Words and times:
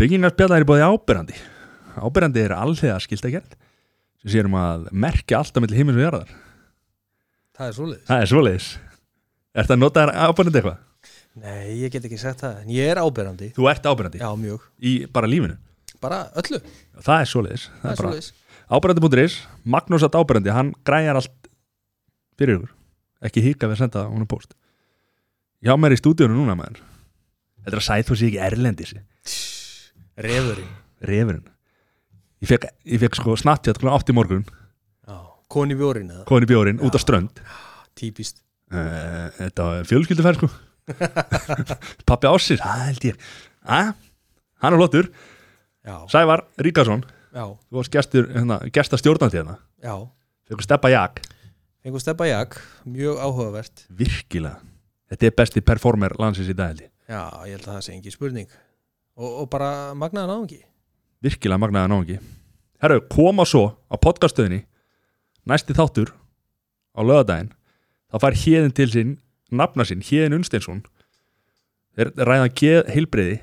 Byggingarspjalla 0.00 0.56
er 0.56 0.64
bóði 0.64 0.84
ábyrrandi 0.86 1.34
Ábyrrandi 2.00 2.40
er 2.40 2.54
allega 2.56 2.94
skildagerð 3.04 3.56
sem 4.22 4.30
sérum 4.32 4.54
að 4.56 4.86
merkja 4.96 5.40
alltaf 5.40 5.60
milli 5.60 5.76
himins 5.76 5.98
og 5.98 6.04
jarðar. 6.04 6.30
Það 7.56 7.66
er 7.66 7.74
svoleiðis. 7.76 8.06
Það 8.08 8.22
er 8.22 8.30
svoleiðis. 8.30 8.68
Ertu 9.60 9.74
að 9.74 9.80
nota 9.80 10.04
þér 10.04 10.12
ábyrrandi 10.24 10.60
eitthvað? 10.60 10.78
Nei, 11.40 11.66
ég 11.82 11.92
get 11.92 12.08
ekki 12.08 12.20
sagt 12.20 12.42
það 12.44 12.62
En 12.62 12.72
ég 12.74 12.92
er 12.92 13.00
áberandi. 13.00 13.50
Þú 13.56 13.68
ert 13.72 13.90
ábyrrandi 13.90 14.22
Já, 14.22 14.28
mjög. 14.40 14.64
Í 14.80 14.94
bara 15.12 15.30
lífinu? 15.30 15.58
Bara 16.00 16.22
öllu. 16.40 16.62
Það 16.96 17.14
er 17.18 17.30
svoleiðis. 17.34 17.68
Það 17.82 17.92
er 17.92 18.02
svoleiðis. 18.02 18.32
Ábyrrandi.is 18.70 19.38
Magnús 19.76 20.08
að 20.08 20.20
ábyrrandi, 20.20 20.54
hann 20.56 20.74
græjar 20.86 21.20
allt 21.20 21.52
fyrir 22.40 22.56
ykkur. 22.56 22.74
Ekki 23.28 23.44
hika 23.50 23.68
við 23.68 23.76
að 23.76 23.84
senda 23.84 24.08
hún 24.08 24.24
um 24.24 24.32
post 24.32 24.56
Já, 25.60 25.74
mér 25.76 25.92
er 25.92 26.00
í 26.00 26.00
stúdíunum 26.00 26.40
núna 26.40 26.56
maður. 26.56 26.80
Þetta 27.66 27.74
er 27.76 27.82
að 27.82 27.88
sæð 27.90 28.06
þú 28.08 28.16
sé 28.16 28.30
ekki 28.30 28.44
erlendis 28.48 28.94
Refurinn. 30.20 30.70
Refurinn. 31.10 31.46
Ég 32.40 32.48
fekk, 32.48 32.66
ég 32.88 33.00
fekk 33.02 33.18
sko 33.20 33.36
snattjátt 33.40 33.80
kl. 33.80 33.90
8 33.92 34.12
í 34.12 34.16
morgun. 34.16 34.44
Koni 35.50 35.74
bjórin 35.74 36.12
eða? 36.14 36.24
Í 36.30 36.46
bjórin, 36.46 36.78
út 36.84 36.94
á 36.94 37.00
strönd. 37.02 37.40
Típist. 37.98 38.44
Uh, 38.70 39.26
Þetta 39.34 39.66
var 39.66 39.88
fjölskylduferð 39.88 40.38
sko. 40.44 40.50
Pappi 42.08 42.30
ásir, 42.30 42.60
það 42.62 42.84
held 42.86 43.06
ég. 43.08 43.24
Æ, 43.66 43.80
hann 44.62 44.76
er 44.76 44.78
flottur. 44.78 45.10
Sævar 46.12 46.44
Ríkarsson, 46.60 47.02
Já. 47.30 47.44
Þú 47.46 47.78
varst 47.78 47.92
gestur 47.94 48.26
hérna, 48.34 48.58
gesta 48.74 48.98
stjórnandi 48.98 49.38
hérna. 49.40 49.58
Já. 49.82 49.94
Fekkur 50.50 50.66
steppa 50.66 50.90
jak, 50.90 51.20
Fengur 51.80 52.02
steppa 52.02 52.26
jak. 52.28 52.58
Mjög 52.84 53.20
áhugavert. 53.24 53.86
Virkilega. 53.88 54.58
Þetta 55.10 55.26
er 55.26 55.36
besti 55.38 55.62
performer 55.64 56.12
landsins 56.20 56.50
í 56.52 56.56
dag 56.56 56.74
held 56.74 56.82
ég. 56.84 56.90
Já, 57.08 57.22
ég 57.48 57.56
held 57.56 57.64
að 57.64 57.72
það 57.72 57.84
sé 57.86 57.94
engi 57.94 58.12
spurning 58.12 58.50
Og, 59.20 59.30
og 59.42 59.46
bara 59.52 59.92
magnaðan 59.98 60.38
áhengi 60.38 60.62
Virkilega 61.20 61.60
magnaða 61.60 61.90
náungi. 61.92 62.16
Herru, 62.80 63.02
koma 63.12 63.44
svo 63.44 63.66
á 63.92 63.94
podcaststöðinni 64.00 64.62
Næsti 65.44 65.76
þáttur 65.76 66.14
á 66.96 67.00
lögadaginn 67.04 67.52
þá 68.10 68.16
fær 68.24 68.38
hérðin 68.40 68.74
til 68.74 68.88
sín 68.90 69.12
nafna 69.52 69.84
sín, 69.84 70.00
hérðin 70.00 70.40
Unsteinsson 70.40 70.82
þeir 71.98 72.12
ræða 72.16 72.84
heilbreyði 72.88 73.40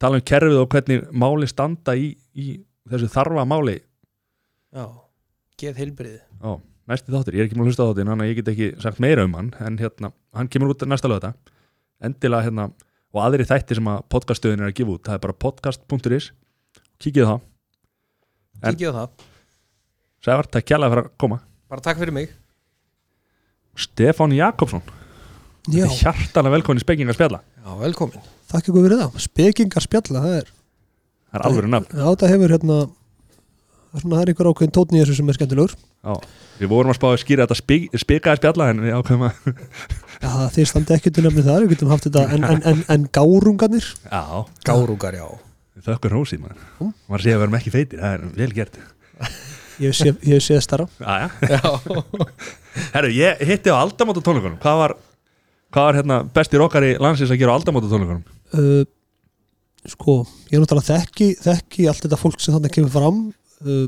tala 0.00 0.18
um 0.18 0.26
kerfið 0.26 0.58
og 0.62 0.68
hvernig 0.72 1.06
máli 1.12 1.48
standa 1.50 1.94
í, 1.96 2.14
í 2.32 2.60
þessu 2.88 3.10
þarfa 3.12 3.46
máli. 3.48 3.78
Já 4.74 4.86
Geð 5.60 5.76
heilbriði 5.76 6.20
á, 6.40 6.56
næsti 6.88 7.12
þáttur, 7.12 7.36
ég 7.36 7.42
er 7.42 7.48
ekki 7.50 7.58
múin 7.58 7.68
að 7.68 7.74
hlusta 7.74 7.84
á 7.84 7.88
þáttin 7.90 8.08
þannig 8.08 8.24
að 8.24 8.30
ég 8.30 8.38
get 8.38 8.52
ekki 8.54 8.68
sagt 8.80 9.00
meira 9.04 9.26
um 9.26 9.34
hann 9.36 9.50
en 9.60 9.76
hérna, 9.76 10.12
hann 10.32 10.48
kemur 10.48 10.72
út 10.72 10.84
næsta 10.88 11.10
lögða 11.10 11.34
endilega 12.00 12.46
hérna, 12.46 12.70
og 13.10 13.22
aðri 13.24 13.46
þætti 13.48 13.78
sem 13.78 13.90
að 13.90 14.04
podcaststöðin 14.12 14.64
er 14.64 14.70
að 14.70 14.76
gefa 14.80 14.94
út, 14.94 15.04
það 15.06 15.16
er 15.16 15.24
bara 15.24 15.38
podcast.is 15.46 16.30
kíkið 17.00 17.26
á 17.26 17.34
það, 17.34 17.40
á 18.60 18.92
það. 19.00 19.26
Sævar, 20.20 20.48
takk 20.52 20.66
kjærlega 20.68 20.92
fyrir 20.92 21.06
að 21.08 21.12
koma. 21.22 21.40
Bara 21.70 21.84
takk 21.84 22.00
fyrir 22.02 22.12
mig. 22.12 22.32
Stefán 23.80 24.34
Jakobsson. 24.36 24.82
Já, 25.70 25.84
Þetta 25.86 25.92
er 25.92 26.00
hjartalega 26.00 26.54
velkomin 26.56 26.80
í 26.80 26.82
spekingar 26.82 27.16
spjalla 27.16 27.42
Já, 27.60 27.72
velkomin 27.76 28.22
þakka 28.50 28.70
ykkur 28.72 28.86
fyrir 28.86 29.00
það. 29.02 29.18
Spekingar 29.26 29.84
spjalla, 29.84 30.22
það 30.24 30.36
er 30.38 30.48
Það 31.30 31.36
er 31.38 31.44
alveg 31.46 31.68
nafn. 31.70 31.92
Já, 31.94 32.06
það 32.20 32.32
hefur 32.34 32.54
hérna 32.56 32.78
Það 33.90 33.98
er 33.98 34.04
svona, 34.04 34.14
það 34.14 34.22
er 34.22 34.32
ykkur 34.32 34.48
ákveðin 34.50 34.72
tónn 34.76 34.94
í 34.94 35.00
þessu 35.02 35.16
sem 35.18 35.30
er 35.30 35.36
skemmtilegur. 35.36 35.72
Já. 36.06 36.12
Við 36.60 36.70
vorum 36.70 36.92
að 36.92 36.98
spá 37.00 37.06
að 37.10 37.20
skýra 37.24 37.46
þetta 37.46 37.58
spik, 37.58 37.86
spikaði 37.98 38.38
spjalla 38.40 38.68
en 38.70 38.82
við 38.84 38.94
ákveðum 38.94 39.24
að 39.26 39.48
Já, 40.20 40.30
þið 40.52 40.66
standi 40.68 40.94
ekki 40.96 41.10
til 41.16 41.24
nefni 41.24 41.42
þar, 41.46 41.62
við 41.64 41.70
getum 41.74 41.90
haft 41.94 42.06
þetta 42.08 42.24
En, 42.36 42.44
en, 42.44 42.60
en, 42.68 42.80
en 42.92 43.04
gárungarnir. 43.16 43.86
Já, 44.10 44.22
Gárúgar, 44.68 45.16
já. 45.16 45.26
Þökkur 45.86 46.12
hósið 46.18 46.42
maður. 46.42 46.64
Mm. 46.82 46.90
Maður 47.08 47.22
sé 47.24 47.30
að 47.32 47.38
við 47.38 47.44
erum 47.46 47.56
ekki 47.60 47.72
feitir, 47.72 48.02
það 48.02 48.16
er 48.18 48.24
vel 48.36 48.50
gert. 48.58 48.74
Ég 49.80 49.86
hef 49.94 49.96
séð- 49.96 50.26
ég 50.28 50.34
hef 50.36 50.44
séð 50.44 50.58
starra 50.66 50.84
Já, 51.00 51.14
já. 51.24 51.54
Já. 51.56 52.24
Herru, 52.94 53.12
ég 53.16 53.40
hitti 53.48 53.72
á 53.72 53.80
aldamóta 53.80 54.20
tónleikunum. 54.26 54.58
Hvað 54.60 54.76
var, 54.82 54.94
hvað 55.72 55.86
var 55.88 55.98
hérna, 56.02 56.18
besti 56.36 56.60
rockari 56.60 56.90
landsins 57.00 57.32
að 57.32 57.40
gera 57.40 57.54
á 57.54 57.58
aldamóta 57.58 57.88
tónleikunum? 57.88 58.20
uh, 58.60 58.84
Sko, 59.88 60.18
ég 60.52 60.58
er 60.58 60.60
náttúrulega 60.60 60.98
þekki 61.00 61.30
Þekki 61.40 61.86
allt 61.88 62.04
þetta 62.04 62.18
fólk 62.20 62.42
sem 62.44 62.52
þannig 62.52 62.74
kemur 62.76 62.92
fram. 62.92 63.22
Uh, 63.64 63.86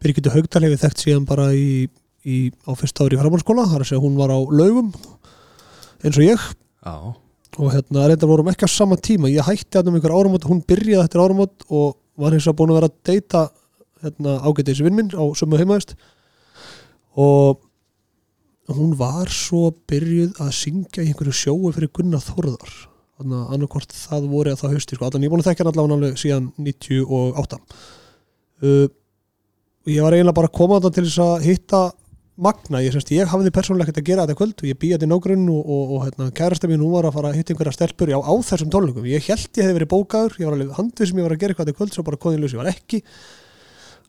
Birgitta 0.00 0.32
Haugdal 0.32 0.64
hefur 0.64 0.80
þekkt 0.86 1.02
síðan 1.04 1.26
bara 1.28 1.50
í, 1.52 1.84
í 2.24 2.38
á 2.64 2.72
fyrsta 2.78 3.04
ári 3.04 3.18
í 3.18 3.20
framhaldsskóla 3.20 3.66
þar 3.68 3.84
að 3.84 3.90
segja 3.90 4.00
hún 4.06 4.16
var 4.16 4.32
á 4.32 4.38
laugum 4.40 4.88
eins 6.04 6.18
og 6.18 6.26
ég. 6.26 6.44
Já, 6.84 6.96
og 7.58 7.72
hérna 7.74 8.08
reyndar 8.08 8.30
vorum 8.30 8.50
ekki 8.52 8.66
á 8.66 8.70
sama 8.70 8.96
tíma. 8.96 9.30
Ég 9.30 9.46
hætti 9.46 9.78
hann 9.78 9.88
um 9.90 9.96
einhver 9.98 10.14
áramót 10.14 10.46
hún 10.46 10.60
byrjaði 10.62 11.04
eftir 11.04 11.22
áramót 11.22 11.64
og 11.68 11.96
var 12.18 12.34
hins 12.34 12.46
vegar 12.46 12.58
búin 12.58 12.74
að 12.74 12.78
vera 12.80 12.90
að 12.90 12.98
deyta 13.08 13.46
hérna, 14.04 14.36
ágætið 14.44 14.70
þessi 14.72 14.86
vinn 14.86 14.98
minn 14.98 15.10
á 15.14 15.24
sömu 15.38 15.58
heimaðist. 15.58 15.96
Og 17.18 17.58
hún 18.68 18.94
var 18.98 19.32
svo 19.32 19.72
byrjuð 19.88 20.38
að 20.44 20.54
syngja 20.54 21.02
í 21.02 21.10
einhverju 21.10 21.34
sjóu 21.34 21.72
fyrir 21.74 21.90
Gunnar 21.94 22.22
Þórðar. 22.22 22.74
Þannig 23.18 23.38
að 23.38 23.54
annarkort 23.56 23.94
það 23.96 24.26
voru 24.30 24.52
að 24.52 24.60
það 24.62 24.74
hausti 24.76 24.96
sko. 24.96 25.06
allan 25.08 25.24
ég 25.24 25.26
er 25.26 25.32
búin 25.32 25.42
að 25.42 25.48
þekka 25.48 25.64
hann 25.64 25.70
allavega 25.72 25.96
alveg 25.96 26.20
síðan 26.22 26.44
98 26.62 27.56
uh, 28.62 28.86
og 29.88 29.90
ég 29.90 30.04
var 30.04 30.14
eiginlega 30.14 30.36
bara 30.36 30.50
að 30.50 30.58
koma 30.58 30.78
þetta 30.78 30.94
til 30.94 31.04
þess 31.08 31.22
að 31.24 31.46
hitta 31.48 31.80
Magna, 32.38 32.78
ég, 32.84 32.92
semst, 32.94 33.08
ég 33.10 33.26
hafði 33.26 33.50
persónulega 33.50 33.88
ekkert 33.88 33.98
að 34.04 34.08
gera 34.12 34.24
þetta 34.26 34.38
kvöld. 34.38 34.60
Og 34.62 34.68
ég 34.68 34.78
býjaði 34.78 35.08
nágrunn 35.10 35.48
og, 35.50 35.58
og, 35.58 35.96
og 35.96 36.04
hérna, 36.06 36.28
kærasta 36.38 36.70
mín 36.70 36.84
hún 36.84 36.94
var 36.94 37.08
að 37.08 37.16
fara 37.16 37.32
að 37.32 37.40
hitta 37.40 37.50
einhverja 37.54 37.74
stelpur 37.74 38.12
á, 38.14 38.20
á 38.22 38.34
þessum 38.46 38.70
tónleikum, 38.70 39.08
ég 39.10 39.26
held 39.26 39.50
ég 39.58 39.66
hefði 39.66 39.76
verið 39.80 39.90
bókaður 39.90 40.38
ég 40.38 40.46
var 40.46 40.54
alveg 40.54 40.70
handið 40.78 41.10
sem 41.10 41.18
ég 41.18 41.26
var 41.26 41.34
að 41.34 41.42
gera 41.42 41.50
eitthvað 41.56 41.66
þetta 41.66 41.80
kvöld 41.80 41.92
svo 41.96 42.06
bara 42.06 42.22
konið 42.22 42.44
ljós, 42.44 42.54
ég 42.54 42.62
var 42.62 42.70
ekki. 42.70 43.02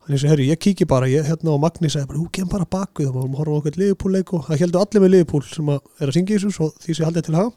Þannig 0.05 0.23
að 0.23 0.31
herri, 0.31 0.45
ég 0.49 0.61
kíki 0.61 0.85
bara, 0.89 1.09
ég 1.09 1.25
hérna 1.25 1.51
og 1.55 1.59
Magni 1.65 1.89
sagði 1.89 2.09
bara, 2.09 2.21
hú, 2.21 2.27
kem 2.33 2.47
bara 2.49 2.69
bakvið 2.69 3.09
og 3.09 3.17
maður 3.17 3.41
horfa 3.41 3.57
okkur 3.59 3.81
liðupúlleik 3.81 4.29
og 4.37 4.45
það 4.45 4.61
heldur 4.63 4.81
allir 4.85 5.03
með 5.03 5.13
liðupúl 5.15 5.43
sem 5.49 5.69
að 5.73 5.81
er 5.97 6.07
að 6.09 6.15
syngja 6.17 6.33
í 6.33 6.39
þessu 6.39 6.53
svo 6.55 6.69
því 6.77 6.89
sem 6.89 7.01
ég 7.01 7.09
haldið 7.09 7.27
til 7.27 7.37
hafa 7.37 7.53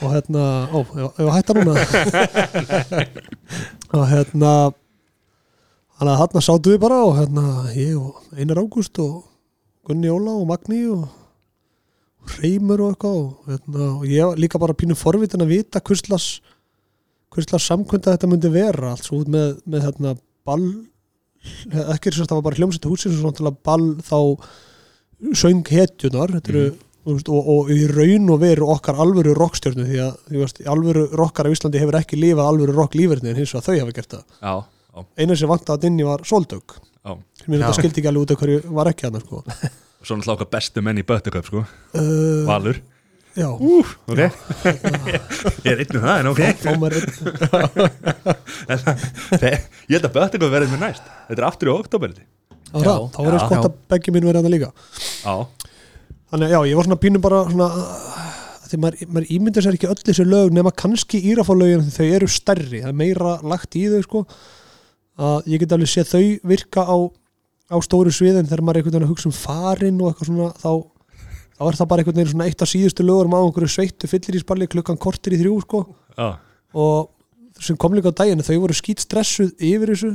og 0.00 0.08
hérna, 0.16 0.42
ó, 0.70 0.78
ég 1.06 1.22
var 4.00 4.74
og 5.96 6.02
hann 6.02 6.10
að 6.12 6.18
hérna 6.20 6.40
sátu 6.44 6.74
við 6.74 6.82
bara 6.82 6.98
og 7.06 7.14
hérna 7.16 7.42
ég 7.72 7.94
og 7.96 8.18
Einar 8.36 8.58
Ágúst 8.60 8.98
og 9.00 9.22
Gunni 9.88 10.10
Óla 10.12 10.34
og 10.36 10.44
Magni 10.50 10.82
og 10.92 11.06
Reymur 12.36 12.82
og 12.84 12.92
eitthvað 12.92 13.16
og, 13.16 13.30
hérna, 13.48 13.86
og 13.96 14.04
ég 14.10 14.36
líka 14.36 14.60
bara 14.60 14.76
pínu 14.76 14.96
forvitin 14.98 15.40
að 15.40 15.54
vita 15.54 15.80
hverslas 15.80 16.42
samkvönda 17.64 18.12
þetta 18.12 18.28
myndi 18.28 18.50
vera. 18.52 18.92
Allt 18.92 19.08
svo 19.08 19.22
út 19.22 19.32
með, 19.32 19.56
með 19.64 19.86
hérna 19.86 20.14
ball 20.44 20.68
ekki 21.94 22.12
sérst 22.12 22.26
að 22.26 22.34
það 22.34 22.38
var 22.40 22.46
bara 22.50 22.60
hljómsætti 22.60 22.90
húsins 22.92 23.16
og 23.16 23.24
svona 23.24 23.52
að 23.54 23.58
ball 23.64 23.88
þá 24.04 24.20
söng 25.32 25.64
hetjunar 25.72 26.36
Þú 27.06 27.14
veist, 27.14 27.28
og, 27.30 27.48
og 27.52 27.68
í 27.70 27.84
raun 27.86 28.32
og 28.34 28.40
veru 28.42 28.66
okkar 28.72 28.96
alvöru 28.98 29.30
rockstjörnu 29.38 29.84
því 29.86 29.98
að 30.02 30.32
veist, 30.40 30.56
alvöru 30.66 31.04
rockar 31.14 31.46
af 31.46 31.54
Íslandi 31.54 31.78
hefur 31.78 32.00
ekki 32.00 32.18
lifað 32.18 32.48
alvöru 32.50 32.74
rock 32.74 32.96
lífverðni 32.98 33.30
en 33.30 33.38
hins 33.38 33.52
vegar 33.54 33.62
þau 33.68 33.84
hafa 33.84 33.94
gert 33.94 34.16
það. 34.16 34.24
Já, 34.40 34.54
já, 34.96 35.04
eina 35.20 35.36
sem 35.36 35.50
vant 35.50 35.72
að 35.74 35.86
inni 35.90 36.06
var 36.06 36.24
Soldug 36.26 36.76
já. 36.80 37.14
Sem 37.42 37.52
ég 37.54 37.60
Já. 37.60 37.66
þetta 37.66 37.76
skildi 37.78 38.00
ekki 38.02 38.10
alveg 38.10 38.24
út 38.26 38.34
af 38.34 38.40
hverju 38.42 38.76
var 38.80 38.90
ekki 38.90 39.06
hann 39.06 39.20
sko. 39.22 39.42
Svo 40.06 40.16
náttúrulega 40.16 40.36
okkar 40.38 40.50
bestu 40.56 40.82
menn 40.86 40.98
í 41.00 41.04
Böttuköp 41.06 41.46
sko. 41.48 41.62
Uh, 41.94 42.44
Valur. 42.48 42.80
já, 43.36 43.48
Úf, 43.52 43.92
ok. 44.08 44.20
Ég 45.66 45.70
er 45.74 45.82
einn 45.84 45.98
um 45.98 46.06
það, 46.06 46.16
en 46.22 46.30
ok. 46.32 46.40
Mér 46.80 46.96
Ég 49.86 49.96
held 49.98 50.08
að 50.08 50.14
Böttuköp 50.16 50.50
verði 50.52 50.72
með 50.72 50.82
næst. 50.82 51.04
Þetta 51.28 51.40
er 51.42 51.48
aftur 51.50 51.70
í 51.70 51.76
oktober 51.76 52.16
Já, 52.76 52.96
þá 53.14 53.18
var 53.22 53.30
já. 53.30 53.36
eins 53.38 53.50
gott 53.52 53.68
að 53.68 53.76
beggi 53.92 54.12
mín 54.12 54.26
verið 54.26 54.42
hann 54.42 54.52
líka. 54.52 54.70
Já, 55.22 55.34
þannig 56.32 56.48
að 56.48 56.52
já, 56.56 56.58
ég 56.70 56.78
var 56.80 56.88
svona 56.88 56.98
pínum 57.00 57.22
bara 57.24 57.38
svona 57.46 57.68
því 58.66 58.80
maður, 58.82 59.06
maður 59.14 59.30
ímyndir 59.36 59.64
sér 59.64 59.76
ekki 59.78 59.88
öll 59.90 60.02
þessu 60.08 60.26
lög 60.26 60.52
nema 60.54 60.72
kannski 60.74 61.20
írafálögin 61.30 61.86
þau 61.94 62.06
eru 62.18 62.28
stærri, 62.30 62.80
það 62.82 62.90
er 62.90 62.98
meira 62.98 63.36
lagt 63.46 63.76
í 63.78 63.84
þau 63.92 64.02
sko, 64.06 64.22
að 65.16 65.48
ég 65.52 65.62
get 65.62 65.72
alveg 65.76 65.90
séð 65.92 66.10
þau 66.12 66.24
virka 66.52 66.84
á, 66.84 66.96
á 67.72 67.76
stóru 67.84 68.12
sviðin 68.12 68.48
þegar 68.48 68.62
maður 68.64 68.76
er 68.76 68.82
einhvern 68.82 68.96
veginn 68.96 69.08
að 69.08 69.12
hugsa 69.14 69.30
um 69.30 69.36
farin 69.36 70.00
og 70.02 70.10
eitthvað 70.12 70.30
svona, 70.30 70.50
þá 70.60 70.72
þá 71.56 71.64
er 71.66 71.78
það 71.78 71.90
bara 71.90 72.04
einhvern 72.04 72.18
veginn 72.20 72.32
svona 72.34 72.48
eitt 72.50 72.64
af 72.64 72.70
síðustu 72.70 73.06
lögurum 73.06 73.36
á 73.36 73.40
einhverju 73.40 73.72
sveittu 73.72 74.10
fyllir 74.10 74.36
í 74.36 74.42
spalli 74.42 74.68
klukkan 74.68 75.00
kortir 75.00 75.36
í 75.36 75.40
þrjú 75.40 75.56
sko. 75.64 75.82
Já, 76.16 76.28
og 76.76 77.64
sem 77.64 77.78
kom 77.80 77.96
líka 77.96 78.12
á 78.12 78.18
daginn 78.20 78.44
þau 78.44 78.58
voru 78.66 78.76
skýt 78.76 79.00
stressuð 79.06 79.54
yfir 79.56 79.94
þessu. 79.94 80.12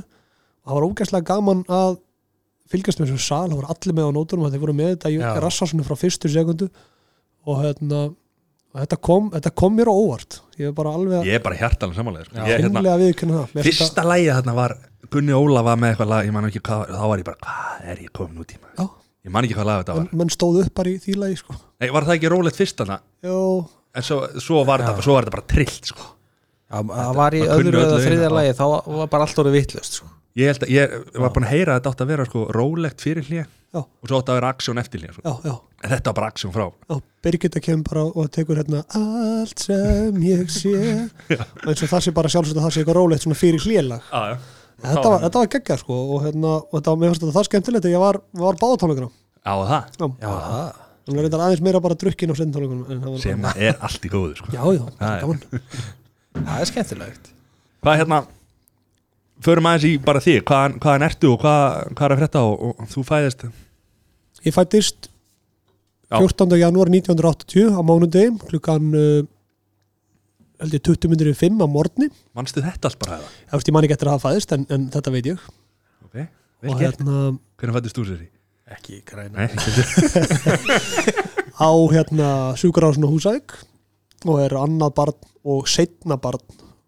Og 0.62 0.70
það 0.70 0.78
var 0.78 0.88
ógæslega 0.92 1.30
gaman 1.32 1.64
að 1.66 1.96
fylgjast 2.72 3.02
með 3.02 3.10
þessum 3.10 3.24
sal, 3.26 3.48
það 3.50 3.58
voru 3.58 3.72
allir 3.74 3.98
með 3.98 4.06
á 4.08 4.12
nótunum 4.16 4.52
þeir 4.54 4.62
voru 4.62 4.76
með 4.78 4.92
þetta 4.94 5.12
í 5.12 5.18
Já. 5.18 5.30
rassasunum 5.42 5.88
frá 5.88 5.98
fyrstu 5.98 6.30
sekundu 6.32 6.70
og 7.50 7.64
hérna 7.64 8.04
þetta 8.78 9.00
kom, 9.02 9.32
þetta 9.34 9.52
kom 9.58 9.76
mér 9.76 9.90
á 9.90 9.96
óvart. 9.98 10.40
Ég 10.62 10.70
er 10.70 10.78
bara 10.78 10.94
alveg 10.96 11.26
ég 11.28 11.40
er 11.40 11.44
bara 11.44 11.58
hjartalega 11.58 11.98
samanlega 11.98 12.30
sko. 12.30 12.38
Ég, 12.46 12.62
hérna, 12.62 13.44
Fyrsta 13.66 14.06
lægið 14.06 14.38
þarna 14.38 14.56
var 14.62 14.78
Gunni 15.12 15.36
Óla 15.36 15.64
var 15.66 15.80
með 15.82 15.94
eitthvað 15.94 16.12
lag 16.14 16.28
Ég 16.30 16.36
man 16.36 16.48
ekki 16.48 16.62
hvað, 16.66 16.94
þá 16.96 17.06
var 17.12 17.22
ég 17.22 17.28
bara 17.28 17.42
Hvað 17.46 17.90
er 17.94 18.02
ég 18.06 18.14
komin 18.16 18.42
út 18.44 18.54
í 18.56 18.60
maður 18.62 18.80
Já. 18.80 18.88
Ég 19.28 19.34
man 19.36 19.46
ekki 19.48 19.58
hvað 19.58 19.68
lag 19.70 19.82
þetta 19.84 19.98
var 19.98 20.08
menn, 20.08 20.22
menn 20.22 20.34
stóðu 20.34 20.64
upp 20.66 20.74
bara 20.80 20.90
í 20.90 20.96
því 21.04 21.18
lagi 21.22 21.36
sko. 21.42 21.58
Nei, 21.82 21.90
var 21.94 22.08
það 22.08 22.16
ekki 22.18 22.32
rólegt 22.34 22.58
fyrst 22.58 22.80
þarna 22.82 22.98
Jó, 23.28 23.38
En 23.92 24.08
svo, 24.08 24.22
svo, 24.40 24.64
var, 24.66 24.82
Já. 24.82 24.88
þetta, 24.90 25.06
svo 25.06 25.18
var 25.18 25.28
þetta 25.28 25.36
bara 25.36 25.50
trillt 25.52 25.92
sko. 25.92 26.08
það 26.72 27.16
var 27.20 27.36
í 27.36 27.42
öðru 27.44 27.82
eða 27.84 28.00
þriðja 28.06 28.30
já. 28.30 28.34
lagi 28.38 28.54
þá 28.56 28.66
var 28.88 29.10
bara 29.12 29.28
allt 29.28 29.42
orðið 29.44 29.58
vittlust 29.60 29.98
sko. 30.00 30.08
Ég 30.40 30.48
held 30.48 30.64
að 30.64 30.70
ég 30.72 30.94
var 31.20 31.34
búin 31.36 31.44
að 31.44 31.52
heyra 31.58 31.74
að 31.74 31.82
þetta 31.82 31.92
átt 31.92 32.04
að 32.06 32.12
vera 32.14 32.26
sko 32.30 32.46
rólegt 32.56 33.04
fyrir 33.04 33.26
hlýja 33.28 33.44
Já. 33.72 33.80
og 33.84 34.08
svo 34.08 34.18
átt 34.20 34.30
að 34.32 34.38
vera 34.40 34.50
aksjón 34.52 34.80
eftir 34.82 35.00
hlýja 35.04 35.14
sko. 35.16 35.22
já, 35.24 35.52
já, 35.52 35.54
en 35.84 35.92
þetta 35.94 36.12
var 36.12 36.16
bara 36.18 36.30
aksjón 36.32 36.54
frá 36.56 36.64
já, 36.68 36.96
Birgitta 37.24 37.62
kemur 37.64 37.86
bara 37.88 38.02
og 38.04 38.32
tekur 38.36 38.60
hérna 38.60 38.82
allt 39.00 39.64
sem 39.64 40.18
ég 40.24 40.50
sé 40.52 40.74
og 41.36 41.70
eins 41.72 41.84
og 41.84 41.92
það 41.94 42.04
sé 42.04 42.14
bara 42.16 42.32
sjálfsagt 42.32 42.60
að 42.60 42.66
það 42.66 42.74
sé 42.76 42.82
eitthvað 42.82 43.00
rólegt 43.00 43.24
svona 43.24 43.40
fyrir 43.40 43.64
hlélag 43.68 44.10
ah, 44.12 44.34
já. 44.34 44.36
Þetta 44.82 45.10
var, 45.14 45.26
var 45.36 45.50
geggjað 45.56 45.82
sko 45.84 45.98
og 46.16 46.24
hérna, 46.26 46.54
og 46.62 46.76
þetta 46.78 46.94
var, 46.94 47.00
mér 47.02 47.12
fannst 47.12 47.24
þetta 47.26 47.36
það 47.38 47.48
skemmtilegt 47.50 47.90
ég 47.92 48.02
var, 48.04 48.20
var 48.42 48.60
báðatónleikana 48.62 49.10
á 49.42 49.54
það? 49.72 50.00
Já, 50.02 50.30
það? 50.30 50.72
Hann 51.02 51.18
var 51.18 51.26
reyndar 51.26 51.44
aðeins 51.48 51.64
meira 51.66 51.82
bara 51.84 51.98
drukkin 51.98 52.32
á 52.32 52.36
sendtónleikunum 52.38 52.92
en 52.94 53.00
það 53.02 53.16
var 53.16 53.24
sem 53.24 53.48
er 53.56 53.80
allt 53.88 54.06
í 54.06 54.12
góðu 54.14 54.36
sko. 54.38 54.52
já, 54.54 54.62
já, 54.78 54.84
Það 55.00 55.16
er- 55.16 55.24
gaman. 55.26 55.42
Það 56.46 56.62
er 56.62 56.70
skemmtilegt. 56.70 57.32
Hvað 57.82 57.98
hérna 58.02 58.20
förum 59.44 59.68
aðeins 59.72 59.88
í 59.90 59.94
bara 60.06 60.22
þig, 60.24 60.44
hvaðan, 60.48 60.78
hvaðan 60.84 61.08
ertu 61.10 61.32
og 61.34 61.42
hvað, 61.42 61.80
hvað 61.98 62.06
er 62.08 62.14
að 62.16 62.22
frétta 62.22 62.44
og, 62.48 62.66
og 62.70 62.92
þú 62.94 63.04
fæðist? 63.10 63.46
Ég 64.46 64.56
fættist 64.56 65.10
Já. 66.12 66.20
14. 66.20 66.58
janúar 66.62 66.90
1980 66.94 67.72
á 67.74 67.82
mánudegi 67.88 68.32
klukkan 68.52 68.88
uh, 68.94 69.22
held 70.62 70.78
ég 70.78 70.84
20 70.88 71.12
minnir 71.12 71.32
í 71.32 71.38
5 71.38 71.64
á 71.64 71.68
morgni. 71.70 72.12
Manstu 72.38 72.64
þetta 72.64 72.92
allt 72.92 73.02
bara 73.02 73.18
eða? 73.20 73.32
ég 73.52 73.72
ég 73.72 73.76
man 73.76 73.88
ekki 73.88 73.98
eftir 73.98 74.12
að 74.12 74.18
hafa 74.18 74.32
fæðist 74.32 74.54
en, 74.56 74.68
en 74.70 74.86
þetta 74.94 75.16
veit 75.16 75.32
ég. 75.32 75.50
Ok, 76.06 76.22
vel 76.22 76.72
og 76.72 76.78
gert. 76.78 77.02
hérna 77.02 77.18
hvernig 77.62 77.78
fættist 77.80 78.00
þú 78.00 78.08
sér 78.12 78.22
í? 78.26 78.30
ekki 78.72 79.02
græna. 79.08 79.36
Nei, 79.36 79.50
ekki 79.52 81.14
á 81.68 81.72
hérna 81.92 82.30
sjúkarásun 82.60 83.06
og 83.08 83.16
húsæk 83.16 83.58
og 84.30 84.40
er 84.44 84.56
annað 84.58 84.96
barn 84.98 85.30
og 85.52 85.70
setna 85.70 86.18
barn 86.22 86.42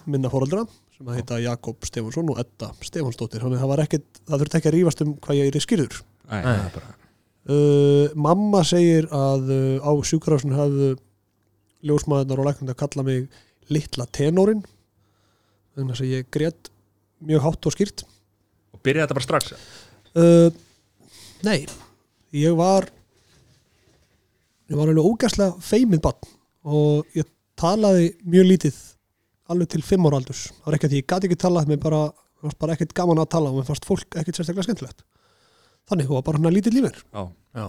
minna 0.05 0.31
fóreldra 0.31 0.65
sem 0.93 1.07
að 1.09 1.19
heita 1.19 1.39
Jakob 1.41 1.87
Stefansson 1.87 2.29
og 2.31 2.41
Edda 2.41 2.69
Stefansdóttir 2.83 3.43
þannig 3.43 3.57
að 3.57 3.63
það 3.63 3.71
var 3.73 3.83
ekkit, 3.85 4.05
það 4.27 4.43
þurfti 4.43 4.59
ekki 4.59 4.69
að 4.69 4.75
rífast 4.77 5.05
um 5.05 5.15
hvað 5.23 5.39
ég 5.39 5.49
er 5.49 5.57
í 5.57 5.63
skýrður 5.63 6.01
Nei, 6.29 6.41
það 6.43 6.59
er 6.59 6.75
bara 6.75 6.93
uh, 7.55 8.13
mamma 8.27 8.61
segir 8.67 9.09
að 9.13 9.49
uh, 9.55 9.89
á 9.89 9.91
sjúkarásun 10.05 10.55
hafðu 10.57 10.91
ljósmaðurnar 11.83 12.43
og 12.43 12.49
læknandi 12.49 12.75
að 12.75 12.81
kalla 12.83 13.07
mig 13.07 13.25
litla 13.71 14.07
tenorin 14.11 14.63
þannig 15.73 16.01
að 16.01 16.11
ég 16.11 16.29
grét 16.33 16.69
mjög 17.23 17.45
hátt 17.45 17.67
og 17.69 17.75
skýrt. 17.75 18.03
Og 18.75 18.81
byrjaði 18.83 19.05
þetta 19.05 19.17
bara 19.17 19.27
strax 19.27 19.53
uh, 19.53 20.49
nei 21.45 21.63
ég 22.33 22.57
var 22.57 22.89
ég 24.69 24.77
var 24.79 24.89
alveg 24.89 25.05
ógæslega 25.05 25.63
feimið 25.63 26.03
barn 26.03 26.33
og 26.63 27.17
ég 27.17 27.27
talaði 27.59 28.11
mjög 28.25 28.49
lítið 28.49 28.81
alveg 29.51 29.73
til 29.73 29.83
fimm 29.85 30.05
ára 30.07 30.19
aldurs. 30.21 30.47
Það 30.49 30.67
var 30.67 30.77
ekki 30.77 30.87
að 30.87 30.93
því 30.93 31.01
ég 31.01 31.09
gati 31.11 31.29
ekki 31.29 31.39
talað 31.43 31.69
mér 31.69 31.81
bara, 31.83 32.03
fannst 32.41 32.59
bara 32.61 32.75
ekkert 32.77 32.95
gaman 32.97 33.21
að 33.21 33.33
tala 33.35 33.51
og 33.51 33.59
mér 33.59 33.67
fannst 33.67 33.87
fólk 33.87 34.15
ekkert 34.19 34.39
sérstaklega 34.39 34.67
skemmtilegt. 34.69 35.03
Þannig, 35.91 36.07
hún 36.07 36.17
var 36.17 36.25
bara 36.29 36.39
hann 36.39 36.55
lítið 36.55 36.77
lífur 36.77 37.01
já, 37.03 37.23
já, 37.59 37.67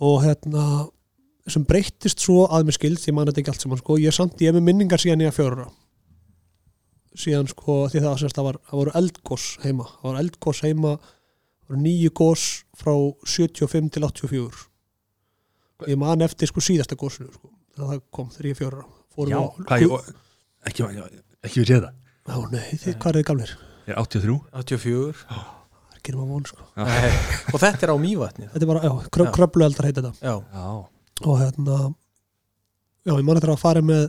og 0.00 0.16
hérna 0.24 0.64
sem 1.54 1.64
breyttist 1.68 2.20
svo 2.24 2.46
að 2.48 2.64
mér 2.68 2.76
skilst 2.78 3.08
ég 3.08 3.14
man 3.16 3.26
þetta 3.30 3.40
ekki 3.42 3.52
allt 3.54 3.64
saman 3.66 3.80
sko, 3.82 3.96
ég 4.00 4.14
samt, 4.16 4.40
ég 4.40 4.48
er 4.52 4.56
með 4.58 4.66
minningar 4.70 5.00
síðan 5.02 5.22
ég 5.24 5.32
að 5.32 5.38
fjóra 5.40 5.56
ára. 5.64 5.70
síðan 7.20 7.48
sko 7.50 7.76
því 7.90 8.02
það, 8.04 8.18
semst, 8.22 8.36
það, 8.38 8.46
var, 8.48 8.58
það 8.70 8.78
voru 8.80 8.92
eldgós 9.00 9.46
heima 9.64 9.86
það 9.90 10.04
voru 10.08 10.20
eldgós 10.22 10.60
heima 10.66 10.92
voru 11.66 11.80
nýju 11.84 12.10
gós 12.20 12.44
frá 12.78 12.92
75 13.26 13.90
til 13.96 14.06
84 14.06 14.66
ég 15.90 15.98
man 16.00 16.22
eftir 16.26 16.50
sko 16.50 16.62
síðasta 16.64 16.96
gósinu 17.00 17.30
sko, 17.34 17.50
það 17.78 18.02
kom 18.14 18.28
þegar 18.34 18.50
ég 18.50 18.54
er 18.54 18.60
fjóra 18.60 18.84
já 19.30 19.40
á- 19.40 19.54
hvað 19.66 19.82
ég, 19.84 19.90
og- 19.96 20.12
ekki, 20.70 20.86
ekki 21.48 21.62
við 21.64 21.72
séð 21.72 21.86
það 21.88 21.96
Já, 22.30 22.36
nei, 22.52 22.66
þið, 22.78 22.94
hvað 23.00 23.08
er 23.10 23.16
þið 23.16 23.24
gamlir? 23.30 23.52
ég 23.88 23.94
er 23.94 24.00
83 24.04 24.34
84 24.60 25.22
Það 25.24 25.40
er 25.90 25.96
ekki 25.98 26.12
nema 26.14 26.26
von 26.30 26.44
sko 26.46 26.66
Já. 26.76 26.84
Nei. 26.84 27.10
og 27.50 27.60
þetta 27.64 27.82
er 27.86 27.90
á 27.90 27.96
mývatni 27.98 28.46
Þetta 28.52 28.62
er 28.62 28.70
bara, 28.70 28.82
já, 28.86 28.92
krö, 29.10 29.24
Já. 29.26 29.32
kröflueldar 29.34 29.88
heita 29.88 30.04
þetta 30.04 30.12
já, 30.20 30.34
já, 30.54 30.66
og 31.26 31.38
hérna 31.40 31.78
já, 33.06 33.14
ég 33.14 33.24
man 33.26 33.38
eftir 33.40 33.52
að 33.54 33.62
fara 33.62 33.84
með 33.84 34.08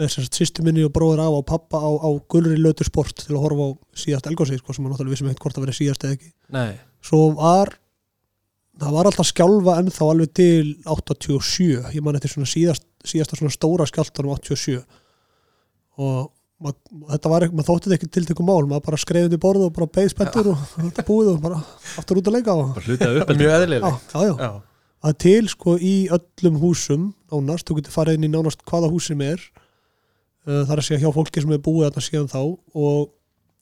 með 0.00 0.08
þess 0.08 0.20
að 0.22 0.38
sýstu 0.38 0.64
minni 0.64 0.84
og 0.86 0.94
bróður 0.96 1.20
af 1.26 1.34
og 1.36 1.44
pappa 1.48 1.76
á, 1.76 1.90
á 1.92 2.08
gulri 2.32 2.56
lötu 2.56 2.86
sport 2.88 3.18
til 3.20 3.34
að 3.34 3.42
horfa 3.44 3.66
á 3.68 3.70
síðast 4.00 4.30
elgósið, 4.30 4.62
sko, 4.62 4.72
sem 4.72 4.86
að 4.86 4.94
náttúrulega 4.94 5.12
vissum 5.12 5.28
ekkert 5.28 5.44
hvort 5.44 5.60
að 5.60 5.66
vera 5.66 5.76
síðast 5.76 6.06
eða 6.06 6.16
ekki. 6.16 6.30
nei. 6.56 6.70
Svo 7.04 7.20
var 7.36 7.74
það 8.80 8.96
var 8.96 9.08
alltaf 9.10 9.28
skjálfa 9.28 9.76
ennþá 9.82 10.08
alveg 10.08 10.32
til 10.36 10.66
87, 10.88 11.68
ég 11.92 12.04
man 12.04 12.16
eftir 12.16 12.32
svona 12.32 12.48
síðast, 12.48 12.86
síðasta 13.04 13.38
svona 13.38 13.52
stóra 13.54 13.86
skjálftanum 13.88 14.32
87 14.38 14.80
og 16.00 16.30
mað, 16.64 16.78
þetta 17.12 17.32
var 17.32 17.46
maður 17.50 17.68
þótti 17.68 17.88
þetta 17.88 17.98
ekki 17.98 18.10
til 18.16 18.24
tekum 18.30 18.48
mál 18.48 18.68
maður 18.68 18.86
bara 18.88 19.00
skreiði 19.00 19.28
undir 19.30 19.42
borð 19.42 19.66
og 19.66 19.76
bara 19.76 19.90
beið 19.98 20.10
spenntur 20.14 20.50
og 20.54 20.64
þetta 20.86 21.06
búið 21.08 21.32
og 21.34 21.44
bara 21.44 21.60
aftur 22.00 22.20
út 22.20 22.30
að 22.30 22.36
leika 22.38 22.56
og 22.56 22.74
bara 22.76 22.86
hlutaði 22.86 23.22
upp 23.24 23.32
mjög 23.36 23.52
já, 23.52 23.56
eðlilegt 23.58 23.86
já, 23.86 24.24
já, 24.24 24.34
já, 24.44 24.50
að 25.06 25.16
til 25.24 25.48
sko 25.48 25.76
í 25.80 25.94
öllum 26.12 26.60
húsum 26.60 27.10
nánast, 27.32 27.66
þú 27.68 27.78
getur 27.78 27.94
farið 27.94 28.18
inn 28.18 28.28
í 28.28 28.32
nánast 28.34 28.64
hvaða 28.68 28.90
hús 28.92 29.08
sem 29.10 29.20
er 29.24 29.40
uh, 29.40 30.62
það 30.66 30.74
er 30.74 30.82
að 30.82 30.86
segja 30.88 31.02
hjá 31.04 31.16
fólki 31.16 31.42
sem 31.42 31.54
er 31.56 31.62
búið 31.64 31.88
þarna 31.88 32.06
síðan 32.06 32.32
þá 32.32 32.40
og 32.86 33.12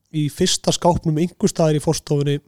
í 0.09 0.25
fyrsta 0.33 0.73
skápnum 0.75 1.19
einhver 1.21 1.51
staðar 1.51 1.77
í 1.77 1.83
forstofunni 1.83 2.39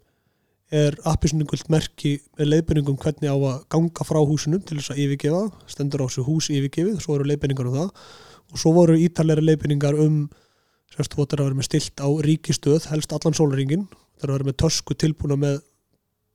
er 0.71 0.95
appisningult 1.07 1.67
merki 1.71 2.17
með 2.39 2.53
leiðbenningum 2.53 2.99
hvernig 2.99 3.27
á 3.27 3.35
að 3.35 3.63
ganga 3.73 4.05
frá 4.07 4.19
húsinum 4.23 4.61
til 4.63 4.77
þess 4.79 4.93
að 4.93 5.01
yfirgefa, 5.03 5.41
stendur 5.67 6.03
á 6.03 6.07
þessu 6.07 6.23
hús 6.23 6.47
yfirgefið, 6.47 7.01
svo 7.03 7.17
eru 7.17 7.27
leiðbenningar 7.27 7.67
um 7.67 7.75
það. 7.75 7.89
Og 8.51 8.61
svo 8.61 8.71
voru 8.77 8.95
ítalegri 8.95 9.43
leiðbenningar 9.43 9.99
um 9.99 10.21
sérst, 10.91 11.11
þú 11.11 11.25
ættir 11.25 11.41
að 11.43 11.49
vera 11.49 11.59
með 11.59 11.67
stilt 11.67 12.03
á 12.03 12.07
ríkistöð, 12.23 12.87
helst 12.91 13.11
allan 13.15 13.35
sólaringin 13.35 13.83
það 13.91 14.23
er 14.23 14.31
að 14.31 14.37
vera 14.37 14.49
með 14.49 14.57
tösku 14.61 14.97
tilbúna 15.01 15.37
með 15.39 15.59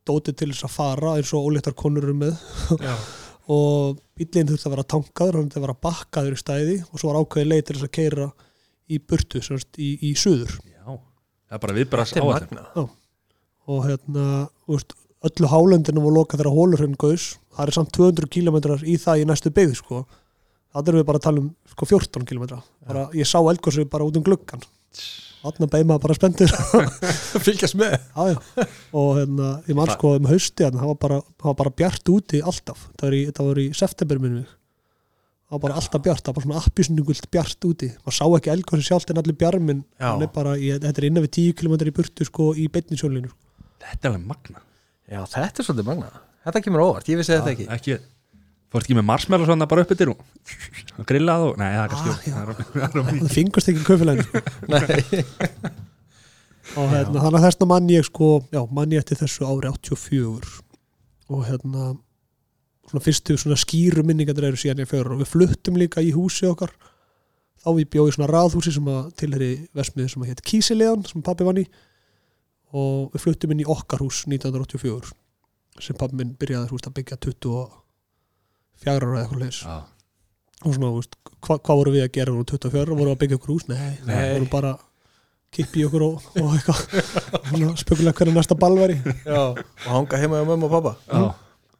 dótið 0.06 0.36
til 0.40 0.50
þess 0.52 0.66
að 0.68 0.74
fara 0.74 1.14
eins 1.18 1.32
og 1.36 1.48
óléttar 1.48 1.76
konur 1.78 2.06
eru 2.06 2.16
með. 2.16 2.36
Já, 2.80 2.94
og 3.56 4.00
bílinn 4.18 4.50
þurfti 4.50 4.68
að 4.68 4.74
vera 4.74 4.86
tankaður 4.94 5.38
hann 5.38 5.48
þurfti 5.48 5.60
að 5.60 5.66
vera 5.66 5.80
bakkaður 5.86 6.36
í 6.36 6.42
stæði 6.42 6.76
og 6.86 7.00
svo 7.00 7.10
var 7.10 7.18
ákveðið 7.22 7.50
leið 7.52 7.64
til 7.66 7.76
þess 7.76 7.88
að 7.88 7.94
keira 7.98 8.28
í 8.86 9.00
burtu 9.02 9.42
semst, 9.42 9.72
í, 9.78 9.90
í 10.08 10.12
suður. 10.18 10.54
Já, 10.70 10.94
það 11.50 11.58
er 11.58 11.64
bara 11.66 11.76
viðbrast 11.80 12.18
er 12.18 12.26
magna 12.26 12.68
og 13.66 13.82
hérna 13.82 14.26
veist, 14.70 14.94
öllu 15.26 15.50
hálendinu 15.50 16.04
var 16.04 16.14
lokað 16.14 16.42
þegar 16.42 16.54
hólurhraun 16.54 16.98
gaus. 17.02 17.32
Það 17.56 17.66
er 17.66 17.76
samt 17.78 17.92
200 17.96 18.30
kilometrar 18.30 18.86
í 18.86 18.94
það 19.02 19.22
í 19.22 19.28
næstu 19.30 19.50
byggð 19.54 19.78
sko. 19.80 20.04
það 20.76 20.90
erum 20.90 21.00
við 21.00 21.08
bara 21.08 21.20
að 21.22 21.26
tala 21.26 21.42
um 21.42 21.52
sko, 21.72 21.88
14 21.88 22.26
kilometra 22.28 22.58
bara, 22.86 23.06
ég 23.16 23.28
sá 23.28 23.38
eldgósi 23.40 23.86
bara 23.88 24.04
út 24.04 24.18
um 24.18 24.24
gluggan 24.26 24.62
þarna 25.46 25.68
beig 25.72 25.86
maður 25.88 26.04
bara 26.06 26.18
spendur 26.18 26.52
fylgjast 27.46 27.78
með. 27.80 27.96
Já, 28.16 28.34
já. 28.34 28.68
og 29.00 29.10
hérna, 29.20 29.48
ég 29.70 29.78
man 29.78 29.88
Hva- 29.90 29.96
sko 29.98 30.12
um 30.18 30.28
hausti 30.30 30.66
hérna, 30.66 30.82
það 30.84 30.92
var 30.92 31.00
bara, 31.06 31.54
bara 31.62 31.74
bjart 31.82 32.12
úti 32.12 32.42
alltaf. 32.42 32.86
Það 32.98 33.08
var 33.08 33.18
í, 33.18 33.24
það 33.36 33.50
var 33.52 33.62
í 33.64 33.66
september 33.80 34.22
minnum 34.22 34.44
við 34.44 34.54
það 35.46 35.54
var 35.54 35.62
bara 35.62 35.74
alltaf 35.78 36.02
bjart, 36.02 36.22
það 36.26 36.32
var 36.32 36.36
bara 36.40 36.46
svona 36.48 36.60
appisnugult 36.66 37.26
bjart 37.30 37.66
úti, 37.68 37.88
maður 38.02 38.16
sá 38.18 38.24
ekki 38.34 38.50
elgósi 38.50 38.86
sjálft 38.88 39.12
en 39.12 39.20
allir 39.22 39.36
bjarmin, 39.38 39.84
hann 40.02 40.24
er 40.26 40.30
bara 40.34 40.56
í, 40.58 40.72
þetta 40.74 40.98
er 40.98 41.06
innan 41.06 41.22
við 41.22 41.32
10 41.36 41.52
km 41.60 41.76
í 41.86 41.92
burtu 41.94 42.26
sko 42.26 42.48
í 42.58 42.64
beinni 42.74 42.98
sjónlínu 42.98 43.30
þetta 43.84 44.08
er 44.08 44.10
alveg 44.10 44.24
magna 44.26 44.58
já, 45.06 45.20
þetta 45.22 45.62
er 45.62 45.68
svolítið 45.68 45.86
magna 45.92 46.10
þetta 46.48 46.62
kemur 46.66 46.82
óvart, 46.88 47.06
ég 47.12 47.20
vissi 47.20 47.36
þetta 47.36 47.52
ekki. 47.54 47.68
ekki, 47.76 47.98
fórst 48.76 48.88
ekki 48.88 48.98
með 49.00 49.08
marshmallow 49.10 49.48
svona 49.48 49.68
bara 49.70 49.86
upp 49.86 49.96
yfir 49.96 50.12
og 50.12 51.02
grillað 51.08 51.48
og, 51.48 51.58
nei 51.60 51.72
það 51.72 51.82
er 51.82 51.92
kannski 51.94 52.34
Ah, 52.36 52.92
það 52.92 53.34
fingust 53.34 53.72
ekki 53.72 53.84
köfilegin 53.88 54.26
sko. 54.28 54.42
og 56.80 56.90
hérna, 56.92 57.20
þannig 57.22 57.38
að 57.40 57.44
þessna 57.46 57.70
mann 57.70 57.92
ég 57.92 58.06
sko 58.06 58.30
já, 58.52 58.60
mann 58.68 58.92
ég 58.94 59.02
eftir 59.02 59.20
þessu 59.22 59.48
ári 59.48 59.70
84 59.72 60.58
og 61.32 61.46
hérna 61.48 61.94
svona 62.86 63.02
fyrstu 63.02 63.36
svona 63.38 63.58
skýru 63.58 64.04
minningar 64.06 64.38
eru 64.46 64.58
síðan 64.60 64.84
ég 64.84 64.90
fyrir 64.90 65.14
og 65.14 65.22
við 65.22 65.32
fluttum 65.32 65.78
líka 65.80 66.04
í 66.04 66.12
húsi 66.14 66.46
okkar. 66.48 66.72
Þá 67.62 67.70
við 67.80 67.88
bjóði 67.96 68.14
svona 68.14 68.30
raðhúsi 68.30 68.72
sem 68.74 68.90
að 68.92 69.08
tilheri 69.18 69.50
vesmiði 69.74 70.12
sem 70.12 70.22
að 70.22 70.30
hétt 70.30 70.44
Kísilegan 70.46 71.02
sem 71.08 71.24
pappi 71.26 71.46
vann 71.46 71.62
í. 71.62 71.66
Og 72.76 73.10
við 73.14 73.24
fluttum 73.24 73.54
inn 73.54 73.64
í 73.64 73.70
okkar 73.70 74.04
hús 74.04 74.22
1984 74.28 75.14
sem 75.82 75.98
pappi 75.98 76.16
minn 76.16 76.36
byrjaði 76.38 76.70
þú 76.70 76.78
að 76.86 76.96
byggja 77.00 77.18
24 78.82 78.96
ára 78.96 79.12
eða 79.12 79.22
eitthvað 79.24 79.42
leis 79.44 79.60
Já. 79.62 79.76
og 80.66 80.74
svona, 80.74 80.90
þú 80.90 80.98
veist, 81.00 81.16
hva, 81.46 81.56
hvað 81.58 81.80
voru 81.80 81.94
við 81.96 82.04
að 82.06 82.12
gera 82.16 82.34
voru 82.36 82.46
24 82.52 82.82
ára, 82.84 82.98
voru 83.00 83.14
að 83.14 83.18
byggja 83.22 83.38
okkur 83.40 83.54
hús? 83.54 83.66
Nei, 83.70 83.78
Nei. 84.04 84.14
við 84.16 84.32
vorum 84.36 84.50
bara 84.52 84.74
kippi 85.56 85.80
í 85.80 85.86
okkur 85.88 86.04
og, 86.06 86.28
og 86.42 86.54
eitthvað. 86.56 86.80
Svona 87.48 87.74
spekulega 87.80 88.16
hvernig 88.20 88.36
næsta 88.40 88.56
ball 88.60 88.76
veri 88.80 88.96
já, 89.24 89.42
og 89.54 89.90
hanga 89.90 90.20
heima 90.22 90.40
hjá 90.42 90.48
mömmu 90.50 90.68
og 90.68 90.74
pappa 90.76 90.94
Já. 91.06 91.20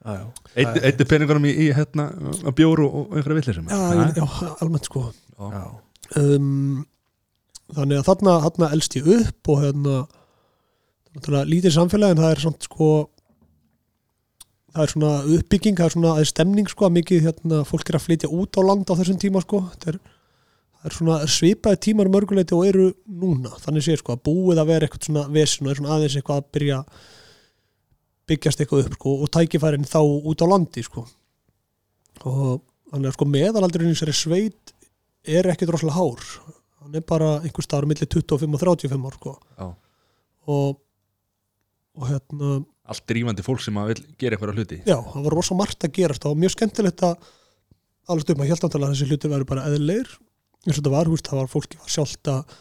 já, 0.07 0.19
já, 0.57 0.69
Eittu 0.87 1.07
peningunum 1.11 1.49
í, 1.50 1.55
í 1.67 1.71
hérna, 1.76 2.09
að 2.47 2.55
bjóru 2.61 2.87
og, 2.87 3.00
og 3.11 3.17
einhverja 3.19 3.41
villisum 3.41 3.67
já, 3.73 3.81
ég, 3.99 4.21
já, 4.23 4.53
almennt 4.62 4.87
sko. 4.88 5.03
Já, 5.37 5.65
um, 6.23 6.85
þannig 7.76 7.99
að 8.00 8.07
þarna, 8.12 8.37
þarna 8.47 8.71
elst 8.76 8.97
ég 9.00 9.11
upp 9.19 9.50
og 9.53 9.65
hérna 9.65 9.97
lítið 11.50 11.73
samfélag 11.75 12.15
en 12.15 12.21
það 12.23 12.33
er 12.37 12.43
samt 12.45 12.67
sko 12.69 12.88
það 14.76 14.85
er 14.85 14.92
svona 14.92 15.12
uppbygging, 15.37 15.78
það 15.78 15.88
er 15.88 15.95
svona 15.95 16.12
er 16.21 16.28
stemning 16.28 16.68
sko 16.68 16.87
að 16.87 16.95
mikið 16.99 17.25
hérna, 17.25 17.62
fólk 17.68 17.88
er 17.90 17.99
að 17.99 18.04
flytja 18.04 18.30
út 18.33 18.59
á 18.59 18.62
land 18.66 18.92
á 18.92 18.99
þessum 18.99 19.18
tíma 19.23 19.42
sko. 19.45 19.62
Það 19.80 19.92
er, 19.95 19.99
það 20.76 20.88
er 20.90 20.97
svona 20.99 21.18
svipaði 21.33 21.80
tímar 21.87 22.11
mörguleiti 22.12 22.56
og 22.56 22.66
eru 22.68 22.88
núna. 23.09 23.54
Þannig 23.62 23.87
sé 23.87 23.97
sko 24.00 24.16
að 24.16 24.25
búið 24.28 24.61
að 24.61 24.73
vera 24.73 24.88
eitthvað 24.88 25.09
svona 25.09 25.25
vesin 25.33 25.66
og 25.66 25.73
er 25.73 25.80
svona 25.80 25.97
aðeins 25.97 26.18
eitthvað 26.21 26.42
að 26.42 26.50
byrja 26.59 26.83
byggjast 28.26 28.62
eitthvað 28.62 28.85
upp 28.85 28.99
sko 28.99 29.16
og 29.23 29.33
tækifærin 29.38 29.88
þá 29.88 30.00
út 30.04 30.45
á 30.45 30.47
landi 30.52 30.85
sko. 30.85 31.06
Og 32.26 32.47
þannig 32.92 33.11
að 33.11 33.16
sko 33.16 33.30
meðalaldurinn 33.33 33.92
í 33.92 33.97
þessari 33.97 34.16
sveit 34.21 34.75
er 35.26 35.49
ekki 35.52 35.68
droslega 35.68 35.97
hár. 35.97 36.25
Hann 36.83 37.00
er 37.00 37.06
bara 37.06 37.37
einhver 37.40 37.64
staður 37.64 37.88
milli 37.90 38.06
25 38.06 38.59
og 38.59 38.66
35 38.66 39.09
ár 39.09 39.21
sko. 39.21 39.38
Já. 39.56 39.68
og 40.47 40.83
og 41.97 42.11
hérna 42.11 42.59
allt 42.93 43.07
drífandi 43.11 43.45
fólk 43.47 43.64
sem 43.64 43.81
að 43.81 43.93
vil 43.93 44.05
gera 44.21 44.37
eitthvað 44.37 44.61
hluti. 44.61 44.83
Já, 44.87 44.99
það 44.99 45.26
var 45.26 45.37
rosa 45.38 45.57
margt 45.59 45.87
að 45.87 45.97
gerast 45.99 46.23
það 46.25 46.35
var 46.35 46.43
mjög 46.45 46.55
skemmtilegt 46.57 47.07
að 47.07 47.33
alveg 48.07 48.26
stupma 48.26 48.47
helt 48.50 48.62
náttúrulega 48.66 48.93
að 48.93 48.95
þessi 48.95 49.11
hlutir 49.11 49.33
verður 49.33 49.50
bara 49.50 49.66
eðlilegir. 49.71 50.14
Eins 50.66 50.76
og 50.76 50.81
þetta 50.81 50.95
var, 50.95 51.11
húst, 51.11 51.31
það 51.31 51.43
var 51.43 51.50
fólki 51.52 51.81
var 51.81 51.93
sjálft 51.93 52.31
að 52.31 52.57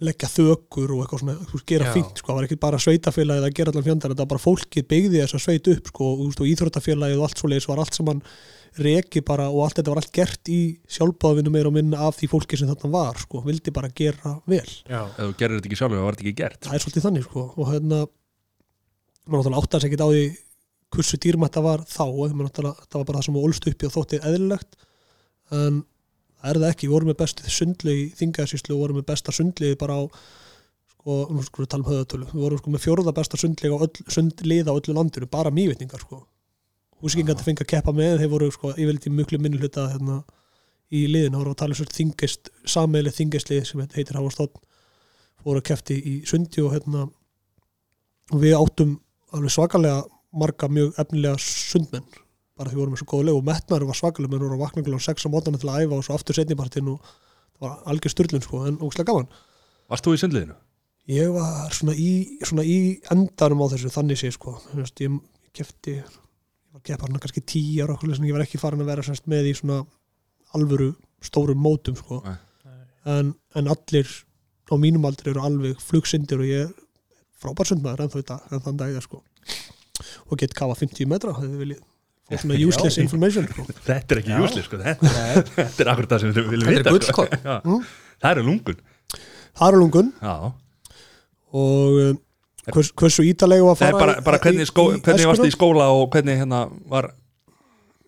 leggja 0.00 0.30
þökur 0.32 0.94
og 0.94 1.02
eitthvað 1.02 1.22
svona, 1.22 1.34
húst, 1.50 1.66
gera 1.68 1.90
Já. 1.90 1.92
fínt 1.96 2.20
sko, 2.20 2.30
það 2.30 2.38
var 2.38 2.46
ekki 2.46 2.58
bara 2.60 2.80
sveitafélagið 2.80 3.46
að 3.46 3.58
gera 3.58 3.72
allan 3.74 3.84
fjandar 3.84 4.14
þetta 4.14 4.24
var 4.24 4.30
bara 4.32 4.44
fólkið 4.46 4.86
byggði 4.88 5.20
þess 5.20 5.36
að 5.36 5.42
sveit 5.44 5.68
upp 5.74 5.90
sko, 5.92 6.08
og, 6.14 6.22
og 6.30 6.48
íþróttafélagið 6.48 7.20
og 7.20 7.26
allt 7.26 7.42
svoleiðis 7.42 7.68
var 7.68 7.82
allt 7.82 7.98
saman 7.98 8.22
reki 8.80 9.22
bara 9.26 9.48
og 9.50 9.64
allt 9.66 9.80
þetta 9.80 9.92
var 9.92 10.00
allt 10.00 10.12
gert 10.14 10.50
í 10.52 10.60
sjálfbáðvinu 10.94 11.52
meira 11.52 11.68
og 11.68 11.76
minna 11.76 12.00
af 12.06 12.16
því 12.16 12.30
fólki 12.32 12.56
sem 12.56 12.70
þarna 12.70 12.92
var 12.94 13.20
sko, 13.20 13.42
vildi 13.44 13.74
bara 13.76 13.90
gera 13.92 14.36
vel. 14.48 14.64
Já, 14.88 15.02
ef 15.04 15.20
þú 15.20 15.36
gerir 15.42 15.58
þetta 15.58 15.70
ekki 15.70 15.80
sjálfur, 15.82 16.00
það 16.00 16.06
var 16.06 16.16
þetta 16.16 16.26
ekki 16.26 16.40
gert. 16.40 16.60
Það 16.64 16.78
er 16.78 16.84
svolítið 16.86 17.06
þannig 17.08 17.26
sko 17.26 17.46
og 17.50 17.70
hérna 17.74 18.00
maður 19.26 19.50
náttúrulega 19.50 19.62
áttast 19.64 19.86
ekkert 19.88 20.04
á 20.04 20.08
því 20.10 20.24
hversu 20.90 21.20
dýrmætt 21.22 21.56
það 21.56 21.66
var 21.66 21.84
þá 21.86 22.04
náttúrulega, 22.34 22.86
það 22.88 22.98
var 22.98 23.08
bara 23.08 23.20
það 23.20 23.26
sem 23.26 23.40
ólst 23.40 23.68
upp 23.70 23.82
í 23.82 23.88
og 23.88 23.94
þótti 23.94 24.20
eðlilegt. 24.30 24.78
En 25.50 25.82
það 26.40 26.50
er 26.50 26.60
það 26.62 26.72
ekki, 26.72 26.88
við 26.88 26.94
vorum 26.94 27.10
með 27.10 27.20
bestið 27.20 27.54
sundli 27.54 27.96
í 27.96 28.08
þingaðsíslu 28.18 28.74
og 28.74 28.82
vorum 28.84 29.00
með 29.00 29.08
besta 29.12 29.34
sundlið 29.34 29.76
bara 29.80 30.00
á 30.00 30.02
sko, 30.94 31.16
nú 31.30 31.44
sko 31.46 31.62
við 31.62 31.70
tala 31.74 31.84
um 31.84 31.90
höðatölu 31.90 32.28
við 32.32 32.44
vorum 32.44 32.60
sko 32.60 32.74
með 32.74 32.84
fjórða 32.86 33.16
besta 33.16 33.40
sundlið 33.40 33.76
á 33.76 33.78
öll, 33.84 34.04
sundlið 34.16 34.70
á 34.70 34.72
öllu 34.74 34.96
landinu, 34.96 35.30
bara 35.30 35.52
mývitningar 35.54 36.04
sko. 36.06 36.24
Húskingar 37.00 37.38
til 37.38 37.46
fengi 37.46 37.64
að 37.64 37.70
keppa 37.74 37.94
með 37.96 38.18
þeir 38.20 38.32
voru 38.32 38.50
sko 38.52 38.72
yfirleitt 38.74 39.08
í 39.08 39.12
mjög 39.14 39.36
minni 39.40 39.60
hluta 39.60 39.86
hérna, 39.92 40.20
í 40.90 41.04
liðin, 41.06 41.36
það 41.36 41.42
voru 41.44 41.54
að 41.54 41.60
tala 41.62 41.76
um 41.78 41.92
þingist 41.96 42.50
sameili 42.66 43.12
þingistlið 43.14 43.62
sem 43.68 43.82
heitir 43.94 44.18
Hávarstótt 44.18 44.58
fóru 45.40 45.60
að 45.60 45.68
kefti 45.70 45.96
í 45.96 46.14
sundi 46.28 46.64
og 46.64 46.74
hérna 46.74 47.06
við 48.40 48.56
áttum 48.58 48.96
alveg 49.36 49.54
svakalega 49.54 50.02
marga 50.40 50.68
mjög 50.70 50.98
efnilega 51.02 51.40
sundmenn. 51.42 52.06
Bara 52.58 52.70
því 52.70 52.76
við 52.76 52.82
vorum 52.82 52.94
með 52.94 53.02
svo 53.02 53.10
góða 53.10 53.28
leið 53.28 53.38
og 53.40 53.46
metnaður 53.48 53.90
var 53.90 54.00
svakalega 54.00 54.32
menn 54.32 54.44
voru 54.44 54.58
að 54.58 54.64
vakna 54.64 54.86
klokkan 54.86 55.06
6 55.06 55.26
á 55.26 55.32
mótana 55.32 55.60
til 55.60 55.70
að 55.70 55.84
æfa 55.84 55.98
og 55.98 56.06
svo 56.06 56.16
aftur 56.16 56.38
setnipartin 56.38 56.90
og 56.92 56.98
það 57.04 57.66
var 57.66 57.78
algjör 57.92 58.14
styrlun 58.14 58.44
sko 58.44 58.64
en 58.68 58.82
ógslag 58.84 59.08
gaman. 59.08 59.30
Varst 59.90 60.06
þú 60.06 60.16
í 60.16 60.20
sundliðinu? 60.22 60.58
ég 61.10 61.30
var 61.34 61.70
svona 61.74 61.94
í, 61.98 62.38
svona 62.46 62.64
í 62.66 62.98
endanum 63.12 63.64
á 63.66 63.72
þessu 63.72 63.92
þannig 63.94 64.20
sé 64.20 64.32
sko. 64.34 64.56
Þú 64.68 64.82
veist, 64.82 65.02
ég 65.02 65.16
kefti 65.56 65.96
ég 65.98 66.18
var 66.74 66.84
keppa 66.86 67.08
hann 67.08 67.22
kannski 67.22 67.42
10 67.42 67.84
ára 67.84 67.96
okkur, 67.96 68.12
ég 68.14 68.36
var 68.36 68.44
ekki 68.44 68.60
farin 68.62 68.84
að 68.84 68.92
vera 68.92 69.06
semst, 69.06 69.26
með 69.30 69.50
í 69.50 69.56
svona 69.58 69.80
alvöru 70.56 70.92
stórum 71.24 71.60
mótum 71.62 71.98
sko. 71.98 72.20
Nei. 72.26 72.38
en, 73.10 73.32
en 73.56 73.70
allir 73.72 74.10
á 74.70 74.74
mínum 74.78 75.06
aldri 75.08 75.32
eru 75.32 75.42
alveg 75.42 75.80
flugsindir 75.82 76.42
og 76.42 76.48
ég 76.48 76.74
frábær 77.40 77.70
sundmaður 77.70 78.04
en, 78.06 78.12
dag, 78.28 78.44
en 78.50 78.64
þann 78.66 78.80
dag 78.80 78.98
sko. 79.04 79.22
og 80.30 80.40
get 80.40 80.54
kafa 80.56 80.76
50 80.80 81.08
metra 81.10 81.34
hefði 81.36 81.60
viljið 81.64 81.80
fá 82.30 82.38
svona 82.44 82.58
useless 82.68 82.98
Já. 82.98 83.02
information 83.04 83.48
sko. 83.50 83.66
Þetta 83.86 84.14
er 84.16 84.22
ekki 84.22 84.34
Já. 84.34 84.40
júsli, 84.44 84.64
sko 84.66 84.80
þetta, 84.80 85.10
Nei, 85.10 85.44
þetta 85.58 85.84
er 85.84 85.92
akkurat 85.94 86.14
það 86.14 86.24
sem 86.24 86.34
við 86.34 86.50
viljum 86.54 86.70
Þetta 86.70 86.80
er 86.80 86.84
vita 86.84 86.96
gullkorn. 86.96 87.36
sko. 87.36 87.44
Já. 87.44 87.60
Mm. 87.64 87.86
Það 88.20 88.34
eru 88.36 88.48
lungun 88.48 88.82
það 89.60 89.66
er 89.68 89.78
lungun 89.80 90.12
Já, 90.20 90.34
og 91.60 91.96
um, 92.04 92.18
hvers, 92.70 92.92
hversu 93.02 93.24
ítalegu 93.26 93.70
að 93.72 93.74
Nei, 93.74 93.80
fara 93.82 94.02
bara, 94.04 94.18
bara 94.24 94.40
hvernig, 94.44 94.68
skó, 94.70 94.86
hvernig 95.00 95.30
varst 95.30 95.48
í 95.48 95.54
skóla 95.54 95.88
og 95.96 96.06
hvernig 96.14 96.38
hérna 96.38 96.66
var 96.90 97.10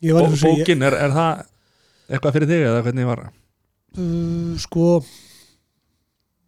ég 0.03 0.15
var 0.17 0.29
bókin, 0.31 0.85
er, 0.87 0.97
er 1.09 1.15
það 1.17 1.43
eitthvað 2.13 2.37
fyrir 2.37 2.51
þig 2.53 2.65
eða 2.69 2.85
hvernig 2.87 3.09
var 3.09 3.25
uh, 3.27 4.53
sko 4.63 4.87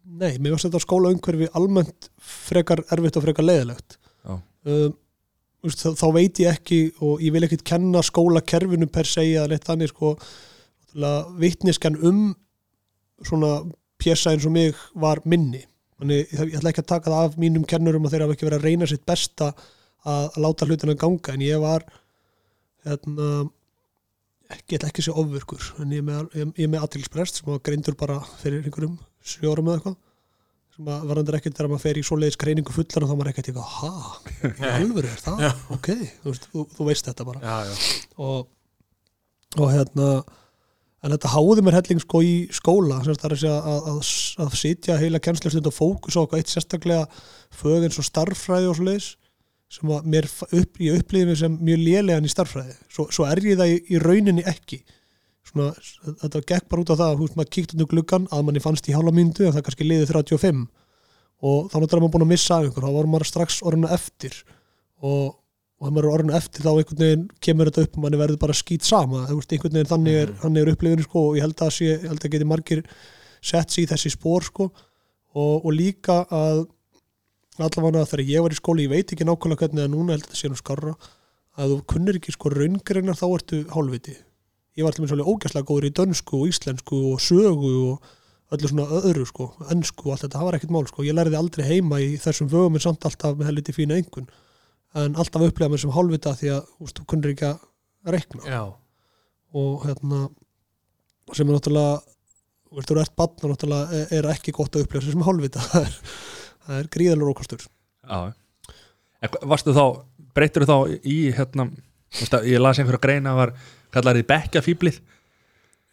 nei, 0.05 0.37
mér 0.37 0.55
varst 0.55 0.67
þetta 0.69 0.83
skóla 0.83 1.11
umhverfi 1.13 1.49
almennt 1.57 2.09
frekar 2.21 2.83
erfitt 2.93 3.17
og 3.19 3.25
frekar 3.25 3.47
leiðilegt 3.47 3.97
um, 4.29 4.93
þá, 5.73 5.87
þá 5.97 6.07
veit 6.15 6.41
ég 6.41 6.51
ekki 6.51 6.79
og 7.03 7.23
ég 7.23 7.33
vil 7.35 7.45
ekkit 7.47 7.65
kenna 7.67 8.03
skólakerfinu 8.05 8.89
per 8.91 9.09
se 9.09 9.25
eða 9.25 9.49
neitt 9.51 9.65
þannig 9.67 9.91
sko. 9.91 10.15
Vitniskan 11.41 11.97
um 12.05 12.27
svona 13.25 13.57
pjessa 14.01 14.33
eins 14.35 14.45
og 14.47 14.53
mig 14.55 14.77
var 14.93 15.21
minni. 15.25 15.63
Þannig 15.99 16.21
ég, 16.21 16.45
ég 16.51 16.57
ætla 16.59 16.71
ekki 16.71 16.83
að 16.83 16.91
taka 16.91 17.11
það 17.11 17.29
af 17.29 17.37
mínum 17.41 17.65
kennurum 17.67 18.05
að 18.07 18.15
þeir 18.15 18.25
hafa 18.25 18.35
ekki 18.35 18.47
verið 18.49 18.61
að 18.61 18.69
reyna 18.69 18.89
sitt 18.91 19.05
besta 19.07 19.51
að, 19.51 20.25
að 20.27 20.41
láta 20.45 20.67
hlutina 20.69 20.97
ganga 20.99 21.35
en 21.35 21.45
ég 21.45 21.61
var 21.63 21.85
hérna 22.85 23.29
ætla 24.51 24.89
ekki 24.91 25.01
segja 25.01 25.17
ofvirkur 25.17 25.71
en 25.81 25.93
ég 25.95 26.03
er 26.03 26.05
með, 26.05 26.59
með 26.59 26.81
aðtilsprest 26.83 27.39
sem 27.39 27.49
var 27.49 27.63
greindur 27.65 27.95
bara 27.97 28.19
fyrir 28.43 28.61
einhverjum 28.61 28.99
sjórum 29.25 29.69
eða 29.71 29.79
eitthvað. 29.79 29.97
Sem 30.75 30.89
að 30.91 31.03
varðandur 31.09 31.37
ekkert 31.39 31.57
þegar 31.57 31.71
maður 31.71 31.85
fer 31.85 31.99
í 31.99 32.05
svoleiðis 32.05 32.39
greiningu 32.39 32.73
fullan 32.75 33.05
og 33.05 33.11
þá 33.11 33.15
maður 33.15 33.29
ekkert 33.31 33.51
eitthvað, 33.51 33.75
ha, 33.79 33.91
alvöru 34.75 35.11
er 35.11 35.21
það? 35.23 35.45
ok, 35.71 35.91
þú, 36.23 36.31
veist, 36.33 36.49
þú, 36.51 36.65
þú 36.75 36.87
veist 36.89 37.07
þetta 37.07 37.27
bara. 37.29 37.43
Já, 37.45 37.69
já, 37.69 38.01
og, 38.25 38.49
og 39.55 39.71
hérna 39.71 40.09
en 41.05 41.13
þetta 41.13 41.33
háði 41.35 41.63
mér 41.65 41.77
helling 41.77 42.01
sko 42.01 42.21
í 42.25 42.33
skóla 42.55 42.97
sem 43.05 43.17
það 43.17 43.27
er 43.27 43.35
að 43.35 43.41
segja 43.43 43.57
að, 43.59 43.89
að, 43.91 43.99
að 44.45 44.57
sitja 44.61 44.97
heila 45.01 45.21
kennslustund 45.21 45.69
og 45.69 45.75
fókus 45.75 46.17
á 46.17 46.21
eitt 46.25 46.51
sérstaklega 46.51 47.05
fög 47.53 47.85
eins 47.85 47.99
og 48.01 48.07
starffræði 48.07 48.71
og 48.71 48.79
svoleiðis 48.79 49.11
sem 49.75 49.91
að 49.91 50.09
mér 50.13 50.27
upp, 50.29 50.81
ég 50.81 50.99
upplýði 51.01 51.29
mig 51.29 51.39
sem 51.41 51.57
mjög 51.67 51.83
lélegan 51.83 52.27
í 52.27 52.31
starffræði 52.31 52.75
svo, 52.89 53.07
svo 53.13 53.27
er 53.29 53.41
ég 53.45 53.59
það 53.59 53.73
í, 53.73 53.77
í 53.93 54.01
rauninni 54.01 54.45
ekki 54.49 54.81
svona, 55.55 56.17
þetta 56.21 56.41
gekk 56.51 56.67
bara 56.71 56.83
út 56.83 56.91
á 56.91 56.99
það 56.99 57.07
að 57.07 57.21
húst 57.23 57.37
maður 57.39 57.53
kíkt 57.55 57.75
undir 57.75 57.89
gluggan 57.91 58.27
að 58.35 58.43
manni 58.47 58.63
fannst 58.63 58.89
í 58.91 58.95
hálfa 58.95 59.15
myndu 59.15 59.47
en 59.47 59.55
það 59.55 59.65
kannski 59.69 59.87
liðið 59.87 60.11
35 60.11 60.65
og 61.45 61.71
þá 61.71 61.79
náttúrulega 61.79 62.03
maður 62.03 62.13
búin 62.15 62.25
að 62.25 62.31
missa 62.31 62.59
einhver 62.61 62.85
þá 62.85 62.93
var 62.95 63.09
maður 63.11 63.29
strax 63.29 63.57
orðinu 63.65 63.91
eftir. 63.95 64.37
Og, 65.03 65.35
og 65.35 65.87
þegar 65.87 65.95
maður 65.95 66.07
er 66.07 66.15
orðinu 66.15 66.37
eftir 66.39 66.65
þá 66.65 66.71
einhvern 66.71 67.03
veginn 67.03 67.25
kemur 67.47 67.69
þetta 67.69 67.85
upp 67.85 67.97
og 67.97 68.05
manni 68.05 68.21
verður 68.21 68.41
bara 68.45 68.57
skýt 68.57 68.87
sama. 68.87 69.25
Veist, 69.29 69.51
einhvern 69.51 69.75
veginn 69.75 69.91
þannig 69.91 70.21
er, 70.21 70.31
þannig 70.41 70.63
er 70.63 70.71
upplifinu 70.73 71.05
sko, 71.05 71.25
og 71.29 71.39
ég 71.39 71.45
held 71.45 71.65
að, 71.65 71.73
sé, 71.75 71.89
ég 71.91 72.07
held 72.09 72.23
að 72.23 72.35
geti 72.35 72.47
margir 72.49 72.85
sett 73.45 73.75
sig 73.75 73.85
í 73.85 73.89
þessi 73.91 74.13
spór 74.15 74.47
sko, 74.47 74.69
og, 75.35 75.53
og 75.59 75.69
líka 75.75 76.23
að 76.33 76.63
allavega 77.61 78.07
þegar 78.09 78.31
ég 78.31 78.43
var 78.43 78.55
í 78.55 78.57
skóli 78.57 78.85
ég 78.87 78.91
veit 78.91 79.11
ekki 79.13 79.27
nákvæmlega 79.27 79.67
hvernig 79.67 79.85
er 79.85 79.91
núna 79.91 80.15
held 80.15 80.25
að 80.25 80.31
þetta 80.31 80.39
sé 80.39 80.51
nú 80.51 80.57
skarra 80.59 80.95
að 81.55 81.71
þú 81.71 81.77
kunnir 81.91 82.17
ekki 82.19 82.33
sko 82.35 82.51
raungreinar 82.51 83.19
þá 83.19 83.25
ertu 83.29 83.59
hálfviti 83.71 84.15
ég 84.75 84.83
var 84.85 84.91
alltaf 84.91 85.09
svolítið 85.09 85.31
ógæslega 85.33 85.67
góður 85.69 85.87
í 85.89 85.93
dönsku 85.99 86.39
og 86.41 86.47
íslensku 86.51 87.01
og 87.13 87.21
sögu 87.23 87.73
og 87.91 88.55
öllu 88.55 88.69
svona 88.71 88.85
öðru 89.01 89.25
sko, 89.29 89.49
ennsku 89.73 90.05
og 90.09 90.13
allt 90.15 90.25
þetta, 90.25 90.37
það 90.39 90.47
var 90.49 90.57
ekkert 90.59 90.73
mál 90.75 90.87
sko, 90.89 91.03
ég 91.07 91.15
lærði 91.17 91.37
aldrei 91.39 91.65
heima 91.69 91.99
í 92.03 92.11
þessum 92.21 92.49
vögum 92.51 92.75
en 92.77 92.83
samt 92.83 93.07
alltaf 93.07 93.37
með 93.39 93.49
helviti 93.49 93.73
fína 93.75 93.97
engun 93.97 94.27
en 94.95 95.15
alltaf 95.19 95.41
upplega 95.47 95.71
mér 95.73 95.81
sem 95.81 95.93
hálfvita 95.95 96.35
því 96.39 96.51
að 96.55 96.67
úst, 96.85 96.99
þú 96.99 97.07
kunnir 97.11 97.33
ekki 97.33 97.47
að 97.49 97.63
rekna 98.15 98.45
já, 98.45 98.61
og 99.55 99.87
hérna 99.87 100.21
sem 101.33 101.49
er 101.49 101.57
náttúrulega 101.57 101.97
þú 102.05 102.77
veist, 102.77 102.91
þú 102.91 102.99
ert 103.01 103.15
bann 103.17 103.33
og 103.41 103.51
náttúrulega 103.55 103.99
er- 104.03 104.13
er 104.19 104.29
ekki 104.35 104.53
gott 104.55 104.75
að 104.77 104.85
upplega 104.85 105.07
sem 105.09 105.25
hálfvita. 105.25 105.63
Það 106.65 106.79
er, 106.81 106.87
gríðalur 106.93 107.29
en, 109.21 109.29
hva- 109.29 109.41
Varstu 109.51 109.73
þá, 109.73 109.83
breytir 110.37 110.65
þá 110.69 110.75
í 111.05 111.17
hérna, 111.37 111.67
þú 111.71 111.94
að 112.31 112.49
ég 112.51 112.63
las 112.63 112.79
einhverja 112.79 113.03
greina 113.03 113.35
var, 113.37 113.53
kallar 113.93 114.19
þið 114.19 114.29
bekkjafíblið 114.31 115.01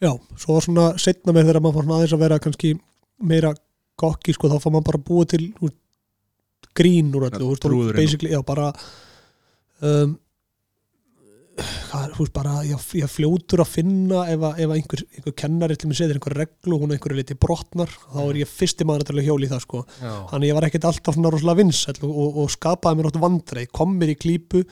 Já, 0.03 0.11
svo 0.35 0.57
var 0.57 0.65
svona 0.65 0.87
setna 0.99 1.35
mér 1.35 1.47
þegar 1.47 1.63
maður 1.63 1.83
fann 1.83 1.93
aðeins 1.95 2.15
að 2.15 2.25
vera 2.25 2.41
kannski 2.43 2.73
meira 3.23 3.53
gokki, 3.99 4.35
sko, 4.35 4.49
þá 4.51 4.57
fann 4.59 4.75
maður 4.75 4.89
bara 4.89 5.05
búið 5.07 5.29
til 5.35 5.45
úr, 5.63 5.71
grín 6.75 7.13
úr 7.15 7.29
öllu, 7.29 7.53
þú 7.61 7.79
veist, 7.93 8.25
já, 8.27 8.39
bara 8.43 8.71
um, 9.85 10.17
hvað 11.53 12.15
þú 12.17 12.25
veist, 12.25 12.33
bara 12.35 12.55
ég, 12.67 12.85
ég 12.99 13.13
fljótur 13.13 13.63
að 13.63 13.71
finna 13.77 14.25
ef, 14.33 14.43
að, 14.49 14.63
ef 14.65 14.71
að 14.71 14.77
einhver, 14.79 15.03
einhver 15.13 15.35
kennari 15.43 15.77
til 15.79 15.91
mig 15.91 15.99
setur 16.01 16.19
einhver 16.19 16.37
reglu, 16.41 16.79
hún 16.81 16.91
er 16.91 16.97
einhverju 16.97 17.19
liti 17.21 17.37
brotnar, 17.39 17.93
þá 18.09 18.21
er 18.25 18.41
ég 18.41 18.51
fyrsti 18.51 18.89
maður 18.89 19.13
að 19.13 19.27
hjóli 19.29 19.51
það, 19.51 19.67
sko. 19.67 19.83
Já, 20.01 20.13
þannig 20.33 20.49
ég 20.51 20.57
var 20.57 20.67
ekkert 20.67 20.89
alltaf 20.89 21.15
svona 21.15 21.31
rosalega 21.31 21.61
vinsæll 21.61 21.99
og, 22.01 22.17
og, 22.25 22.41
og 22.43 22.55
skapaði 22.57 22.99
mér 22.99 23.09
náttúrulega 23.09 23.29
vandrei 23.29 23.69
kom 23.71 23.95
mér 24.01 24.15
í 24.15 24.19
klípu 24.19 24.65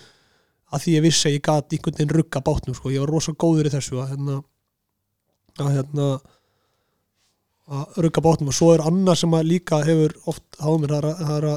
að 0.71 0.85
því 0.85 0.95
ég 0.95 1.05
vissi 1.05 1.27
að 1.29 1.35
ég 1.35 1.45
gat 1.45 1.75
einhvern 1.75 1.97
veginn 1.97 2.15
rugga 2.15 2.41
bátnum 2.45 2.77
sko. 2.77 2.91
ég 2.91 3.03
var 3.03 3.11
rosalega 3.11 3.43
góður 3.43 3.69
í 3.69 3.73
þessu 3.75 3.99
að 3.99 4.13
hérna 4.13 4.37
að 5.61 5.71
hérna 5.75 6.07
að 7.71 8.01
rugga 8.05 8.23
bátnum. 8.25 8.51
Og 8.51 8.57
svo 8.57 8.71
er 8.75 8.83
annað 8.87 9.21
sem 9.21 9.37
að 9.37 9.49
líka 9.51 9.81
hefur 9.85 10.15
oft 10.31 10.59
á 10.59 10.69
mér 10.79 10.95
það 10.95 10.99
er 10.99 11.09
að, 11.09 11.23
það 11.27 11.37
er 11.37 11.47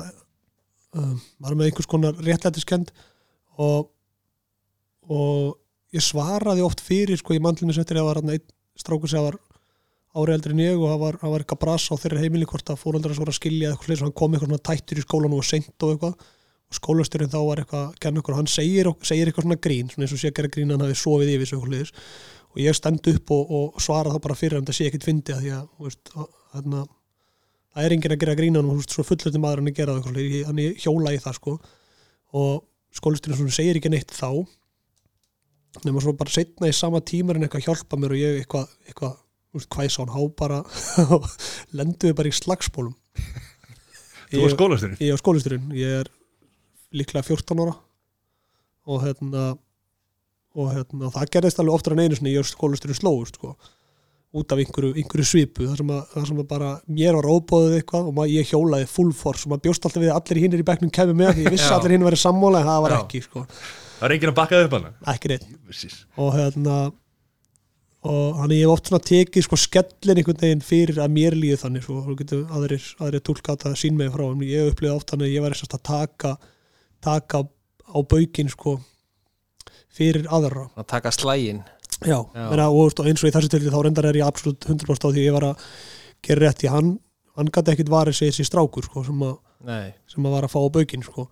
um, 1.01 1.19
var 1.47 1.59
með 1.59 1.71
einhvers 1.71 1.91
konar 1.91 2.23
réttlætiskend 2.27 2.95
og 3.63 3.91
og 5.05 5.59
ég 5.95 6.03
svaraði 6.03 6.65
oft 6.65 6.81
fyrir 6.81 7.19
sko 7.21 7.35
í 7.37 7.43
mandlum 7.43 7.71
eftir 7.71 8.01
að 8.01 8.09
var 8.09 8.21
hann 8.23 8.33
einn 8.35 8.47
strákur 8.79 9.11
sem 9.11 9.25
var 9.25 9.37
ári 10.15 10.35
eldri 10.35 10.55
en 10.55 10.63
ég 10.63 10.79
og 10.79 10.89
það 10.89 11.03
var, 11.03 11.19
það 11.21 11.33
var 11.35 11.43
eitthvað 11.45 11.61
bras 11.65 11.87
á 11.91 11.95
þeirra 11.99 12.23
heimili 12.23 12.49
hvort 12.49 12.71
að 12.71 12.81
fóröldrar 12.81 13.19
voru 13.19 13.35
að 13.35 13.41
skilja 13.41 13.73
eitthvað 13.75 14.05
hann 14.07 14.17
kom 14.17 14.35
eitthvað 14.35 14.63
tættur 14.71 15.01
í 15.01 15.05
skólan 15.05 15.35
og 15.35 15.43
var 15.43 15.49
seint 15.51 15.87
og 15.87 15.95
eitthvað 15.95 16.33
skólasturinn 16.79 17.33
þá 17.33 17.41
var 17.41 17.63
eitthvað 17.63 17.85
að 17.87 17.99
kenna 18.03 18.23
okkur 18.23 18.35
og 18.35 18.41
hann 18.43 18.51
segir, 18.51 18.91
segir 19.07 19.31
eitthvað 19.31 19.47
svona 19.47 19.61
grín 19.67 19.91
svona 19.93 20.07
eins 20.07 20.15
og 20.17 20.21
sé 20.23 20.31
að 20.31 20.39
gera 20.39 20.53
grín 20.57 20.71
að 20.71 20.77
hann 20.77 20.87
hafi 20.89 21.01
sofið 21.01 21.33
yfir 21.35 21.69
liðis 21.73 21.95
og 22.55 22.61
ég 22.63 22.77
stend 22.79 23.09
upp 23.11 23.33
og, 23.35 23.55
og 23.59 23.81
svara 23.83 24.13
þá 24.15 24.21
bara 24.23 24.37
fyrir 24.39 24.59
hann 24.59 24.69
það 24.69 24.79
sé 24.79 24.91
ekkit 24.91 25.09
fyndi 25.09 25.35
að 25.35 25.41
því 25.43 25.55
að 25.57 25.65
veist, 25.87 26.13
þarna, 26.55 26.83
það 27.75 27.87
er 27.87 27.97
enginn 27.97 28.15
að 28.15 28.21
gera 28.23 28.37
grín 28.39 28.59
hann 28.61 28.85
svo 28.87 29.07
fullöndi 29.07 29.43
maður 29.43 29.63
hann 29.63 29.73
að 29.73 29.81
gera 29.81 29.95
það 29.95 30.03
eitthvað 30.03 30.15
svoleiðis. 30.15 30.47
hann 30.51 30.63
er 30.63 30.77
hjóla 30.85 31.15
í 31.15 31.23
það 31.25 31.39
sko. 31.41 31.57
Og 32.35 32.53
skólasturinn 32.95 33.41
svona 33.41 33.57
segir 33.57 33.81
ekki 33.81 33.91
neitt 33.91 34.15
þá 34.15 34.31
nema 35.83 36.03
svo 36.03 36.15
bara 36.19 36.31
setna 36.31 36.71
í 36.71 36.77
sama 36.77 37.01
tíma 37.03 37.35
en 37.35 37.47
eitthvað 37.49 37.67
hjálpa 37.67 37.99
mér 37.99 38.15
og 38.15 38.21
ég 38.21 38.41
eitthvað, 38.45 38.71
eitthvað 38.87 39.17
veist, 39.55 39.71
hvað 39.75 39.89
ég 39.89 39.95
sá 39.95 40.01
hann 40.05 40.15
há 40.15 40.23
bara 40.39 40.61
lendu 41.79 42.11
við 42.11 42.19
bara 42.21 42.31
í 42.31 42.39
slagsbólum 42.39 42.95
Þú 44.31 44.45
var 44.45 44.55
skólasturinn 44.55 45.03
ég 45.03 45.15
á 45.15 45.19
skólisturinn, 45.19 45.73
ég 45.79 46.05
er 46.05 46.11
líklega 46.95 47.27
14 47.27 47.63
ára. 47.65 47.77
Og 48.85 49.01
hérna 49.05 49.55
og 50.55 50.71
hérna, 50.71 51.11
það 51.11 51.31
gerðist 51.35 51.61
alveg 51.61 51.79
oftar 51.79 51.97
en 51.97 52.05
einu 52.05 52.19
sinni 52.19 52.35
ég 52.35 52.45
á 52.47 52.47
skólisturinn 52.47 52.99
slóðust 52.99 53.41
sko. 53.41 53.55
Út 54.35 54.51
af 54.51 54.59
einhverju, 54.59 54.95
einhverju 54.99 55.27
svipu 55.27 55.67
þar 55.69 55.79
sem, 55.79 55.91
að, 55.95 56.03
þar 56.11 56.27
sem 56.31 56.43
bara 56.51 56.71
mér 56.91 57.19
var 57.19 57.29
óbóðið 57.31 57.77
eitthvað 57.79 58.11
og 58.11 58.21
ég 58.31 58.51
hjólaði 58.51 58.89
full 58.91 59.13
force 59.15 59.47
og 59.47 59.53
maður 59.53 59.65
bjóst 59.69 59.87
alltaf 59.87 60.03
við 60.03 60.11
að 60.11 60.19
allir 60.19 60.41
hinnir 60.43 60.63
í 60.63 60.67
bekknum 60.67 60.93
kemur 60.95 61.19
með 61.19 61.37
því 61.37 61.47
ég 61.47 61.55
vissi 61.55 61.71
allir 61.75 61.95
hinn 61.95 62.07
verið 62.07 62.23
sammála 62.23 62.63
en 62.63 62.71
það 62.71 62.81
var 62.87 62.95
Já. 62.95 62.99
ekki 63.01 63.23
sko, 63.27 63.45
Það 63.95 64.07
er 64.09 64.15
enginn 64.17 64.33
að 64.33 64.39
bakka 64.41 64.63
upp 64.65 64.75
hana 64.75 64.93
ekki 65.15 65.31
neitt. 65.31 65.45
Og 66.19 66.33
hérna 66.35 66.79
og 68.05 68.41
hann 68.43 68.53
ég 68.53 68.67
hef 68.67 68.75
oft 68.75 68.91
svona 68.91 69.07
tekið 69.07 69.47
sko 69.47 69.59
skellin 69.59 70.19
einhvern 70.21 70.43
veginn 70.43 70.67
fyrir 70.67 70.99
að 71.01 71.15
mér 71.15 71.39
líði 71.39 71.61
þannig 71.63 71.87
svo 71.87 72.03
þú 72.05 72.17
getur 72.19 72.43
aðrir, 72.53 72.89
aðrir 73.01 73.23
tólka 73.25 73.55
þetta 73.55 73.79
sín 73.81 73.97
mig 73.97 74.11
frá 74.13 74.27
en 74.27 74.43
ég 74.45 74.61
hef 74.61 74.75
upplifað 74.75 74.99
oft 74.99 75.15
þannig 75.15 75.31
að 75.31 75.39
ég 75.39 75.47
var 75.47 75.55
að 75.55 76.35
taka 77.05 77.45
taka 77.45 77.45
á 77.95 77.99
baukinn 78.03 78.51
sko 78.53 78.79
fyrir 79.95 80.27
aðra 80.33 80.69
að 80.75 80.89
taka 80.91 81.13
slægin 81.15 81.63
já, 82.05 82.19
Já. 82.19 82.49
Meina, 82.51 82.69
og, 82.71 82.93
eins 83.05 83.23
og 83.23 83.31
í 83.31 83.35
þessu 83.35 83.51
tilfelli 83.53 83.73
þá 83.73 83.83
reyndar 83.87 84.09
er 84.11 84.19
ég 84.19 84.27
absolutt 84.27 84.67
100% 84.67 85.07
á 85.07 85.09
því 85.13 85.21
að 85.21 85.29
ég 85.29 85.37
var 85.37 85.49
að 85.53 85.67
gera 86.25 86.47
rétt 86.47 86.65
í 86.65 86.73
hann 86.73 86.97
hann 87.39 87.51
gæti 87.55 87.75
ekkit 87.75 87.91
varið 87.93 88.19
sig 88.19 88.31
þessi 88.33 88.47
strákur 88.49 88.87
sko, 88.87 89.05
sem, 89.07 89.25
Nei, 89.65 89.95
sem 90.11 90.27
að 90.27 90.37
var 90.37 90.47
að 90.47 90.55
fá 90.55 90.61
á 90.63 90.75
baukinn 90.75 91.07
sko. 91.07 91.29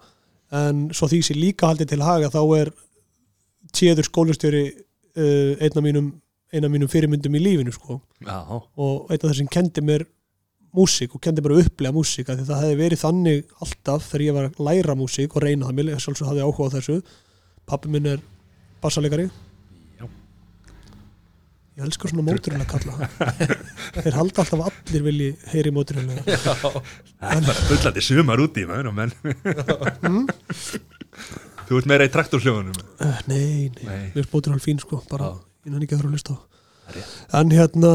en 0.52 0.88
svo 0.94 1.08
því 1.08 1.20
sem 1.26 1.38
líka 1.38 1.70
haldið 1.70 1.92
til 1.92 2.02
haga 2.04 2.30
þá 2.32 2.42
er 2.58 2.72
tíður 3.72 4.08
skólastjóri 4.08 4.64
uh, 5.16 5.52
einn 5.62 5.78
af 5.78 5.84
mínum 5.84 6.10
mínum 6.52 6.90
fyrirmyndum 6.90 7.36
í 7.38 7.40
lífinu 7.40 7.72
sko. 7.72 8.02
Og 8.76 9.08
einn 9.08 9.22
af 9.22 9.30
þessum 9.30 9.48
kendi 9.48 9.80
mér 9.80 10.04
músík 10.76 11.14
og 11.16 11.22
kendi 11.24 11.44
mér 11.44 11.56
að 11.56 11.64
upplega 11.66 11.94
músík 11.96 12.28
því 12.32 12.48
það 12.48 12.64
hefði 12.64 12.80
verið 12.80 13.02
þannig 13.02 13.56
alltaf 13.66 14.10
þegar 14.10 14.26
ég 14.26 14.36
var 14.38 14.50
að 14.50 14.60
læra 14.68 14.98
músík 14.98 15.36
og 15.36 15.44
reyna 15.44 15.68
það. 15.68 15.78
Mér, 15.78 15.92
ég 15.92 16.04
sjálfsög 16.04 16.30
hafði 16.30 16.44
áhuga 16.46 16.68
á 16.68 16.74
þessu. 16.76 17.00
Pappi 17.68 17.92
minn 17.92 18.12
er 18.14 18.22
bassalegari 18.82 19.30
ég 21.72 21.86
elskar 21.86 22.12
svona 22.12 22.24
móturinn 22.26 22.62
að 22.62 22.72
kalla. 22.74 23.08
Þeir 24.02 24.16
halda 24.18 24.42
alltaf 24.44 24.64
allir 24.66 25.04
vilji 25.06 25.28
heyri 25.54 25.72
móturinn 25.72 26.10
það 26.12 26.74
er 26.76 27.46
bara 27.46 27.54
fullandi 27.68 28.04
sumar 28.04 28.42
úti 28.44 28.66
maður 28.68 28.90
og 28.90 28.96
menn. 28.98 29.14
Mm? 30.04 30.26
Þú 31.68 31.78
ert 31.78 31.88
meira 31.88 32.08
í 32.08 32.12
traktorsljóðunum. 32.12 32.76
Uh, 33.00 33.22
nei, 33.30 33.70
nei, 33.72 33.86
Nei. 33.86 34.02
mér 34.12 34.24
er 34.24 34.28
móturinn 34.34 34.58
alveg 34.58 34.66
fín 34.66 34.82
sko, 34.82 35.00
bara, 35.08 35.32
ég 35.64 35.72
nenni 35.72 35.88
ekki 35.88 35.96
að 35.96 36.02
þurfa 36.02 36.12
að 36.12 36.18
hlusta 36.18 36.36
á. 36.36 36.40
En 37.40 37.54
hérna 37.54 37.92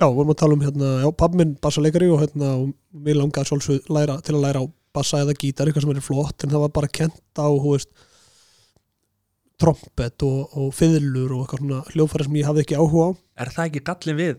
já, 0.00 0.06
vorum 0.06 0.32
að 0.34 0.40
tala 0.42 0.56
um 0.56 0.64
hérna 0.64 0.90
já, 1.02 1.08
pappi 1.22 1.40
minn 1.40 1.54
bassaleikari 1.62 2.10
og 2.12 2.20
hérna 2.24 2.52
og 2.60 2.74
mér 3.06 3.20
langaði 3.20 3.50
sjálfsög 3.50 3.88
læra, 3.92 4.18
til 4.24 4.36
að 4.36 4.44
læra 4.44 4.62
á 4.62 4.66
bassa 4.96 5.20
eða 5.24 5.36
gítar, 5.36 5.68
eitthvað 5.68 5.86
sem 5.86 5.96
er 5.96 6.04
flott 6.04 6.44
en 6.44 6.52
það 6.54 6.64
var 6.66 6.74
bara 6.76 6.92
kent 6.98 7.40
á, 7.40 7.46
hú 7.48 7.74
veist 7.74 7.90
trompet 9.60 10.24
og, 10.26 10.56
og 10.56 10.72
fiðlur 10.76 11.32
og 11.36 11.44
eitthvað 11.44 11.62
svona 11.62 11.82
hljófæri 11.92 12.26
sem 12.26 12.38
ég 12.40 12.48
hafði 12.50 12.64
ekki 12.66 12.80
áhuga 12.80 13.06
á 13.08 13.10
Er 13.44 13.52
það 13.52 13.68
ekki 13.70 13.84
gallin 13.88 14.18
við 14.20 14.34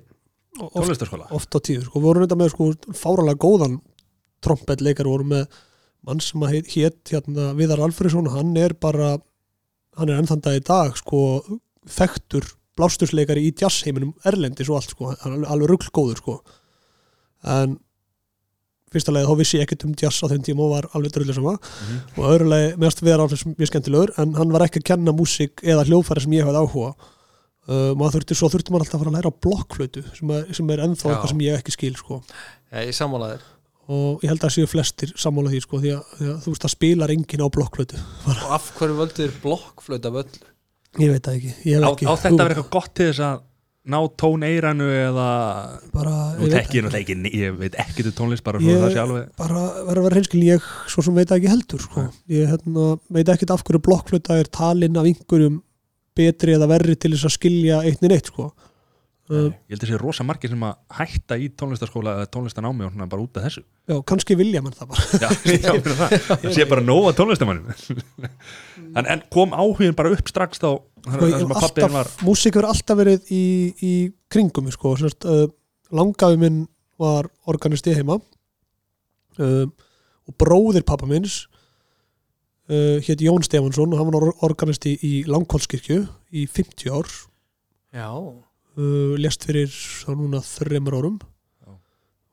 tónlistarskóla? 0.58 1.30
oft 1.38 1.58
á 1.58 1.60
tíu, 1.62 1.82
sko, 1.86 2.02
við 2.02 2.10
vorum 2.10 2.26
þetta 2.26 2.39
með 2.41 2.52
sko 2.54 2.67
fáralega 2.98 3.41
góðan 3.41 3.80
trompetleikar, 4.46 5.10
vorum 5.10 5.34
með 5.34 5.48
mann 6.06 6.22
sem 6.22 6.46
að 6.46 6.60
hét, 6.70 7.02
hérna 7.10 7.52
Viðar 7.58 7.82
Alfredsson, 7.88 8.30
hann 8.34 8.54
er 8.62 8.78
bara 8.78 9.15
hann 9.98 10.12
er 10.13 10.22
ennþann 10.22 10.43
dag 10.46 10.60
í 10.60 10.63
dag 10.65 10.98
sko 10.98 11.22
þekktur 11.89 12.46
blástusleikari 12.78 13.44
í 13.48 13.52
jazzheiminum 13.58 14.13
erlendis 14.28 14.70
og 14.72 14.80
allt 14.80 14.94
sko, 14.94 15.12
hann 15.12 15.20
er 15.20 15.44
alveg, 15.44 15.52
alveg 15.56 15.74
ruglgóður 15.74 16.22
sko. 16.22 16.38
En 17.48 17.76
fyrsta 18.94 19.12
lagi 19.12 19.28
þá 19.28 19.36
vissi 19.42 19.58
ég 19.60 19.68
ekkert 19.68 19.86
um 19.88 19.96
jazz 20.00 20.24
á 20.24 20.32
þeim 20.32 20.46
tíma 20.48 20.63
og 20.63 20.74
var 20.76 20.88
alveg 20.96 21.13
drullu 21.16 21.36
sama. 21.36 21.58
Mhm. 21.58 22.00
og 22.16 22.32
öðru 22.32 22.48
lagi 22.54 22.72
meðast 22.80 23.04
Viðar 23.04 23.26
Alfredsson 23.26 23.58
mjög 23.60 23.72
skemmtilegur 23.72 24.13
en 24.24 24.34
hann 24.40 24.54
var 24.56 24.66
ekki 24.68 24.82
að 24.82 24.90
kenna 24.94 25.12
músík 25.16 25.63
eða 25.63 25.86
hljófæri 25.90 26.24
sem 26.24 26.38
ég 26.38 26.48
hefði 26.48 26.63
áhuga 26.63 26.94
uh, 27.68 27.92
maður 28.00 28.18
þurfti, 28.18 28.38
svo 28.40 28.50
þurfti 28.54 28.74
maður 28.74 28.88
alltaf 28.88 28.98
að 28.98 29.04
fara 29.04 29.12
að 29.12 29.18
læra 29.20 29.34
blokkflötu 29.46 30.04
sem, 30.16 30.34
sem 30.56 30.74
er 30.74 30.84
ennþá 30.88 31.12
eitthvað 31.12 31.32
sem 31.34 31.46
ég 31.46 31.60
ekki 31.60 31.76
skil 31.76 31.94
sko. 32.00 32.22
Ja, 32.72 32.84
ég 32.84 32.96
sammála 32.96 33.34
þér. 33.36 33.46
Og 33.88 34.24
ég 34.24 34.32
held 34.34 34.44
að 34.44 34.56
séu 34.56 34.68
flestir 34.68 35.13
sammála 35.20 35.52
því 35.52 35.62
sko 35.63 35.80
því 35.84 35.92
að, 35.96 36.16
því 36.20 36.30
að 36.32 36.40
þú 36.44 36.54
veist 36.54 36.68
að 36.68 36.74
spilar 36.74 37.13
enginn 37.13 37.44
á 37.44 37.48
blokkflötu 37.56 38.00
og 38.28 38.42
af 38.58 38.72
hverju 38.76 38.98
völdu 38.98 39.22
þér 39.22 39.38
blokkflöta 39.44 40.12
völl 40.16 40.32
ég 41.00 41.12
veit 41.13 41.23
það 41.28 41.36
ekki, 41.39 41.54
ég 41.69 41.84
Á, 41.84 41.89
ekki 41.91 42.08
á 42.10 42.13
þetta 42.15 42.41
vera 42.43 42.56
eitthvað 42.56 42.73
gott 42.78 42.93
til 42.97 43.10
þess 43.12 43.23
að 43.28 43.43
ná 43.88 44.00
tón 44.19 44.43
eiranu 44.43 44.88
eða 44.91 45.28
bara, 45.93 46.13
ég 46.36 46.52
veit 46.52 46.56
náttúrulega 46.58 47.00
ekki, 47.00 47.15
ég 47.39 47.54
veit 47.62 47.78
ekki 47.80 48.04
til 48.04 48.12
tónlist 48.17 48.43
bara 48.43 48.60
Ég- 48.60 48.82
bara 49.39 49.62
verður 49.88 50.02
að 50.02 50.08
vera 50.10 50.19
hinskil 50.19 50.43
ég 50.43 50.65
svo 50.91 51.04
sem 51.06 51.15
veit 51.15 51.32
ekki 51.32 51.47
heldur 51.52 51.80
sko. 51.86 52.08
ég 52.28 52.50
hérna, 52.52 53.00
veit 53.10 53.32
ekkit 53.32 53.54
af 53.56 53.63
hverju 53.63 53.80
blokkflöta 53.88 54.39
er 54.39 54.50
talin 54.52 54.97
af 55.00 55.08
einhverjum 55.08 55.62
betri 56.17 56.56
eða 56.58 56.67
verri 56.67 56.95
til 57.00 57.13
þess 57.13 57.30
að 57.30 57.36
skilja 57.38 57.82
eittni 57.86 58.10
neitt 58.12 58.28
sko. 58.34 58.52
Uh, 59.32 59.48
Ég 59.68 59.76
held 59.76 59.86
að 59.86 59.92
sé 59.92 60.00
rosa 60.02 60.26
margir 60.28 60.52
sem 60.52 60.63
að 60.68 60.78
hætta 61.00 61.38
í 61.40 61.50
tónlistarskóla 61.60 62.16
eða 62.20 62.30
tónlistanámi 62.34 62.88
og 62.88 62.94
svona 62.94 63.10
bara 63.12 63.26
út 63.26 63.40
af 63.40 63.48
þessu. 63.48 63.63
Já, 63.90 63.96
kannski 64.12 64.38
vilja 64.40 64.63
mann 64.66 64.76
það 64.78 64.94
bara. 64.94 65.08
Já, 65.24 65.30
já 65.68 65.74
það, 65.88 66.16
það 66.30 66.56
sé 66.58 66.68
bara 66.70 66.86
nóga 66.86 67.13
tónlistamannum 67.18 67.72
en, 68.98 69.04
en 69.06 69.26
kom 69.34 69.56
áhugin 69.58 69.98
bara 69.98 70.13
upp 70.16 70.32
strax 70.32 70.63
þá? 70.63 70.70
Þar 71.08 72.12
sko, 72.12 72.26
músík 72.28 72.58
hefur 72.58 72.70
alltaf 72.72 73.00
verið 73.00 73.30
í, 73.32 73.44
í 73.84 73.94
kringum 74.34 74.72
sko, 74.74 74.96
uh, 75.00 75.46
langafi 75.96 76.40
minn 76.42 76.66
var 77.00 77.30
organisti 77.48 77.94
heima. 77.96 78.18
Um, 79.38 79.70
og 80.28 80.34
bróðir 80.42 80.84
pappa 80.88 81.08
minns 81.08 81.46
uh, 82.72 82.98
hétt 83.06 83.22
Jón 83.24 83.46
Stefansson 83.46 83.94
og 83.94 84.02
hann 84.02 84.10
var 84.12 84.20
or- 84.28 84.38
organisti 84.50 84.96
í 85.06 85.13
Langholtskirkju 85.30 86.02
í 86.34 86.48
50 86.50 86.92
ár. 86.92 87.12
Já, 87.96 88.10
uh, 88.78 89.16
lest 89.20 89.46
fyrir 89.48 89.72
þá 89.72 90.12
núna 90.16 90.44
þreymur 90.46 91.00
árum. 91.00 91.18
Já. 91.66 91.74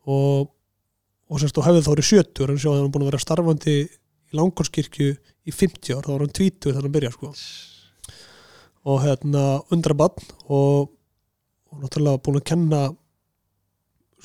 og 0.04 0.52
og 1.34 1.40
sérst 1.40 1.58
og 1.58 1.66
hefði 1.66 1.84
þá 1.84 1.92
verið 1.94 2.08
70 2.10 2.50
en 2.52 2.58
sjá 2.60 2.70
að 2.70 2.80
hann 2.82 2.90
búin 2.94 3.04
að 3.04 3.10
vera 3.12 3.22
starfandi 3.22 3.76
í 3.80 3.84
Langholtskirkju 4.34 5.12
í 5.14 5.52
50 5.54 5.94
ár, 5.94 6.02
þá 6.04 6.10
var 6.10 6.24
hann 6.24 6.34
20 6.34 6.66
þegar 6.66 6.82
hann 6.82 6.94
byrja 6.94 7.12
sko. 7.14 7.30
Og 8.90 9.00
hérna 9.04 9.42
undrabann 9.72 10.26
og, 10.52 10.90
og 11.70 11.84
náttúrulega 11.84 12.22
búin 12.24 12.40
að 12.40 12.46
kenna 12.50 12.80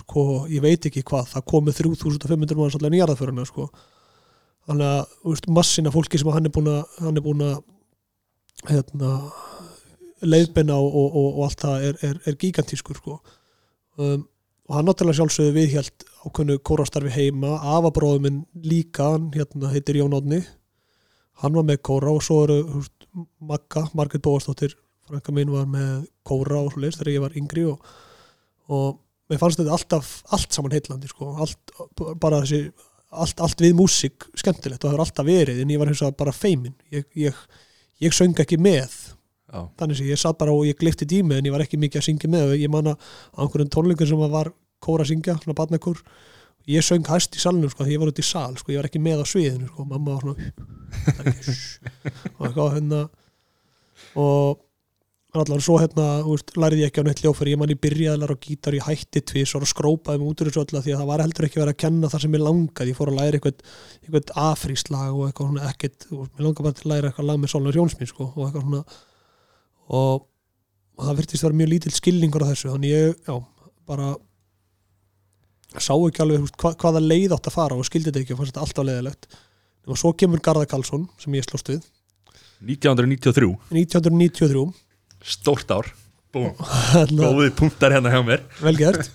sko, 0.02 0.26
ég 0.52 0.64
veit 0.64 0.88
ekki 0.90 1.06
hvað 1.06 1.30
það 1.36 1.48
komið 1.54 1.82
3500 1.84 2.60
manns 2.60 2.78
allavega 2.80 3.16
hann 3.20 3.46
sko. 3.48 3.70
Þannig 4.70 4.90
að, 4.90 5.14
þú 5.22 5.34
veist, 5.34 5.52
massina 5.60 5.94
fólki 5.94 6.20
sem 6.20 6.32
hann 6.34 6.50
er 6.50 6.54
búin 6.54 6.72
að 6.74 6.98
hann 7.00 7.20
er 7.20 7.26
búin 7.26 7.46
að 7.46 7.56
hérna 8.70 9.14
leiðbenna 10.22 10.76
og, 10.76 10.90
og, 10.90 11.16
og, 11.16 11.30
og 11.32 11.48
allt 11.48 11.64
það 11.66 11.88
er, 11.90 11.98
er, 12.10 12.20
er 12.28 12.38
gigantískur 12.40 13.00
sko. 13.00 13.20
Um, 14.00 14.28
og 14.70 14.78
hann 14.78 14.86
náttúrulega 14.86 15.18
sjálfsögðu 15.18 15.56
viðhjælt 15.56 16.06
ákveðnu 16.28 16.60
kórastarfi 16.68 17.12
heima 17.16 17.56
afabróðum 17.78 18.26
minn 18.28 18.40
líka, 18.62 19.16
hérna 19.34 19.72
heitir 19.74 19.98
Jón 19.98 20.14
Átni 20.18 20.44
hann 21.44 21.56
var 21.56 21.66
með 21.68 21.82
kóra 21.88 22.14
og 22.14 22.24
svo 22.26 22.44
eru 22.46 22.60
veist, 22.76 22.96
Magga, 23.42 23.88
Margrét 23.98 24.24
Bóastóttir 24.26 24.76
frænka 25.10 25.34
mín 25.34 25.50
var 25.54 25.66
með 25.70 26.06
kóra 26.28 26.60
og 26.62 26.74
svo 26.74 26.84
leist 26.84 27.00
þegar 27.00 27.14
ég 27.16 27.24
var 27.24 27.38
yngri 27.40 27.66
og, 27.70 29.00
mér 29.30 29.42
fannst 29.42 29.62
þetta 29.62 29.74
alltaf 29.74 30.12
allt 30.36 30.54
saman 30.54 30.76
heitlandi 30.76 31.10
sko, 31.10 31.32
allt, 31.42 31.74
bara 32.22 32.44
þessi 32.44 32.70
allt, 33.10 33.42
allt 33.42 33.64
við 33.64 33.76
músík 33.78 34.28
skemmtilegt 34.38 34.84
og 34.84 34.90
það 34.90 34.96
hefur 34.96 35.06
alltaf 35.06 35.30
verið 35.30 35.64
en 35.64 35.74
ég 35.74 35.82
var 35.82 35.90
hins 35.90 36.04
vegar 36.04 36.20
bara 36.20 36.36
feimin 36.36 36.76
ég, 36.94 37.08
ég, 37.18 37.42
ég 38.06 38.16
söng 38.16 38.38
ekki 38.42 38.60
með 38.62 38.94
Já, 39.50 39.62
þannig 39.82 39.98
sem 39.98 40.10
ég 40.10 40.20
satt 40.22 40.38
bara 40.38 40.54
og 40.54 40.68
ég 40.68 40.78
glifti 40.78 41.08
dími 41.10 41.40
en 41.40 41.48
ég 41.48 41.54
var 41.54 41.66
ekki 41.66 41.80
mikið 41.82 42.02
að 42.02 42.06
syngja 42.06 42.30
með. 42.30 42.56
Ég 42.62 42.70
man 42.70 42.92
að 42.94 43.00
á 43.34 43.38
einhverjum 43.42 43.72
tónleikum 43.74 44.10
sem 44.10 44.28
var 44.30 44.52
kóra 44.84 45.06
að 45.06 45.14
syngja, 45.14 45.40
svona 45.42 45.58
barnakór 45.58 46.04
ég 46.70 46.86
söng 46.86 47.06
hæst 47.10 47.36
í 47.38 47.42
salnum 47.42 47.72
sko, 47.72 47.86
því 47.86 47.96
ég 47.96 48.02
var 48.02 48.12
út 48.12 48.22
í 48.22 48.26
sal 48.26 48.54
sko, 48.60 48.74
ég 48.74 48.82
var 48.82 48.90
ekki 48.90 49.02
með 49.02 49.24
á 49.24 49.26
sviðinu 49.28 49.70
sko, 49.72 49.86
mamma 49.90 50.18
var 50.18 50.26
svona 50.26 50.38
og 52.38 52.44
eitthvað 52.46 52.74
hérna 52.76 53.00
og, 54.20 54.60
allavega 55.34 55.66
svo 55.66 55.78
hérna, 55.82 56.06
þú 56.26 56.36
veist, 56.36 56.54
lærið 56.58 56.84
ég 56.84 56.92
ekki 56.92 57.04
á 57.06 57.08
neitt 57.08 57.24
ljófæri 57.24 57.54
ég 57.54 57.62
man 57.62 57.74
ég 57.74 57.82
byrjaði 57.82 58.14
að 58.14 58.24
læra 58.24 58.38
á 58.38 58.44
gítar, 58.46 58.78
ég 58.78 58.88
hætti 58.88 59.24
tvís 59.32 59.56
og 59.58 59.68
skrópaði 59.70 60.22
mig 60.22 60.32
út 60.32 60.44
úr 60.44 60.50
þessu 60.50 60.64
öllu 60.64 60.80
af 60.80 60.86
því 60.86 60.96
að 60.96 61.02
það 61.02 61.12
var 61.12 61.26
heldur 61.26 61.48
ekki 61.50 61.62
verið 61.62 61.76
að 61.76 61.82
kenna 61.86 62.12
það 62.14 62.26
sem 62.26 62.38
ég 62.38 62.46
langaði, 62.46 62.94
ég 62.94 63.00
fór 63.00 63.12
að 63.14 63.20
læra 63.20 63.40
eitthvað, 63.40 63.68
eitthvað 64.04 64.34
afríslag 64.46 65.12
og 65.14 65.28
eitthvað 65.28 65.52
svona 65.52 65.70
ekkert 65.70 66.10
og 66.10 66.26
mér 66.26 66.48
langaði 66.48 66.68
bara 66.68 66.80
til 66.80 66.88
að 66.88 66.94
læra 66.94 67.12
eitthvað 67.12 67.30
lag 67.30 67.44
með 67.44 67.54
Sólur 67.54 67.80
Jónsmín 67.80 68.10
sko, 68.10 68.30
og 68.34 68.48
eitthvað 68.48 68.66
svona 68.68 68.84
og, 69.90 70.26
það 71.00 71.22
virtist 71.22 71.46
vera 71.46 71.60
mjög 71.60 71.72
lítill 71.74 71.94
skilningur 71.96 72.46
á 72.46 72.50
þessu, 72.52 72.72
þannig 72.74 72.96
ég, 72.96 73.14
já, 73.28 73.36
bara 73.90 74.10
sá 75.78 75.94
ekki 75.94 76.24
alveg 76.24 76.50
hva, 76.58 76.74
hvaða 76.82 77.02
leið 77.04 77.36
átt 77.36 77.50
að 77.50 77.56
fara 77.56 77.78
og 77.78 77.88
skildi 77.88 78.10
þetta 78.10 78.24
ekki 78.24 78.36
og 78.36 78.42
fannst 78.42 78.54
þetta 78.54 78.66
alltaf 78.66 78.88
leiðilegt. 78.90 79.40
Og 79.90 79.98
svo 79.98 80.12
kemur 80.18 80.42
Garðar 80.46 80.70
Karlsson 80.70 81.08
sem 81.22 81.34
ég 81.38 81.46
slóst 81.46 81.70
við. 81.72 81.82
1993, 82.66 83.50
1993 83.72 84.66
stórt 85.24 85.72
ár. 85.74 85.90
Búm, 86.34 86.52
hérna, 86.94 87.32
góði 87.32 87.54
punktar 87.58 87.96
hérna 87.96 88.14
hjá 88.14 88.22
mér. 88.26 88.46
Vel 88.62 88.76
gert. 88.78 89.10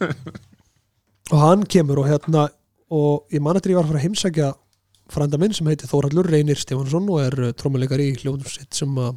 Og 1.32 1.40
hann 1.40 1.64
kemur 1.70 2.02
og 2.02 2.10
hérna 2.10 2.48
og 2.94 3.32
ég 3.32 3.40
man 3.42 3.56
eftir 3.56 3.72
ég 3.72 3.78
var 3.78 3.87
að 3.87 3.94
fara 3.94 4.00
að 4.02 4.06
heimsækja 4.08 4.48
frænda 5.14 5.38
minn 5.40 5.54
sem 5.56 5.68
heitir 5.70 5.88
Þórhallur 5.88 6.28
Reynir 6.28 6.58
Stefansson 6.60 7.06
og 7.12 7.22
er 7.22 7.54
trómuleikari 7.56 8.10
í 8.10 8.18
hljóðum 8.18 8.44
sitt 8.50 8.76
sem 8.76 8.92
að 9.00 9.14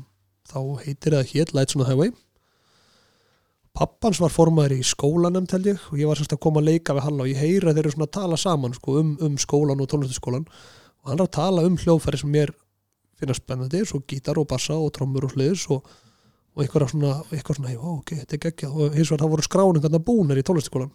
þá 0.47 0.59
heitir 0.85 1.15
eða 1.15 1.27
hétt 1.31 1.53
Lights 1.55 1.75
on 1.77 1.83
the 1.83 1.89
Highway. 1.89 2.13
Pappans 3.77 4.19
var 4.23 4.33
formaður 4.33 4.79
í 4.79 4.85
skólanum 4.87 5.45
og 5.45 5.99
ég 5.99 6.07
var 6.09 6.17
sérst 6.17 6.33
að 6.33 6.41
koma 6.41 6.63
að 6.63 6.71
leika 6.71 6.95
við 6.97 7.05
hann 7.05 7.21
og 7.21 7.27
ég 7.29 7.37
heyra 7.37 7.73
þeir 7.73 7.83
eru 7.83 7.91
svona 7.93 8.07
að 8.07 8.15
tala 8.17 8.37
saman 8.37 8.73
sko, 8.73 8.95
um, 9.01 9.11
um 9.21 9.35
skólan 9.37 9.81
og 9.83 9.89
tónlistaskólan 9.91 10.47
og 10.47 11.11
hann 11.11 11.19
er 11.19 11.27
að 11.27 11.35
tala 11.37 11.65
um 11.67 11.77
hljóðfæri 11.77 12.17
sem 12.17 12.31
mér 12.33 12.53
finna 13.17 13.35
spennandi, 13.37 13.83
svo 13.85 14.01
gítar 14.09 14.37
og 14.41 14.47
bassa 14.49 14.73
og 14.77 14.89
trommur 14.95 15.27
og 15.27 15.33
sliðis 15.33 15.67
og, 15.73 15.85
og 16.55 16.63
eitthvað 16.63 16.89
svona, 16.93 17.13
eitthvað 17.29 17.59
svona, 17.59 17.75
ó, 17.77 17.99
ok, 17.99 18.15
þetta 18.23 18.37
er 18.37 18.41
geggjað. 18.47 18.73
Og 18.73 18.97
hins 18.97 19.11
vegar 19.11 19.23
það 19.23 19.31
voru 19.35 19.45
skráningarna 19.45 20.01
búnar 20.09 20.41
í 20.41 20.45
tónlistaskólan 20.45 20.91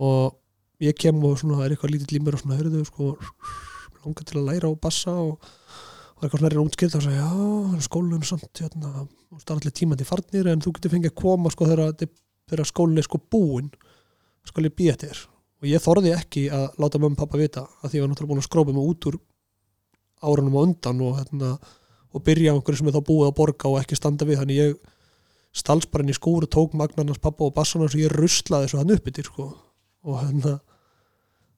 og 0.00 0.36
ég 0.82 0.98
kem 0.98 1.18
og 1.26 1.38
svona, 1.38 1.60
það 1.60 1.66
er 1.66 1.76
eitthvað 1.76 1.94
lítið 1.94 2.14
límur 2.16 2.36
og 2.36 2.42
svona, 2.42 2.58
heyrðu, 2.58 2.84
sko 2.88 3.14
mig 4.00 4.04
langar 4.04 4.26
til 4.26 4.38
að 4.40 4.46
læra 4.48 4.70
á 4.70 4.74
bassa 4.80 5.12
og, 5.12 5.50
og 6.20 6.26
eitthvað 6.26 6.42
svona 6.42 6.50
er 6.52 6.60
útskilt 6.60 6.96
og 6.98 7.04
sagði, 7.06 7.16
já, 7.16 7.84
skólinn 7.86 8.20
er 8.20 8.28
samt, 8.28 8.50
hérna, 8.60 9.06
þú 9.30 9.38
starf 9.40 9.62
allir 9.62 9.72
tímandi 9.72 10.04
farnir 10.04 10.50
en 10.52 10.60
þú 10.60 10.74
getur 10.76 10.92
fengið 10.92 11.14
að 11.14 11.20
koma, 11.22 11.52
sko, 11.54 11.68
þegar, 11.70 12.66
skólinn 12.68 13.00
er 13.00 13.06
sko 13.06 13.20
búinn 13.32 13.70
skal 14.44 14.66
ég 14.68 14.76
býja 14.76 14.98
þér 15.00 15.22
og 15.60 15.68
ég 15.68 15.82
þorði 15.84 16.14
ekki 16.16 16.46
að 16.52 16.78
láta 16.80 17.00
mömmu 17.00 17.16
og 17.16 17.22
pappa 17.22 17.40
vita 17.40 17.66
að 17.80 17.90
því 17.92 17.98
ég 17.98 18.04
var 18.04 18.12
náttúrulega 18.12 18.32
búin 18.32 18.42
að 18.42 18.48
skrópa 18.48 18.74
mig 18.76 18.88
út 18.92 19.08
úr 19.10 19.18
árunum 20.20 20.56
á 20.56 20.60
undan 20.64 21.02
og, 21.04 21.18
hérna, 21.20 21.50
og 22.12 22.24
byrja 22.24 22.52
á 22.52 22.56
einhverju 22.56 22.80
sem 22.80 22.90
er 22.90 22.96
þá 22.96 23.08
búið 23.08 23.28
að 23.28 23.36
borga 23.40 23.70
og 23.70 23.78
ekki 23.80 23.98
standa 23.98 24.28
við 24.28 24.40
þannig 24.42 24.60
ég 24.60 24.74
stals 25.56 25.88
bara 25.90 26.04
inn 26.04 26.12
í 26.12 26.16
skúr 26.16 26.46
og 26.46 26.52
tók 26.52 26.76
magnarnas 26.78 27.20
pappa 27.22 27.48
og 27.48 27.54
bassan 27.56 27.84
og 27.84 27.96
ég 27.98 28.12
ruslaði 28.14 28.68
þessu 28.68 28.80
hann 28.80 28.94
uppið 28.96 29.24
sko. 29.26 29.48
og 30.04 30.20
hérna 30.22 30.58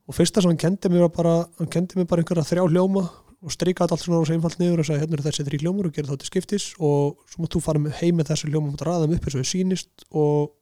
og 0.09 0.17
fyrsta 0.17 0.43
sem 0.43 0.51
hann 0.51 0.61
kendi 0.61 0.91
mér 0.91 1.07
var 1.07 1.15
bara 1.17 1.35
hann 1.59 1.71
kendi 1.71 1.99
mér 1.99 2.09
bara 2.11 2.25
einhverja 2.25 2.47
þrjá 2.49 2.65
hljóma 2.67 3.05
og 3.43 3.55
strikaði 3.55 3.97
allt 3.97 4.05
svona 4.05 4.19
á 4.19 4.23
þessu 4.23 4.37
einfalt 4.37 4.61
niður 4.61 4.83
og 4.83 4.87
sagði 4.89 5.03
hérna 5.03 5.17
eru 5.19 5.27
þessi 5.27 5.47
þrý 5.49 5.59
hljómur 5.63 5.89
og 5.89 5.97
gera 5.97 6.13
þá 6.13 6.21
til 6.21 6.29
skiptis. 6.31 6.67
Og 6.79 7.17
svo 7.31 7.43
mátt 7.43 7.57
þú 7.57 7.63
fara 7.65 7.95
heim 7.99 8.21
með 8.21 8.31
þessu 8.31 8.51
hljóma 8.53 8.71
og 8.71 8.85
ræða 8.87 9.07
þeim 9.07 9.17
upp 9.17 9.27
eins 9.27 9.35
og 9.35 9.43
þau 9.43 9.51
sýnist 9.51 10.07
og, 10.11 10.53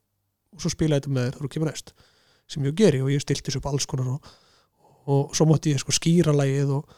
og 0.54 0.64
svo 0.64 0.72
spila 0.72 0.96
þetta 0.96 1.12
með 1.12 1.26
þér 1.26 1.36
þegar 1.36 1.46
þú 1.46 1.52
kemur 1.56 1.70
næst 1.70 1.92
sem 2.50 2.66
ég 2.66 2.78
geri 2.78 3.02
og 3.04 3.12
ég 3.12 3.22
stilti 3.22 3.46
þessu 3.46 3.60
upp 3.62 3.68
alls 3.70 3.86
konar 3.90 4.14
og, 4.16 4.32
og 5.10 5.36
svo 5.36 5.46
mátti 5.50 5.74
ég 5.74 5.82
sko 5.82 5.94
skýra 5.94 6.34
lagið 6.34 6.74
og 6.80 6.96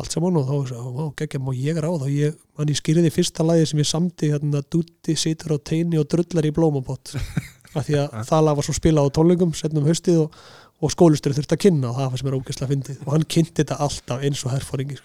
allt 0.00 0.14
saman 0.14 0.38
og 0.40 0.46
þá 0.48 0.70
sagði, 0.70 1.06
geggjum 1.20 1.50
og 1.50 1.58
ég 1.58 1.78
er 1.80 1.84
á 1.84 1.92
þá 1.92 2.06
ég, 2.08 2.36
ég 2.64 2.78
skýriði 2.78 3.12
fyrsta 3.12 3.44
lagið 3.44 3.66
sem 3.72 3.82
ég 3.82 3.88
samti 3.90 4.30
hérna 4.32 4.62
Dutti 4.72 5.16
situr 5.20 5.56
á 5.56 5.58
teini 5.60 6.00
og 6.00 6.08
drullar 6.12 6.48
í 6.48 6.52
blómabott 6.54 7.12
af 7.76 7.84
því 7.88 7.98
að 8.00 8.16
það 8.28 8.46
lag 8.46 8.58
var 8.58 8.68
svo 8.68 8.76
spilað 8.76 9.10
á 9.10 9.14
tónlingum 9.18 9.52
setnum 9.56 9.88
haustið 9.88 10.22
og, 10.24 10.38
og 10.82 10.92
skólustur 10.92 11.34
þurfti 11.36 11.56
að 11.56 11.62
kynna 11.66 11.92
og 11.92 11.98
það 12.00 12.18
sem 12.18 12.28
er 12.28 12.36
ógeðslega 12.38 12.72
fyndið. 12.72 13.02
Og 13.06 13.14
hann 13.14 13.28
kynnti 13.30 13.58
þetta 13.62 13.78
alltaf 13.86 14.24
eins 14.26 14.42
og 14.46 14.54
herfóringi 14.54 14.98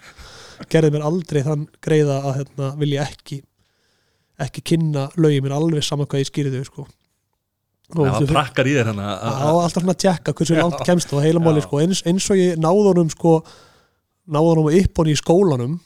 gerði 0.72 0.94
mér 0.94 1.06
aldrei 1.06 1.42
þann 1.46 1.66
greiða 1.84 2.18
að 2.26 2.38
hérna, 2.40 2.70
vilja 2.80 3.06
ekki 3.06 3.42
ekki 4.42 4.62
kynna 4.72 5.08
lögið 5.18 5.44
mér 5.44 5.56
alveg 5.56 5.84
saman 5.86 6.08
hvað 6.10 6.22
ég 6.22 6.30
skýriði 6.30 6.62
sko. 6.66 6.86
það 7.94 8.12
var 8.12 8.28
prakkar 8.30 8.70
í 8.70 8.74
þér 8.76 8.90
hérna 8.92 9.08
það 9.22 9.54
var 9.56 9.64
alltaf 9.64 9.82
svona 9.82 9.94
að 9.94 10.02
tjekka 10.04 10.34
hversu 10.38 10.58
langt 10.58 10.84
kemst 10.86 11.14
og 11.14 11.24
heilamáli 11.24 11.64
sko, 11.64 11.80
eins, 11.82 12.02
eins 12.06 12.28
og 12.30 12.38
ég 12.38 12.58
náði 12.60 12.86
honum 12.90 13.10
sko, 13.12 13.34
náði 14.26 14.52
honum 14.52 14.70
upp 14.80 15.02
honum 15.02 15.14
í 15.14 15.18
skólanum 15.22 15.76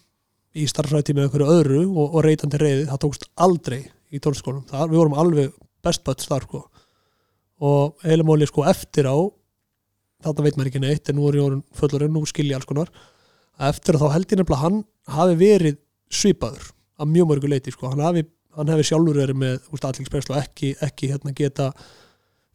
í 0.52 0.66
starfræðtími 0.68 1.20
með 1.20 1.28
einhverju 1.28 1.52
öðru 1.54 1.82
og, 1.88 2.16
og 2.18 2.24
reytandi 2.26 2.60
reyði, 2.60 2.88
það 2.90 3.02
tókst 3.06 3.28
aldrei 3.40 3.78
í 4.12 4.20
tónskólanum, 4.20 4.66
það, 4.68 4.90
við 4.90 5.00
vorum 5.00 5.20
alveg 5.22 5.54
best 5.82 6.02
buds 6.04 6.28
þar 6.28 6.44
sko. 6.44 6.60
Og 7.62 8.04
heilamáli 8.04 8.48
sko 8.50 8.66
eftir 8.68 9.08
á 9.08 9.16
þetta 10.24 10.44
veit 10.46 10.58
maður 10.58 10.70
ekki 10.70 10.82
neitt, 10.82 11.08
en 11.08 11.18
nú 11.18 11.28
er 11.28 11.38
ég 11.38 11.46
orðin 11.46 11.64
fullurinn, 11.78 12.12
nú 12.14 12.22
skilja 12.28 12.58
alls 12.58 12.68
konar. 12.68 12.92
Eftir 13.62 13.96
að 13.96 14.04
þá 14.04 14.14
held 14.16 14.32
ég 14.32 14.40
nefnilega 14.40 14.62
hann 14.62 14.78
hafi 15.16 15.38
verið 15.40 15.80
svipaður 16.12 16.70
að 17.02 17.10
mjög 17.12 17.28
mörgu 17.30 17.50
leiti 17.50 17.74
sko, 17.74 17.90
hann 17.92 18.04
hafi, 18.04 18.24
hann 18.56 18.72
hafi 18.72 18.86
sjálfur 18.88 19.18
verið 19.22 19.40
með 19.42 19.84
allingspreslu 19.88 20.34
og 20.34 20.40
ekki, 20.42 20.74
ekki 20.84 21.10
hérna 21.12 21.34
geta 21.36 21.72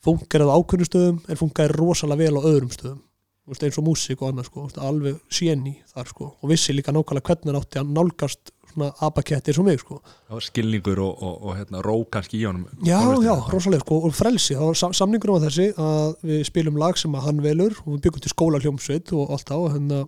fungerað 0.06 0.54
á 0.54 0.58
ákveðnum 0.58 0.90
stöðum 0.90 1.20
en 1.28 1.40
fungerað 1.40 1.80
rosalega 1.82 2.24
vel 2.24 2.40
á 2.40 2.48
öðrum 2.48 2.74
stöðum. 2.74 3.04
Eins 3.48 3.80
og 3.80 3.86
músík 3.88 4.22
og 4.22 4.34
annað 4.34 4.50
sko, 4.50 4.66
alveg 4.84 5.22
séni 5.32 5.78
þar 5.94 6.10
sko, 6.10 6.26
og 6.36 6.50
vissi 6.52 6.76
líka 6.76 6.92
nákvæmlega 6.92 7.30
hvernig 7.30 7.54
hann 7.54 7.60
átti 7.62 7.80
að 7.80 7.94
nálgast 7.96 8.52
svona 8.72 8.92
abaketti 9.08 9.52
eins 9.52 9.60
og 9.62 9.68
mig 9.68 9.80
sko. 9.82 9.98
Var 10.30 10.46
skilningur 10.46 11.02
og, 11.04 11.24
og, 11.24 11.36
og 11.48 11.58
hérna, 11.58 11.82
ró 11.86 11.96
kannski 12.12 12.40
í 12.42 12.46
honum. 12.48 12.68
Já, 12.86 13.00
já, 13.24 13.34
rosalega 13.52 13.86
sko, 13.86 14.00
og 14.08 14.16
frelsi, 14.16 14.56
það 14.58 14.72
var 14.72 14.80
sam 14.82 14.96
samningur 14.98 15.34
um 15.34 15.42
þessi 15.44 15.72
að 15.82 16.14
við 16.30 16.46
spilum 16.52 16.80
lag 16.82 17.00
sem 17.00 17.18
að 17.18 17.28
hann 17.30 17.44
velur 17.46 17.76
og 17.86 17.90
við 17.96 18.06
byggum 18.08 18.26
til 18.26 18.34
skóla 18.34 18.62
hljómsveit 18.64 19.14
og 19.18 19.34
allt 19.36 19.52
á 19.52 19.58
og, 19.58 19.68
hérna, 19.76 20.04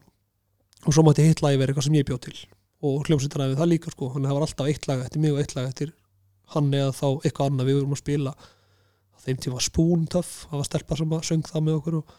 og 0.85 0.95
svo 0.95 1.05
mátti 1.07 1.27
hitt 1.27 1.43
lagi 1.45 1.59
vera 1.61 1.73
eitthvað 1.73 1.89
sem 1.89 1.99
ég 1.99 2.07
bjóð 2.09 2.23
til 2.29 2.37
og 2.79 3.09
hljómsveitar 3.09 3.43
við 3.49 3.59
það 3.59 3.71
líka 3.73 3.91
sko, 3.91 4.13
hann 4.13 4.29
var 4.29 4.45
alltaf 4.45 4.69
eitt 4.71 4.87
lag 4.87 5.01
eftir 5.03 5.19
mig 5.23 5.33
og 5.33 5.41
eitt 5.41 5.55
lag 5.57 5.67
eftir 5.67 5.91
hann 6.53 6.71
eða 6.73 6.93
þá 6.95 7.07
eitthvað 7.27 7.51
annað 7.51 7.69
við 7.69 7.77
vorum 7.79 7.95
að 7.95 8.01
spila. 8.01 8.33
Á 9.13 9.17
þeim 9.25 9.41
tíma 9.43 9.61
Spoon 9.61 10.05
Tough, 10.09 10.47
það 10.47 10.61
var 10.61 10.67
stelpa 10.69 10.97
sem 10.97 11.15
söng 11.27 11.45
það 11.49 11.65
með 11.65 11.79
okkur 11.79 11.97
og 11.99 12.13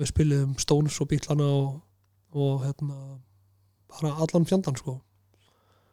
við 0.00 0.12
spiliðum 0.12 0.54
Stones 0.62 1.00
og 1.02 1.10
Beatlana 1.10 1.48
og, 1.58 1.72
og 2.32 2.62
hérna 2.64 2.98
bara 3.90 4.14
allan 4.22 4.46
fjandan 4.48 4.78
sko 4.78 5.00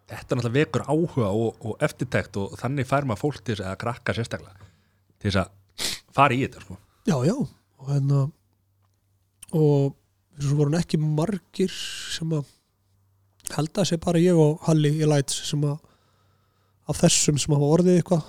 Þetta 0.07 0.37
náttúrulega 0.37 0.55
vekur 0.55 0.83
áhuga 0.87 1.29
og, 1.35 1.57
og 1.67 1.83
eftirtekt 1.83 2.37
og 2.39 2.55
þannig 2.59 2.87
fær 2.87 3.07
maður 3.07 3.23
fólk 3.25 3.41
til 3.43 3.57
þess 3.57 3.67
að 3.67 3.79
krakka 3.81 4.15
sérstaklega 4.15 4.67
til 5.17 5.31
þess 5.31 5.41
að 5.41 5.89
fara 6.15 6.37
í 6.37 6.43
þetta 6.45 6.63
sko. 6.63 6.77
Já, 7.07 7.17
já, 7.27 7.35
og 7.35 7.91
hérna 7.91 8.21
og 9.57 9.97
þess 10.37 10.53
að 10.53 10.61
voru 10.61 10.79
ekki 10.79 11.01
margir 11.01 11.75
sem 11.75 12.33
að 12.37 12.53
held 13.57 13.79
að 13.79 13.89
sé 13.91 13.99
bara 14.03 14.21
ég 14.21 14.39
og 14.39 14.63
Halli 14.67 14.91
í 14.99 15.07
Lights 15.07 15.43
sem 15.49 15.63
að 15.67 15.77
af 16.87 16.99
þessum 17.01 17.39
sem 17.39 17.55
hafa 17.55 17.71
orðið 17.77 17.99
eitthvað 17.99 18.27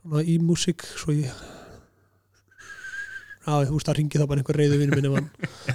svona 0.00 0.24
í 0.24 0.38
músík 0.42 0.84
svo 0.96 1.16
ég 1.16 1.44
Já, 3.46 3.62
þú 3.62 3.76
veist, 3.76 3.86
það 3.86 3.96
ringi 4.00 4.18
það 4.18 4.28
bara 4.30 4.42
einhver 4.42 4.56
reyðu 4.58 4.76
vinnu 4.80 4.96
minni 4.98 5.10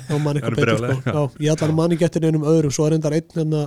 þá 0.10 0.16
mann 0.20 0.38
eitthvað 0.38 0.52
er 0.52 0.58
betur 0.60 0.82
sko. 0.82 0.96
Já, 1.16 1.44
ég 1.46 1.54
allan 1.54 1.78
mann 1.78 1.94
ekki 1.96 2.04
eftir 2.04 2.26
einum 2.28 2.44
öðrum, 2.52 2.74
svo 2.76 2.88
er 2.90 2.98
endar 2.98 3.16
einn 3.16 3.38
hérna 3.38 3.62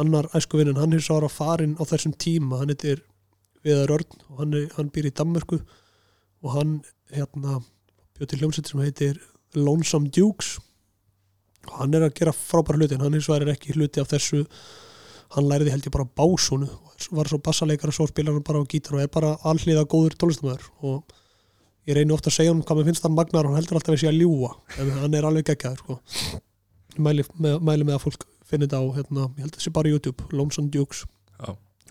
annar 0.00 0.28
æsku 0.34 0.58
vinnin, 0.58 0.78
hann 0.80 0.92
er 0.92 1.02
svo 1.04 1.18
ára 1.20 1.30
farin 1.30 1.76
á 1.78 1.82
þessum 1.86 2.14
tíma, 2.18 2.60
hann 2.60 2.72
heitir 2.72 3.02
Viðar 3.64 3.94
Örn 3.96 4.16
og 4.28 4.40
hann, 4.42 4.56
hann 4.76 4.90
býr 4.92 5.08
í 5.08 5.14
Danmörku 5.16 5.60
og 6.44 6.52
hann 6.52 6.78
hérna 7.14 7.60
bjóð 8.18 8.30
til 8.30 8.40
hljómsveit 8.42 8.70
sem 8.70 8.82
heitir 8.84 9.20
Lonesome 9.56 10.10
Dukes. 10.12 10.58
Og 11.64 11.78
hann 11.80 11.96
er 11.96 12.04
að 12.04 12.16
gera 12.18 12.34
frábæra 12.36 12.76
hluti 12.76 12.98
en 12.98 13.06
hann 13.06 13.16
eins 13.16 13.28
og 13.30 13.38
er 13.38 13.54
ekki 13.54 13.72
hluti 13.78 14.02
af 14.02 14.10
þessu. 14.10 14.42
Hann 15.32 15.48
læriði 15.48 15.72
held 15.72 15.88
ég 15.88 15.94
bara 15.94 16.10
básunu 16.18 16.68
var 17.14 17.28
svo 17.28 17.40
bassaleikar 17.42 17.90
og 17.90 17.96
svo 17.96 18.06
spilar 18.08 18.36
hann 18.36 18.46
bara 18.46 18.62
á 18.62 18.70
gítar 18.70 18.98
og 18.98 19.02
er 19.02 19.10
bara 19.12 19.34
allíða 19.48 19.86
góður 19.90 20.16
tónlistamöður 20.20 20.68
og 20.86 21.14
ég 21.88 21.96
reyni 21.98 22.14
ofta 22.14 22.30
að 22.30 22.36
segja 22.38 22.52
hann 22.52 22.62
hvað 22.62 22.80
mér 22.80 22.88
finnst 22.90 23.06
hann 23.06 23.16
magnar 23.16 23.48
og 23.48 23.52
hann 23.52 23.60
heldur 23.60 23.80
alltaf 23.80 23.96
að 23.96 24.02
sé 24.04 24.10
að 24.10 24.20
ljúa 24.22 24.52
en 24.78 24.92
hann 25.00 25.16
er 25.18 25.26
alveg 25.28 25.48
geggjaður 25.50 25.82
sko. 25.82 25.98
Ég 26.94 27.02
mæli, 27.02 27.26
mæli 27.40 27.88
með 27.88 27.96
að 27.96 28.04
fólk 28.06 28.26
finni 28.44 28.68
þetta 28.68 28.80
á 28.80 28.84
hérna, 28.96 29.28
ég 29.34 29.44
held 29.46 29.52
að 29.52 29.58
það 29.58 29.66
sé 29.66 29.74
bara 29.74 29.92
YouTube 29.92 30.28
Lonesome 30.36 30.72
Dukes. 30.72 31.04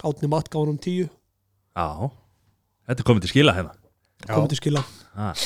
Átni 0.02 0.30
Matt 0.30 0.50
gaf 0.50 0.64
hann 0.64 0.74
um 0.74 0.80
tíu 0.82 1.06
Já, 1.74 2.10
þetta 2.90 3.04
er 3.04 3.08
komið 3.08 3.26
til 3.26 3.34
skila 3.34 3.54
hérna 3.58 3.76
komið 4.26 4.54
til 4.54 4.60
skila 4.62 4.82
ah. 5.20 5.44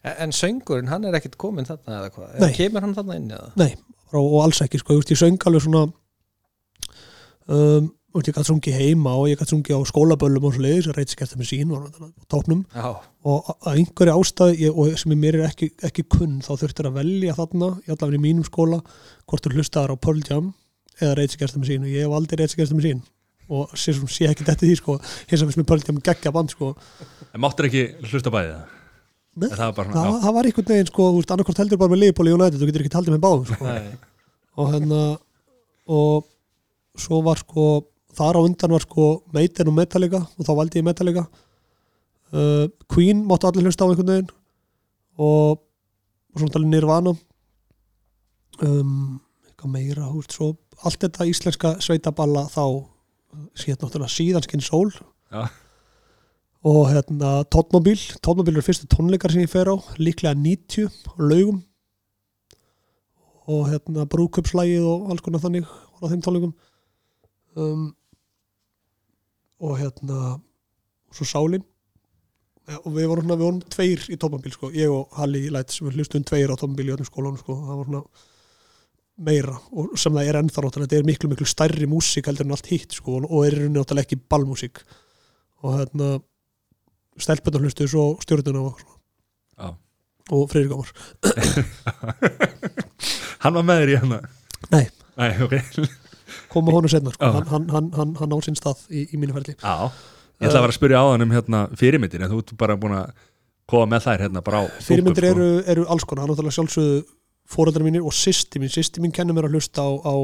En, 0.00 0.14
en 0.26 0.34
söngurinn, 0.36 0.88
hann 0.88 1.04
er 1.04 1.16
ekkert 1.18 1.36
kominn 1.40 1.68
þarna 1.68 1.98
eða 1.98 2.12
hvað? 2.14 2.36
Nei. 2.40 2.52
Kemur 2.56 2.84
hann 2.86 2.94
þarna 2.96 3.16
inn 3.20 3.32
eða? 3.36 3.50
Nei, 3.60 3.70
og, 4.14 4.22
og 4.22 4.38
alls 4.46 4.62
ekki 4.64 4.80
sko, 4.80 4.96
ég, 4.96 5.02
veist, 5.02 5.12
ég 5.12 5.20
söng 5.20 5.48
alveg 5.48 5.64
svona 5.66 5.82
um, 7.52 7.90
veist, 8.16 8.30
ég 8.30 8.36
gætt 8.36 8.48
sungi 8.48 8.72
heima 8.74 9.12
og 9.18 9.28
ég 9.30 9.38
gætt 9.40 9.52
sungi 9.52 9.74
á 9.76 9.80
skólaböllum 9.86 10.46
og 10.48 10.54
svo 10.56 10.64
leiðis, 10.64 10.88
reytis 10.96 11.18
gert 11.18 11.30
það 11.32 11.42
með 11.42 11.50
sín 11.50 11.74
og 11.76 11.86
á 11.86 12.24
tóknum 12.32 12.64
Já, 12.74 12.88
og 13.30 13.50
að 13.60 13.78
einhverju 13.80 14.16
ástæð 14.16 14.54
ég, 14.64 14.74
og 14.74 14.98
sem 14.98 15.14
ég 15.14 15.20
mér 15.20 15.38
er 15.40 15.46
ekki, 15.50 15.70
ekki 15.86 16.06
kunn 16.10 16.40
þá 16.42 16.50
þurftir 16.64 16.88
að 16.90 16.98
velja 16.98 17.36
þarna, 17.38 17.70
ég 17.86 17.94
allavega 17.94 18.18
í 18.18 18.24
mínum 18.24 18.46
skóla 18.48 18.80
hvort 19.30 19.46
þú 19.46 19.54
hlustaðar 19.54 19.94
á 19.94 20.02
Pearl 20.02 20.24
Jam 20.26 20.50
eða 21.00 21.16
reytis 21.20 21.38
gert 21.40 21.54
það 21.54 21.62
með 21.62 21.70
sín. 21.70 21.86
Og 21.86 21.94
ég 21.94 22.04
hef 22.04 22.16
aldrei 22.18 22.40
reytis 22.40 22.58
gert 22.58 22.70
það 22.70 22.80
með 22.80 22.88
sín. 22.88 23.00
Og 23.50 23.72
sé, 23.74 23.94
sem 23.96 24.10
sé 24.10 24.28
ekki 24.30 24.46
þetta 24.46 24.66
því 24.66 24.74
sko. 24.78 24.96
Hins 25.30 25.40
að 25.42 25.48
við 25.48 25.56
sem 25.56 25.62
er 25.64 25.68
pöldjum 25.70 26.02
geggja 26.06 26.32
band 26.34 26.52
sko. 26.52 26.68
En 27.30 27.42
máttur 27.42 27.66
ekki 27.70 27.86
hlusta 28.06 28.32
bæði 28.34 28.52
það? 28.52 28.76
Nei, 29.40 29.48
Það 29.54 29.62
var 29.62 29.74
bara 29.78 29.94
það, 29.94 30.28
var 30.36 30.48
einhvern 30.48 30.68
veginn 30.74 30.90
sko, 30.90 31.06
annarkvort 31.22 31.60
heldur 31.62 31.80
bara 31.80 31.92
með 31.94 32.00
Leopold 32.02 32.32
United, 32.34 32.58
þú 32.60 32.68
getur 32.68 32.82
ekki 32.84 32.96
haldið 32.98 33.14
með 33.14 33.22
báðum 33.24 33.44
sko. 33.48 33.68
Nei. 33.70 33.92
og 34.58 34.72
hérna 34.74 35.00
og 35.90 36.26
svo 37.00 37.20
var 37.24 37.40
sko 37.40 37.66
þar 38.16 38.38
á 38.38 38.40
undan 38.42 38.74
var 38.74 38.84
sko 38.84 39.08
Maiden 39.34 39.70
og 39.70 39.76
Metallica 39.76 40.20
og 40.24 40.46
þá 40.46 40.52
valdi 40.58 40.80
ég 40.80 40.86
Metallica. 40.86 41.26
Uh, 42.30 42.68
Queen 42.90 43.24
máttu 43.26 43.48
allir 43.48 43.66
hlusta 43.66 43.86
á 43.86 43.90
einhvern 43.90 44.12
veginn 44.12 44.30
og, 45.18 45.60
og 46.30 46.38
svona 46.38 46.54
talið 46.54 46.72
Nirvana. 46.74 47.14
Um, 48.60 49.20
eitthvað 49.48 49.72
meira 49.72 50.08
veist, 50.12 50.36
svo 50.36 50.54
allt 50.84 51.00
þetta 51.04 51.28
íslenska 51.28 51.74
sveitaballa 51.82 52.46
þá 52.52 52.64
síðan 53.58 53.84
náttúrulega 53.84 54.12
síðanskinn 54.12 54.64
sól 54.64 54.90
Já. 55.30 55.48
og 56.66 56.80
hérna 56.90 57.40
Tóttmobil, 57.52 57.98
Tóttmobil 58.24 58.58
er 58.58 58.66
fyrstu 58.66 58.88
tónleikar 58.90 59.32
sem 59.32 59.44
ég 59.44 59.52
fer 59.52 59.70
á, 59.70 59.76
líklega 60.00 60.34
90 60.34 60.88
á 60.90 61.12
laugum. 61.18 61.62
Og 63.50 63.70
hérna 63.70 64.04
brúköpslægið 64.06 64.84
og 64.86 65.08
alls 65.10 65.24
konar 65.24 65.42
þannig 65.42 65.66
á 65.66 66.04
þeim 66.06 66.20
tónleikum. 66.22 66.52
Um, 67.58 67.88
og 69.60 69.78
hérna 69.80 70.18
svo 71.12 71.24
Sálin 71.26 71.64
og 72.70 72.92
við 72.94 73.06
vorum, 73.10 73.26
við 73.32 73.40
vorum 73.42 73.60
tveir 73.72 74.00
í 74.14 74.16
tómabil 74.20 74.52
sko. 74.54 74.68
ég 74.70 74.90
og 74.94 75.08
Halli 75.18 75.48
Lætt 75.50 75.72
sem 75.74 75.88
við 75.88 75.96
hlustum 75.98 76.22
tveir 76.28 76.52
á 76.52 76.56
tómabil 76.60 76.86
í 76.90 76.92
öllum 76.94 77.08
skólanum 77.08 77.40
sko. 77.40 77.52
það 77.66 77.76
var 77.80 77.86
svona 77.88 78.02
meira 79.20 79.56
og 79.76 79.84
sem 80.00 80.14
það 80.16 80.28
er 80.30 80.38
ennþá 80.40 80.60
náttúrulega 80.64 80.86
þetta 80.88 80.98
er 81.00 81.08
miklu 81.10 81.26
miklu 81.32 81.46
stærri 81.50 81.86
músík 81.90 82.24
heldur 82.30 82.46
en 82.46 82.54
allt 82.56 82.70
hitt 82.70 82.92
sko, 82.96 83.10
og- 83.26 83.42
er 83.46 83.54
náttúrulega 83.68 84.06
ekki 84.06 84.20
ballmúsík 84.30 84.76
og 85.62 85.70
hérna 85.80 86.08
stelpunnar 87.20 87.60
hlustu 87.66 87.84
svo 87.90 88.04
stjórnuna 88.22 88.60
og, 88.70 88.76
Já. 89.58 89.68
og 90.30 90.40
Freyri 90.48 90.68
Gámar 90.70 90.88
hann 93.42 93.54
var 93.58 93.64
með 93.66 93.76
þér 93.82 93.92
í 93.92 93.98
hana 94.04 94.18
Nei. 94.70 94.86
Nei, 95.18 95.30
ok 95.44 95.54
koma 96.52 96.74
honum 96.74 96.92
setna 96.92 97.12
sko. 97.14 97.30
Hann, 97.36 97.48
hann, 97.50 97.68
hann, 97.74 97.90
hann, 97.96 98.14
hann 98.20 98.34
á 98.34 98.38
sinn 98.46 98.58
stað 98.58 98.82
í, 98.90 99.06
í 99.10 99.20
mínu 99.20 99.36
ferli. 99.36 99.56
Já, 99.56 99.90
ég 100.40 100.48
ætla 100.48 100.60
að 100.60 100.66
vera 100.66 100.74
að 100.74 100.78
spyrja 100.78 101.02
á 101.02 101.06
hann 101.12 101.26
um 101.26 101.34
hérna, 101.34 101.64
fyrirmyndir 101.80 102.24
en 102.24 102.32
þú 102.32 102.42
ert 102.42 102.54
bara 102.60 102.78
búin 102.80 102.96
að 102.98 103.12
koma 103.70 103.90
með 103.94 104.06
þær 104.08 104.24
hérna 104.26 104.44
bara 104.46 104.62
á 104.62 104.64
fyrirmyndir 104.82 105.26
brúðkaup, 105.26 105.42
eru, 105.42 105.64
eru 105.74 105.88
alls 105.94 106.06
konar, 106.08 106.24
hann 106.24 106.34
náttúrulega 106.34 106.58
sjálfsögðu 106.58 107.02
fóreldrar 107.50 107.86
mínir 107.86 108.06
og 108.06 108.14
sýsti 108.14 108.62
mín. 108.62 108.72
Sýsti 108.72 109.02
mín 109.02 109.14
kennir 109.14 109.36
mér 109.36 109.48
að 109.48 109.58
hlusta 109.58 109.82
á, 109.82 109.90
á 110.06 110.14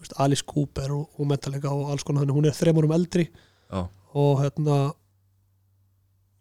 veist, 0.00 0.16
Alice 0.20 0.44
Cooper 0.46 0.92
og, 0.94 1.08
og 1.18 1.28
Metallica 1.28 1.72
og 1.72 1.92
alls 1.92 2.06
konar, 2.06 2.28
hún 2.32 2.48
er 2.48 2.56
þrem 2.56 2.80
árum 2.80 2.96
eldri. 2.96 3.28
Já. 3.68 3.84
og 4.16 4.38
hérna 4.40 4.76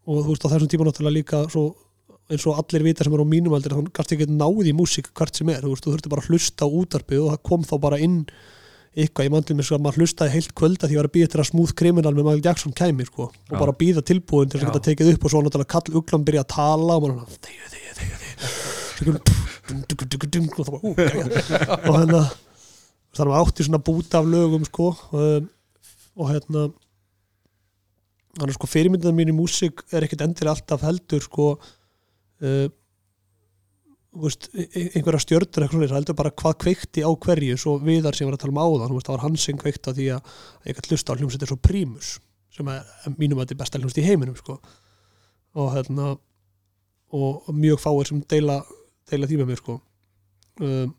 og 0.07 0.23
þú 0.23 0.31
veist 0.31 0.45
á 0.47 0.51
þessum 0.53 0.71
tíma 0.71 0.87
náttúrulega 0.87 1.17
líka 1.17 1.39
svo, 1.51 1.65
eins 2.31 2.45
og 2.47 2.59
allir 2.61 2.85
vita 2.85 3.03
sem 3.03 3.15
eru 3.15 3.25
á 3.27 3.33
mínum 3.33 3.55
aldrei 3.55 3.75
þannig 3.75 3.93
kannski 3.95 4.15
ekki 4.15 4.29
náði 4.31 4.71
í 4.71 4.75
músík 4.75 5.11
hvert 5.15 5.35
sem 5.35 5.49
er. 5.51 5.63
Þú 5.63 5.73
veist, 5.73 5.83
þú 5.83 5.95
þurfti 5.95 6.11
bara 6.13 6.23
að 6.23 6.31
hlusta 6.31 6.67
á 6.67 6.69
útarpið 6.79 7.23
og 7.23 7.33
það 7.33 7.43
kom 7.49 7.65
þá 7.67 7.75
bara 7.83 7.99
inn 8.03 8.17
eitthvað, 8.97 9.27
ég 9.27 9.33
mandlið 9.33 9.57
mér 9.59 9.67
svo 9.67 9.77
að 9.77 9.83
maður 9.85 10.01
hlustaði 10.01 10.33
heilt 10.33 10.53
kvölda 10.57 10.87
því 10.87 10.95
ég 10.95 11.01
var 11.01 11.09
að 11.09 11.15
býða 11.17 11.31
til 11.33 11.41
að 11.41 11.49
smúð 11.51 11.73
kriminal 11.77 12.13
með 12.15 12.25
Michael 12.25 12.47
Jackson 12.47 12.73
kæmi 12.77 13.05
sko, 13.07 13.29
og 13.29 13.53
bara 13.53 13.75
býða 13.77 14.01
tilbúin 14.09 14.49
til 14.49 14.57
að 14.57 14.65
Já. 14.65 14.69
geta 14.71 14.85
tekið 14.87 15.11
upp 15.13 15.27
og 15.27 15.33
svo 15.33 15.43
náttúrulega 15.45 15.73
kall 15.75 15.99
uglan 16.01 16.25
byrja 16.27 16.43
að 16.43 16.51
tala 16.55 16.97
og 16.97 17.05
maður 17.05 17.21
hann, 17.21 17.37
þegju, 17.45 17.69
þegju, 17.75 17.91
þegju, 17.99 18.17
þegju. 18.23 18.43
Og 20.57 20.65
það 20.65 20.73
bara, 20.73 20.81
ú, 20.81 20.95
gæja. 20.97 21.23
Og 21.87 21.93
hérna 21.99 22.21
þannig 23.17 23.33
að 23.33 23.43
átti 23.43 23.65
svona 23.65 23.83
búta 23.83 24.21
af 24.21 24.29
lögum 24.29 24.65
sko 24.67 24.91
um, 25.15 25.47
og 26.17 26.31
hérna 26.31 26.65
þannig 28.37 28.51
að 28.51 28.57
sko 28.57 28.69
fyrirmyndan 28.69 29.17
mín 29.17 29.31
í 29.31 29.35
músík 29.35 29.83
er 29.91 30.05
ekkert 30.05 30.25
endilega 30.27 30.55
alltaf 30.55 30.85
heldur 30.85 31.23
sko 31.25 31.47
uh, 31.57 32.67
veist, 34.23 34.49
e- 34.53 34.67
e- 34.67 34.89
einhverja 34.97 35.23
stjörnur 35.23 35.65
eitthvað 35.65 35.83
svona, 35.83 35.99
heldur 35.99 36.17
bara 36.17 36.33
hvað 36.41 36.55
kveikti 36.63 37.03
á 37.05 37.11
hverju 37.11 37.57
svo 37.61 37.77
viðar 37.83 38.17
sem 38.17 38.29
var 38.29 38.37
að 38.37 38.45
tala 38.45 38.55
um 38.55 38.61
áðan 38.63 38.95
veist, 38.95 39.09
það 39.09 39.17
var 39.17 39.25
hans 39.25 39.47
sem 39.47 39.59
kveikti 39.59 39.91
á 39.91 39.97
því 39.97 40.07
að 40.15 40.77
gætt 40.77 40.89
hlusta 40.91 41.13
á 41.13 41.17
hljómsveit 41.17 41.47
svo 41.47 41.59
Primus 41.61 42.15
sem 42.57 42.69
er 42.73 43.17
mínum 43.17 43.37
að 43.37 43.45
þetta 43.45 43.55
er 43.55 43.61
besta 43.61 43.81
hljómsveit 43.81 44.01
í 44.01 44.07
heiminum 44.07 44.37
sko. 44.37 44.57
Og 45.57 45.73
hérna 45.75 46.15
og 47.17 47.51
mjög 47.55 47.79
fáir 47.81 48.09
sem 48.09 48.23
deila 48.29 48.61
deila 49.07 49.29
því 49.29 49.41
með 49.41 49.51
mér 49.51 49.61
sko. 49.61 49.77
Um, 50.59 50.95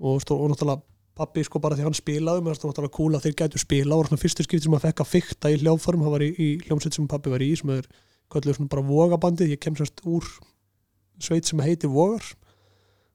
og, 0.00 0.22
og 0.30 0.46
náttúrulega 0.52 0.80
pappi 1.20 1.42
sko 1.44 1.60
bara 1.60 1.76
því 1.76 1.88
hann 1.88 1.96
spilaði 1.96 2.44
mér 2.46 2.56
það 2.56 2.70
náttúrulega 2.70 2.96
cool 2.96 3.16
að 3.18 3.26
þeir 3.26 3.34
gætu 3.42 3.60
spila 3.60 3.96
og 3.96 4.02
var 4.02 4.10
svona 4.10 4.22
fyrstu 4.22 4.46
skipti 4.46 4.68
sem 4.68 4.76
að 4.78 4.86
fekk 4.86 5.02
að 5.02 5.10
fykta 5.10 5.50
í 5.52 5.58
hljóðform 5.60 6.04
hann 6.06 6.14
var 6.14 6.24
í, 6.24 6.30
í 6.32 6.48
hljómsveit 6.64 6.96
sem 6.96 7.10
pappi 7.10 7.32
var 7.32 7.44
í 7.44 7.50
sem 7.58 7.74
er 7.74 7.88
kölluð 8.30 8.56
svona 8.56 8.72
bara 8.72 8.86
vogabandið. 8.86 9.56
Ég 9.56 9.60
kem 9.60 9.76
sérst 9.76 10.00
úr 10.06 10.26
sveit 11.24 11.48
sem 11.48 11.62
heitir 11.64 11.92
Vogar 11.92 12.24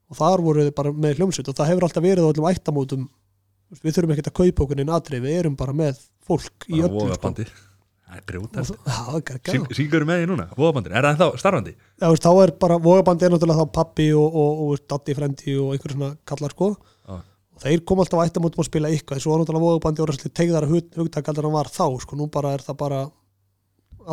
og 0.10 0.20
þar 0.20 0.44
voru 0.46 0.66
þið 0.68 0.76
bara 0.78 0.94
með 0.94 1.20
hljómsveit 1.20 1.52
og 1.52 1.58
það 1.58 1.72
hefur 1.72 1.88
alltaf 1.88 2.06
verið 2.06 2.28
á 2.28 2.32
öllum 2.32 2.50
ættamótum 2.52 3.08
við 3.82 3.96
þurfum 3.96 4.14
ekkert 4.16 4.32
að 4.32 4.38
kaupa 4.42 4.66
okkur 4.66 4.82
inn 4.84 4.94
atrið 4.94 5.26
við 5.26 5.40
erum 5.40 5.56
bara 5.60 5.74
með 5.76 6.04
fólk 6.26 6.68
í 6.70 6.80
bara 6.80 6.90
öllum 6.90 7.00
sko. 7.00 7.08
vóðabandi 7.10 7.48
Það 8.86 9.16
er 9.18 9.24
geggjað. 9.26 9.72
Syngur 9.76 10.06
með 10.08 10.20
því 10.22 10.28
núna, 10.30 10.46
vóðabandir, 10.56 10.94
er 10.94 11.04
það 11.04 11.16
ennþá 11.16 11.40
starfandi? 11.42 11.72
Já, 12.00 12.06
þá 12.22 12.30
er 12.44 12.52
bara, 12.62 12.78
vogabandi 12.80 13.26
er 13.26 13.34
náttúrulega 13.34 13.66
þá 13.66 13.72
pappi 13.76 14.06
og, 14.16 14.38
og, 14.42 14.62
og 14.66 14.84
Datti 14.94 15.16
frendi 15.18 15.56
og 15.60 15.74
einhver 15.74 15.96
svona 15.96 16.12
kallar 16.30 16.54
sko 16.54 16.70
Já. 16.78 17.18
og 17.18 17.66
þeir 17.66 17.84
kom 17.90 18.04
alltaf 18.04 18.22
á 18.22 18.26
ættamótum 18.30 18.62
að 18.62 18.70
spila 18.70 18.92
eitthvað 18.94 19.24
svo 19.24 19.34
var 19.34 19.42
náttúrulega 19.42 19.66
vogabandi 19.66 20.06
og 20.06 20.38
tegðara 20.40 20.70
hugtak 20.70 21.32
aldrei 21.34 21.48
hann 21.50 21.58
var 21.58 21.72
þá, 21.74 21.88
sko, 22.06 22.20
nú 22.22 22.30
bara 22.32 22.54
er 22.56 22.64
það 22.68 22.80
bara 22.86 23.02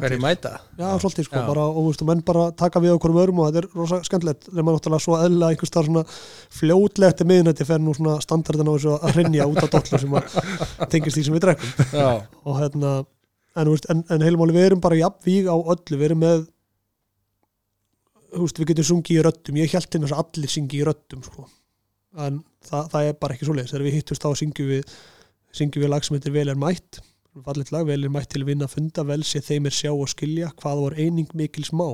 hverju 0.01 0.21
mæta. 0.23 0.53
Já, 0.79 0.87
svolítið 1.03 1.27
sko, 1.27 1.37
Já. 1.37 1.47
bara, 1.47 1.65
og 1.69 1.89
veist, 1.89 2.03
og 2.05 2.09
menn 2.09 2.23
bara 2.25 2.45
taka 2.57 2.81
við 2.81 2.95
okkur 2.97 3.13
um 3.13 3.19
örum 3.23 3.41
og 3.43 3.51
þetta 3.51 3.61
er 3.63 3.69
rosa 3.77 3.99
skemmtilegt. 4.07 4.49
Nema 4.57 4.73
náttúrulega 4.73 5.05
svo 5.05 5.19
eðla 5.21 5.51
einhvers 5.53 5.73
staðar 5.73 5.89
svona 5.91 6.05
fljótlegt 6.59 7.19
til 7.21 7.27
miðnætti 7.29 7.67
fer 7.69 7.83
nú 7.83 7.95
svona 7.97 8.17
standardin 8.25 8.71
á 8.71 8.73
þessu 8.73 8.95
að 8.97 9.19
hrinja 9.19 9.49
út 9.51 9.61
af 9.63 9.73
dollu 9.75 10.01
sem 10.01 10.17
að 10.17 10.39
tengist 10.95 11.19
því 11.19 11.27
sem 11.29 11.37
við 11.37 11.45
drekkum. 11.47 11.75
Já, 11.93 12.09
og 12.49 12.59
hérna 12.63 12.95
en, 13.57 13.73
en, 13.93 14.05
en 14.17 14.27
heilumáli 14.27 14.57
við 14.57 14.69
erum 14.71 14.85
bara 14.85 15.01
jafnvíg 15.01 15.51
á 15.53 15.57
öllu, 15.61 15.99
við 15.99 16.09
erum 16.09 16.23
með 16.25 16.47
þú 18.33 18.47
veist, 18.47 18.61
við 18.63 18.71
getum 18.73 18.89
sungið 18.89 19.19
í 19.19 19.25
röddum. 19.27 19.61
Ég 19.61 19.77
held 19.77 19.91
til 19.93 20.01
þess 20.07 20.17
að 20.17 20.25
allir 20.25 20.53
syngi 20.57 20.81
í 20.81 20.87
röddum 20.89 21.25
sko. 21.27 21.49
en 22.17 22.43
það, 22.69 22.89
það 22.93 23.07
er 23.09 23.15
bara 23.21 23.37
ekki 23.37 23.47
svo 23.49 23.55
leiðis 23.57 23.73
þegar 23.73 23.87
við 23.87 23.95
hittust 23.99 24.25
þá 24.25 24.31
syngjum 24.41 24.69
við 24.69 24.95
syngjum 25.57 25.85
við 25.85 25.91
lag 25.93 26.05
sem 26.05 26.17
heitir 26.17 26.35
Vel 26.35 26.51
er 26.53 26.59
mætt 26.61 27.01
fallit 27.41 27.73
lag, 27.73 27.87
Vel 27.89 28.05
er 28.05 28.13
mætt 28.13 28.31
til 28.35 28.45
vinna 28.45 28.69
að 28.69 28.77
funda 28.77 29.05
vel 29.09 29.23
sé 29.25 29.41
þeim 29.41 29.71
er 29.71 29.77
sjá 29.77 29.91
og 29.93 30.11
skilja 30.13 30.51
hvað 30.61 30.83
var 30.85 30.99
eining 31.01 31.31
mikil 31.39 31.65
smá 31.65 31.87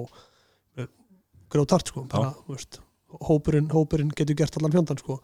grótart 1.53 1.89
sko 1.89 2.05
bara, 2.11 2.33
veist, 2.49 2.81
hópurinn, 3.29 3.71
hópurinn 3.73 4.11
getur 4.17 4.37
gert 4.37 4.59
allan 4.59 4.75
fjandan 4.75 4.99
sko. 5.01 5.19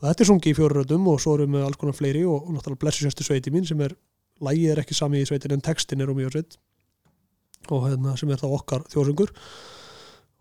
Og 0.00 0.06
þetta 0.08 0.24
er 0.24 0.30
sungið 0.30 0.54
í 0.54 0.56
fjóru 0.56 0.80
röddum 0.80 1.06
og 1.12 1.20
svo 1.22 1.36
erum 1.36 1.58
við 1.58 1.66
alls 1.66 1.78
konar 1.80 1.96
fleiri 1.96 2.24
og, 2.26 2.46
og 2.46 2.56
náttúrulega 2.56 2.82
blessu 2.84 3.04
sérstu 3.04 3.26
sveiti 3.26 3.52
mín 3.54 3.66
sem 3.68 3.80
er 3.84 3.94
lægið 4.40 4.72
er 4.72 4.82
ekki 4.82 4.96
sami 4.96 5.20
í 5.20 5.26
sveitin 5.28 5.54
en 5.54 5.64
textin 5.64 6.00
er 6.00 6.10
um 6.10 6.16
mjög 6.16 6.32
sveit 6.34 6.56
og 7.68 7.84
hérna 7.86 8.16
sem 8.16 8.30
er 8.32 8.40
þá 8.40 8.48
okkar 8.48 8.86
þjóðsöngur. 8.90 9.34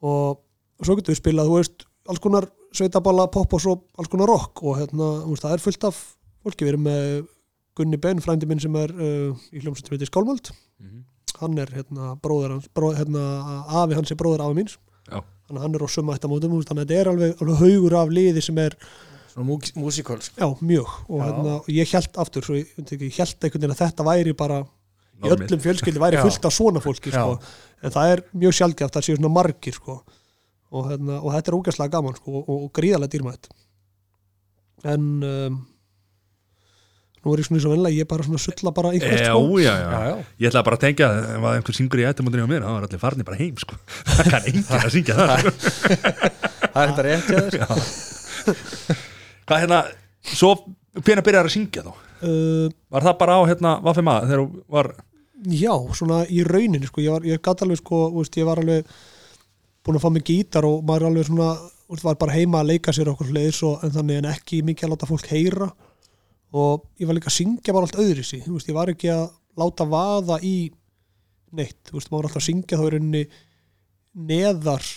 Og 0.08 0.40
svo 0.86 0.96
getur 0.96 1.14
við 1.14 1.20
spilað, 1.20 1.50
þú 1.50 1.58
veist, 1.58 1.84
alls 2.10 2.22
konar 2.24 2.48
sveitaballa, 2.76 3.28
pop 3.34 3.54
og 3.54 3.62
svo 3.62 3.76
alls 4.00 4.10
konar 4.12 4.32
rock. 4.32 4.64
Og 4.64 4.80
hérna, 4.80 5.10
það 5.28 5.58
er 5.58 5.64
fullt 5.66 5.88
af 5.90 6.00
fólki, 6.46 6.64
við 6.64 6.72
erum 6.72 6.88
með 6.88 7.04
Gunni 7.80 7.98
Ben, 8.04 8.20
frændi 8.24 8.48
minn 8.50 8.60
sem 8.62 8.76
er 8.76 8.92
uh, 8.94 9.34
í 9.56 9.64
hljómsveitum 9.64 9.96
heitir 9.96 10.12
Skálmöld, 10.12 10.52
Mhm. 10.84 11.04
hann 11.40 11.58
er 11.64 11.70
hérna 11.72 12.14
bróður 12.20 12.58
hans, 12.58 12.68
bróð, 12.76 12.98
hérna 13.00 13.22
afi 13.82 13.96
hans 13.96 14.12
er 14.12 14.18
bróður 14.20 14.44
afi 14.46 14.58
míns, 14.60 14.78
Já. 15.08 15.22
þannig 15.48 15.60
að 15.60 15.64
hann 15.66 15.76
er 15.80 15.86
á 15.86 15.90
sömu 15.96 16.14
ættamótum, 16.18 16.52
þú 16.52 16.58
veist, 16.60 16.70
þannig 16.74 16.84
að 16.84 16.90
þetta 16.90 17.00
er 17.06 17.10
alveg, 17.14 17.38
alveg 17.42 17.62
haugur 17.64 17.96
af 18.02 18.10
liði 18.18 18.44
sem 18.44 18.58
er 18.60 18.76
músíkólsk 19.40 20.36
Já, 20.42 20.48
mjög 20.60 20.90
og 21.08 21.20
Já. 21.20 21.24
hérna, 21.30 21.54
og 21.62 21.68
ég 21.72 21.92
held 21.94 22.18
aftur 22.20 22.44
svo 22.44 22.56
ég, 22.60 22.68
ég, 22.76 23.02
ég 23.08 23.16
held 23.22 23.36
einhvern 23.40 23.62
veginn 23.62 23.76
að 23.76 23.82
þetta 23.86 24.04
væri 24.10 24.34
bara 24.36 24.58
í 25.24 25.30
öllum 25.32 25.62
fjölskyldi 25.64 26.00
væri 26.02 26.20
fullt 26.24 26.46
af 26.50 26.54
svona 26.56 26.82
fólki 26.84 27.12
sko. 27.14 27.38
en 27.84 27.92
það 27.96 28.12
er 28.18 28.24
mjög 28.36 28.54
sjálfgeft 28.58 28.98
að 29.00 29.06
séu 29.08 29.16
svona 29.20 29.32
margir 29.32 29.74
sko. 29.78 30.02
og, 30.72 30.90
hérna, 30.92 31.22
og 31.24 31.32
þetta 31.34 31.48
er 31.54 31.58
ógæslega 31.60 31.92
gaman 31.96 32.16
sko, 32.20 32.32
og, 32.42 32.50
og 32.50 32.72
gríðarlega 32.76 33.14
dýrmætt 33.16 33.48
en 34.84 35.08
um, 35.24 35.58
nú 37.26 37.34
er 37.36 37.42
ég 37.42 37.48
svona 37.48 37.60
eins 37.60 37.68
og 37.68 37.74
venlega 37.76 37.96
ég 37.98 38.06
er 38.06 38.10
bara 38.10 38.26
svona 38.28 38.42
sulla 38.44 38.72
bara 38.76 38.92
einhvert 38.96 39.20
Já, 39.20 39.34
sko. 39.34 39.60
já, 39.60 39.74
já, 39.76 39.90
já, 39.92 40.02
já, 40.10 40.16
Ég 40.40 40.50
ætla 40.52 40.64
bara 40.68 40.78
að 40.80 40.84
tengja 40.86 41.10
að 41.10 41.48
einhver 41.54 41.78
syngur 41.80 42.02
í 42.02 42.08
ættumundinu 42.10 42.46
á 42.46 42.52
mér 42.52 42.66
þá 42.66 42.72
er 42.78 42.88
allir 42.88 43.02
farnir 43.04 43.28
bara 43.28 43.40
heim 43.42 43.58
sko. 43.60 43.78
Það 44.16 44.30
kann 44.34 44.48
enginn 44.52 44.70
að 44.80 44.94
syngja 44.96 45.18
það 45.20 45.44
sko. 45.44 45.52
það 46.70 46.82
er 46.84 46.94
þetta 46.94 47.08
rétt 47.10 47.28
hjá 47.30 47.68
þér 47.68 48.60
Hvað 49.50 49.64
hérna, 49.66 49.80
svo 50.30 50.52
hvenær 51.04 51.26
byrjar 51.26 51.50
að 51.50 51.54
syngja 51.56 51.84
þá? 51.86 51.92
uh, 51.94 52.66
Var 52.96 53.08
það 53.10 53.18
bara 53.24 53.38
á 53.38 53.42
hérna 53.50 53.76
Vaffema 53.86 54.20
þegar 54.26 54.44
þú 54.46 54.64
var 54.78 54.92
Já, 55.50 55.72
svona 55.96 56.24
í 56.28 56.42
rauninni 56.44 56.88
sko, 56.90 57.00
ég, 57.04 57.14
var, 57.16 57.24
ég 57.28 57.40
gat 57.44 57.62
alveg 57.64 57.80
sko, 57.80 58.00
veist, 58.18 58.36
ég 58.36 58.48
var 58.48 58.60
alveg 58.60 58.88
búin 59.88 59.96
að 59.96 60.04
fá 60.04 60.10
mig 60.12 60.26
gítar 60.28 60.66
og 60.68 60.82
maður 60.84 61.08
alveg 61.08 61.30
svona 61.30 61.54
var 62.04 62.18
bara 62.20 62.36
heima 62.36 62.60
að 62.60 62.74
leika 62.74 62.92
sér 62.94 63.08
okkur 63.14 63.32
hliðis 63.32 63.62
og, 63.66 63.80
en 63.88 63.94
þannig 63.96 64.20
en 64.20 64.28
ekki 64.34 64.60
mikið 64.68 64.86
að 64.86 64.92
láta 64.94 65.08
fólk 65.10 65.30
heyra 65.32 65.70
og 66.56 66.88
ég 66.98 67.10
var 67.10 67.18
líka 67.18 67.30
að 67.30 67.38
syngja 67.38 67.76
bara 67.76 67.86
allt 67.86 68.00
öðru 68.02 68.24
sí 68.26 68.40
ég 68.42 68.76
var 68.78 68.90
ekki 68.90 69.12
að 69.14 69.28
láta 69.60 69.86
vaða 69.90 70.40
í 70.46 70.72
neitt, 71.56 71.82
þú 71.90 71.98
veist, 71.98 72.10
maður 72.10 72.18
var 72.24 72.30
alltaf 72.30 72.42
að 72.42 72.48
syngja 72.48 72.80
þá 72.80 72.86
er 72.86 72.96
rauninni 72.96 73.24
neðar 74.30 74.88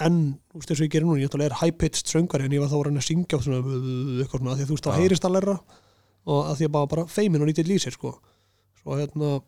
en, 0.00 0.18
þess 0.56 0.80
að 0.80 0.84
ég 0.86 0.92
gerir 0.94 1.08
núna. 1.08 1.22
Ég 1.22 1.46
er 1.46 1.56
high-pitched 1.60 2.10
söngari 2.10 2.48
en 2.48 2.56
ég 2.56 2.62
var 2.62 2.70
þá 2.72 2.78
að 2.80 3.06
syngja 3.06 3.40
svona, 3.42 3.62
eitthvað 4.22 4.42
svona, 4.42 4.56
því 4.56 4.64
að 4.64 4.70
þú 4.70 4.76
veist, 4.76 4.88
þá 4.88 5.00
heyrist 5.00 5.28
að 5.28 5.34
læra. 5.36 5.56
Og 6.22 6.44
að 6.46 6.58
því 6.58 6.68
að 6.68 6.74
bara, 6.76 6.90
bara 6.92 7.06
feimin 7.10 7.42
og 7.42 7.50
lítið 7.50 7.72
lýsir, 7.72 7.96
sko. 7.96 8.14
Svo 8.80 8.98
hérna, 8.98 9.40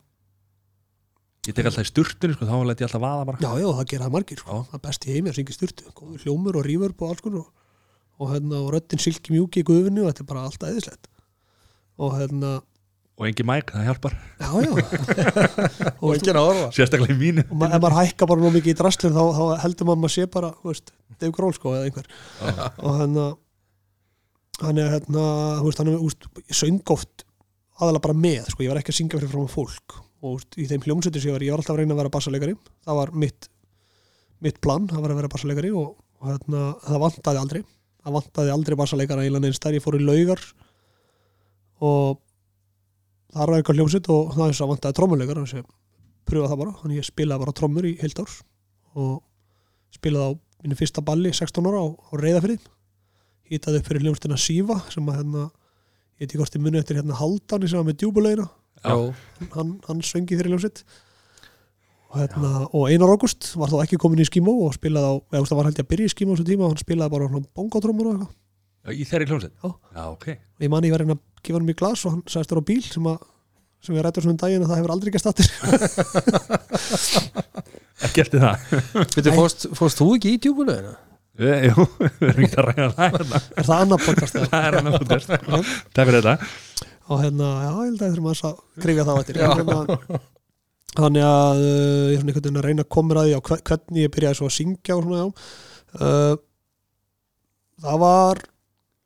Ég 1.45 1.53
tek 1.53 1.67
alltaf 1.69 1.85
í 1.85 1.91
sturtunni 1.91 2.35
sko, 2.39 2.47
þá 2.49 2.55
læt 2.65 2.81
ég 2.81 2.89
alltaf 2.89 3.03
vaða 3.03 3.25
bara. 3.29 3.41
Já, 3.43 3.51
já, 3.61 3.67
það 3.77 3.89
gera 3.91 4.07
það 4.07 4.15
margir, 4.15 4.41
sko. 4.41 4.61
Það 4.71 4.83
best 4.87 5.05
í 5.05 5.13
heimi 5.13 5.31
að 5.31 5.39
syngja 5.39 5.57
styrtu, 5.59 5.91
góður 5.99 6.23
hljómur 6.25 6.57
og 6.57 6.65
rífur 6.65 6.95
og 6.95 7.11
alls 7.11 7.25
konar 7.25 7.43
og, 7.43 7.64
og 8.21 8.31
hérna, 8.31 8.61
og 8.63 8.71
röddin 8.75 9.03
silki 9.03 9.35
mjúki 9.35 9.63
í 9.63 9.67
guðvinni 9.67 10.05
og 10.05 10.11
þetta 10.11 10.25
er 10.25 10.31
bara 10.31 10.47
allt 10.49 10.69
eðislegt 10.69 11.11
og 11.99 12.17
hérna, 12.19 12.57
og 13.15 13.29
engin 13.29 13.47
mæk, 13.47 13.69
það 13.71 13.85
hjálpar. 13.87 14.15
Já, 14.43 14.49
já. 14.65 14.71
Og, 16.03 16.17
að 16.19 16.39
horfa 16.41 16.71
sérstaklega 16.75 17.15
í 17.15 17.19
mínu. 17.21 17.45
Og 17.47 17.61
ma 17.61 17.69
ef 17.71 17.79
maður 17.79 17.95
hækka 18.01 18.27
bara 18.27 18.43
nú 18.43 18.51
mikið 18.57 18.73
í 18.73 18.79
draslinn 18.81 19.15
þá, 19.15 19.23
þá 19.37 19.45
heldur 19.63 19.87
maður 19.87 20.01
að 20.01 20.03
maður 20.03 20.15
sé 20.17 20.25
bara 20.35 20.51
Dave 21.23 21.31
Grohl 21.37 21.55
sko 21.55 21.77
eða 21.77 21.85
einhver. 21.87 22.09
Og 22.83 22.99
hérna 22.99 23.27
hann 24.65 24.81
er 24.83 24.91
hérna, 24.97 25.29
þú 25.61 25.69
veist, 25.69 25.83
hann 25.85 25.93
er 25.93 26.03
úst, 26.09 26.27
söngoft 26.51 27.25
aðalega 27.79 28.05
bara 28.09 28.19
með 28.25 28.51
sko, 28.51 28.67
ég 28.67 28.75
var 28.75 28.83
ekki 28.83 28.91
að 28.91 28.99
syngja 28.99 29.21
fyrir 29.21 29.31
frá 29.31 29.55
fólk. 29.55 29.97
Og 30.25 30.41
úst, 30.41 30.59
í 30.59 30.67
þeim 30.71 30.83
hljómsveitir 30.89 31.23
sem 31.23 31.31
ég 31.31 31.39
var, 31.39 31.47
ég 31.47 31.55
var 31.55 31.63
alltaf 31.63 31.77
að 31.77 31.85
reyna 31.85 31.95
að 31.95 32.03
vera 32.03 32.15
bassalegari 32.19 32.59
það 32.83 32.99
var 32.99 33.15
mitt 33.23 33.49
mitt 34.45 34.61
plan, 34.65 34.91
það 34.91 35.05
var 35.05 35.15
að 35.15 35.23
vera 35.23 35.33
bassalegari 35.33 35.71
og, 35.75 35.95
og 36.21 36.31
hérna, 36.33 36.67
það 36.83 37.03
vantaði 37.07 37.41
aldrei 37.45 37.63
það 38.05 38.17
vantaði 38.19 38.53
aldrei 38.55 38.77
bassalegara 38.79 39.25
eiginlega 39.25 39.47
neins 39.47 39.63
þar 39.63 39.79
ég 39.79 39.85
fór 39.85 39.99
í 39.99 40.05
laugar 40.05 40.43
og 41.85 42.21
þar 43.35 43.51
var 43.51 43.59
eitthvað 43.59 43.81
hljómsveit 43.81 44.11
og 44.15 44.35
það 44.37 44.51
er 44.51 44.59
svo 44.59 44.69
vantaði 44.71 44.99
trommulegar 44.99 45.41
þannig 45.41 45.55
að 45.55 45.63
ég 45.63 45.73
pröfa 46.29 46.51
það 46.51 46.61
bara, 46.63 46.75
þannig 46.81 47.01
ég 47.01 47.09
spilaði 47.09 47.45
bara 47.45 47.57
trommur 47.59 47.89
í 47.89 47.95
heilt 48.01 48.21
árs 48.23 48.37
og 48.95 49.15
spilaði 49.95 50.31
á 50.31 50.33
mínu 50.65 50.79
fyrsta 50.79 51.05
balli 51.05 51.33
16 51.35 51.69
ára 51.69 51.83
á, 51.83 51.87
á 51.93 52.13
reyðafrið 52.21 52.69
hýtaði 53.51 53.81
upp 53.81 53.89
fyrir 53.89 54.05
hljómsveitina 54.05 54.41
Síva 54.41 54.79
sem 54.93 55.09
að 55.11 55.19
hérna 55.21 55.47
ég 55.49 56.23
veit 56.23 56.29
ekki 56.29 56.41
hvort 56.41 56.57
ég 56.57 56.65
muni 56.65 56.81
eftir 56.81 57.01
hérna 57.01 57.19
Haldáni 57.19 57.69
sem 57.69 57.81
var 57.81 57.89
með 57.89 57.99
djúbulegina 58.03 58.47
hann, 58.85 59.75
hann 59.89 60.05
söngi 60.05 60.39
þeirri 60.39 60.55
hljómsveit 60.55 60.85
og, 62.11 62.17
hérna, 62.21 62.51
og 62.71 62.83
Einar 62.93 63.11
Ágúst 63.15 63.43
var 63.59 63.69
þá 63.73 63.77
ekki 63.85 63.99
komin 64.03 64.23
í 64.23 64.27
skímó 64.29 64.53
og 64.67 64.71
spilaði 64.77 65.07
á, 65.11 65.13
eða 65.19 65.39
þú 65.39 65.43
veist, 65.45 65.53
það 65.53 65.59
var 65.61 65.67
held 65.71 65.79
ég 65.81 65.85
að 65.87 65.93
byrja 65.95 66.09
í 66.11 66.15
skímó 66.15 66.31
á 66.31 66.33
þessu 66.39 66.49
tíma 66.51 66.63
og 66.67 66.71
hann 66.75 66.83
spilaði 66.85 67.13
bara 67.17 67.31
svona 67.33 67.51
bongotrómur 67.59 68.07
og 68.07 68.11
eitthvað. 68.15 68.33
Já, 68.85 68.91
í 68.93 68.95
þeirri 69.09 69.27
hljómsveit? 69.31 69.55
Já. 69.65 69.69
Já, 69.97 70.03
ok. 70.13 70.27
Og 70.35 70.61
ég 70.67 70.71
man 70.75 70.85
ég 70.85 70.93
var 70.95 71.01
að 71.01 71.05
reyna 71.09 71.17
að 71.17 71.23
gefa 71.49 71.57
hann 71.59 71.69
mér 71.71 71.79
glas 71.81 72.01
og 72.05 72.11
hann 72.15 72.25
sagðist 72.29 72.51
þér 72.53 72.61
á 72.61 72.69
bíl 72.71 72.85
sem 72.85 73.07
að 73.15 73.19
sem 73.85 73.97
ég 73.99 74.03
rættur 74.07 74.23
svona 74.25 74.35
um 74.37 74.41
daginn 74.41 74.65
að 74.65 74.71
það 74.71 74.79
hefur 74.81 74.95
aldrei 74.95 75.09
ekki 75.11 75.21
stattir 75.21 75.49
Ekki 78.05 78.21
eftir 78.25 78.41
það. 78.43 78.55
Veitu, 79.15 79.31
fórst, 79.37 79.61
fórst 79.79 79.99
þú 80.01 80.07
ekki 80.19 80.29
í 80.35 80.37
djúbulöðina? 80.45 80.93
Við- 81.41 81.65
Jú, 81.69 81.75
við 81.99 82.29
erum 82.31 82.45
ekki 82.47 82.59
að 82.61 82.67
ræða 82.69 82.89
það 82.95 83.07
hérna. 83.17 83.39
er 83.59 83.65
það 83.69 83.79
annar 83.85 84.01
podcast? 84.05 84.35
Það 84.53 84.65
er 84.69 84.73
hann 84.79 84.89
að 84.91 84.95
podcast 85.01 85.29
Takk 85.97 86.07
fyrir 86.11 86.21
þetta. 86.21 86.35
Og 87.05 87.17
hérna, 87.25 87.47
já, 87.65 87.71
ég 87.73 87.79
held 87.81 88.01
að 88.05 88.11
þurfum 88.15 88.31
að 88.31 88.35
að 88.49 88.55
krifja 88.85 89.05
það 89.09 89.15
á 89.15 89.17
hérna, 89.25 89.49
þannig 90.95 91.25
að 91.27 91.61
uh, 91.61 92.09
ég 92.11 92.17
er 92.17 92.21
svona 92.21 92.33
einhvern 92.33 92.45
veginn 92.45 92.61
að 92.61 92.67
reyna 92.69 92.85
að 92.87 92.93
koma 92.95 93.15
að 93.21 93.29
því 93.31 93.35
á 93.35 93.41
hve- 93.49 93.63
hvernig 93.71 94.05
ég 94.05 94.13
byrjaði 94.15 94.39
svo 94.41 94.49
að 94.51 94.57
syngja 94.59 94.97
og 94.99 95.07
svona, 95.07 95.25
uh, 96.01 96.35
það 97.85 98.03
var 98.05 98.43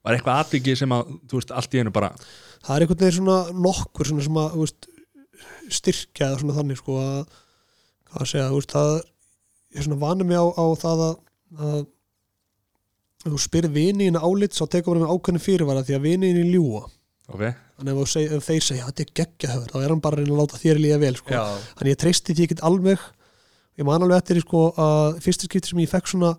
Var 0.08 0.14
eitthvað 0.16 0.40
atviki 0.44 0.74
sem 0.78 0.92
að, 0.94 1.10
þú 1.28 1.40
veist, 1.40 1.50
allt 1.58 1.74
í 1.76 1.80
einu 1.82 1.92
bara 1.92 2.10
það 2.64 2.72
er 2.76 2.84
einhvern 2.84 3.00
veginn 3.02 3.18
svona 3.18 3.38
nokkur 3.66 4.08
svona 4.08 4.24
sem 4.24 4.38
að 4.40 4.56
veist, 4.62 4.88
styrkja 5.78 6.28
eða 6.30 6.40
svona 6.42 6.56
þannig 6.56 6.80
sko 6.80 6.96
að 7.02 7.20
hvað 8.08 8.22
að 8.24 8.30
segja, 8.30 8.48
þú 8.52 8.60
veist, 8.60 8.74
það 8.76 8.92
ég 8.98 9.80
er 9.82 9.86
svona 9.88 10.00
vanið 10.04 10.28
mig 10.30 10.38
á, 10.40 10.46
á 10.48 10.64
það 10.80 11.02
að, 11.08 11.16
að 11.68 11.80
þú 13.28 13.40
spyrir 13.42 13.72
vini 13.74 14.06
inn 14.08 14.16
álit 14.20 14.54
þá 14.56 14.64
tekur 14.72 14.94
maður 14.96 15.04
með 15.08 15.12
ákveðin 15.16 15.44
fyrirvara 15.44 15.82
því 15.88 15.96
að 15.98 16.06
vini 16.06 16.30
inn 16.32 16.40
í 16.44 16.52
ljúa 16.54 16.84
Ok, 17.28 17.42
þannig 17.78 18.02
ef, 18.02 18.10
seg, 18.12 18.34
ef 18.34 18.46
þeir 18.48 18.66
segja 18.66 18.84
að 18.84 18.90
þetta 18.90 19.04
er 19.04 19.14
geggjahöfur 19.20 19.72
þá 19.72 19.78
er 19.80 19.92
hann 19.94 20.02
bara 20.04 20.18
að 20.18 20.24
reyna 20.24 20.34
að 20.34 20.42
láta 20.42 20.60
þér 20.60 20.82
líða 20.82 21.00
vel 21.04 21.14
sko. 21.20 21.40
Þannig 21.78 21.94
ég 21.94 22.00
treysti 22.02 22.34
því 22.34 22.46
ekkert 22.48 22.62
alveg. 22.68 23.08
Ég 23.78 23.86
man 23.86 24.04
alveg 24.04 24.22
eftir 24.22 24.40
sko, 24.42 24.62
að 24.82 25.18
fyrsta 25.22 25.46
skipti 25.48 25.70
sem 25.70 25.82
ég 25.84 25.90
fekk 25.92 26.10
svona, 26.10 26.32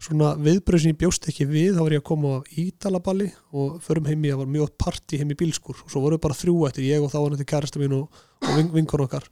svona 0.00 0.30
viðbröð 0.40 0.84
sem 0.84 0.94
ég 0.94 1.00
bjóst 1.02 1.28
ekki 1.28 1.46
við 1.50 1.74
þá 1.76 1.82
var 1.82 1.96
ég 1.96 2.00
að 2.00 2.08
koma 2.08 2.38
á 2.40 2.46
Ítalaballi 2.64 3.30
og 3.52 3.74
förum 3.84 4.08
heim 4.08 4.24
í, 4.24 4.30
það 4.32 4.40
var 4.40 4.54
mjög 4.56 4.72
partí 4.80 5.20
heim 5.20 5.34
í 5.34 5.38
bílskur 5.44 5.82
og 5.84 5.92
svo 5.92 6.04
voru 6.06 6.20
bara 6.22 6.36
þrjú 6.38 6.56
eftir 6.70 6.88
ég 6.88 7.04
og 7.04 7.12
þá 7.12 7.18
var 7.20 7.36
þetta 7.36 7.50
kærasta 7.52 7.82
mín 7.82 7.98
og, 7.98 8.24
og 8.40 8.56
vin, 8.56 8.72
vinkon 8.72 9.04
okkar. 9.04 9.28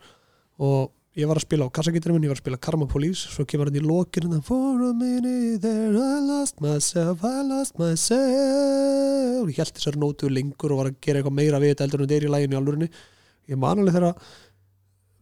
Og 0.60 0.92
ég 1.18 1.28
var 1.28 1.36
að 1.36 1.44
spila 1.44 1.66
á 1.68 1.74
kassagítarinn 1.76 2.16
minn, 2.16 2.24
ég 2.24 2.32
var 2.32 2.38
að 2.38 2.44
spila 2.44 2.60
Karma 2.62 2.86
Police 2.88 3.32
svo 3.34 3.44
kemur 3.48 3.68
hann 3.68 3.76
í 3.76 3.84
lokin 3.84 4.24
hérna, 4.24 4.40
For 4.46 4.80
a 4.86 4.92
minute 4.96 5.60
there 5.60 5.92
I 5.92 6.22
lost 6.24 6.62
myself 6.64 7.24
I 7.28 7.42
lost 7.44 7.76
myself 7.80 9.42
og 9.42 9.50
ég 9.52 9.60
held 9.60 9.74
þessar 9.76 9.98
nótu 10.00 10.30
lengur 10.32 10.72
og 10.72 10.80
var 10.80 10.88
að 10.88 11.02
gera 11.04 11.20
eitthvað 11.20 11.36
meira 11.36 11.60
við 11.60 11.74
þetta 11.74 11.86
heldur 11.86 12.04
en 12.04 12.08
þetta 12.08 12.18
er 12.18 12.28
í 12.28 12.32
læginu 12.32 12.56
í 12.56 12.60
alvörinni 12.62 12.88
ég 13.52 13.60
man 13.60 13.82
alveg 13.82 13.98
þegar 13.98 14.32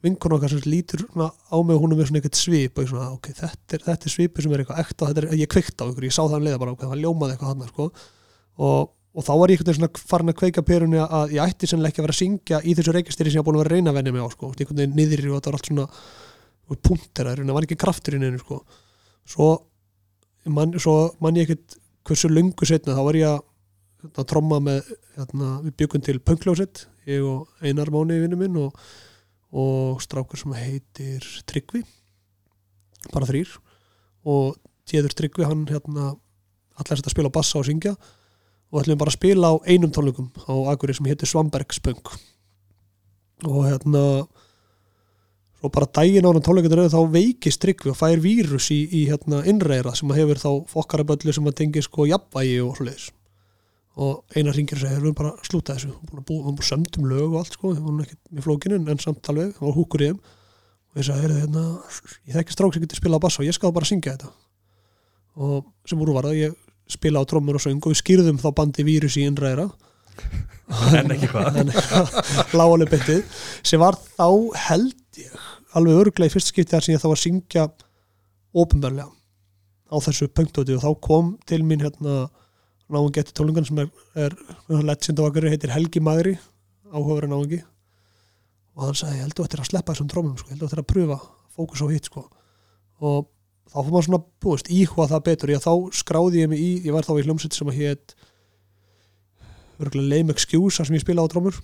vinkon 0.04 0.36
okkar 0.36 0.54
sem 0.54 0.62
lítur 0.70 1.04
á 1.10 1.56
mig 1.58 1.74
og 1.74 1.82
hún 1.82 1.92
er 1.92 1.98
með 1.98 2.08
svona 2.08 2.22
eitthvað 2.22 2.38
svip 2.38 2.78
og 2.78 2.86
ég 2.86 2.92
svona, 2.92 3.10
ok, 3.16 3.32
þetta 3.36 3.76
er, 3.76 3.84
þetta 3.88 4.08
er 4.08 4.14
svipu 4.14 4.44
sem 4.44 4.54
er 4.54 4.62
eitthvað 4.62 4.80
ekta, 4.84 5.10
er, 5.12 5.28
ég 5.36 5.50
kvikt 5.50 5.82
á 5.82 5.84
ykkur, 5.90 6.06
ég 6.06 6.14
sá 6.14 6.22
það 6.22 6.38
um 6.38 6.46
leiða 6.46 6.60
bara, 6.62 6.74
ok, 6.76 6.86
það 6.86 7.02
ljómaði 7.04 7.34
eitthvað 7.34 7.52
hann 7.52 7.68
sko. 7.68 7.88
og, 8.64 8.94
og 9.10 9.26
þá 9.26 9.32
var 9.40 9.50
ég 9.50 9.58
einhvern 9.58 9.70
veginn 9.70 9.80
svona 9.80 10.08
farin 10.12 10.32
að 10.32 10.38
kveika 10.40 10.64
perunni 10.66 11.00
að 11.02 11.34
ég 11.34 11.42
ætti 11.44 11.68
sennilega 11.70 11.92
ekki 11.92 12.02
að 12.02 12.06
vera 12.06 12.14
að 12.16 12.20
syngja 12.20 12.60
í 12.62 12.74
þessu 12.78 12.94
reykjastýri 12.94 13.32
sem 13.32 13.40
ég 13.40 13.42
var 13.42 13.48
búin 13.48 13.58
að 13.58 13.64
vera 13.64 13.72
að 13.72 13.76
reyna 13.76 13.90
að 13.90 13.98
venja 13.98 14.14
mig 14.14 14.22
á 14.22 14.28
sko, 14.34 14.50
einhvern 14.54 14.80
veginn 14.80 14.96
niðri 14.98 15.30
og 15.30 15.36
þetta 15.36 15.50
var 15.50 15.58
allt 15.58 15.70
svona 15.70 15.86
punkteraður, 16.86 17.44
það 17.48 17.58
var 17.58 17.66
ekki 17.66 17.80
kraftur 17.82 18.16
í 18.16 18.22
neinu 18.22 18.38
sko. 18.38 18.60
svo 19.26 19.48
man, 20.46 20.76
svo 20.78 20.96
man 21.18 21.38
ég 21.40 21.48
ekkert 21.50 21.78
hversu 22.06 22.30
löngu 22.30 22.66
setna, 22.68 22.94
þá 22.94 23.02
var 23.08 23.18
ég 23.18 23.32
að, 23.34 23.42
að 24.14 24.28
tromma 24.30 24.60
með, 24.62 24.94
hérna, 25.18 25.52
við 25.66 25.76
byggum 25.82 26.06
til 26.06 26.18
punkljósett, 26.22 26.86
ég 27.10 27.26
og 27.26 27.50
Einar 27.66 27.90
Máni 27.90 28.22
vinnu 28.22 28.38
minn 28.38 28.60
og 28.62 28.78
og 29.50 29.98
strákur 30.02 30.38
sem 30.38 30.52
heitir 30.54 31.24
Tryggvi 31.50 31.82
bara 33.10 33.26
þrýr 33.26 33.50
og 34.30 34.58
Téður 34.86 35.14
Tryggvi 35.18 35.46
hann 35.46 35.66
hérna 35.70 36.12
allar 36.78 37.02
að 37.02 37.10
spila 37.12 37.32
bassa 37.34 37.58
og 37.58 37.66
syngja 37.66 37.96
og 38.70 38.82
ætlum 38.82 39.00
bara 39.00 39.10
að 39.10 39.18
spila 39.18 39.50
á 39.50 39.54
einum 39.66 39.92
tónleikum 39.94 40.30
á 40.46 40.54
Akureyri 40.72 40.98
sem 40.98 41.08
heitir 41.10 41.30
Svambergspöng 41.30 42.02
og 43.48 43.64
hérna 43.66 44.04
svo 45.60 45.68
bara 45.68 45.88
daginn 45.92 46.24
á 46.24 46.32
hann 46.32 46.44
tónleikundur 46.44 46.88
þá 46.88 47.00
veikist 47.12 47.60
Tryggvi 47.60 47.92
og 47.92 47.98
fær 47.98 48.20
vírus 48.24 48.70
í, 48.72 48.80
í 48.88 49.06
hérna 49.10 49.42
innreira 49.48 49.92
sem 49.96 50.10
að 50.12 50.22
hefur 50.22 50.40
þá 50.40 50.50
fokkaraböllu 50.72 51.34
sem 51.36 51.48
að 51.50 51.58
tengi 51.60 51.82
sko 51.84 52.06
jafnvægi 52.08 52.60
og 52.64 52.78
svoleiðis. 52.78 53.10
Og 54.00 54.38
einar 54.38 54.56
ringir 54.56 54.78
og 54.78 54.84
segir, 54.84 54.96
við 54.96 55.02
erum 55.02 55.16
bara 55.18 55.32
að 55.34 55.48
slúta 55.50 55.74
þessu. 55.76 55.90
Að 55.92 56.22
búið, 56.24 56.44
hún 56.46 56.56
búin 56.56 56.62
að 56.62 56.68
sömdum 56.70 57.08
lög 57.10 57.34
og 57.34 57.40
allt 57.42 57.56
sko, 57.58 57.72
hún 57.74 57.98
er 57.98 58.06
ekki 58.06 58.16
með 58.30 58.46
flókinu 58.46 58.78
en, 58.78 59.00
samt 59.02 59.28
alveg, 59.32 59.50
hún 59.58 59.68
var 59.68 59.76
húkur 59.76 60.04
í 60.04 60.08
þeim. 60.08 60.20
Og 60.90 61.00
ég 61.02 61.08
sagði, 61.10 61.24
heyrðu, 61.26 61.40
hérna, 61.42 61.64
ég 62.30 62.38
þekki 62.38 62.56
strák 62.56 62.76
sem 62.76 62.84
getur 62.86 63.00
spilað 63.02 63.20
á 63.20 63.24
bassa 63.26 63.42
og 63.42 63.50
ég 63.50 63.58
skal 63.58 63.74
bara 63.76 63.90
syngja 63.90 64.14
þetta. 64.14 64.30
Og 65.44 65.68
sem 65.90 66.00
úr 66.00 66.14
var 66.16 66.30
það, 66.30 66.38
ég 66.38 66.56
spila 66.94 67.22
á 67.22 67.28
trommur 67.28 67.58
og 67.58 67.64
söng 67.64 67.80
og 67.80 67.92
við 67.92 68.00
skýrðum 68.02 68.40
þá 68.42 68.50
bandi 68.56 68.86
vírus 68.86 69.18
í 69.20 69.26
innræðra 69.28 69.68
en 70.98 71.14
ekki 71.14 71.30
hvað? 71.30 71.56
En 71.62 71.72
lágaleg 72.56 72.90
byttið 72.92 73.22
sem 73.66 73.80
var 73.82 73.98
þá 74.16 74.28
held 74.68 75.20
ég 75.20 75.48
alveg 75.76 76.02
örglega 76.04 76.30
í 76.30 76.34
fyrsta 76.34 76.52
skipti 76.52 76.74
þar 76.74 76.86
sem 76.86 76.94
ég 76.94 77.02
þá 77.02 77.08
var 77.08 77.18
að 77.18 77.24
syngja 77.24 77.64
ópenbarlega 78.56 79.10
á 79.90 79.96
þessu 80.02 80.30
punktóti. 80.30 80.76
Og 80.76 80.84
þá 80.84 80.90
kom 81.02 81.34
til 81.48 81.62
mín 81.66 81.82
hérna 81.82 82.28
náðum 82.90 83.12
getur 83.14 83.36
tónlingan 83.38 83.66
sem 83.66 83.82
er, 83.82 83.90
er 84.18 84.86
legend 84.86 85.22
á 85.22 85.26
akkur 85.26 85.46
heitir 85.50 85.74
Helgi 85.74 86.02
Magri 86.02 86.36
áhugaverið 86.90 87.30
náðungi 87.30 87.60
og 88.74 88.86
hann 88.86 88.96
sagði, 88.98 89.18
ég 89.18 89.26
held 89.26 89.36
þú 89.38 89.46
ættir 89.46 89.62
að 89.62 89.68
sleppa 89.68 89.94
þessum 89.94 90.08
trómum 90.10 90.38
sko, 90.38 90.48
ég 90.48 90.56
held 90.56 90.62
þú 90.62 90.68
ættir 90.68 90.82
að 90.82 90.88
pröfa 90.90 91.18
fókus 91.54 91.82
á 91.82 91.86
hitt 91.90 92.08
sko. 92.10 92.24
og 93.00 93.28
þá 93.70 93.78
fór 93.78 93.92
maður 93.92 94.08
svona 94.08 94.22
búist 94.42 94.72
íhuga 94.72 95.08
það 95.12 95.24
betur, 95.28 95.54
ég 95.54 95.62
þá 95.64 95.72
skráði 96.00 96.42
ég 96.42 96.50
mig 96.50 96.62
í 96.62 96.70
ég 96.86 96.96
var 96.96 97.06
þá 97.06 97.14
í 97.16 97.24
hljómsveit 97.26 97.56
sem 97.56 97.70
að 97.70 97.80
hétt 97.80 98.16
örgulega 99.80 100.10
Lame 100.10 100.34
Excuse 100.34 100.80
þar 100.80 100.90
sem 100.90 100.98
ég 100.98 101.04
spila 101.04 101.24
á 101.24 101.32
trómur 101.32 101.62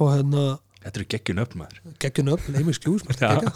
og 0.00 0.12
hérna 0.12 0.44
Þetta 0.82 0.98
eru 0.98 1.06
geggjun 1.12 1.38
upp 1.38 1.52
maður. 1.54 1.76
Geggjun 2.02 2.30
upp, 2.34 2.46
Lame 2.50 2.72
Excuse 2.72 3.06
mætti 3.06 3.22
Já. 3.22 3.36
gegja 3.38 3.52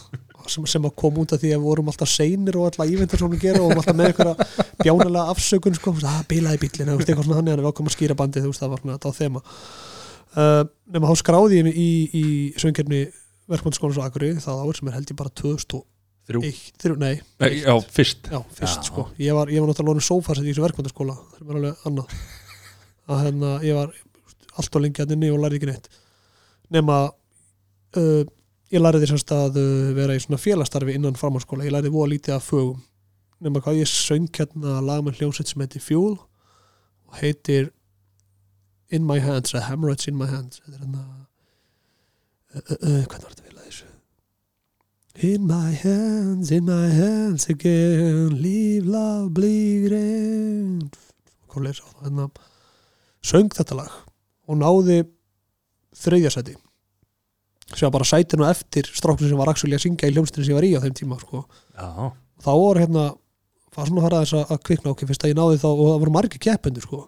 sem, 0.46 0.66
sem 0.70 0.84
að 0.86 0.92
kom 1.02 1.16
út 1.18 1.32
af 1.34 1.40
því 1.42 1.50
að 1.50 1.58
við 1.58 1.66
vorum 1.66 1.88
alltaf 1.90 2.10
seinir 2.12 2.58
og 2.60 2.68
alltaf 2.68 3.18
sem 3.18 3.32
við 3.32 3.40
gera 3.42 3.62
og 3.64 3.72
alltaf 3.74 3.96
með 3.98 4.12
einhverja 4.12 4.62
bjánalega 4.78 5.32
afsökun 5.32 5.74
sko, 5.74 5.90
þú 5.90 5.98
veist, 5.98 6.06
að 6.12 6.28
bilaði 6.30 6.60
bílinn 6.62 6.84
eða 6.84 6.92
þú 6.92 7.00
veist, 7.00 7.10
eitthvað 7.10 7.26
svona 7.26 7.40
hann 7.40 7.50
er 7.50 7.58
að 7.58 7.64
við 7.64 7.70
ákvæm 7.72 7.90
að 7.90 7.96
skýra 7.96 8.18
bandið 8.20 8.46
þú 8.46 8.52
veist, 8.52 8.62
það 8.62 8.72
var 8.72 8.82
svona 8.84 8.96
þetta 8.96 9.10
á 9.10 9.18
þema. 9.18 9.42
Uh, 10.36 10.62
nema 10.94 11.10
þá 11.10 11.22
skráði 11.24 11.58
ég 11.58 11.66
mig 11.66 11.80
í, 11.82 11.90
í 12.14 12.24
söngjarni 12.62 13.02
verkmyndaskólan 13.50 13.96
svo 13.96 14.06
Akureyri 14.06 14.44
það 14.44 14.62
áður 14.62 14.78
sem 14.78 14.90
er 14.92 14.98
held 15.00 15.10
ég 15.10 15.18
bara 15.18 15.34
2001 15.42 15.95
Þrjú. 16.26 16.40
Þrjú, 16.82 16.96
nei, 16.98 17.12
Nei, 17.38 17.50
Já, 17.60 17.74
fyrst. 17.94 18.26
Já, 18.32 18.40
fyrst 18.50 18.80
Já. 18.80 18.86
sko. 18.88 19.04
Ég 19.22 19.36
var, 19.36 19.50
ég 19.52 19.62
var 19.62 19.70
náttúrulega 19.70 19.92
lónið 19.94 20.06
sófasett 20.08 20.46
í 20.46 20.50
þessu 20.50 20.64
verkmyndaskóla 20.64 21.14
það 21.14 21.36
er 21.38 21.46
mér 21.46 21.60
alveg 21.60 21.84
annað. 21.90 22.16
Að 23.06 23.22
hérna, 23.22 23.52
ég 23.62 23.78
var 23.78 23.92
allt 24.58 24.78
og 24.78 24.82
lengi 24.82 25.04
að 25.04 25.14
inni 25.14 25.30
og 25.30 25.38
lærði 25.44 25.60
ekki 25.60 25.70
neitt. 25.70 25.86
Nema 26.74 26.96
uh, 28.00 28.24
ég 28.74 28.82
lærði 28.82 29.10
semst 29.12 29.30
að 29.36 29.60
uh, 29.62 29.94
vera 29.94 30.16
í 30.18 30.24
svona 30.24 30.40
félastarfi 30.42 30.96
innan 30.98 31.18
framhalskóla, 31.20 31.68
ég 31.68 31.76
lærði 31.76 31.94
voða 31.94 32.10
lítið 32.16 32.36
af 32.40 32.50
fögum. 32.50 32.82
Nema 33.46 33.62
hvað 33.62 33.82
ég 33.84 33.92
söng 33.92 34.26
hérna 34.34 34.80
lag 34.82 35.04
með 35.06 35.20
hljómsveit 35.20 35.52
sem 35.52 35.62
heitir 35.62 35.84
Fuel 35.84 36.16
og 36.16 37.18
heitir 37.20 37.70
In 38.90 39.06
My 39.06 39.20
Hands, 39.22 39.54
eða 39.54 39.68
Hemorrhoids 39.70 40.08
In 40.10 40.18
My 40.18 40.26
Hands. 40.30 40.62
Þetta 40.64 40.78
er 40.78 40.86
hérna 40.86 41.04
uh, 42.56 42.62
uh, 42.62 42.78
uh, 42.80 43.02
hvernig 43.06 43.28
var 43.28 43.34
þetta 43.34 43.45
In 45.24 45.46
my 45.46 45.72
hands, 45.72 46.50
in 46.50 46.66
my 46.66 46.88
hands 46.92 47.48
again 47.48 48.36
Leave 48.36 48.84
love 48.84 49.32
bleeding 49.32 50.90
Hvað 51.48 51.62
lesa 51.64 51.84
á 51.84 51.88
það 51.88 52.02
hérna. 52.04 52.26
Söng 53.24 53.48
þetta 53.56 53.78
lag 53.78 53.94
og 54.46 54.58
náði 54.60 54.98
þriðja 55.96 56.34
seti 56.34 56.52
sem 57.72 57.90
bara 57.90 58.06
sætinu 58.06 58.44
eftir 58.46 58.86
stráknum 58.92 59.30
sem 59.30 59.40
var 59.40 59.50
actually 59.50 59.74
að 59.74 59.86
syngja 59.86 60.10
í 60.10 60.14
hljómsdýri 60.14 60.44
sem 60.44 60.52
ég 60.52 60.58
var 60.60 60.66
í 60.68 60.74
á 60.76 60.84
þeim 60.84 60.98
tíma 61.00 61.16
sko. 61.18 61.40
Þá 62.44 62.50
voru 62.52 62.82
hérna 62.84 63.06
var 63.74 63.88
svona 63.88 64.04
að 64.04 64.06
fara 64.06 64.20
þess 64.22 64.52
að 64.52 64.62
kvikna 64.68 64.92
okkur 64.92 65.10
fyrst 65.10 65.24
að 65.24 65.32
ég 65.32 65.40
náði 65.40 65.58
þá 65.64 65.66
og 65.72 65.82
það 65.88 65.98
voru 66.04 66.14
margir 66.14 66.44
keppendur 66.46 66.86
sko. 66.86 67.00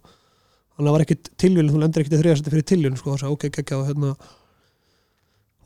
þannig 0.74 0.80
að 0.80 0.88
það 0.88 0.96
var 0.96 1.04
ekkit 1.04 1.30
tilvílun 1.44 1.72
þú 1.74 1.84
lendir 1.84 2.02
ekkit 2.02 2.16
í 2.16 2.20
þriðja 2.22 2.40
seti 2.40 2.54
fyrir 2.56 2.66
tilvílun 2.72 2.98
sko, 2.98 3.14
að 3.14 3.36
ok, 3.36 3.46
ekki 3.52 3.76
og 3.76 3.86
hérna 3.92 4.16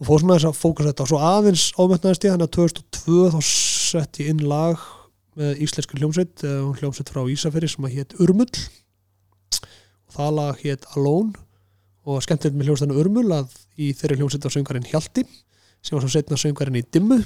og 0.02 0.08
fór 0.08 0.22
svona 0.22 0.36
þess 0.38 0.48
að 0.50 0.58
fókus 0.58 0.88
þetta. 0.88 1.04
Og 1.04 1.10
svo 1.12 1.20
aðeins 1.22 1.64
ámötnaðist 1.78 2.26
ég 2.26 2.34
þannig 2.34 2.48
að 2.48 2.56
2002 2.58 3.28
þá 3.30 3.38
sett 3.46 4.18
ég 4.22 4.32
inn 4.32 4.42
lag 4.50 4.82
með 5.38 5.62
íslensku 5.64 6.00
hljómsveit 6.00 6.42
eh, 6.44 6.56
hljómsveit 6.80 7.12
frá 7.14 7.22
Ísaferi 7.30 7.70
sem 7.70 7.86
að 7.86 7.94
hétt 8.00 8.16
Urmull. 8.18 8.50
Og 9.62 10.16
það 10.16 10.32
lag 10.40 10.64
hétt 10.66 10.88
Alone. 10.96 11.46
Og 12.02 12.18
skemmtilegt 12.26 12.58
með 12.58 12.72
hljómsveitinu 12.72 12.98
Urmull 13.04 13.28
að 13.38 13.54
í 13.78 13.92
þeirri 13.94 14.18
hljómsveit 14.18 14.48
var 14.48 14.56
söngarinn 14.56 14.90
Hjalti 14.90 15.22
sem 15.82 15.94
var 15.96 16.02
svo 16.04 16.10
setna 16.12 16.38
söngarinn 16.38 16.78
í 16.78 16.84
Dimmu 16.94 17.20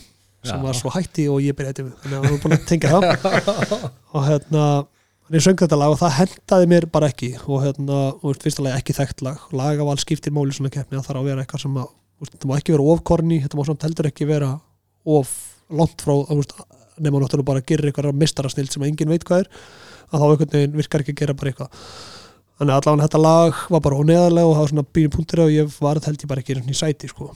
sem 0.46 0.60
Já. 0.60 0.62
var 0.62 0.76
svo 0.76 0.92
hætti 0.92 1.26
og 1.32 1.40
ég 1.44 1.56
byrjaði 1.56 1.80
Dimmu 1.80 1.96
þannig 2.02 2.18
að 2.18 2.22
við 2.22 2.28
erum 2.28 2.42
búin 2.44 2.56
að 2.56 2.68
tengja 2.68 2.92
það. 2.92 3.08
Og 4.16 4.28
hérna 4.28 4.66
hann 5.26 5.36
ég 5.40 5.42
söng 5.42 5.58
þetta 5.58 5.78
lag 5.80 5.90
og 5.90 5.98
það 5.98 6.16
hendaði 6.20 6.68
mér 6.70 6.86
bara 6.92 7.08
ekki. 7.10 7.32
Og 7.50 7.64
hérna, 7.64 8.00
og 8.20 8.36
fyrsta 8.42 8.62
lagi 8.62 8.78
ekki 8.78 8.94
þekkt 8.94 9.24
lag. 9.26 9.46
Lagaval 9.56 9.96
skiptir 9.98 10.34
máli 10.36 10.54
svona 10.54 10.70
keppni 10.70 11.00
það 11.00 11.08
þarf 11.08 11.22
að 11.22 11.30
vera 11.32 11.42
eitthvað 11.42 11.64
sem 11.64 11.80
að, 11.82 11.88
þetta 12.24 12.48
má 12.48 12.56
ekki 12.56 12.74
vera 12.74 12.88
ofkorni 12.94 13.40
þetta 13.44 13.58
má 13.58 13.64
samt 13.68 13.86
heldur 13.86 14.08
ekki 14.10 14.28
vera 14.28 14.52
of 15.06 15.32
langt 15.68 16.02
frá, 16.02 16.14
nema 17.02 17.20
náttúrulega 17.20 17.50
bara 17.50 17.60
að 17.62 17.70
gera 17.72 17.90
eitthvað 17.90 18.20
mistarasnild 18.20 18.72
sem 18.72 18.84
enginn 18.86 19.10
veit 19.12 19.24
hvað 19.26 19.44
er 19.44 19.50
að 20.06 20.22
þá 20.22 20.26
einhvern 20.26 20.52
veginn 20.54 20.78
virkar 20.80 21.02
ekki 21.04 21.14
að 21.14 21.20
gera 21.22 21.34
bara 21.36 21.52
eitthvað 21.52 21.88
þannig 22.56 22.72
að 22.72 22.78
allavega 22.78 23.06
þetta 23.06 23.20
lag 23.20 23.58
var 23.74 23.82
bara 23.84 23.98
óneðarlega 24.00 24.48
og 24.48 24.54
það 24.54 24.62
var 24.62 24.70
svona 24.72 24.86
bínu 24.96 25.12
punktur 25.12 25.42
og 25.44 25.52
ég 25.52 25.74
var 25.82 26.00
held 26.06 26.22
ég 26.24 26.30
bara 26.30 26.44
ekki 26.44 26.56
í 26.56 26.76
sæti 26.78 27.10
sko. 27.10 27.32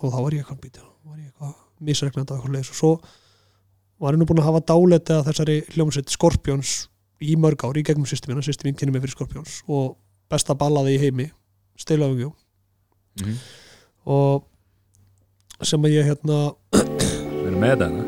og 0.00 0.14
þá 0.14 0.18
var 0.22 0.32
ég 0.32 0.44
eitthvað 0.44 0.62
býta 0.62 0.86
var 1.04 1.18
ég 1.18 1.28
eitthvað 1.28 1.52
misregnandi 1.80 2.32
á 2.32 2.34
eitthvað 2.38 2.56
leis 2.56 2.70
og 2.72 2.78
svo 2.78 2.92
var 4.02 4.14
ég 4.16 4.22
nú 4.22 4.26
búin 4.26 4.40
að 4.40 4.48
hafa 4.48 4.64
dálæti 4.72 5.16
að 5.18 5.26
þessari 5.28 5.58
hljómsveit 5.74 6.10
Scorpions 6.10 6.72
í 7.22 7.36
mörg 7.36 7.60
ár 7.62 7.76
í 7.78 7.84
gegnum 7.86 8.08
systemina, 8.08 8.42
systeminn 8.42 8.74
kynni 8.78 8.94
mig 8.94 9.04
fyrir 9.04 9.14
Scorpions 9.14 9.60
og 9.68 9.98
besta 10.32 10.56
ballaði 10.58 10.96
í 10.96 11.02
heimi 11.04 11.28
Mhm. 13.20 13.36
Og 14.06 14.42
sem 15.62 15.84
að 15.86 15.94
ég 15.94 16.08
hérna 16.10 16.38
við 16.72 17.46
erum 17.46 17.60
með 17.62 17.70
þetta 17.82 18.02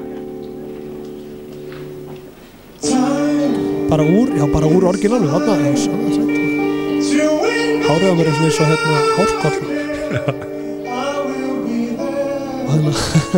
bara 3.90 4.04
úr, 4.08 4.28
já 4.34 4.44
bara 4.50 4.66
úr 4.66 4.84
orginalnu 4.90 5.28
þarna, 5.30 5.54
hárið 7.84 8.10
á 8.10 8.14
mér 8.18 8.26
er 8.26 8.34
svona 8.34 8.48
eins 8.48 8.58
og 8.58 8.66
hérna 8.72 8.94
og 9.14 9.28
hérna 9.44 10.52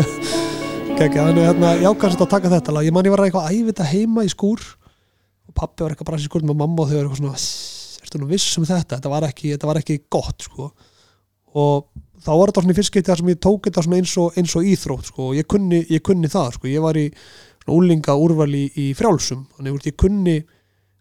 Kekja, 0.97 1.27
þannig 1.27 1.43
að 1.43 1.49
hérna, 1.51 1.71
já 1.83 1.91
kannski 2.01 2.25
að 2.25 2.31
taka 2.33 2.51
þetta 2.55 2.73
lag. 2.73 2.87
Ég 2.87 2.95
man 2.97 3.05
ég 3.05 3.13
var 3.13 3.21
að 3.21 3.27
eitthvað 3.29 3.69
þetta 3.69 3.87
heima 3.91 4.23
í 4.25 4.31
skúr 4.33 4.63
og 4.65 5.53
pappi 5.57 5.85
var 5.85 5.93
eitthvað 5.93 6.23
í 6.23 6.25
skúr 6.25 6.47
með 6.49 6.57
mamma 6.63 6.83
og 6.83 6.89
þau 6.89 6.97
var 6.97 7.03
eitthvað 7.05 7.21
svona 7.21 7.37
"Sss, 7.37 8.01
ertu 8.01 8.21
nú 8.23 8.29
viss 8.31 8.57
um 8.57 8.65
þetta, 8.65 8.97
þetta 8.97 9.13
var 9.13 9.27
ekki, 9.29 9.53
þetta 9.53 9.69
var 9.69 9.81
ekki 9.83 9.97
gott 10.09 10.47
sko. 10.47 10.71
Og 11.53 11.85
þá 12.27 12.33
var 12.35 12.51
þetta 12.51 12.65
svona 12.65 12.75
í 12.75 12.79
fyrst 12.81 12.93
skipti 12.93 13.11
þar 13.11 13.23
sem 13.23 13.31
ég 13.31 13.43
tók 13.47 13.69
þetta 13.69 13.85
svona 13.87 14.01
eins 14.01 14.17
og, 14.21 14.39
eins 14.41 14.55
og 14.59 14.69
íþrótt 14.73 15.11
sko 15.13 15.31
og 15.31 15.39
ég 15.39 15.47
kunni, 15.51 15.81
ég 15.93 16.03
kunni 16.07 16.31
það 16.33 16.57
sko, 16.57 16.71
ég 16.71 16.83
var 16.83 16.99
í 16.99 17.07
úlinga 17.71 18.15
úrvali 18.19 18.67
í 18.79 18.91
frjálsum 18.99 19.47
þannig 19.57 19.79
að 19.79 19.89
ég 19.91 19.99
kunni 20.03 20.37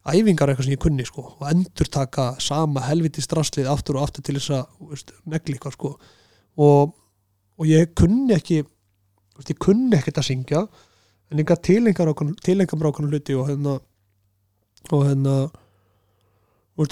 æfingar 0.05 0.51
eitthvað 0.51 0.67
sem 0.67 0.75
ég 0.75 0.83
kunni 0.83 1.05
sko 1.07 1.23
og 1.31 1.47
endur 1.49 1.89
taka 1.93 2.27
sama 2.43 2.83
helviti 2.85 3.23
strasslið 3.25 3.69
aftur 3.71 3.97
og 3.97 4.05
aftur 4.05 4.25
til 4.25 4.37
þess 4.37 4.53
að 4.53 5.13
negli 5.33 5.55
eitthvað 5.57 5.75
sko. 5.77 5.91
Og, 6.61 6.93
og 7.57 7.69
ég 7.69 7.93
kunni 7.97 8.35
ekki 8.35 8.61
veist, 8.61 9.49
ég 9.49 9.61
kunni 9.61 9.97
ekkert 9.97 10.21
að 10.21 10.29
syngja 10.29 10.63
en 11.31 11.41
ég 11.41 11.49
gæti 11.49 11.73
tilengar 11.73 12.11
ákvæmum 12.13 13.09
hluti 13.09 13.37
og 13.37 13.49
hérna 13.49 13.79
og 14.93 15.05
hérna 15.07 15.35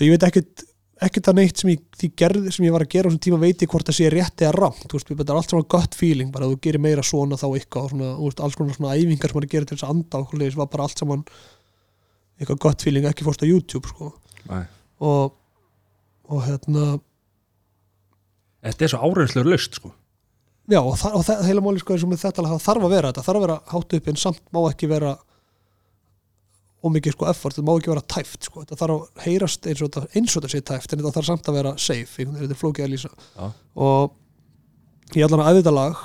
ég 0.02 0.16
veit 0.16 0.26
ekkert 0.30 0.66
ekkert 1.04 1.30
að 1.32 1.40
neitt 1.40 1.60
sem 1.60 1.72
ég, 1.74 1.84
gerð, 2.20 2.50
sem 2.54 2.66
ég 2.68 2.74
var 2.76 2.86
að 2.86 2.92
gera 2.94 3.08
á 3.08 3.10
þessum 3.10 3.24
tíma 3.26 3.40
veit 3.42 3.64
ég 3.66 3.72
hvort 3.72 3.88
það 3.90 3.98
sé 3.98 4.10
rétt 4.14 4.44
eða 4.46 4.54
rámt 4.56 4.84
þú 4.86 5.00
veist, 5.00 5.10
þetta 5.10 5.34
er 5.34 5.40
allt 5.40 5.54
svona 5.54 5.70
gott 5.74 5.98
feeling 5.98 6.32
bara 6.34 6.48
að 6.48 6.54
þú 6.54 6.60
gerir 6.68 6.84
meira 6.84 7.06
svona 7.06 7.40
þá 7.40 7.48
eitthvað 7.50 7.90
svona, 7.94 8.12
veist, 8.22 8.44
alls 8.46 8.58
konar 8.60 8.78
svona 8.78 8.94
æfingar 8.94 9.32
sem 9.32 9.40
maður 9.40 9.48
er 9.48 9.50
að 9.50 9.56
gera 9.56 9.70
til 9.70 9.78
þess 9.78 9.88
að 9.88 9.96
anda 9.96 10.22
og 10.22 10.30
hvernig 10.30 10.60
var 10.62 10.70
bara 10.76 10.88
allt 10.88 11.02
saman 11.02 11.26
eitthvað 12.38 12.62
gott 12.68 12.86
feeling, 12.86 13.08
ekki 13.10 13.26
fórst 13.26 13.44
á 13.44 13.50
YouTube 13.50 13.90
sko. 13.90 14.14
Og 15.04 15.40
og 16.32 16.46
hérna 16.48 16.86
Þetta 18.64 18.86
er 18.86 18.92
svo 18.94 19.04
áreinslegur 19.04 19.52
löst 19.52 19.76
sko. 19.76 19.90
Já, 20.72 20.80
og, 20.80 20.94
það, 20.96 21.16
og 21.18 21.24
það, 21.28 21.40
heila 21.50 21.64
máli 21.66 21.82
sko 21.82 21.98
þarf 22.00 22.86
að 22.88 22.94
vera 22.94 23.10
þetta, 23.10 23.24
þarf 23.26 23.40
að 23.40 23.44
vera 23.44 23.58
hátt 23.74 23.96
upp 23.98 24.06
en 24.08 24.20
samt 24.22 24.44
má 24.56 24.60
ekki 24.70 24.88
vera 24.88 25.18
ómikið 26.84 27.16
sko 27.16 27.28
effort, 27.32 27.56
það 27.56 27.68
má 27.68 27.74
ekki 27.78 27.92
vera 27.94 28.04
tæft 28.12 28.48
sko, 28.50 28.64
þetta 28.64 28.78
þarf 28.80 28.96
að 28.96 29.24
heyrast 29.26 29.68
eins 29.70 29.82
og 29.82 29.92
þetta, 29.92 30.20
og 30.24 30.34
þetta 30.34 30.52
sé 30.52 30.62
tæft 30.68 30.94
en 30.94 31.00
þetta 31.00 31.14
þarf 31.18 31.30
samt 31.30 31.48
að 31.48 31.58
vera 31.60 31.74
safe, 31.80 32.26
þetta 32.26 32.56
er 32.56 32.60
flókið 32.60 32.86
að 32.86 32.92
lýsa 32.92 33.12
Já. 33.14 33.46
og 33.88 35.16
ég 35.16 35.28
allan 35.28 35.44
að 35.46 35.60
þetta 35.62 35.76
lag 35.78 36.02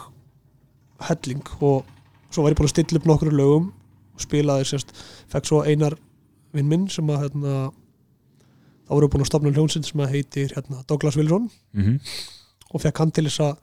helling 1.09 1.51
og 1.59 1.89
svo 2.31 2.45
var 2.45 2.55
ég 2.55 2.61
búin 2.61 2.69
að 2.69 2.75
stilla 2.77 3.01
upp 3.01 3.09
nokkru 3.11 3.35
lögum 3.35 3.71
og 4.15 4.23
spilaði 4.23 4.69
sérst, 4.71 4.95
fekk 5.33 5.51
svo 5.51 5.65
einar 5.67 5.99
vinn 6.55 6.71
minn 6.71 6.87
sem 6.93 7.11
að 7.11 7.27
hérna, 7.27 7.57
þá 8.87 8.93
voru 8.95 9.11
búin 9.13 9.25
að 9.25 9.31
stopna 9.33 9.55
hljónsinn 9.55 9.87
sem 9.87 10.05
að 10.05 10.15
heitir 10.15 10.55
hérna, 10.55 10.85
Douglas 10.87 11.19
Wilson 11.19 11.51
mm 11.75 11.83
-hmm. 11.83 11.99
og 12.71 12.83
fekk 12.87 13.03
hann 13.03 13.11
til 13.11 13.27
þess 13.27 13.41
að 13.41 13.57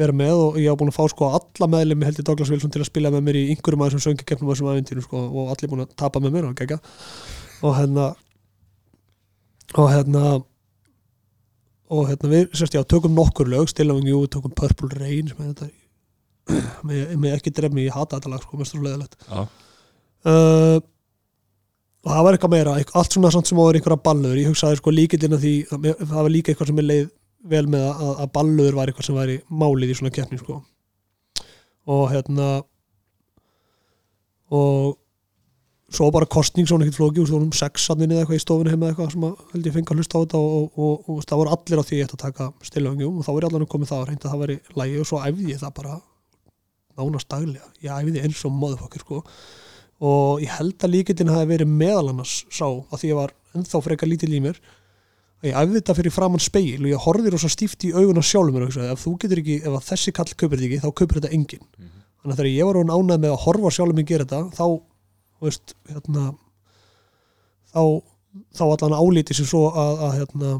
vera 0.00 0.16
með 0.16 0.42
og 0.46 0.58
ég 0.60 0.72
á 0.72 0.78
búin 0.80 0.90
að 0.92 0.96
fá 0.96 1.04
sko 1.12 1.30
alla 1.38 1.68
meðlemi 1.74 2.08
heldur 2.08 2.26
Douglas 2.26 2.50
Wilson 2.52 2.72
til 2.72 2.82
að 2.82 2.90
spila 2.90 3.12
með 3.14 3.26
mér 3.26 3.38
í 3.40 3.44
einhverjum 3.52 3.84
af 3.84 3.90
þessum 3.90 4.04
söngikeppnum 4.06 4.50
og 4.50 4.56
þessum 4.56 4.70
aðvindinu 4.72 5.04
sko 5.04 5.22
og 5.28 5.52
allir 5.54 5.72
búin 5.72 5.84
að 5.84 5.94
tapa 6.00 6.22
með 6.22 6.36
mér 6.36 6.48
og 6.50 6.56
gegja 6.58 6.78
og 7.60 7.76
hérna 7.76 8.06
og 9.78 9.90
hérna 9.92 10.24
og 11.90 12.06
hérna 12.10 12.30
við 12.30 12.54
sérst 12.54 12.76
já 12.76 12.82
tökum 12.86 13.14
nokkur 13.16 13.50
lög 13.50 13.68
Still 13.70 13.92
Jú, 14.06 14.22
tökum 14.30 14.54
Purple 14.54 14.90
Rain 14.96 15.30
sem 15.30 15.42
er 15.44 15.52
þetta 15.52 15.70
með, 16.88 17.16
með 17.20 17.36
ekki 17.36 17.52
drefni, 17.54 17.86
ég 17.86 17.94
hata 17.94 18.18
þetta 18.18 18.32
lag 18.32 18.42
sko, 18.44 18.58
mest 18.58 18.74
svo 18.74 18.82
leðilegt 18.82 19.16
Já, 19.26 19.44
uh, 20.30 20.78
og 22.00 22.12
það 22.14 22.24
var 22.24 22.36
eitthvað 22.36 22.54
meira 22.54 22.76
allt 22.80 23.14
svona 23.14 23.32
samt 23.34 23.50
sem 23.50 23.60
er 23.60 23.78
einhverja 23.78 24.04
ballur 24.04 24.38
ég 24.40 24.48
hugsaði 24.48 24.78
sko 24.80 24.94
líkildina 24.94 25.38
því 25.40 25.54
það 25.68 26.14
var 26.16 26.32
líka 26.32 26.52
eitthvað 26.52 26.70
sem 26.70 26.80
er 26.80 26.88
leið 26.88 27.08
vel 27.48 27.66
með 27.70 27.86
að, 27.88 28.10
að 28.24 28.32
ballur 28.34 28.76
var 28.76 28.90
eitthvað 28.90 29.08
sem 29.08 29.16
væri 29.16 29.38
málið 29.48 29.94
í 29.94 29.98
svona 30.00 30.14
keppni 30.14 30.40
sko. 30.40 30.60
og 31.90 32.02
hérna 32.12 32.48
og 34.50 34.98
svo 35.90 36.10
bara 36.14 36.28
kostning 36.30 36.68
svona 36.68 36.84
ekkert 36.86 37.00
flóki, 37.00 37.18
veist, 37.18 37.32
það 37.32 37.38
vorum 37.38 37.54
sexanninni 37.56 38.14
eða 38.14 38.22
eitthvað 38.24 38.38
í 38.38 38.42
stofinu 38.44 38.74
heima 38.74 38.90
eitthvað 38.90 39.14
sem 39.14 39.24
að 39.26 39.40
held 39.54 39.66
ég 39.66 39.74
fengi 39.74 39.90
að 39.90 40.02
hlusta 40.02 40.20
á 40.20 40.22
þetta 40.22 40.42
og, 40.42 40.50
og, 40.50 40.68
og, 40.76 40.92
og, 40.92 41.16
og 41.16 41.24
það 41.26 41.40
voru 41.40 41.54
allir 41.56 41.82
á 41.82 41.84
því 41.86 41.96
að 41.96 42.00
ég 42.00 42.06
ætti 42.06 42.18
að 42.18 42.24
taka 42.26 42.46
stilöfingjum 42.68 43.16
og 43.16 43.26
þá 43.26 43.30
ég 43.32 43.48
allan 43.48 43.64
að 43.66 43.72
komið 43.72 43.90
það 43.90 44.02
og 44.02 44.10
reynda 44.10 44.28
að 44.28 44.34
það 44.34 44.44
væri 44.44 44.56
lægi 44.80 45.00
og 45.00 45.08
svo 45.10 45.22
æfði 45.24 45.48
ég 45.50 45.62
það 45.64 45.74
bara 45.80 45.96
nánast 47.00 47.30
daglega, 47.32 47.72
ég 47.82 47.96
æfði 47.96 48.24
eins 48.26 48.44
og 48.46 48.54
móðufokkir 48.54 49.04
sko 49.04 49.22
og 50.10 50.44
ég 50.44 50.54
held 50.56 50.86
að 50.86 50.94
líkildin 50.94 51.32
hafi 51.32 51.50
verið 51.50 51.72
meðal 51.82 52.12
annars 52.12 52.36
sá 52.48 52.66
að 52.68 53.00
því 53.00 53.10
ég 53.10 53.18
var 53.18 53.34
ennþá 53.56 53.82
frekar 53.84 54.10
lítil 54.10 54.30
í 54.32 54.42
mér 54.44 54.60
að 55.40 55.48
ég 55.48 55.56
æfði 55.56 55.78
þetta 55.78 55.96
fyrir 55.96 56.14
framann 56.14 56.42
speil 56.42 56.82
og 56.82 56.90
ég 56.90 57.06
horfði 57.06 57.32
rosa 57.32 57.48
stíft 57.52 57.86
í 57.88 57.94
auguna 57.96 58.22
sjálfum 58.24 58.56
mér 58.56 58.66
og 58.66 58.70
hugsaði, 58.70 58.92
ef 58.92 59.04
þú 59.04 59.12
getur 59.22 59.40
ekki, 59.40 59.56
ef 59.64 59.88
þessi 59.88 60.12
kall 60.16 60.28
kaupir 60.34 60.60
þetta 60.60 60.68
ekki, 60.68 60.80
þá 60.84 60.90
kaupir 61.00 61.20
þetta 61.20 61.32
enginn. 61.36 61.66
Þannig 62.20 62.34
að 62.34 62.40
þegar 62.40 62.50
ég 62.52 62.68
var 62.68 62.78
hún 62.80 62.92
ánægð 62.92 63.22
með 63.22 63.32
að 63.32 63.42
horfa 63.46 63.72
á 63.72 63.76
sjálfum 63.76 63.96
mig 64.00 64.08
gera 64.10 64.26
þetta, 64.28 64.40
þá 64.58 64.66
veist, 65.40 65.74
hérna 65.88 66.26
þá, 67.72 67.82
þá 68.58 68.64
allan 68.66 68.98
álíti 68.98 69.36
sem 69.36 69.48
svo 69.48 69.64
að, 69.70 70.04
að 70.04 70.14
hérna 70.18 70.52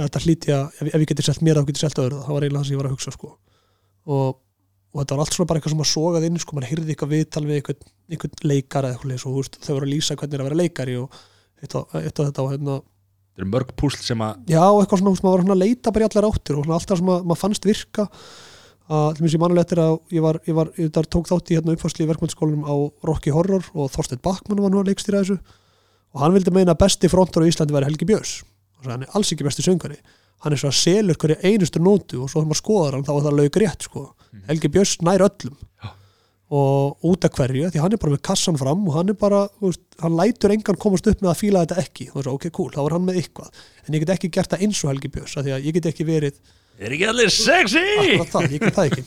þetta 0.00 0.22
hlíti 0.26 0.54
að, 0.54 0.68
ef, 0.76 0.92
ef 0.92 1.00
ég 1.00 1.08
geti 1.10 1.26
selt 1.26 1.42
mér 1.44 1.60
þá 1.60 1.70
geti 1.70 1.82
selt 1.82 1.98
öðru, 2.02 2.20
það 2.26 2.36
var 2.36 2.46
eiginlega 2.46 2.60
það 2.60 2.68
sem 2.68 2.76
ég 2.76 2.82
var 2.82 2.90
að 2.90 2.94
hugsa 2.94 3.14
sko. 3.14 3.32
og, 4.10 4.38
og 4.90 5.00
þetta 5.00 5.16
var 5.16 5.24
allt 5.24 5.36
svona 5.36 5.50
bara 5.50 5.60
eitthvað 5.60 5.74
sem 5.74 5.82
að 5.84 5.90
sogað 5.90 6.28
inn, 6.28 6.38
sko, 6.42 6.56
maður 6.56 6.70
heyrði 6.70 6.94
eitthvað 6.94 7.12
viðtal 7.14 7.44
við 7.48 7.58
eitthvað, 7.58 7.90
eitthvað 8.10 8.46
leikar 8.52 8.88
eða 8.88 8.96
eitthvað 8.98 9.26
og 9.32 9.58
þau 9.58 9.74
voru 9.74 9.88
að 9.88 9.92
lýsa 9.94 10.16
hvernig 10.20 10.36
er 10.36 10.44
að 10.44 10.50
vera 10.50 10.60
leikari 10.60 10.96
og 11.00 11.20
og, 11.76 11.94
eitt 12.00 12.20
og 12.20 12.30
þetta 12.30 12.44
og 12.44 12.54
hérna, 12.54 12.76
þetta 13.40 13.48
eru 13.48 13.54
mörg 13.54 13.72
púsl 13.78 14.04
sem 14.04 14.20
að 14.24 14.52
já, 14.52 14.60
eitthvað 14.60 15.00
svona, 15.00 15.16
maður 15.16 15.32
var 15.32 15.44
svona 15.44 15.56
að 15.56 15.64
leita 15.64 15.92
bara 15.94 16.04
í 16.04 16.08
allar 16.10 16.28
áttir 16.28 16.58
og 16.58 16.66
svona 16.66 16.78
alltaf 16.78 17.00
sem 17.00 17.10
að, 17.10 17.24
maður 17.24 17.40
fannst 17.40 17.68
virka. 17.68 18.06
Að, 18.90 19.08
til 19.14 19.24
mér 19.24 19.32
sem 19.32 19.40
mannuleg 19.44 19.66
eftir 19.66 19.80
að 19.80 19.96
ég 20.10 20.24
var, 20.24 20.38
ég 20.50 20.56
var, 20.56 20.70
ég 20.76 20.90
tók 20.90 21.28
þátt 21.30 21.52
í 21.52 21.56
hérna 21.56 21.74
uppfærslu 21.76 22.04
í 22.04 22.08
verkmyndsskólanum 22.10 22.64
á 22.66 22.74
Rocky 23.06 23.30
Horror 23.30 23.68
og 23.70 23.92
Þorsteinn 23.94 24.22
Bakmann 24.24 24.62
var 24.64 24.72
nú 24.72 24.80
að 24.82 24.90
leikstýra 24.90 25.22
þessu. 25.22 25.38
Og 26.10 26.24
hann 26.24 26.34
vildi 26.34 26.50
meina 26.50 26.74
að 26.74 26.80
besti 26.82 27.10
frontur 27.12 27.46
á 27.46 27.50
Íslandi 27.50 27.76
væri 27.76 27.86
Helgi 27.86 28.08
Björns. 28.10 28.32
Og 28.82 28.90
hann 28.90 29.06
er 29.06 29.14
alls 29.14 29.30
ekki 29.30 29.46
besti 29.46 29.62
söngari 29.62 30.00
hann 30.40 30.54
er 30.54 30.60
svo 30.60 30.70
að 30.70 30.78
selur 30.78 31.18
hverju 31.20 31.36
einustu 31.44 31.82
nótu 31.82 32.22
og 32.24 32.30
svo 32.30 32.40
þegar 32.40 32.48
maður 32.48 32.60
skoðar 32.62 32.96
hann 32.96 33.04
þá 33.04 33.10
er 33.12 33.24
það 33.26 33.38
laug 33.40 33.58
rétt 33.60 33.86
sko. 33.86 34.04
Helgi 34.48 34.70
Björns 34.72 34.94
nær 35.04 35.24
öllum. 35.26 35.56
Og 36.50 37.06
út 37.06 37.26
af 37.26 37.36
hverju 37.38 37.68
því 37.70 37.82
hann 37.82 37.94
er 37.94 38.00
bara 38.02 38.16
með 38.16 38.22
kassan 38.26 38.58
fram 38.58 38.80
og 38.88 38.96
hann 38.96 39.12
er 39.12 39.18
bara 39.18 39.44
veist, 39.62 39.82
hann 40.02 40.16
lætur 40.18 40.50
engan 40.50 40.78
komast 40.82 41.06
upp 41.06 41.20
með 41.22 41.30
að 41.30 41.38
fíla 41.38 41.62
þetta 41.62 41.84
ekki. 41.84 42.08
Og 42.14 42.24
svo 42.24 42.34
ok 42.34 42.48
cool, 42.56 42.72
þá 42.74 42.80
er 42.82 42.96
hann 42.96 43.06
með 43.06 43.20
eitthvað. 43.20 43.60
En 43.86 43.94
ég 43.94 44.02
get 44.02 44.14
ekki 44.16 44.32
gert 44.34 44.50
það 44.50 44.64
eins 44.66 44.80
og 44.82 44.90
Helgi 44.90 45.12
Björns 45.14 45.36
því 45.38 45.54
að 45.54 45.68
ég 45.68 45.76
get 45.78 45.88
ekki 45.92 46.08
verið 46.08 46.40
er 46.80 46.96
ekki 46.96 47.08
allir 47.10 47.30
sexy? 47.34 47.84
Akkurat 48.00 48.34
það, 48.34 48.56
ég 48.56 48.64
get 48.64 48.76
það 48.78 48.90
ekki. 48.90 49.04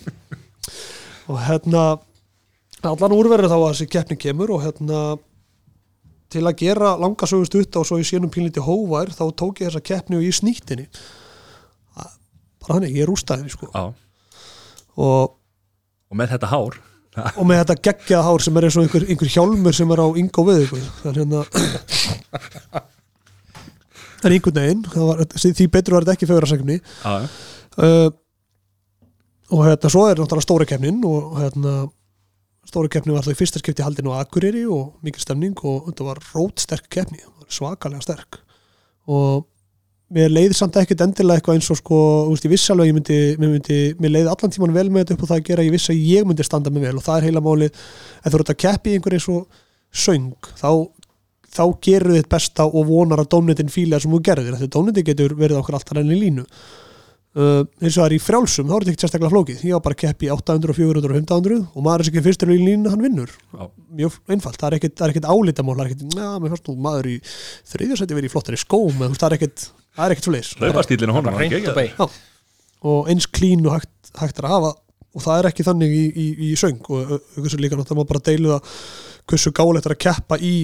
Og 1.31 1.39
hérna 1.47 1.83
allan 2.83 3.15
úrverður 3.15 3.51
þá 3.51 3.57
að 3.57 3.67
þessi 3.71 3.89
keppni 3.95 4.17
kemur 4.19 4.53
og 4.55 4.63
hérna 4.63 5.01
til 6.33 6.43
að 6.47 6.57
gera 6.63 6.95
langa 6.99 7.27
sögust 7.29 7.55
út 7.59 7.77
og 7.79 7.87
svo 7.87 7.99
í 8.01 8.07
sínum 8.07 8.31
pínlíti 8.33 8.63
hóvær 8.63 9.11
þá 9.13 9.25
tók 9.37 9.61
ég 9.61 9.69
þessa 9.69 9.83
keppni 9.85 10.17
og 10.19 10.25
ég 10.25 10.35
snýttinni 10.35 10.87
bara 12.63 12.77
þannig, 12.77 12.95
ég 12.95 13.07
rústaði 13.09 13.43
henni 13.43 13.51
sko. 13.51 13.67
Og, 15.03 15.33
og 16.07 16.19
með 16.19 16.35
þetta 16.35 16.51
hár 16.53 16.77
og 17.37 17.45
með 17.47 17.61
þetta 17.61 17.79
geggjað 17.89 18.25
hár 18.27 18.43
sem 18.45 18.57
er 18.57 18.67
eins 18.67 18.77
og 18.79 18.87
einhver, 18.87 19.05
einhver 19.07 19.31
hjálmur 19.35 19.77
sem 19.77 19.93
er 19.93 20.01
á 20.01 20.07
yngo 20.23 20.45
við 20.49 20.65
ykkur 20.65 20.85
þannig 21.03 21.19
hérna 21.21 21.39
en 24.23 24.31
einhvern 24.31 24.59
veginn. 24.59 24.83
Það 24.93 25.49
því 25.59 25.67
betur 25.71 25.97
var 25.97 26.05
þetta 26.05 26.15
ekki 26.17 26.29
fegurasegni 26.29 26.77
Já, 26.79 27.13
uh, 27.83 28.09
og 29.53 29.65
hérna 29.67 29.91
svo 29.91 30.07
er 30.09 30.17
náttúrulega 30.17 30.47
stóra 30.47 30.67
keppnin 30.69 31.03
og 31.05 31.37
hérna 31.41 31.73
stóra 32.69 32.89
keppnin 32.89 33.13
var 33.13 33.21
alltaf 33.21 33.35
í 33.35 33.41
fyrsta 33.41 33.61
skipti 33.61 33.85
haldin 33.85 34.09
á 34.09 34.23
Akureyri 34.23 34.63
og 34.65 34.95
mikil 35.05 35.21
stemning 35.21 35.57
og 35.61 35.89
þetta 35.91 36.07
var 36.07 36.21
rótsterk 36.31 36.87
keppni, 36.93 37.21
svakalega 37.51 38.01
sterk. 38.05 38.39
Og 39.11 39.45
mér 40.13 40.31
leiði 40.31 40.57
samt 40.57 40.77
ekkert 40.79 41.03
endilega 41.05 41.41
eitthvað 41.41 41.59
eins 41.59 41.69
og 41.73 41.79
sko, 41.79 41.99
þú 42.27 42.33
veist, 42.35 42.47
ég 42.47 42.53
vissi 42.53 42.73
alveg 42.73 42.89
ég 42.91 42.97
myndi, 42.97 43.19
mér 43.41 43.53
myndi 43.55 43.77
mér 43.99 44.13
leiði 44.15 44.31
allan 44.33 44.53
tíman 44.53 44.75
vel 44.75 44.87
með 44.89 45.03
þetta 45.05 45.17
upp 45.17 45.23
og 45.25 45.31
það 45.31 45.39
að 45.41 45.47
gera. 45.49 45.67
Ég 45.67 45.75
vissi 45.75 45.93
að 45.93 46.03
ég 46.09 46.27
myndi 46.29 46.47
standa 46.47 46.73
mig 46.73 46.85
vel 46.85 46.97
og 46.99 47.05
það 47.05 47.19
er 47.19 47.27
heila 47.29 47.43
máli 47.43 47.69
ef 47.69 48.27
þú 48.27 48.41
ert 48.41 48.53
að 48.53 48.59
keppi 48.65 48.93
í 48.93 48.99
einhver 48.99 49.17
eins 49.17 49.29
og 49.33 49.63
söng, 49.93 50.51
þá 50.59 50.69
þá 51.53 51.63
gerur 51.85 52.17
þitt 52.17 52.31
besta 52.31 52.65
og 52.65 52.87
vonar 52.89 53.21
að 53.21 53.29
dómnendin 53.35 53.69
fíla 53.69 53.99
sem 54.01 54.13
þú 54.13 54.21
gerðir, 54.25 54.57
því 54.57 54.69
dómnendin 54.73 55.05
getur 55.05 55.35
verið 55.37 55.59
okkur 55.59 55.77
alltaf 55.77 55.99
enn 56.01 56.13
í 56.13 56.17
línu 56.17 56.45
uh, 57.37 57.63
eins 57.81 57.95
og 57.95 57.99
það 58.01 58.07
er 58.07 58.15
í 58.15 58.21
frjálsum, 58.23 58.67
þá 58.69 58.73
er 58.75 58.83
þetta 58.83 58.93
ekki 58.93 59.03
sérstaklega 59.05 59.33
flókið. 59.33 59.63
Ég 59.67 59.77
var 59.77 59.85
bara 59.85 59.97
að 59.97 60.03
keppi 60.03 60.31
800 60.33 60.73
og 60.73 60.79
400 60.79 61.09
og 61.09 61.17
500 61.19 61.61
og 61.63 61.87
maður 61.87 62.03
er 62.03 62.11
ekki 62.11 62.25
fyrstur 62.27 62.53
í 62.53 62.59
línu, 62.61 62.91
hann 62.93 63.05
vinnur. 63.05 63.31
Já. 63.53 63.63
mjög 63.93 64.19
einfalt, 64.33 64.59
það 64.59 64.69
er 64.69 64.75
er 64.89 65.13
ekkit 65.13 65.29
álitamál 65.29 65.77
það 65.77 65.85
er 65.85 65.91
ekkit, 65.91 66.03
já, 66.17 66.29
mér 66.41 66.53
fannst 66.53 66.69
nú 66.69 66.75
maður 66.81 67.09
í 67.11 67.15
þriðjasæti 67.73 68.17
verið 68.17 68.29
í 68.29 68.33
flottari 68.33 68.57
skóm, 68.57 68.95
en 68.97 69.03
þú 69.03 69.11
veist, 69.13 69.21
það 69.21 69.29
er 69.29 69.37
ekkit 69.37 69.65
það 69.93 70.05
er 70.05 70.15
ekkit 70.15 70.25
svo 70.27 70.33
ekki 71.93 72.09
og 72.83 73.09
eins 73.11 73.27
klín 73.31 73.63
og 73.67 73.77
hægt, 73.77 74.11
hægt 74.19 74.39
er 74.39 74.47
að 74.47 74.55
hafa 74.57 74.71
og 75.13 75.21
það 75.23 75.39
er 75.39 75.49
ekki 75.49 75.65
þannig 75.67 75.93
í, 75.93 76.03
í, 76.09 76.25
í 76.49 76.51
söng. 76.59 76.81
Og 76.89 77.13
hversu 77.37 77.59
líka 77.61 77.77
náttúrulega 77.77 78.09
bara 78.09 78.23
deilu 78.25 78.53
það 78.55 78.73
hversu 79.29 79.53
gáleitt 79.55 79.87
er 79.87 79.95
að 79.95 80.03
keppa 80.07 80.39
í 80.41 80.55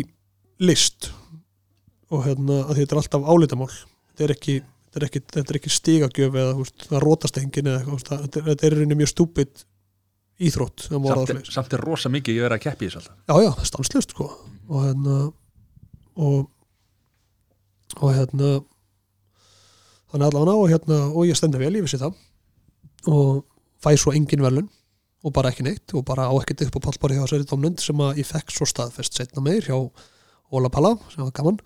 list. 0.65 1.11
Og 2.09 2.25
hérna 2.25 2.63
að 2.65 2.81
þetta 2.81 2.95
er 2.95 3.01
alltaf 3.03 3.29
álitamál. 3.29 3.69
Þetta 4.09 4.25
er 4.25 4.33
ekki, 4.35 4.55
þetta 4.89 4.99
er 4.99 5.05
ekki, 5.09 5.21
þetta 5.35 5.53
er 5.53 5.59
ekki 5.59 5.71
stigagjöf 5.73 6.37
eða 6.41 6.53
veist, 6.59 6.85
það 6.89 7.03
rótast 7.05 7.37
engin 7.41 7.69
eða 7.69 7.83
veist, 7.93 8.07
það- 8.09 8.23
þetta 8.25 8.41
er, 8.41 8.55
er 8.65 8.73
í 8.73 8.79
rauninni 8.79 8.97
mjög 9.03 9.11
stúpid 9.13 9.63
íþrótt 10.39 10.85
samt, 10.87 11.05
það 11.05 11.33
er- 11.35 11.51
samt 11.53 11.73
er 11.77 11.83
rosa 11.85 12.09
mikið 12.09 12.35
ég 12.39 12.45
verið 12.47 12.57
að 12.57 12.63
keppi 12.65 12.85
í 12.85 12.89
þessu 12.89 13.01
alltaf. 13.01 13.15
Já 13.27 13.35
já, 13.45 13.51
stanslust 13.69 14.15
sko. 14.15 14.29
Og 14.69 14.83
hérna 14.85 15.17
og, 16.19 16.49
og 17.99 18.11
hérna 18.15 18.49
þannig 20.09 20.27
allavega 20.29 20.57
og 20.57 20.69
hérna 20.71 20.99
og 21.13 21.27
ég 21.29 21.37
stendi 21.37 21.59
vel, 21.61 21.73
ég 21.77 21.85
vissi 21.85 21.99
það. 22.01 22.15
Og 23.09 23.43
fæ 23.83 23.93
svo 23.99 24.13
engin 24.15 24.41
velun 24.43 24.69
og 25.23 25.33
bara 25.35 25.51
ekki 25.51 25.65
neitt 25.67 25.93
og 25.97 26.05
bara 26.07 26.29
á 26.31 26.33
ekkert 26.39 26.65
upp 26.69 26.79
á 26.79 26.85
pallbari 26.87 27.17
hjá 27.17 27.25
þessari 27.25 27.47
domnund 27.49 27.79
sem 27.83 27.99
að 28.03 28.21
ég 28.21 28.27
fekk 28.29 28.53
svo 28.55 28.65
staðfest 28.69 29.17
setna 29.19 29.43
meir 29.43 29.61
hjá 29.67 29.75
Óla 30.49 30.71
Palla 30.73 30.95
sem 31.11 31.21
var 31.23 31.33
gaman, 31.35 31.59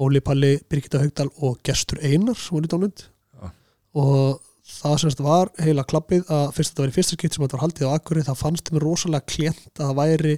Óli 0.00 0.20
Palli 0.24 0.54
Birgitta 0.70 0.98
Haugdal 1.02 1.28
og 1.44 1.58
Gestur 1.66 1.98
Einar 2.02 2.38
var 2.50 2.64
í 2.64 2.70
domnund 2.72 3.02
Já. 3.04 3.50
og 3.94 4.40
það 4.72 4.94
semst 5.02 5.20
var 5.20 5.50
heila 5.60 5.84
klappið 5.84 6.24
að 6.32 6.52
fyrst 6.56 6.72
þetta 6.72 6.82
var 6.86 6.92
í 6.92 6.96
fyrsta 6.96 7.16
skipt 7.18 7.34
sem 7.36 7.44
þetta 7.44 7.58
var 7.58 7.64
haldið 7.66 7.90
á 7.90 7.94
Akureyri 7.98 8.26
það 8.30 8.40
fannst 8.40 8.70
mér 8.72 8.86
rosalega 8.86 9.28
klient 9.28 9.66
að 9.76 9.82
það 9.90 9.98
væri 10.00 10.34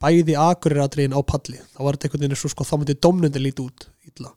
bæði 0.00 0.36
Akureyratriðin 0.40 1.16
á 1.16 1.20
palli. 1.24 1.58
Þá 1.74 1.80
var 1.84 1.96
þetta 1.96 2.08
einhvern 2.08 2.24
veginn 2.26 2.40
svo 2.40 2.50
sko 2.52 2.64
þá 2.68 2.74
myndi 2.80 2.96
domnundi 3.00 3.40
lítið 3.42 3.68
út 3.68 3.86
illa. 4.10 4.32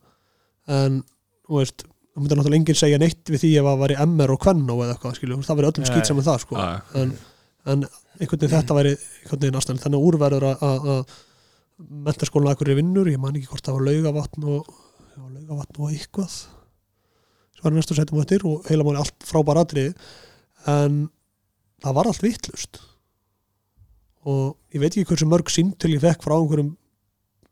En 0.71 1.01
þú 1.47 1.57
veist, 1.59 1.83
það 1.83 2.21
myndi 2.23 2.37
náttúrulega 2.39 2.59
enginn 2.61 2.79
segja 2.79 2.99
neitt 3.01 3.31
við 3.31 3.41
því 3.43 3.49
ef 3.59 3.67
það 3.69 3.81
væri 3.83 3.97
MR 4.05 4.33
og 4.35 4.39
Kvennó 4.43 4.77
eða 4.83 4.95
eitthvað 4.95 5.17
skilju, 5.19 5.39
það 5.47 5.59
væri 5.59 5.71
öllum 5.71 5.87
skýt 5.89 6.09
saman 6.11 6.27
það 6.29 6.39
sko. 6.45 6.59
En, 6.99 7.11
en 7.73 7.83
einhvern 8.19 8.39
veginn 8.43 8.55
þetta 8.55 8.77
væri 8.79 8.93
einhvern 8.95 9.43
veginn 9.43 9.59
aðstæðan 9.59 9.83
þannig 9.83 9.99
að 9.99 10.07
úrverður 10.11 10.47
að- 10.49 11.17
að 11.79 11.85
að 11.85 12.05
mentaskólan 12.07 12.51
akkur 12.51 12.71
er 12.71 12.79
vinnur, 12.79 13.07
ég 13.07 13.19
man 13.21 13.35
ekki 13.35 13.49
hvort 13.51 13.65
það 13.65 13.77
var 13.77 13.85
laugavatn 13.87 14.47
og, 14.51 14.73
laugavatn 15.19 15.79
og 15.79 15.93
eitthvað. 15.93 16.35
Sem 17.55 17.63
var 17.63 17.75
næstu 17.75 17.95
setjum 17.95 18.19
á 18.19 18.23
eftir 18.23 18.45
og 18.47 18.67
heila 18.69 18.85
máli 18.87 18.99
allt 19.01 19.27
frábær 19.27 19.61
atriði. 19.61 19.93
En 20.67 21.07
það 21.83 21.95
var 21.95 22.09
allt 22.11 22.23
vittlust 22.23 22.81
og 24.27 24.75
ég 24.75 24.81
veit 24.83 24.91
ekki 24.91 25.07
hversu 25.07 25.27
mörg 25.29 25.47
síntil 25.47 25.93
ég 25.93 26.03
fekk 26.03 26.25
frá 26.25 26.35
einhverjum 26.35 26.73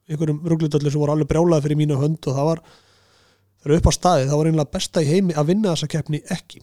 einhverjum 0.07 0.41
ruglutöldur 0.43 0.91
sem 0.91 0.99
voru 0.99 1.13
alveg 1.13 1.29
brjálaði 1.31 1.63
fyrir 1.63 1.79
mína 1.79 1.99
hönd 1.99 2.19
og 2.27 2.35
það 2.35 2.49
var 2.49 2.61
þegar 3.63 3.77
upp 3.77 3.87
á 3.87 3.93
staði, 3.95 4.27
það 4.27 4.41
var 4.41 4.49
einlega 4.49 4.73
besta 4.75 5.03
í 5.03 5.07
heimi 5.07 5.35
að 5.35 5.49
vinna 5.53 5.73
þessa 5.73 5.89
keppni 5.91 6.21
ekki. 6.35 6.61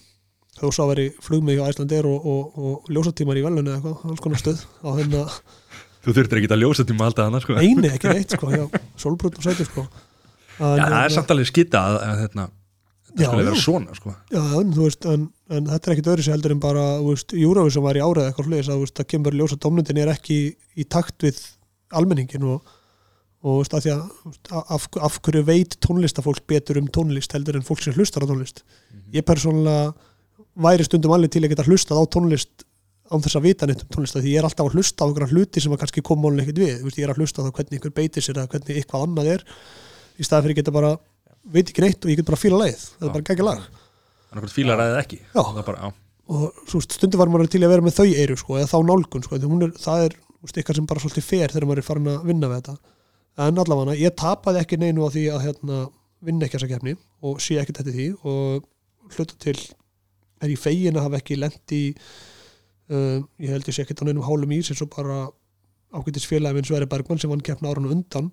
Þó 0.55 0.69
svo 0.69 0.85
að 0.85 0.91
veri 0.93 1.07
flugmið 1.25 1.59
hjá 1.59 1.71
Æslandir 1.73 2.07
og, 2.07 2.29
og, 2.31 2.59
og 2.61 2.93
ljósatímar 2.93 3.41
í 3.41 3.43
velunni 3.45 3.73
eða 3.73 3.81
eitthvað, 3.81 4.13
alls 4.13 4.23
konar 4.23 4.41
stöð 4.41 4.63
á 4.85 4.89
hérna, 5.01 5.25
þú 6.05 6.17
þurftir 6.17 6.41
ekki 6.41 6.53
að 6.53 6.63
ljósa 6.63 6.85
tíma 6.89 7.09
alltaf 7.09 7.31
annars 7.31 7.47
sko. 7.47 7.57
eini 7.61 7.91
ekki 7.93 8.13
neitt 8.13 8.37
sko, 8.37 8.51
já, 8.53 8.65
solbrútt 9.01 9.41
og 9.41 9.47
sæti 9.47 9.67
sko 9.69 9.87
en, 10.61 10.77
Já, 10.79 10.85
það 10.85 11.01
er 11.01 11.17
samt 11.17 11.35
alveg 11.35 11.51
skita 11.51 11.81
að, 11.81 11.97
að 12.05 12.21
hérna, 12.23 12.47
þetta 13.09 13.27
skulle 13.27 13.47
vera 13.49 13.63
svona 13.65 13.97
sko. 13.99 14.15
Já, 14.35 14.43
en, 14.61 14.71
veist, 14.79 15.09
en, 15.11 15.27
en 15.51 15.69
þetta 15.73 15.91
er 15.91 15.97
ekkit 15.97 16.13
öðru 16.13 16.27
sér 16.27 16.37
heldur 16.37 16.55
en 16.55 16.63
bara, 16.63 16.87
þú 17.01 17.11
veist, 17.11 17.35
Júrafi 17.41 17.75
sem 17.75 17.87
var 17.87 17.99
í 17.99 18.05
árið 18.05 18.29
eitthvað 18.29 18.49
fleis 18.51 18.69
að, 18.69 18.79
þú 18.79 18.87
veist, 18.87 19.03
að 19.03 19.11
kemur 19.15 19.39
ljósa 19.41 19.61
domnundin 19.65 20.01
er 20.05 20.13
ekki 20.15 20.39
í, 20.39 20.49
í 20.79 20.87
takt 20.95 21.27
við 21.27 21.43
almenningin 21.95 22.47
og, 22.55 22.75
og 23.45 23.67
að 23.67 23.87
því 23.87 23.95
að 23.95 24.63
af, 24.63 24.89
af 25.09 25.19
hverju 25.27 25.45
veit 25.47 25.79
tónlistafólk 25.85 26.47
betur 26.51 26.81
um 26.81 26.91
tónlist 26.91 27.35
heldur 27.37 27.59
en 27.59 27.67
fólk 27.67 27.83
sem 27.85 27.95
hlustar 27.97 28.25
á 28.25 28.31
tónlist 28.31 28.63
ég 29.15 29.27
persónulega 29.27 29.93
væri 30.55 30.87
stundum 30.87 31.13
alveg 31.15 31.35
til 31.35 31.45
að 31.45 31.53
geta 31.53 31.67
hlustað 31.67 32.01
á 32.01 32.05
tónlist 32.15 32.65
án 33.13 33.25
þess 33.25 33.39
að 33.39 33.47
vita 33.49 33.69
neitt 33.69 33.83
um 33.85 33.91
tónlist 33.93 34.17
því 34.17 34.33
ég 34.33 34.41
er 34.41 34.47
alltaf 34.49 34.69
að 34.69 34.79
hlusta 34.79 35.05
á 35.05 35.07
einhverja 35.07 35.35
hluti 35.35 35.63
sem 35.63 35.75
að 35.75 35.81
kannski 35.83 36.05
koma 36.05 36.25
málun 36.25 36.45
ekkert 36.45 36.61
við, 36.63 36.77
þú 36.79 36.89
veist, 36.89 37.01
ég 37.01 37.07
er 37.07 37.13
að 37.13 37.21
hlusta 37.21 37.43
á 37.43 37.45
það 37.45 37.57
hvernig 37.59 37.79
einhver 37.79 37.95
beitir 37.99 38.25
sér 38.25 38.39
eða 38.41 38.53
hvernig 38.55 38.79
eitthvað 38.81 39.05
annað 39.05 39.31
er. 39.35 39.45
Í 40.15 40.25
staði 40.25 40.47
fyrir 40.47 40.55
að 40.55 40.61
geta 40.63 40.75
bara, 40.75 40.93
veit 41.53 41.69
ekki 41.69 41.85
neitt 41.85 42.07
og 42.07 42.13
ég 42.13 42.21
get 42.21 42.31
bara 42.31 42.41
fíla 42.41 42.61
leið, 42.63 42.87
það 42.95 43.09
er 43.09 43.15
bara 43.19 43.29
geggjað 43.29 43.49
lag. 43.51 43.67
Þannig 44.31 44.49
að 44.49 44.57
fílar 44.57 44.85
eða 44.87 45.03
ekki. 45.03 45.21
Já. 45.21 45.41
það 45.43 45.61
er 45.61 45.69
bara, 45.69 45.91
og 46.25 46.63
svo 46.65 46.81
veist, 46.81 46.97
stundum 46.97 47.21
var 47.21 47.33
maður 47.35 47.53
til 47.53 47.61
að 47.61 47.75
vera 47.75 47.85
með 47.85 47.99
þau 47.99 48.07
eiru 48.09 48.39
sko, 48.41 48.57
eða 48.57 48.71
þá 48.73 48.79
nálgun, 48.89 49.27
sko, 49.27 49.37
er, 49.37 49.75
það 49.85 50.07
er 50.07 50.17
eitthvað 50.45 50.79
sem 50.79 50.89
bara 50.89 51.03
svolítið 51.05 51.27
fer 51.29 51.53
þegar 51.53 51.69
maður 51.69 51.83
er 51.83 51.89
farin 51.91 52.11
að 52.15 52.27
vinna 52.31 52.49
við 52.49 52.63
þetta. 52.63 52.95
En 53.45 53.61
allavega, 53.61 53.97
ég 53.99 54.17
tapaði 54.17 54.61
ekki 54.63 54.79
neinu 54.81 55.05
á 55.05 55.09
því 55.13 55.25
að 55.35 55.45
hérna, 55.45 55.81
vinna 56.25 56.47
ekki 56.47 56.59
þessa 56.59 56.71
kefni 56.71 56.95
og 57.25 57.41
sé 57.43 57.59
ekki 57.61 57.75
þetta 57.77 57.95
því 57.95 58.07
og 58.31 58.69
hluta 59.15 59.37
til 59.43 59.57
er 60.45 60.53
ég 60.53 60.61
fegin 60.61 60.99
að 60.99 61.07
hafa 61.09 61.21
ekki 61.21 61.39
lent 61.41 61.75
í 61.75 61.83
uh, 62.91 63.21
ég 63.41 63.51
held 63.53 63.69
ég 63.69 63.77
sé 63.77 63.85
ekki 63.85 63.97
á 63.97 64.05
neinum 64.05 64.27
hálum 64.27 64.53
ís 64.57 64.71
eins 64.73 64.83
og 64.85 64.91
bara 64.95 65.29
ágætis 65.95 66.27
félagi 66.27 66.59
minn 66.59 66.67
Sverri 66.69 66.89
Bergmann 66.91 67.21
sem 67.23 67.31
hann 67.31 67.45
keppna 67.45 67.71
árunum 67.71 67.95
undan. 67.95 68.33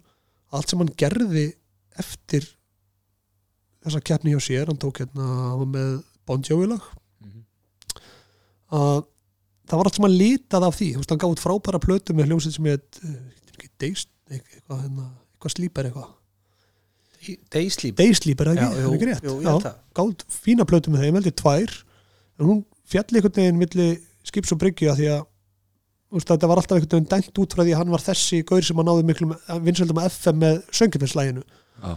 Allt 0.52 0.72
sem 0.72 0.80
hann 0.82 0.92
gerði 0.98 1.52
eftir 2.02 2.48
þessa 3.86 4.02
keppni 4.06 4.34
hjá 4.36 4.42
sér, 4.44 4.68
hann 4.72 4.80
tók 4.82 5.02
hérna 5.02 5.26
hann 5.26 5.62
var 5.64 5.70
með 5.76 5.92
Bon 6.28 6.44
Jovi 6.46 6.68
lag. 6.72 6.82
Mhm. 7.22 7.44
að 8.72 9.06
það 9.68 9.78
var 9.80 9.88
allt 9.90 9.96
sem 10.00 10.06
að 10.08 10.18
litað 10.20 10.66
af 10.68 10.76
því. 10.80 10.88
Þú 10.94 11.02
veist, 11.02 11.12
hann 11.14 11.22
gáði 11.22 11.36
út 11.36 11.44
frábæra 11.44 11.80
plötu 11.84 12.14
með 12.16 12.28
hljómsveit 12.30 12.56
sem 12.58 12.66
heit, 12.72 13.00
Days 13.82 14.06
eitthvað, 14.30 14.82
hérna, 14.84 15.06
eitthvað 15.34 15.54
slíper 15.56 15.88
eitthvað. 15.90 16.10
Er 17.22 17.24
Já, 18.58 18.68
það 18.72 18.82
er 18.82 18.96
ekki 18.98 19.08
rétt? 19.10 19.26
út 20.12 20.26
fína 20.34 20.66
plötu 20.70 20.94
með 20.94 21.04
þeim, 21.06 21.18
heldur 21.20 21.36
tvær. 21.42 21.76
En 22.40 22.46
hún 22.50 22.62
fjalli 22.92 23.20
einhvern 23.20 23.38
veginn 23.40 23.62
milli 23.62 23.88
skips 24.28 24.54
og 24.54 24.62
bryggju 24.62 24.92
að 24.92 25.02
því 25.02 25.12
að 25.16 25.22
veist, 26.12 26.30
þetta 26.30 26.50
var 26.50 26.62
alltaf 26.62 26.78
einhvern 26.78 26.98
veginn 26.98 27.12
dæmt 27.12 27.42
út 27.42 27.56
frá 27.56 27.64
því 27.64 27.76
að 27.76 27.82
hann 27.82 27.94
var 27.94 28.06
þessi 28.06 28.42
gaur 28.48 28.66
sem 28.68 28.82
að 28.82 28.90
náði 28.90 29.06
miklum 29.08 29.36
vinsöldum 29.68 30.02
FM 30.04 30.42
með 30.44 30.60
söngjumesslæginu 30.76 31.44
já, 31.46 31.94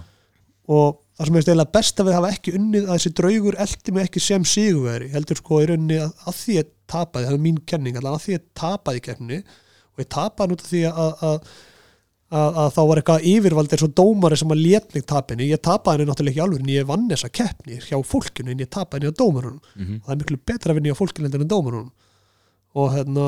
og 0.75 1.01
það 1.19 1.29
sem 1.29 1.39
er 1.39 1.47
steyla 1.47 1.67
best 1.75 2.01
að 2.01 2.09
við 2.09 2.17
hafa 2.19 2.33
ekki 2.35 2.55
unnið 2.59 2.89
að 2.89 2.97
þessi 2.97 3.15
draugur 3.21 3.59
eldi 3.65 3.95
mig 3.95 4.09
ekki 4.09 4.23
sem 4.23 4.47
sigurveri 4.49 5.11
heldur 5.13 5.41
sko 5.41 5.61
í 5.63 5.69
rauninni 5.71 6.01
að, 6.03 6.15
að 6.25 6.41
því 6.41 6.57
ég 6.59 6.73
tapaði, 6.91 7.29
það 7.29 7.37
er 7.37 7.45
mín 7.45 7.61
kenning 7.71 8.01
allan 8.01 8.17
að 8.17 8.25
því 8.25 8.37
ég 8.37 8.49
tapaði 8.59 9.01
í 9.01 9.05
keppni 9.09 9.39
og 9.45 10.03
ég 10.03 10.11
tapaði 10.15 10.53
nút 10.53 10.65
af 10.65 10.71
því 10.71 10.83
að, 10.91 11.27
að, 11.29 11.53
að, 12.35 12.59
að 12.63 12.73
þá 12.77 12.81
var 12.91 13.01
eitthvað 13.03 13.29
yfirvald 13.35 13.77
eins 13.77 13.87
og 13.87 13.95
dómari 14.01 14.41
sem 14.41 14.55
að 14.55 14.65
lét 14.65 14.97
mig 14.97 15.07
tapinni 15.11 15.51
ég 15.51 15.63
tapaði 15.63 16.01
henni 16.01 16.11
náttúrulega 16.11 16.35
ekki 16.35 16.45
alveg 16.47 16.65
en 16.65 16.73
ég 16.75 16.89
vann 16.89 17.07
þessa 17.13 17.31
keppni 17.35 17.79
hjá 17.85 17.99
fólkinu 18.09 18.55
en 18.55 18.65
ég 18.65 18.73
tapaði 18.73 19.05
henni 19.05 19.15
á 19.15 19.21
dómarunum. 19.21 19.61
Mhm. 19.75 20.01
og 20.01 20.09
það 20.09 20.15
er 20.17 20.21
miklu 20.23 20.41
betra 20.51 20.73
að 20.73 20.81
vinna 20.81 20.95
hjá 20.95 21.01
fólkinu 21.03 21.31
en 21.31 21.53
dómarunum 21.55 21.93
og 22.75 22.91
hérna 22.95 23.27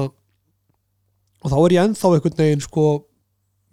og 1.46 1.52
þá 1.52 1.58
er 1.60 1.74
ég 1.76 1.84
ennþá 1.84 2.10
einhvern 2.16 2.40
veginn 2.40 2.64
sko 2.64 2.86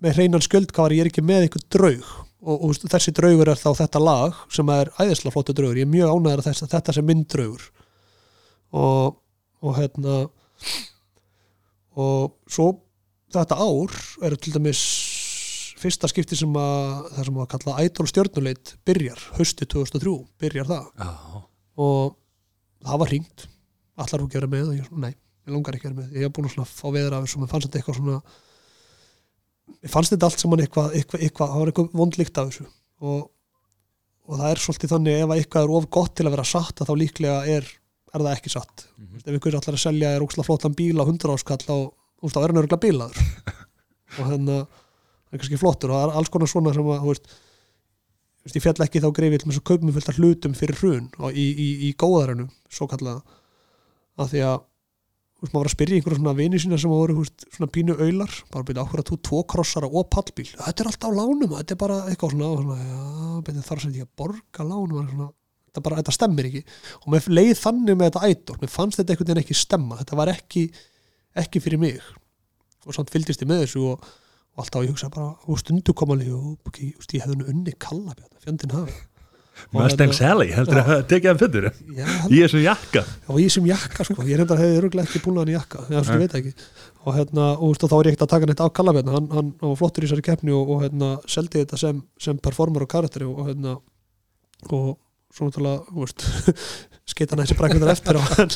með 0.03 0.17
hreinan 0.17 0.43
skjöldkafar, 0.43 0.93
ég 0.93 1.05
er 1.05 1.09
ekki 1.09 1.24
með 1.26 1.47
einhvern 1.47 1.67
draug. 1.74 2.09
Og, 2.43 2.65
og 2.67 2.89
þessi 2.91 3.13
draugur 3.15 3.49
er 3.49 3.59
þá 3.59 3.69
þetta 3.80 4.01
lag 4.03 4.39
sem 4.51 4.69
er 4.74 4.91
æðislega 4.99 5.32
flottu 5.32 5.55
draugur. 5.55 5.80
Ég 5.80 5.88
er 5.88 5.93
mjög 5.93 6.11
ánægður 6.11 6.43
að 6.43 6.74
þetta 6.74 6.95
sem 6.97 7.07
minn 7.07 7.24
draugur. 7.32 7.69
Og, 8.76 9.15
og 9.63 9.78
hérna 9.78 10.17
og 11.93 12.34
svo 12.51 12.67
þetta 13.34 13.57
ár 13.57 13.95
er 14.26 14.36
til 14.41 14.53
dæmis 14.55 14.82
fyrsta 15.80 16.09
skipti 16.11 16.38
sem 16.39 16.53
að 16.57 17.07
það 17.15 17.28
sem 17.28 17.39
að 17.41 17.49
kalla 17.53 17.80
Idol 17.84 18.09
stjörnuleit 18.09 18.76
byrjar, 18.88 19.24
hausti 19.38 19.67
2003 19.67 20.13
byrjar 20.43 20.69
það. 20.69 20.86
Já, 20.99 21.41
og 21.84 22.15
það 22.84 23.01
var 23.03 23.11
hringt. 23.11 23.47
Allar 24.03 24.24
þú 24.24 24.30
gera 24.34 24.49
með 24.49 24.71
og 24.71 24.78
ég, 24.78 24.88
svona, 24.89 25.09
nei, 25.09 25.15
ég 25.43 25.53
langar 25.53 25.77
ekki 25.77 25.89
að 25.89 25.93
vera 25.93 25.99
með 25.99 26.17
ég 26.17 26.25
hef 26.27 26.33
búin 26.35 26.49
að 26.49 26.71
fá 26.71 26.87
veður 26.93 27.15
af 27.17 27.25
þessu 27.25 27.41
mér 27.41 27.51
fannst 27.51 27.67
þetta 27.67 27.79
eitthvað 27.79 27.99
svona 27.99 28.17
mér 29.83 29.93
fannst 29.93 30.13
þetta 30.13 30.29
allt 30.29 30.43
saman 30.43 30.63
eitthvað, 30.63 30.97
eitthvað, 30.99 31.23
eitthvað 31.25 31.51
það 31.53 31.61
var 31.61 31.71
eitthvað 31.71 31.97
vondlíkt 31.99 32.39
af 32.39 32.51
þessu. 32.51 32.67
Og, 33.03 33.21
og 34.27 34.39
það 34.39 34.49
er 34.49 34.61
svolítið 34.63 34.93
þannig 34.93 35.19
ef 35.19 35.27
að 35.33 35.41
eitthvað 35.41 35.67
er 35.67 35.75
of 35.77 35.89
gott 35.97 36.15
til 36.17 36.27
að 36.27 36.35
vera 36.37 36.47
satt 36.47 36.83
að 36.83 36.91
þá 36.91 36.93
líklega 37.01 37.37
er, 37.57 37.69
er 38.13 38.25
það 38.25 38.31
ekki 38.35 38.53
satt. 38.53 38.85
Mhm. 38.99 39.23
ef 39.23 39.33
einhver 39.33 39.59
allar 39.59 39.77
að 39.77 39.83
selja 39.83 40.13
er 40.13 40.25
óksla 40.25 40.47
flottan 40.47 40.77
bíl 40.77 40.95
á 40.99 41.03
100 41.03 41.35
áskall 41.35 41.63
á, 41.67 41.77
þú 41.91 42.27
veist, 42.27 42.37
þá 42.37 42.41
er 42.43 42.53
hann 42.53 42.61
örgulega 42.63 42.83
bílaður. 42.87 43.23
Og 44.19 44.29
hérna 44.29 44.59
það 44.63 45.33
er 45.33 45.41
kannski 45.41 45.59
flottur 45.59 45.91
og 45.91 45.97
það 45.97 46.05
er 46.07 46.19
alls 46.19 46.31
konar 46.33 46.51
svona 46.51 46.75
sem 46.75 46.91
að 46.93 47.01
þú 47.01 47.13
veist, 47.13 47.31
þú 47.33 48.47
veist, 48.47 48.57
ég 48.57 48.63
fjall 48.63 48.85
ekki 48.85 49.01
þá 49.01 49.07
að 49.09 49.63
kaupum 49.65 49.93
fullt 49.95 50.11
af 50.11 50.19
hlutum 50.19 50.53
fyrir 50.53 50.77
hrun 50.77 51.07
og 51.17 51.33
í, 51.33 51.45
í, 51.49 51.69
í 51.87 51.93
góðarannu 51.97 52.45
svo 52.69 52.85
kallaða 52.91 53.23
að 54.21 54.29
því 54.35 54.43
að 54.51 54.59
maður 55.51 55.59
var 55.59 55.67
að 55.67 55.73
spyrja 55.73 55.97
einhverja 55.97 56.17
svona 56.19 56.33
vini 56.37 56.59
sína 56.61 56.77
sem 56.79 56.91
voru 56.91 57.17
veist, 57.17 57.45
svona 57.51 57.67
pínu 57.75 57.95
aular. 57.99 58.35
Bara 58.53 58.67
byrja 58.69 58.85
áhverja 58.85 59.07
þú 59.09 59.17
tvo 59.27 59.41
krossara 59.51 59.89
og 59.89 60.07
pallbíl? 60.13 60.47
Þetta 60.55 60.83
er 60.83 60.89
alltaf 60.91 61.11
á 61.11 61.17
lánum, 61.17 61.55
þetta 61.57 61.75
er 61.75 61.79
bara 61.81 61.97
eitthvað 62.07 62.35
svona, 62.35 62.49
og 62.53 62.61
svona 62.63 62.77
já, 62.79 63.01
byrja 63.49 63.65
þar 63.67 63.83
sem 63.83 63.95
ég 63.97 64.09
borga 64.21 64.67
lánum 64.69 64.97
og 65.01 65.11
svona, 65.11 65.29
þetta, 65.67 65.83
bara, 65.83 65.99
þetta 65.99 66.15
stemmir 66.15 66.49
ekki. 66.49 66.63
Og 67.01 67.07
mér 67.11 67.29
leið 67.35 67.53
þannig 67.59 67.99
með 67.99 68.11
þetta 68.11 68.31
ædol 68.31 68.59
mér 68.63 68.73
fannst 68.77 69.01
þetta 69.01 69.15
einhvern 69.15 69.31
veginn 69.33 69.43
ekki 69.43 69.59
stemma. 69.59 69.99
Þetta 69.99 70.19
var 70.21 70.33
ekki, 70.33 70.65
ekki 71.43 71.63
fyrir 71.67 71.83
mig. 71.83 72.11
Og 72.87 72.95
samt 72.95 73.11
fylgdist 73.11 73.43
ég 73.43 73.51
með 73.51 73.65
þessu 73.65 73.87
og, 73.91 74.11
og 74.55 74.63
alltaf 74.63 74.87
ég 74.87 74.95
hugsa 74.95 75.11
bara, 75.11 75.33
og 75.43 75.59
stundu 75.59 75.95
komali 75.97 76.31
og 76.31 76.69
okay, 76.69 76.93
just, 76.95 77.11
ég 77.11 77.27
hefði 77.27 77.51
unni 77.51 77.75
kalla 77.75 78.15
fjandinn 78.43 78.77
hafi. 78.79 78.95
Og 78.95 79.12
Mustang 79.73 80.13
Sally, 80.17 80.47
heldur 80.53 80.79
að 80.81 81.03
tekið 81.09 81.29
hann 81.29 81.39
fyrir 81.41 81.65
Í 82.29 82.39
þessum 82.41 82.63
jakka. 82.63 83.03
Og 83.29 83.39
ég 83.41 83.51
sem 83.53 83.65
jakka 83.69 84.05
sko, 84.07 84.23
ég 84.27 84.39
reyndar 84.41 84.59
hefði 84.61 84.79
öruglega 84.81 85.07
ekki 85.07 85.21
búin 85.23 85.37
hann 85.41 85.51
í 85.51 85.55
jakka, 85.55 85.85
ég 85.93 86.09
Nei. 86.09 86.17
veit 86.23 86.35
ekki. 86.39 86.53
Og, 87.05 87.13
hérna, 87.17 87.47
og, 87.59 87.75
þá 87.77 87.95
er 87.99 88.09
ég 88.09 88.13
ekkert 88.15 88.25
að 88.27 88.31
taka 88.33 88.49
neitt 88.49 88.63
á 88.63 88.67
Kallabjarna 88.79 89.13
hann, 89.17 89.29
hann 89.33 89.49
var 89.61 89.75
flottur 89.79 90.05
í 90.05 90.07
þessari 90.09 90.25
keppni 90.25 90.53
og, 90.55 90.69
og 90.73 90.83
hérna, 90.85 91.09
seldi 91.29 91.61
þetta 91.63 91.79
sem, 91.81 92.01
sem 92.21 92.37
performer 92.43 92.85
og 92.85 92.91
karakteri 92.93 93.27
og, 93.27 93.41
hérna, 93.49 93.75
og 94.71 94.93
svo 95.33 95.49
náttúrulega 95.49 95.83
þú 95.89 96.05
veist, 96.05 96.25
skeita 97.13 97.35
hann 97.35 97.43
þessi 97.43 97.57
brækvindar 97.59 97.91
eftir 97.93 98.19
en, 98.21 98.53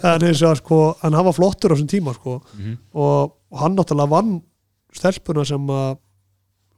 en 0.00 0.26
eins 0.28 0.42
og 0.48 0.58
sko, 0.60 0.80
hann 1.04 1.18
var 1.28 1.36
flottur 1.36 1.72
á 1.72 1.74
þessum 1.76 1.90
tíma 1.92 2.16
sko, 2.16 2.40
Mhm. 2.58 2.78
og, 2.94 3.36
og 3.54 3.60
hann 3.62 3.76
náttúrulega 3.78 4.10
vann 4.16 4.34
stelpuna 4.94 5.44
sem 5.46 5.70
að 5.70 5.96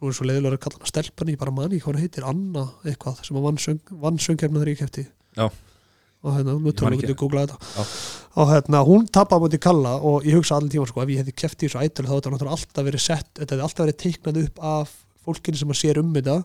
nú 0.07 0.13
er 0.13 0.17
svo 0.17 0.27
leiðilega 0.29 0.59
að 0.59 0.65
kalla 0.65 0.81
hana 0.81 0.91
stelpuna 0.91 1.33
ég 1.35 1.41
bara 1.41 1.55
mani 1.55 1.81
hvað 1.81 1.97
hann 1.97 2.05
heitir, 2.05 2.27
Anna 2.27 2.67
eitthvað 2.87 3.23
sem 3.27 3.39
að 3.39 3.47
vann, 3.47 3.63
söng, 3.63 3.95
vann 4.05 4.21
söngjarna 4.23 4.63
þegar 4.63 4.71
ég 4.73 4.83
kefti 4.83 5.05
Já. 5.37 5.47
og 5.47 6.37
hérna, 6.37 6.55
nú 6.57 6.73
ekki. 6.73 7.03
við 7.03 7.13
að 7.13 7.19
googla 7.23 7.47
þetta 7.47 7.59
Já. 7.75 7.95
og 8.43 8.53
hérna, 8.53 8.83
hún 8.87 9.09
tapaði 9.11 9.41
á 9.41 9.45
móti 9.45 9.61
Kalla 9.67 9.95
og 9.99 10.29
ég 10.29 10.39
hugsa 10.39 10.59
allir 10.59 10.73
tíma 10.73 10.87
sko, 10.89 11.03
ef 11.03 11.13
ég 11.13 11.23
hefði 11.23 11.37
keft 11.43 11.59
í 11.63 11.69
þessu 11.69 11.83
ædol 11.83 12.07
þá 12.07 12.15
þetta 12.15 12.35
náttúrulega 12.35 12.59
alltaf 12.59 12.89
verið 12.89 13.05
sett 13.05 13.33
þetta 13.35 13.57
hefði 13.57 13.67
alltaf 13.69 13.85
verið 13.85 13.99
teiknað 14.05 14.41
upp 14.45 14.63
af 14.73 14.95
fólkinu 15.27 15.61
sem 15.61 15.75
að 15.75 15.81
sér 15.83 16.03
um 16.03 16.13
þetta 16.15 16.37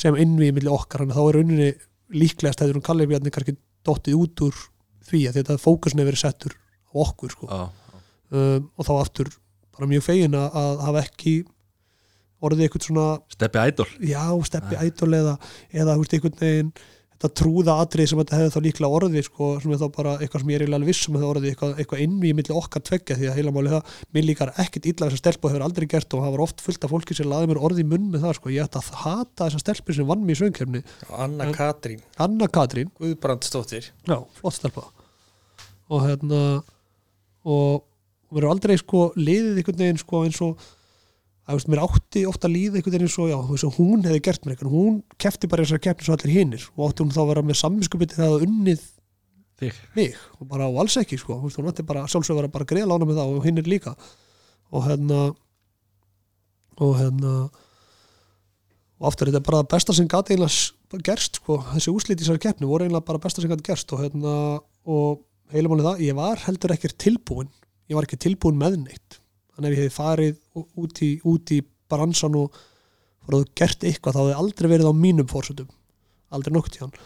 sem 0.00 0.16
innvíði 0.20 0.56
milli 0.56 0.72
okkar, 0.72 1.04
að 1.06 1.16
þá 1.16 1.22
er 1.24 1.38
rauninni 1.40 1.70
líklegast 2.20 2.62
hefur 2.62 2.78
hún 2.78 2.86
Kalli 2.86 3.08
Bjarni 3.10 3.32
kannski 3.34 3.56
dottið 3.86 4.18
út 4.20 4.44
úr 4.46 4.64
því 5.10 5.26
að 5.28 5.40
þetta 5.40 5.60
fókusin 5.60 6.02
hefur 6.02 6.12
verið 6.12 6.22
settur 6.24 6.56
á 6.56 6.94
okkur 7.04 7.34
sko 7.34 7.48
Já, 7.50 7.62
um, 8.36 8.68
og 8.76 8.86
þá 8.86 8.92
aftur 8.98 9.32
bara 9.76 9.88
mjög 9.90 10.04
fegin 10.04 10.36
að 10.36 10.84
hafa 10.84 11.04
ekki 11.06 11.34
orðið 12.46 12.64
eitthvað 12.68 12.86
svona 12.88 13.08
Steppi 13.34 13.66
Idol. 13.72 13.90
Já, 14.00 14.24
steppi 14.48 14.78
Nei. 14.78 14.88
ædol 14.90 15.12
eða, 15.20 15.36
eða 15.72 15.98
veist, 16.00 16.14
einhvern 16.16 16.40
veginn 16.40 16.72
þetta 17.20 17.36
trúða 17.36 17.72
atrið 17.82 18.06
sem 18.08 18.20
þetta 18.22 18.36
hefði 18.38 18.52
þá 18.54 18.60
líklega 18.64 18.96
orðið 18.96 19.24
sko, 19.26 19.46
sem 19.60 19.72
er 19.74 19.80
þá 19.82 19.88
bara 19.92 20.12
eitthvað 20.24 20.40
sem 20.40 20.48
ég 20.50 20.56
er 20.56 20.62
eiginlega 20.64 20.78
alveg 20.80 20.88
viss 20.88 21.08
um 21.10 21.16
að 21.18 21.20
það 21.20 21.32
orðið 21.34 21.50
eitthvað, 21.50 21.74
eitthvað 21.82 22.00
innví 22.06 22.30
milli 22.38 22.54
okkar 22.56 22.84
tveggja 22.88 23.16
því 23.18 23.26
að 23.28 23.36
heila 23.36 23.52
máli 23.52 23.72
það, 23.74 23.90
mér 24.16 24.24
líkar 24.24 24.52
ekkert 24.64 24.88
illa 24.88 25.08
þessa 25.10 25.20
stelpu 25.20 25.44
og 25.44 25.52
hefur 25.52 25.64
aldrei 25.66 25.86
gert 25.92 26.16
og 26.16 26.22
það 26.24 26.32
var 26.38 26.44
oft 26.46 26.64
fullt 26.64 26.86
af 26.88 26.94
fólki 26.94 27.18
sem 27.18 27.28
laði 27.28 27.50
mér 27.52 27.60
orðið 27.60 27.82
í 27.84 27.88
munn 27.92 28.08
með 28.14 28.24
það 28.24 28.34
sko, 28.38 28.54
ég 28.56 28.64
ætti 28.64 28.80
að 28.80 28.88
hata 29.02 29.50
þessa 29.50 29.60
stelpu 29.66 29.98
sem 29.98 30.08
vann 30.08 30.24
mér 30.24 30.32
í 30.32 30.40
söngkefni 30.40 30.82
Anna 31.12 31.44
En- 31.50 31.54
Katrín. 31.60 32.00
Anna 32.24 32.48
Katrín, 32.48 32.88
Guðbrandsdóttir. 32.96 33.90
Já, 34.08 34.16
flott 34.40 34.56
stelpa. 34.56 34.86
Og 35.92 36.08
hérna 36.08 36.40
og 37.44 37.84
mér 38.32 38.44
er 38.46 38.52
aldrei 38.54 38.76
sko 38.80 39.10
liðið 39.20 39.60
einhvern 39.60 39.80
veginn 39.84 40.00
sko 40.00 40.24
eins 40.24 40.40
og 40.44 40.68
að 41.50 41.66
mér 41.70 41.82
átti 41.84 42.22
ofta 42.28 42.48
að 42.48 42.54
líða 42.54 42.78
einhvern 42.78 42.94
veginn 42.94 43.06
eins 43.06 43.18
og 43.20 43.28
já, 43.30 43.36
veist, 43.48 43.66
og 43.66 43.76
hún 43.78 44.06
hefði 44.06 44.22
gert 44.26 44.46
mér 44.46 44.54
eitthvað. 44.54 44.74
Hún 44.74 44.96
kefti 45.20 45.50
bara 45.50 45.66
þessar 45.66 45.82
keppni 45.84 46.06
svo 46.06 46.16
allir 46.16 46.34
hinnir 46.34 46.66
og 46.76 46.82
átti 46.88 47.04
hún 47.04 47.14
þá 47.14 47.20
að 47.22 47.30
vera 47.30 47.44
með 47.46 47.58
samvinskupið 47.60 48.16
það 48.16 48.34
að 48.34 48.44
unnið 48.46 48.84
Þig. 49.60 49.78
mig? 49.96 50.18
Og 50.40 50.50
bara 50.50 50.68
á 50.68 50.70
alls 50.82 50.96
ekki 51.00 51.18
sko, 51.20 51.38
hún 51.44 51.70
átti 51.70 51.86
bara 51.86 52.06
sjálfsög 52.08 52.36
að 52.36 52.40
vera 52.42 52.52
bara 52.56 52.68
greiða 52.72 52.90
lána 52.92 53.08
með 53.08 53.20
það 53.20 53.32
og 53.36 53.48
hinnir 53.48 53.70
líka. 53.70 53.94
Og 54.70 54.86
hérna 54.86 55.22
og 56.80 56.92
hérna 56.96 57.34
og 59.00 59.08
aftur 59.08 59.30
þetta 59.30 59.40
er 59.40 59.48
bara 59.48 59.62
það 59.62 59.72
besta 59.74 59.96
sem 59.96 60.08
gæti 60.10 60.36
eiginlega 60.36 61.02
gerst 61.06 61.40
sko, 61.40 61.60
þessi 61.72 61.92
úslit 61.92 62.20
í 62.20 62.24
þessari 62.24 62.44
keppni 62.46 62.68
voru 62.68 62.86
eiginlega 62.86 63.08
bara 63.08 63.22
besta 63.22 63.42
sem 63.42 63.52
gæti 63.52 63.68
gerst. 63.68 63.92
Og 63.96 64.04
hérna 64.04 64.34
og 64.88 65.24
heilumáli 65.52 65.84
það, 65.84 66.04
ég 66.06 66.16
var 66.16 66.44
heldur 66.46 66.76
ekki 66.76 66.92
tilbúin, 66.96 67.50
ég 67.90 67.98
var 67.98 68.06
ekki 68.06 68.20
tilbúin 68.20 68.60
með 68.60 68.80
neitt 68.84 69.19
þannig 69.54 69.70
ef 69.70 69.76
ég 69.76 69.82
hefði 69.84 69.96
farið 69.96 70.40
út 70.84 71.02
í, 71.04 71.10
út 71.28 71.54
í 71.54 71.60
bransan 71.90 72.38
og 72.40 72.58
farið 73.26 73.44
og 73.44 73.54
gert 73.60 73.86
eitthvað 73.86 74.16
þá 74.16 74.20
hefði 74.22 74.40
aldrei 74.42 74.70
verið 74.74 74.90
á 74.90 74.94
mínum 74.96 75.30
fórsöndum 75.30 75.70
aldrei 76.30 76.54
nokkuð 76.54 76.76
til 76.76 76.84
hann 76.86 76.98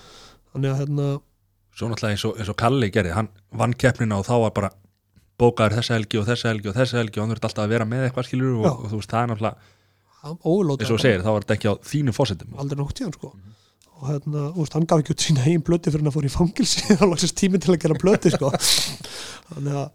þannig 0.52 0.72
að 0.72 0.82
hérna, 0.82 1.12
Svo 1.74 1.88
náttúrulega 1.90 2.14
eins 2.14 2.24
og, 2.28 2.36
eins 2.38 2.50
og 2.52 2.54
Kalli 2.60 2.86
gerði 2.94 3.16
Hann 3.16 3.28
vann 3.58 3.72
keppnina 3.74 4.20
og 4.20 4.28
þá 4.28 4.34
var 4.44 4.52
bara 4.54 4.68
bókaður 5.40 5.80
þessa 5.80 5.96
helgi 5.96 6.20
og 6.20 6.28
þessa 6.28 6.52
helgi 6.52 6.70
og 6.70 6.76
þessa 6.76 7.00
helgi 7.00 7.18
og 7.18 7.24
hann 7.24 7.34
þurfti 7.34 7.48
alltaf 7.48 7.64
að 7.64 7.72
vera 7.74 7.86
með 7.90 8.04
eitthvað 8.06 8.28
skilur 8.28 8.60
og, 8.60 8.68
og 8.70 8.92
þú 8.92 9.00
veist, 9.00 9.10
það 9.10 9.24
er 9.24 9.32
náttúrulega 9.32 9.72
eins 10.24 10.88
og 10.88 10.94
þú 10.94 11.00
segir, 11.02 11.24
þá 11.24 11.30
var 11.32 11.44
þetta 11.44 11.56
ekki 11.58 11.70
á 11.70 11.74
þínum 11.90 12.16
fósettum 12.16 12.54
aldrei 12.62 12.78
nokkuð 12.78 12.98
til 12.98 13.06
hann 13.08 13.16
sko. 13.16 13.32
Og 13.94 14.06
hérna, 14.08 14.44
úst, 14.60 14.76
hann 14.76 14.86
gaf 14.90 15.02
ekki 15.02 15.14
út 15.14 15.24
sína 15.24 15.44
eigin 15.44 15.64
blöti 15.66 15.92
fyrir 15.92 16.04
hann 16.04 16.10
að 16.10 16.16
fór 16.16 16.28
í 16.28 16.32
fangilsi 16.32 16.96
þá 16.98 17.04
lagsist 17.10 17.36
tíminn 17.38 17.62
til 17.62 17.74
að 17.74 17.82
gera 17.84 17.98
blöti 18.00 18.32
sko. 18.34 18.50
Þannig 19.50 19.78
að 19.82 19.86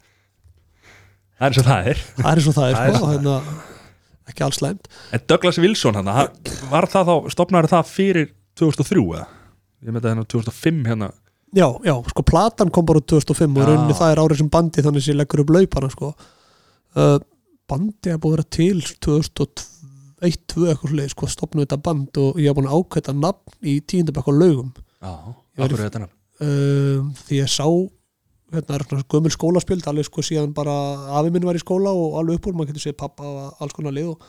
Það 1.39 1.45
er 1.45 1.53
eins 1.53 1.59
og 1.61 1.67
það 1.69 1.89
er. 1.89 1.99
Það 2.19 2.29
er 2.31 2.41
svo 2.43 2.53
það 2.55 2.69
er 2.69 2.75
Það 2.75 2.89
er 2.89 2.95
sko 2.97 3.05
og 3.07 3.11
hérna, 3.13 3.35
ekki 4.29 4.43
alls 4.45 4.59
slæmt. 4.59 4.89
En 5.15 5.25
Douglas 5.31 5.59
Wilson 5.63 5.99
hann, 5.99 6.11
var 6.69 6.87
það 6.91 7.09
þá, 7.09 7.15
stopnaði 7.31 7.71
það 7.71 7.91
fyrir 7.93 8.29
2003 8.59 9.03
eða? 9.05 9.25
Ég 9.79 9.93
með 9.95 10.01
þetta 10.01 10.11
hérna 10.11 10.27
2005 10.35 10.81
hérna. 10.91 11.09
Já, 11.55 11.65
já, 11.87 11.95
sko 12.11 12.25
platan 12.27 12.69
kom 12.75 12.85
bara 12.85 12.99
úr 13.01 13.07
2005 13.09 13.55
og 13.55 13.63
Já. 13.63 13.67
rauninni 13.71 13.95
það 13.97 14.11
er 14.13 14.21
árið 14.21 14.41
sem 14.43 14.49
bandi 14.53 14.83
þannig 14.85 15.05
sem 15.05 15.13
ég 15.15 15.17
leggur 15.21 15.41
upp 15.45 15.53
laupana 15.55 15.89
sko. 15.89 16.09
Uh, 16.99 17.15
bandi 17.71 18.11
er 18.11 18.19
búið 18.21 18.35
að 18.35 18.35
vera 18.35 18.47
til 18.59 18.83
2001, 19.07 19.63
2002 20.19 20.67
eitthvað 20.73 20.95
leið 20.99 21.13
sko, 21.15 21.29
stopnum 21.31 21.63
þetta 21.63 21.79
band 21.87 22.19
og 22.21 22.37
ég 22.43 22.51
hef 22.51 22.59
búin 22.59 22.67
að 22.69 22.83
ákveða 22.83 23.15
nafn 23.17 23.55
í 23.63 23.79
tíundabæk 23.79 24.29
á 24.29 24.33
laugum. 24.35 24.69
Já, 24.99 25.13
akkur 25.63 25.79
er 25.79 25.85
þetta 25.87 26.03
nafn? 26.03 26.15
Um, 26.39 27.09
því 27.23 27.39
ég 27.39 27.49
sá 27.55 27.65
hérna 28.53 28.79
svona 28.85 29.05
gömul 29.13 29.33
skólaspjöld 29.33 29.87
alveg 29.91 30.07
sko 30.07 30.23
síðan 30.25 30.53
bara 30.57 30.73
afi 31.19 31.31
minn 31.33 31.45
var 31.47 31.57
í 31.57 31.61
skóla 31.63 31.91
og 31.95 32.17
alveg 32.21 32.39
upp 32.39 32.47
úr, 32.49 32.55
maður 32.59 32.73
getur 32.73 32.85
séð 32.89 32.97
pappa 33.01 33.25
og 33.29 33.63
alls 33.63 33.75
konar 33.77 33.93
lið 33.95 34.11
og, 34.13 34.23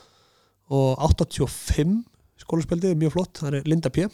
og 0.71 1.07
85 1.11 2.01
skólaspjöldið 2.45 2.93
er 2.95 3.01
mjög 3.01 3.15
flott, 3.17 3.39
það 3.41 3.59
er 3.61 3.69
Linda 3.71 3.91
P 3.93 4.05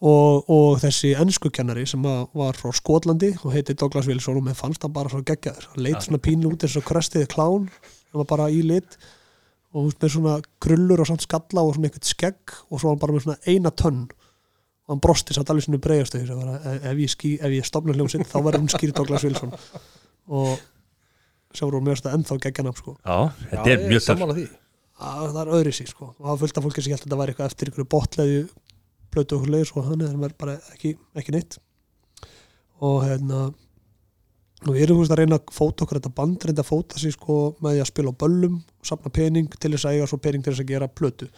og, 0.00 0.46
og 0.48 0.78
þessi 0.80 1.10
ennskukennari 1.20 1.84
sem 1.88 2.04
var 2.04 2.56
frá 2.56 2.72
Skotlandi 2.76 3.34
og 3.44 3.52
heiti 3.52 3.74
Douglas 3.76 4.08
Wilson 4.08 4.38
og 4.40 4.46
mér 4.48 4.56
fannst 4.58 4.84
hann 4.86 4.94
bara 4.96 5.12
svo 5.12 5.20
geggjaður 5.26 5.66
hann 5.74 5.84
leit 5.84 5.98
Ja. 5.98 6.04
svona 6.06 6.22
pínu 6.24 6.52
út 6.54 6.64
eins 6.64 6.76
og 6.80 6.86
krestiði 6.88 7.28
klán 7.28 7.68
hann 7.68 8.22
var 8.22 8.28
bara 8.30 8.48
í 8.50 8.62
lit 8.64 8.96
og 9.76 9.92
með 10.00 10.14
svona 10.16 10.38
krullur 10.60 11.00
og 11.04 11.06
samt 11.10 11.22
skalla 11.26 11.62
og 11.62 11.74
svona 11.76 11.90
eitthvað 11.90 12.08
skegg 12.14 12.56
og 12.70 12.80
svo 12.80 12.88
var 12.88 12.96
hann 12.96 13.02
bara 13.04 13.12
með 13.18 13.26
svona 13.26 13.44
eina 13.46 13.70
tönn 13.70 14.00
og 14.90 14.96
hann 14.96 15.02
brosti 15.04 15.36
samt 15.36 15.50
alveg 15.52 15.62
svona 15.62 15.78
breiðastu 15.78 16.18
ef 16.18 16.98
ég, 16.98 17.12
ég 17.54 17.66
stofna 17.66 17.94
hljómsinn 17.94 18.26
þá 18.26 18.40
verður 18.42 18.64
hún 18.64 18.72
skýrt 18.72 18.96
Douglas 18.98 19.22
Wilson. 19.22 19.52
Og 20.34 20.56
sem 21.54 21.62
voru 21.62 21.78
mér 21.86 22.02
að 22.02 22.16
ennþá 22.16 22.38
geggjana 22.42 22.72
sko. 22.74 22.96
Já, 23.04 23.30
þetta 23.52 23.70
er 23.70 23.84
mjög 23.84 24.02
töff 24.02 24.08
sammála 24.08 24.36
því. 24.40 24.48
Að 25.00 25.22
það 25.28 25.40
er 25.44 25.52
öðri 25.60 25.74
sig 25.78 25.90
sko. 25.92 26.10
og 26.18 26.26
það 26.26 26.58
af 26.58 26.66
fólki 26.66 26.82
sem 26.82 26.90
held 26.90 26.98
að 26.98 27.06
þetta 27.06 27.20
væri 27.20 27.34
eitthvað 27.34 27.52
eftir 27.52 27.70
einhverju 27.70 27.90
botleðu 27.94 28.42
blötu 29.14 29.38
og 29.38 29.46
leis 29.54 29.72
og 29.74 29.86
hann 29.86 30.02
er 30.02 30.34
bara 30.42 30.56
ekki, 30.74 30.96
ekki 31.14 31.34
neitt. 31.36 31.58
Og 32.82 32.98
hérna 33.06 33.46
og 34.60 34.74
við 34.74 34.82
erum 34.84 34.98
þú 34.98 35.04
veist 35.04 35.14
að 35.14 35.22
reyna 35.22 35.38
að 35.38 35.54
fóta 35.56 35.86
okkur 35.86 36.00
þetta 36.00 36.12
band 36.18 36.44
reynda 36.44 36.64
að 36.64 36.68
fóta 36.68 36.98
sig 37.00 37.14
sko 37.14 37.36
með 37.62 37.78
því 37.78 37.84
að 37.84 37.90
spila 37.94 38.12
á 38.12 38.20
böllum 38.20 38.58
og 38.58 38.90
sapna 38.90 39.12
pening 39.14 39.54
til 39.54 39.70
þess 39.72 39.86
að 39.88 39.94
eiga 39.94 40.08
svo 40.10 40.18
pening 40.20 40.44
til 40.44 40.52
þess 40.52 40.64
að 40.66 40.72
gera 40.74 40.90
plötu 40.90 41.28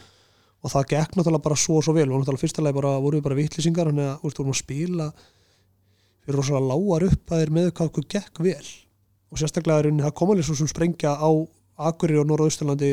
og 0.63 0.71
það 0.71 0.89
gekk 0.93 1.17
náttúrulega 1.17 1.47
bara 1.47 1.59
svo 1.59 1.79
og 1.81 1.87
svo 1.87 1.95
vel. 1.97 2.09
Og 2.11 2.21
náttúrulega 2.23 2.45
fyrstulega 2.45 2.79
bara 2.79 2.93
voru 3.03 3.19
við 3.19 3.27
bara 3.27 3.39
vitlýsingar 3.39 3.91
þannig 3.91 4.11
að 4.11 4.27
veist, 4.27 4.39
vorum 4.39 4.55
að 4.55 4.61
spila 4.61 5.09
við 6.23 6.31
erum 6.31 6.39
rosalega 6.39 6.69
lágar 6.71 7.09
upp 7.09 7.33
að 7.33 7.43
þeir 7.43 7.57
með 7.57 7.73
hvað 7.73 7.91
okkur 7.91 8.07
gekk 8.15 8.45
vel. 8.47 8.69
Og 9.33 9.41
sérstaklega 9.41 9.83
er 9.83 9.91
það 10.05 10.15
komalega 10.21 10.47
svo 10.47 10.59
sem 10.61 10.71
sprengja 10.71 11.17
á 11.19 11.31
Akureyri 11.83 12.21
og 12.21 12.29
Norra-Austurlandi 12.31 12.93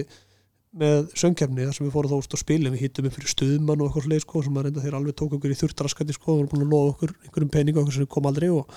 með 0.80 1.10
söngkefni 1.18 1.66
þar 1.66 1.76
sem 1.76 1.86
við 1.88 1.94
fórum 1.96 2.12
þá 2.12 2.18
úst 2.20 2.34
að 2.36 2.42
spila 2.44 2.72
við 2.74 2.84
hittum 2.86 3.08
upp 3.10 3.16
fyrir 3.18 3.32
stuðmann 3.32 3.82
og 3.82 3.90
eitthvað 3.90 4.22
sko, 4.24 4.44
sem 4.46 4.58
að 4.58 4.68
reynda 4.68 4.84
þeir 4.84 4.98
alveg 5.00 5.16
tók 5.18 5.34
okkur 5.38 5.54
í 5.54 5.58
þurftraskandi 5.58 6.16
sko, 6.16 6.36
og 6.36 6.44
voru 6.44 6.52
búin 6.52 6.66
að 6.66 6.74
lofa 6.76 6.92
okkur 6.94 7.14
einhverjum 7.26 7.52
pening 7.56 7.78
og 7.78 7.82
okkur 7.84 7.96
sem 7.98 8.10
kom 8.14 8.30
aldrei 8.30 8.52
og 8.54 8.70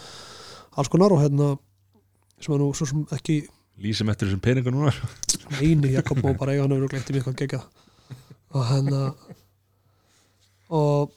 alls 0.81 0.89
konar 0.93 1.13
og 1.13 1.21
hérna 1.21 1.51
sem 2.41 2.57
er 2.57 2.63
nú 2.63 2.71
svo 2.77 2.89
sem 2.89 3.05
ekki 3.13 3.43
Lýsum 3.83 4.11
eftir 4.13 4.29
þessum 4.29 4.43
peninga 4.45 4.73
núna. 4.73 4.93
Eini 5.61 5.95
Jakob 5.95 6.21
má 6.21 6.33
bara 6.37 6.53
eiga 6.53 6.65
hann 6.65 6.75
hefur 6.77 6.93
glemt 6.93 7.09
í 7.09 7.15
mig 7.15 7.23
eitthvað 7.23 7.39
gegja 7.41 7.61
og 8.53 8.65
hérna 8.69 9.03
og 10.73 11.13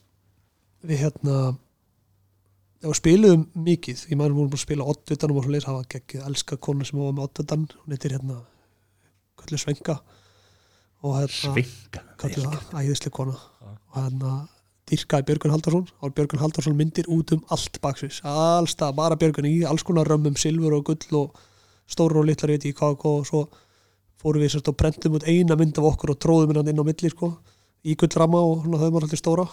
við 0.85 1.05
hérna 1.05 1.37
já, 2.83 2.89
spiluðum 2.97 3.45
mikið. 3.67 4.05
Ég 4.11 4.19
maður 4.19 4.37
vorum 4.37 4.51
búin 4.53 4.59
að 4.59 4.65
spila 4.65 4.89
oddvitanum 4.91 5.39
og 5.39 5.45
svo 5.45 5.55
leys 5.55 5.69
hafa 5.69 5.87
geggið 5.95 6.27
elska 6.29 6.59
konu 6.61 6.87
sem 6.87 6.99
var 6.99 7.15
með 7.15 7.27
oddvitan 7.29 7.67
hún 7.71 7.95
heitir 7.95 8.15
hérna 8.17 8.41
Köllu 9.39 9.59
Svenga 9.61 9.99
og 11.05 11.17
hérna 11.19 11.55
það 12.19 12.81
æðislega 12.81 13.15
kona. 13.15 13.37
Og 13.65 13.97
hérna 13.99 14.35
dyrkaði 14.89 15.27
Björgun 15.29 15.53
Haldarsson 15.55 15.87
og 16.01 16.13
Björgun 16.13 16.41
Haldarsson 16.41 16.77
myndir 16.77 17.07
út 17.09 17.33
um 17.33 17.43
allt 17.53 17.79
baksins 17.81 18.19
alls 18.29 18.75
það, 18.77 18.95
bara 18.99 19.17
Björgun 19.17 19.47
í 19.49 19.55
alls 19.65 19.85
konar 19.85 20.09
römmum 20.09 20.37
silfur 20.37 20.77
og 20.77 20.85
gull 20.91 21.21
og 21.23 21.39
stóru 21.89 22.21
og 22.21 22.27
litlar 22.29 22.53
ég 22.53 22.59
veit 22.59 22.69
í 22.69 22.75
hvað 22.77 23.07
og 23.09 23.25
svo 23.25 23.41
fórum 24.21 24.43
við 24.43 24.55
sérst 24.55 24.71
og 24.71 24.77
prentum 24.79 25.17
út 25.17 25.27
eina 25.27 25.57
mynd 25.59 25.77
af 25.79 25.89
okkur 25.91 26.15
og 26.15 26.19
tróðum 26.21 26.53
hennan 26.53 26.71
inn 26.71 26.81
á 26.81 26.85
milli 26.87 27.11
sko, 27.11 27.31
í 27.85 27.95
gullrama 27.99 28.41
og 28.41 28.65
hérna 28.65 28.81
höfum 28.81 28.97
við 28.97 29.07
alltaf 29.07 29.21
stóra. 29.21 29.45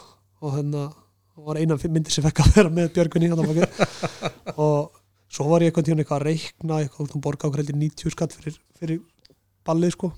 Og 0.43 0.57
hérna 0.57 0.89
var 1.37 1.61
eina 1.61 1.79
myndi 1.83 2.13
sem 2.13 2.25
fekk 2.25 2.43
að 2.43 2.57
vera 2.57 2.73
með 2.73 2.91
Björgun 2.97 3.25
í 3.25 3.31
og 4.67 4.99
svo 5.33 5.47
var 5.49 5.63
ég 5.65 5.71
eitthvað 5.71 5.87
tíðan 5.87 6.03
eitthvað 6.03 6.19
að 6.19 6.27
reikna 6.29 6.81
eitthvað 6.83 7.15
um 7.17 7.23
borga 7.25 7.49
okkur 7.49 7.63
heldur 7.63 7.79
90 7.81 8.13
skatt 8.13 8.35
fyrir, 8.37 8.59
fyrir 8.79 9.01
ballið 9.65 9.95
sko. 9.97 10.13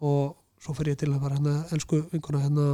Og 0.00 0.36
svo 0.62 0.76
fer 0.76 0.92
ég 0.92 1.00
til 1.00 1.10
að 1.10 1.24
vera 1.24 1.38
hérna 1.38 1.56
elsku 1.74 2.04
vinkona 2.12 2.44
hérna 2.44 2.68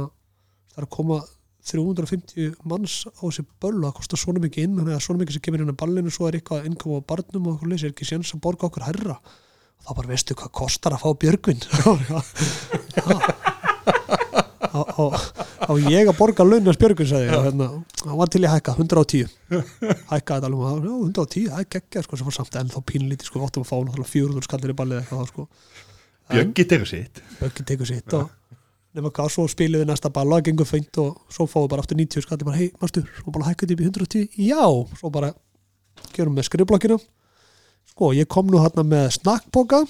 það 0.73 0.83
er 0.83 0.87
að 0.87 0.93
koma 0.93 1.19
350 1.67 2.53
manns 2.69 3.01
á 3.09 3.23
þessi 3.25 3.43
böll 3.59 3.79
og 3.81 3.89
það 3.89 3.97
kostar 3.97 4.21
svona 4.21 4.43
mikið 4.43 4.67
inn 4.67 4.77
þannig 4.77 4.95
að 4.95 5.03
svona 5.03 5.21
mikið 5.23 5.37
sem 5.37 5.43
kemur 5.47 5.63
inn 5.63 5.73
á 5.73 5.81
ballinu 5.81 6.13
svo 6.13 6.29
er 6.29 6.37
eitthvað 6.37 6.67
innkoma 6.69 7.01
á 7.03 7.07
barnum 7.09 7.47
og 7.47 7.57
okkur 7.57 7.71
leysi 7.71 7.87
er 7.87 7.95
ekki 7.95 8.07
séns 8.07 8.31
að 8.35 8.43
borga 8.45 8.69
okkur 8.69 8.85
herra 8.87 9.17
þá 9.85 9.91
bara 9.97 10.11
veistu 10.11 10.37
hvað 10.37 10.51
kostar 10.61 10.95
að 10.95 11.03
fá 11.03 11.09
Björgvin. 11.21 11.61
Á 14.77 15.73
ég 15.89 16.07
að 16.07 16.17
borga 16.17 16.45
launast 16.45 16.79
Björgvin 16.81 17.09
sagði 17.09 17.27
ég 17.27 17.35
og 17.37 17.45
hérna, 17.47 17.67
hann 18.03 18.19
var 18.19 18.29
til 18.31 18.43
í 18.43 18.47
að 18.47 18.55
hækka 18.57 18.75
110 18.77 19.27
hækkaði 20.11 20.37
þetta 20.37 20.49
alveg 20.49 20.59
og 20.61 20.67
já, 20.85 20.93
110, 21.07 21.47
það 21.49 21.61
er 21.63 21.69
geggja 21.75 22.03
sko, 22.05 22.19
sem 22.19 22.27
var 22.29 22.35
samt 22.37 22.57
ennþá 22.61 22.81
pínlítið 22.91 23.29
sko, 23.29 23.41
við 23.41 23.47
áttum 23.47 23.65
að 23.65 23.71
fá 23.71 23.77
náttúrulega 23.79 24.11
400 24.13 24.47
skallir 24.47 24.73
í 24.73 24.77
ballið 24.77 25.01
eitthvað 25.01 25.31
sko. 25.31 25.47
Bjöggi 26.27 26.67
tekur 26.73 26.89
sitt. 26.91 27.21
Böggi 27.41 27.65
tekur 27.71 27.89
sitt 27.89 28.15
og 28.17 28.29
nema 28.97 29.11
hvað, 29.13 29.33
svo 29.33 29.47
spilum 29.51 29.83
við 29.83 29.89
næsta 29.91 30.11
balla, 30.13 30.41
gengur 30.45 30.67
feint 30.69 31.01
og 31.03 31.09
svo 31.33 31.47
fáum 31.49 31.65
við 31.65 31.73
bara 31.73 31.85
aftur 31.85 31.99
90 31.99 32.25
skall, 32.25 32.39
bara 32.47 32.59
hei, 32.59 32.69
mástu, 32.81 33.03
svo 33.19 33.33
bara 33.35 33.49
hækkaði 33.51 33.77
upp 33.77 33.83
í 33.83 33.89
110, 33.91 34.27
já, 34.47 34.63
svo 35.01 35.11
bara 35.13 35.33
gerum 36.15 36.37
með 36.37 36.47
skrifblokkina 36.49 36.97
sko, 37.93 38.13
ég 38.17 38.29
kom 38.31 38.49
nú 38.51 38.61
hérna 38.63 38.85
með 38.87 39.11
snakkboka 39.19 39.83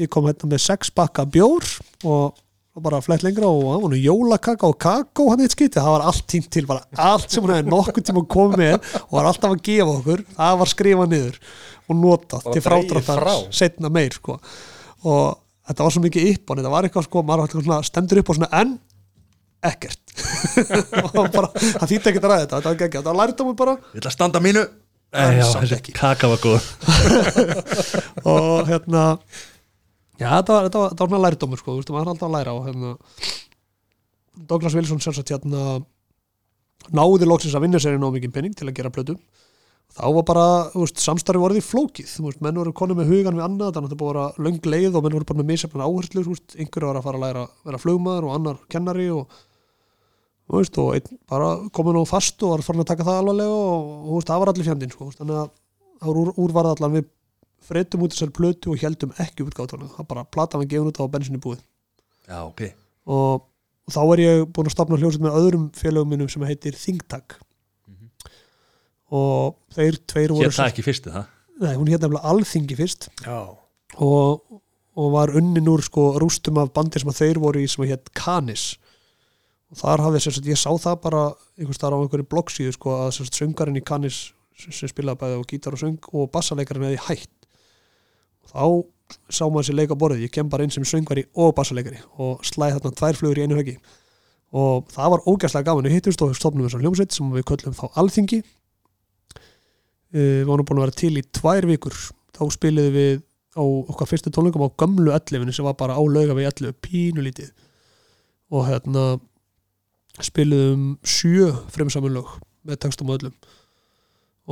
ég 0.00 0.10
kom 0.10 0.26
hérna 0.28 0.50
með 0.50 0.64
6 0.66 0.94
bakka 0.96 1.26
bjór 1.30 1.68
og 2.04 2.40
bara 2.82 2.98
flett 3.04 3.22
lengra 3.22 3.46
og 3.46 3.60
það 3.68 3.82
var 3.84 3.92
nú 3.92 3.98
jólakaka 4.02 4.66
og 4.66 4.78
kakó 4.82 5.28
hann 5.30 5.44
eitt 5.44 5.54
skiti, 5.54 5.78
það 5.78 5.92
var 5.94 6.06
allt 6.08 6.24
tínt 6.30 6.48
til 6.50 6.64
bara 6.66 6.82
allt 6.98 7.30
sem 7.30 7.44
hún 7.44 7.52
hefði 7.54 7.70
nokkuð 7.70 8.06
tíma 8.08 8.24
komið 8.34 8.62
með 8.64 8.88
og 9.04 9.14
var 9.14 9.28
alltaf 9.30 9.54
að 9.54 9.62
gefa 9.68 9.92
okkur, 9.92 10.24
það 10.34 10.58
var 10.62 10.72
skrifað 10.72 11.12
niður 11.12 11.38
og 11.84 12.00
notað 12.00 12.48
til 12.50 12.64
frádráttar 12.64 13.22
frá. 13.22 13.34
setna 13.54 13.90
meir 13.92 14.16
sko. 14.16 14.38
Og 15.04 15.38
þetta 15.68 15.86
var 15.86 15.94
svo 15.94 16.02
mikið 16.02 16.30
upp 16.32 16.50
og 16.50 16.58
þetta 16.58 16.74
var 16.74 16.88
eitthvað 16.88 17.06
sko, 17.06 17.22
maður 17.28 17.54
svona 17.54 17.80
stendur 17.86 18.22
upp 18.22 18.32
og 18.32 18.38
svona 18.40 18.50
en 18.62 18.74
ekkert. 19.64 20.00
Og 21.16 21.28
bara, 21.32 21.48
það 21.56 21.86
þýtti 21.88 22.10
ekkert 22.10 22.26
að 22.26 22.32
ræða 22.32 22.40
þetta. 22.42 22.56
Þetta 22.56 22.68
var 22.68 22.74
ekki, 22.74 22.88
þetta 22.98 23.06
var 23.06 23.16
lærdómur 23.20 23.54
bara. 23.56 23.74
Ég 23.94 24.02
ætla 24.02 24.10
að 24.10 24.16
standa 24.18 24.42
mínu 24.44 24.64
Nei, 25.14 25.38
já, 25.38 25.46
þessi 25.62 25.94
kaka 25.94 26.30
var 26.32 26.40
góð. 26.42 26.64
Og 28.34 28.66
hérna 28.66 29.04
já, 30.18 30.26
þetta 30.26 30.56
var, 30.56 30.66
þetta 30.66 30.80
var, 30.80 30.92
þetta 30.94 31.08
var 31.12 31.24
lærdómur 31.24 31.60
sko, 31.60 31.70
þú 31.74 31.80
veist, 31.80 31.92
maður 31.94 32.08
er 32.08 32.12
alltaf 32.14 32.28
að 32.28 32.34
læra 32.34 32.54
og 32.56 32.66
hérna 32.68 32.94
Douglas 34.50 34.74
Wilson 34.74 35.02
sem 35.04 35.14
sagt 35.14 35.30
hérna 35.30 35.62
náði 36.94 37.28
loksins 37.30 37.54
að 37.54 37.66
vinna 37.68 37.80
sér 37.82 37.96
í 37.96 38.02
nóg 38.02 38.16
mikið 38.18 38.34
penning 38.34 38.58
til 38.58 38.68
að 38.68 38.76
gera 38.80 38.92
plötu. 38.94 39.16
Þá 39.94 40.06
var 40.16 40.24
bara, 40.26 40.44
þú 40.72 40.82
veist, 40.82 40.98
samstarfi 41.04 41.40
voruð 41.40 41.60
í 41.60 41.64
flókið. 41.64 42.10
Þú 42.10 42.26
veist, 42.26 42.40
menn 42.42 42.58
voru 42.58 42.74
konið 42.74 42.98
með 42.98 43.10
hugan 43.12 43.38
við 43.38 43.44
annað 43.46 43.76
þannig 43.76 43.84
að 43.84 43.92
þetta 43.92 44.00
búið 44.00 44.10
að 44.10 44.16
vera 44.18 44.46
löng 44.48 44.70
leið 44.74 44.96
og 44.98 45.04
menn 45.04 45.14
voru 45.14 45.28
bara 45.28 45.40
með 45.40 45.50
misjafnan 45.52 45.84
áherslu, 45.86 46.24
þú 46.24 46.34
veist, 46.34 46.56
einhverju 46.58 46.90
var 46.90 46.98
að 46.98 47.06
fara 47.06 47.20
að 47.20 47.26
læra 47.28 47.44
að 47.44 47.68
vera 47.68 47.82
flugmaður 47.84 48.26
og 48.26 48.34
annar 48.34 48.58
kennari 48.74 49.06
og 49.14 49.38
veist, 50.52 50.78
og 50.80 50.94
einn 50.96 51.20
bara 51.30 51.50
komið 51.74 51.96
nú 51.96 52.04
fast 52.08 52.42
og 52.44 52.54
var 52.54 52.64
farin 52.66 52.84
að 52.84 52.90
taka 52.92 53.06
það 53.06 53.20
alvarlega 53.22 53.58
og, 53.58 53.92
veist, 54.10 54.30
það 54.30 54.42
var 54.42 54.52
allir 54.52 54.68
fjandinn, 54.68 54.94
sko, 54.94 55.10
þannig 55.16 55.40
að 55.40 55.50
það 56.00 56.10
var 56.10 56.20
úr, 56.20 56.32
úrvarða 56.44 56.74
allan 56.76 56.96
við 56.98 57.10
freytum 57.64 58.04
út 58.04 58.12
þessari 58.12 58.36
plötu 58.36 58.74
og 58.74 58.82
heldum 58.82 59.14
ekki 59.24 59.46
útgáttuna 59.46 59.88
það 59.94 60.08
bara 60.10 60.26
platan 60.28 60.60
var 60.60 60.68
gefin 60.68 60.90
út 60.90 61.00
á 61.00 61.04
bensinni 61.08 61.40
búið. 61.40 61.62
Já, 62.28 62.42
ok. 62.44 62.66
Og, 63.08 63.46
og 63.88 63.94
þá 63.94 64.02
er 64.04 64.24
ég 64.24 64.44
búin 64.52 64.68
að 64.68 64.76
stopna 64.76 65.00
hljóset 65.00 65.24
með 65.24 65.38
öðrum 65.40 65.70
félögum 65.76 66.12
minnum 66.12 66.28
sem 66.32 66.44
heitir 66.44 66.76
Think 66.76 67.06
Tank 67.08 67.38
og 69.14 69.56
þeir 69.74 69.98
tveir 70.08 70.32
voru 70.32 70.48
Hér 70.48 70.56
það 70.56 70.70
ekki 70.72 70.84
fyrst 70.86 71.08
það 71.08 71.26
nei, 71.62 71.74
hún 71.78 71.90
hétt 71.90 72.02
nefnilega 72.02 72.30
Alþingi 72.32 72.78
fyrst. 72.78 73.08
Já, 73.24 73.38
og, 74.02 74.60
og 74.98 75.12
var 75.14 75.32
unnin 75.38 75.70
úr 75.70 75.82
sko 75.84 76.14
rústum 76.22 76.58
af 76.62 76.72
bandi 76.74 77.02
sem 77.02 77.12
að 77.12 77.20
þeir 77.20 77.42
voru 77.42 77.62
í 77.62 77.68
sem 77.70 77.84
að 77.84 77.94
hétt 77.94 78.10
Canis 78.18 78.66
og 79.72 79.80
þar 79.80 80.04
hafði 80.06 80.22
sagt, 80.26 80.48
ég 80.48 80.60
sá 80.60 80.70
það 80.70 80.98
bara 81.06 81.22
einhvers 81.58 81.80
þar 81.82 81.96
á 81.96 82.02
einhverju 82.02 82.28
bloggsíðu 82.30 82.74
sko 82.76 82.96
að 82.98 83.12
sagt, 83.18 83.38
söngarinn 83.38 83.80
í 83.80 83.84
Canis 83.84 84.18
sem, 84.58 84.88
spilaði 84.90 85.20
bæði 85.22 85.40
á 85.40 85.48
gítar 85.50 85.76
og 85.76 85.82
söng 85.82 86.10
og 86.12 86.30
bassalekarinn 86.34 86.86
hefði 86.88 87.02
hætt. 87.08 87.48
Og 88.44 88.52
þá 88.52 88.64
sá 89.32 89.44
maður 89.48 89.68
sér 89.68 89.78
leika 89.80 89.98
borðið, 89.98 90.24
ég 90.26 90.34
kem 90.34 90.50
bara 90.52 90.66
inn 90.66 90.72
sem 90.74 90.86
söngari 90.88 91.26
og 91.34 91.54
bassaleikari 91.56 92.00
og 92.22 92.44
slæði 92.46 92.78
þarna 92.78 92.98
tvær 93.00 93.20
flugur 93.20 93.40
í 93.40 93.46
einu 93.46 93.58
höggi. 93.58 93.76
Og 94.54 94.86
það 94.94 95.14
var 95.16 95.24
ógæslega 95.26 95.66
gaman. 95.66 95.88
Við 95.88 95.96
hittust 95.96 96.22
og 96.22 96.34
stofnum 96.38 96.68
þessar 96.68 96.84
hljómsveit 96.84 97.14
sem 97.14 97.30
við 97.34 97.46
köllum 97.50 97.74
þá 97.74 97.88
Alþingi. 97.98 98.40
Eh, 100.14 100.44
við 100.44 100.46
varum 100.46 100.68
búin 100.68 100.78
að 100.78 100.86
vera 100.86 100.98
til 101.00 101.14
í 101.18 101.24
tvær 101.34 101.66
vikur. 101.66 101.96
Þá 102.34 102.42
spiliðum 102.54 102.94
við 102.94 103.24
á 103.54 103.62
okkar 103.62 104.10
fyrstu 104.10 104.30
tónleikum 104.34 104.62
á 104.62 104.70
gömlu 104.78 105.10
11 105.14 105.54
sem 105.54 105.66
var 105.66 105.74
bara 105.78 105.98
á 105.98 106.02
lauga 106.02 106.38
við 106.38 106.46
11 106.52 106.78
pínulítið. 106.86 107.50
Og 108.54 108.66
hérna 108.68 109.18
spiliðum 110.22 110.94
sjö 111.02 111.50
fremsamunlög 111.74 112.28
með 112.68 112.80
textum 112.84 113.10
og 113.10 113.18
öllum. 113.18 113.34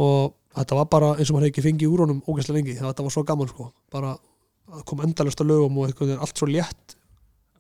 Og 0.03 0.33
þetta 0.57 0.79
var 0.79 0.89
bara 0.91 1.13
eins 1.17 1.31
og 1.31 1.37
maður 1.37 1.47
hefði 1.47 1.53
ekki 1.53 1.67
fengið 1.69 1.93
úr 1.93 2.05
honum 2.07 2.23
ógæslega 2.27 2.59
lengi 2.59 2.77
þetta 2.81 3.07
var 3.07 3.15
svo 3.15 3.25
gaman 3.29 3.51
sko. 3.51 3.69
Bara 3.93 4.17
að 4.73 4.85
koma 4.89 5.07
endalist 5.07 5.41
á 5.41 5.45
lögum 5.47 5.79
og 5.81 5.89
eitthvað 5.89 6.17
allt 6.19 6.39
svo 6.39 6.49
létt. 6.51 6.97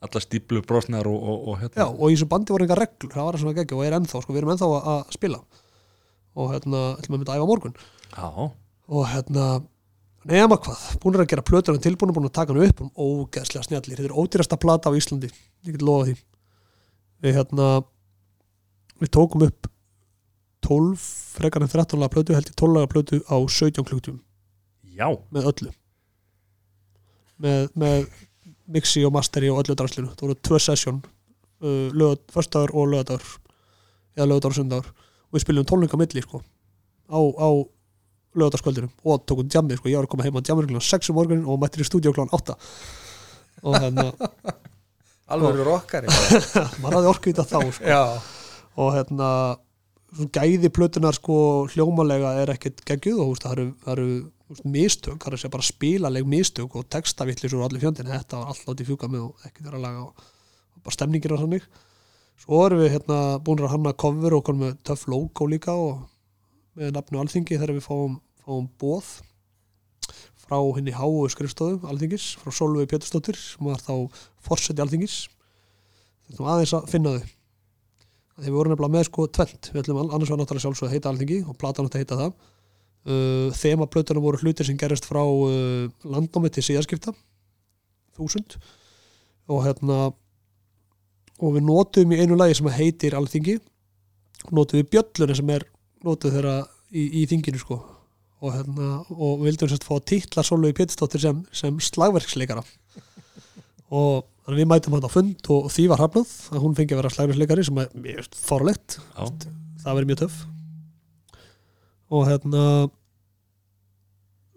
Alla 0.02 0.22
stíplu 0.22 0.64
brosnar 0.66 1.06
og, 1.06 1.18
og, 1.18 1.42
og 1.52 1.60
Já, 1.60 1.66
hérna 1.68 1.88
og 1.92 2.08
í 2.08 2.16
þessu 2.16 2.30
bandi 2.30 2.54
voru 2.54 2.66
enga 2.66 2.78
reglur, 2.80 3.12
það 3.12 3.28
var 3.28 3.38
svona 3.38 3.58
geggjum 3.58 3.78
og 3.78 3.86
er 3.86 3.96
ennþá, 3.98 4.22
sko, 4.24 4.34
við 4.34 4.40
erum 4.40 4.54
ennþá 4.56 4.70
að, 4.70 4.88
að 4.92 5.12
spila. 5.14 5.38
Og 6.32 6.48
hérna, 6.50 6.80
ætlum 6.98 7.14
að 7.14 7.20
mynda 7.20 7.36
að 7.36 7.42
æfa 7.42 7.50
morgun. 7.52 7.76
Já, 8.16 8.48
og 8.98 9.06
hérna 9.12 9.46
nema 10.26 10.58
hvað, 10.58 10.82
búin 11.02 11.20
að 11.20 11.30
gera 11.30 11.46
plötur 11.46 11.76
en 11.76 11.84
tilbúin 11.84 12.14
búin 12.16 12.26
að 12.26 12.34
taka 12.40 12.54
hann 12.54 12.66
upp 12.66 12.82
um 12.82 12.90
ógeðslega 12.94 13.66
snjallir 13.68 13.98
þetta 14.00 14.10
er 14.10 14.18
ódýrasta 14.18 14.58
plata 14.62 14.90
á 14.90 14.96
Íslandi 14.98 15.30
ég 15.30 15.76
get 15.76 15.86
lofa 15.86 16.10
því. 16.10 16.16
Við 17.22 17.38
hérna 17.38 17.68
við 19.02 19.12
tókum 19.18 19.46
upp 19.46 19.68
12 20.62 21.06
frekar 21.36 21.64
en 21.64 21.70
13 21.70 21.98
laga 21.98 22.14
plötu 22.14 22.36
held 22.36 22.50
ég 22.50 22.58
12 22.58 22.76
laga 22.76 22.90
plötu 22.92 23.22
á 23.26 23.36
17 23.36 23.86
klukktum 23.88 24.20
já. 24.92 25.08
Með 25.32 25.48
öllu. 25.52 25.72
Með, 27.42 27.68
með 27.74 28.06
mixi 28.70 29.02
og 29.06 29.14
masteri 29.16 29.50
og 29.50 29.62
öllu 29.62 29.76
drastlinu 29.78 30.12
það 30.12 30.26
voru 30.28 30.40
tvö 30.46 30.60
sesjón 30.62 31.00
uh, 31.02 32.16
föstaður 32.32 32.74
og 32.76 32.92
lögadagur 32.92 33.38
eða 34.16 34.28
lögadagur 34.28 34.52
og 34.54 34.58
sundagur 34.60 34.90
og 34.92 35.36
við 35.36 35.46
spilum 35.46 35.68
tónleika 35.68 35.98
milli 35.98 36.22
sko 36.22 36.42
á, 37.10 37.18
á 37.18 37.48
lögadagskvöldinum 38.38 38.92
og 39.04 39.24
tókum 39.28 39.48
djamið 39.48 39.80
sko, 39.80 39.90
ég 39.90 39.98
var 39.98 40.06
að 40.06 40.12
koma 40.14 40.26
heim 40.26 40.38
á 40.38 40.44
djamið 40.44 40.70
kl. 40.70 40.82
6 40.84 41.10
um 41.10 41.18
morgunin 41.18 41.48
og 41.48 41.58
mættir 41.60 41.84
í 41.84 41.88
stúdíu 41.88 42.14
kl. 42.14 42.28
8 42.30 42.56
og 43.62 43.76
hérna 43.78 44.06
alveg 45.32 45.56
eru 45.56 45.66
rockari. 45.66 46.08
Maður 46.82 46.98
hafði 46.98 47.10
orku 47.10 47.30
í 47.30 47.34
þetta 47.36 47.48
þá 47.48 47.72
sko. 47.72 47.88
já, 47.88 48.02
og 48.80 48.94
hérna 48.96 49.28
gæði 50.32 50.68
plötunar 50.72 51.16
sko 51.16 51.36
hljómalega 51.72 52.34
er 52.42 52.52
ekkert 52.52 52.82
geggjuð 52.88 53.22
og 53.24 53.38
það 53.40 53.54
eru, 53.54 53.66
það 53.84 53.92
eru 53.94 54.08
veist, 54.52 54.66
mistök, 54.68 55.24
það 55.24 55.38
er 55.38 55.52
bara 55.54 55.66
spilaleg 55.66 56.28
mistök 56.28 56.76
og 56.76 56.88
textavillis 56.92 57.56
og 57.56 57.64
allir 57.66 57.82
fjöndin 57.82 58.10
þetta 58.10 58.42
var 58.42 58.52
alltaf 58.52 58.74
átt 58.74 58.84
í 58.84 58.88
fjúka 58.88 59.08
með 59.08 59.26
og 59.30 59.46
ekkert 59.48 59.66
verið 59.66 59.78
að 59.78 59.86
laga 59.86 60.04
og, 60.04 60.28
bara 60.82 60.96
stemningir 60.96 61.32
og 61.32 61.42
þannig. 61.44 61.66
Svo 62.42 62.62
erum 62.66 62.80
við 62.82 62.94
hérna 62.96 63.18
búin 63.44 63.62
að 63.62 63.74
hanna 63.76 63.92
cover 63.94 64.36
og 64.36 64.44
konum 64.48 64.66
með 64.66 64.78
töff 64.88 65.04
logo 65.08 65.46
líka 65.46 65.76
og 65.78 66.08
með 66.76 66.96
nafnu 66.96 67.20
alþingi 67.22 67.58
þegar 67.58 67.76
við 67.76 67.86
fáum, 67.86 68.16
fáum 68.42 68.66
bóð 68.80 69.12
frá 70.42 70.58
henni 70.76 70.92
háu 70.92 71.28
skrifstofu 71.30 71.86
alþingis, 71.88 72.32
frá 72.42 72.50
Solveig 72.52 72.90
Pétursdóttir 72.90 73.38
sem 73.38 73.68
var 73.68 73.80
þá 73.80 74.10
forseti 74.42 74.82
alþingis. 74.82 75.22
Þetta 76.28 76.42
var 76.42 76.56
aðeins 76.56 76.74
að 76.76 76.90
finna 76.90 77.14
þau 77.14 77.30
þegar 78.38 78.48
við 78.48 78.56
vorum 78.56 78.72
nefnilega 78.72 78.96
með 78.96 79.06
sko 79.08 79.26
tvent 79.38 79.70
við 79.72 79.82
ætlum 79.82 80.00
annars 80.02 80.32
var 80.32 80.40
náttúrulega 80.40 80.64
sjálfsög 80.66 80.88
að 80.88 80.96
heita 80.96 81.12
alþingi 81.12 81.38
og 81.44 81.58
platan 81.60 81.88
átti 81.88 81.98
að 81.98 82.04
heita 82.04 82.20
það. 82.20 82.32
Uh, 83.02 83.48
þema 83.58 83.88
plötunum 83.90 84.22
voru 84.22 84.38
hlutir 84.38 84.68
sem 84.68 84.78
gerist 84.78 85.08
frá 85.08 85.20
uh, 85.24 85.88
landnámi 86.06 86.52
til 86.54 86.64
síðaskipta 86.68 87.14
þúsund. 88.16 88.56
Og 89.50 89.64
hérna 89.66 90.12
og 91.42 91.56
við 91.56 91.66
notum 91.66 92.14
í 92.14 92.20
einu 92.22 92.38
lagi 92.38 92.60
sem 92.60 92.70
heitir 92.70 93.16
alþingi 93.18 93.58
notum 94.54 94.80
við 94.80 94.90
bjöllunni 94.94 95.38
sem 95.38 95.50
er 95.54 95.66
notuð 96.06 96.36
þeirra 96.36 96.56
í, 96.90 97.22
í 97.22 97.26
þinginu 97.30 97.60
sko. 97.62 97.78
Og 98.42 98.54
hérna 98.56 98.88
og 99.10 99.42
við 99.42 99.50
vildum 99.50 99.70
sérst 99.70 99.86
fá 99.86 99.96
að 99.98 100.06
titla 100.10 100.44
Sólvegi 100.46 100.78
Pétursdóttir 100.80 101.22
sem, 101.22 101.42
sem 101.54 101.78
slagverksleikara. 101.90 102.64
Og 104.02 104.24
þannig 104.42 104.62
við 104.62 104.70
mætum 104.70 104.96
hann 104.96 105.06
á 105.06 105.12
fund 105.12 105.50
og 105.54 105.68
því 105.72 105.84
var 105.92 106.02
hafnað 106.02 106.30
að 106.50 106.64
hún 106.64 106.76
fengi 106.78 106.94
að 106.94 107.02
vera 107.02 107.12
slagverksleikari 107.14 107.66
sem 107.66 107.82
er 107.82 107.92
mjög 107.94 108.30
fórlegt 108.34 108.96
Já. 108.98 109.26
það 109.84 109.98
verið 109.98 110.10
mjög 110.10 110.22
töff. 110.24 110.38
Og 112.12 112.26
hérna 112.28 112.64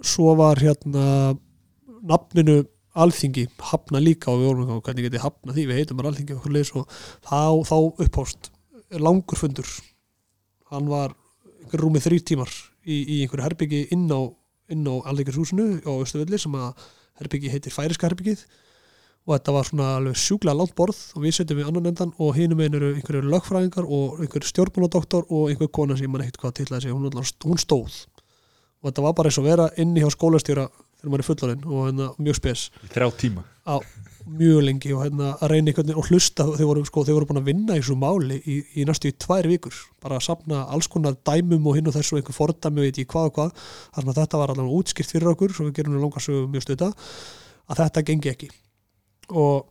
svo 0.05 0.33
var 0.39 0.59
hérna 0.59 1.05
nafninu 2.05 2.63
alþingi 2.95 3.45
hafna 3.71 4.01
líka 4.01 4.31
og 4.31 4.41
við 4.41 4.49
vorum 4.49 4.81
hvernig 4.81 5.09
getið 5.09 5.25
hafna 5.25 5.55
því? 5.55 5.67
Við 5.69 5.79
heitum 5.81 5.99
bara 5.99 6.11
alþingi 6.11 6.35
og 6.35 6.41
okkur 6.41 6.55
leis 6.55 6.71
og 6.73 6.89
þá, 7.27 7.61
þá 7.67 7.77
upphóst 8.05 8.51
langur 9.01 9.39
fundur. 9.39 9.69
Hann 10.71 10.89
var 10.89 11.15
rúmið 11.75 12.07
þrý 12.07 12.19
tímar 12.31 12.51
í, 12.85 12.95
í 12.95 13.21
einhverju 13.23 13.45
herbyggi 13.45 13.81
inn 13.93 14.07
á, 14.09 14.21
á 14.25 14.93
alþingarshúsinu 15.11 15.67
á 15.85 15.91
Östuvelli 15.99 16.39
sem 16.41 16.55
að 16.57 16.85
herbyggi 17.19 17.51
heitir 17.53 17.75
Færiska 17.75 18.09
herbyggið 18.09 18.45
og 19.25 19.33
þetta 19.33 19.53
var 19.55 19.67
svona 19.67 19.91
alveg 19.97 20.17
sjúklega 20.21 20.57
langt 20.59 20.75
borð 20.77 20.99
og 21.17 21.23
við 21.25 21.39
setjum 21.39 21.59
við 21.59 21.69
annan 21.71 21.89
endan 21.89 22.11
og 22.21 22.35
hinum 22.37 22.61
einn 22.61 22.77
eru 22.77 22.91
einhverju 22.93 23.25
lögfræðingar 23.25 23.87
og 23.97 24.19
einhverju 24.21 24.51
stjórnbúnadoktor 24.51 25.25
og 25.33 25.49
einhver 25.49 25.71
kona 25.73 25.97
sem 25.97 26.11
mann 26.11 26.25
ekkert 26.25 26.43
hvað 26.43 26.57
tillaði 26.61 26.85
sig 26.85 26.93
hún, 26.93 27.09
hún 27.09 27.61
stóð. 27.61 28.03
Og 28.81 28.91
þetta 28.91 29.05
var 29.07 29.15
bara 29.17 29.31
eins 29.31 29.39
og 29.41 29.47
vera 29.47 29.69
inni 29.81 30.03
hjá 30.03 30.11
skólastjóra 30.13 30.67
þegar 30.69 31.11
maður 31.11 31.23
er 31.23 31.29
fullorinn 31.29 31.63
og 31.65 31.87
hérna, 31.87 32.09
mjög 32.21 32.37
spes. 32.37 32.67
Þrjá 32.93 33.07
tíma. 33.23 33.45
Á 33.65 33.81
mjög 34.25 34.61
lengi 34.65 34.91
og 34.93 35.01
hérna 35.05 35.31
að 35.39 35.51
reyna 35.51 35.71
einhvern 35.71 35.87
veginn 35.89 36.01
og 36.01 36.09
hlusta 36.11 36.45
þau 36.45 36.67
voru, 36.69 36.83
sko, 36.85 37.03
þau 37.05 37.15
voru 37.15 37.29
búin 37.29 37.39
að 37.41 37.49
vinna 37.49 37.77
í 37.77 37.81
þessu 37.81 37.97
máli 38.01 38.37
í, 38.41 38.57
í 38.77 38.85
næstu 38.85 39.09
í 39.09 39.15
tvær 39.21 39.49
vikur. 39.49 39.79
Bara 40.05 40.19
að 40.19 40.27
sapna 40.27 40.63
alls 40.73 40.89
konar 40.89 41.17
dæmum 41.25 41.65
og 41.65 41.77
hinn 41.77 41.89
og 41.89 41.97
þessu 41.97 42.19
einhver 42.19 42.37
fordæmi 42.37 42.85
veit 42.85 43.01
ég 43.01 43.09
hvað 43.09 43.31
og 43.31 43.39
hvað. 43.39 43.65
Þar 43.93 44.05
sem 44.05 44.13
þetta 44.21 44.41
var 44.41 44.53
allavega 44.53 44.81
útskýrt 44.81 45.13
fyrir 45.13 45.33
okkur 45.33 45.53
svo 45.53 45.69
við 45.69 45.79
gerum 45.79 45.97
nú 45.97 46.05
langa 46.05 46.21
sögu 46.21 46.45
mjög 46.49 46.65
stuta 46.65 46.93
að 47.69 47.81
þetta 47.83 48.05
gengi 48.09 48.33
ekki 48.33 48.53
og, 49.29 49.67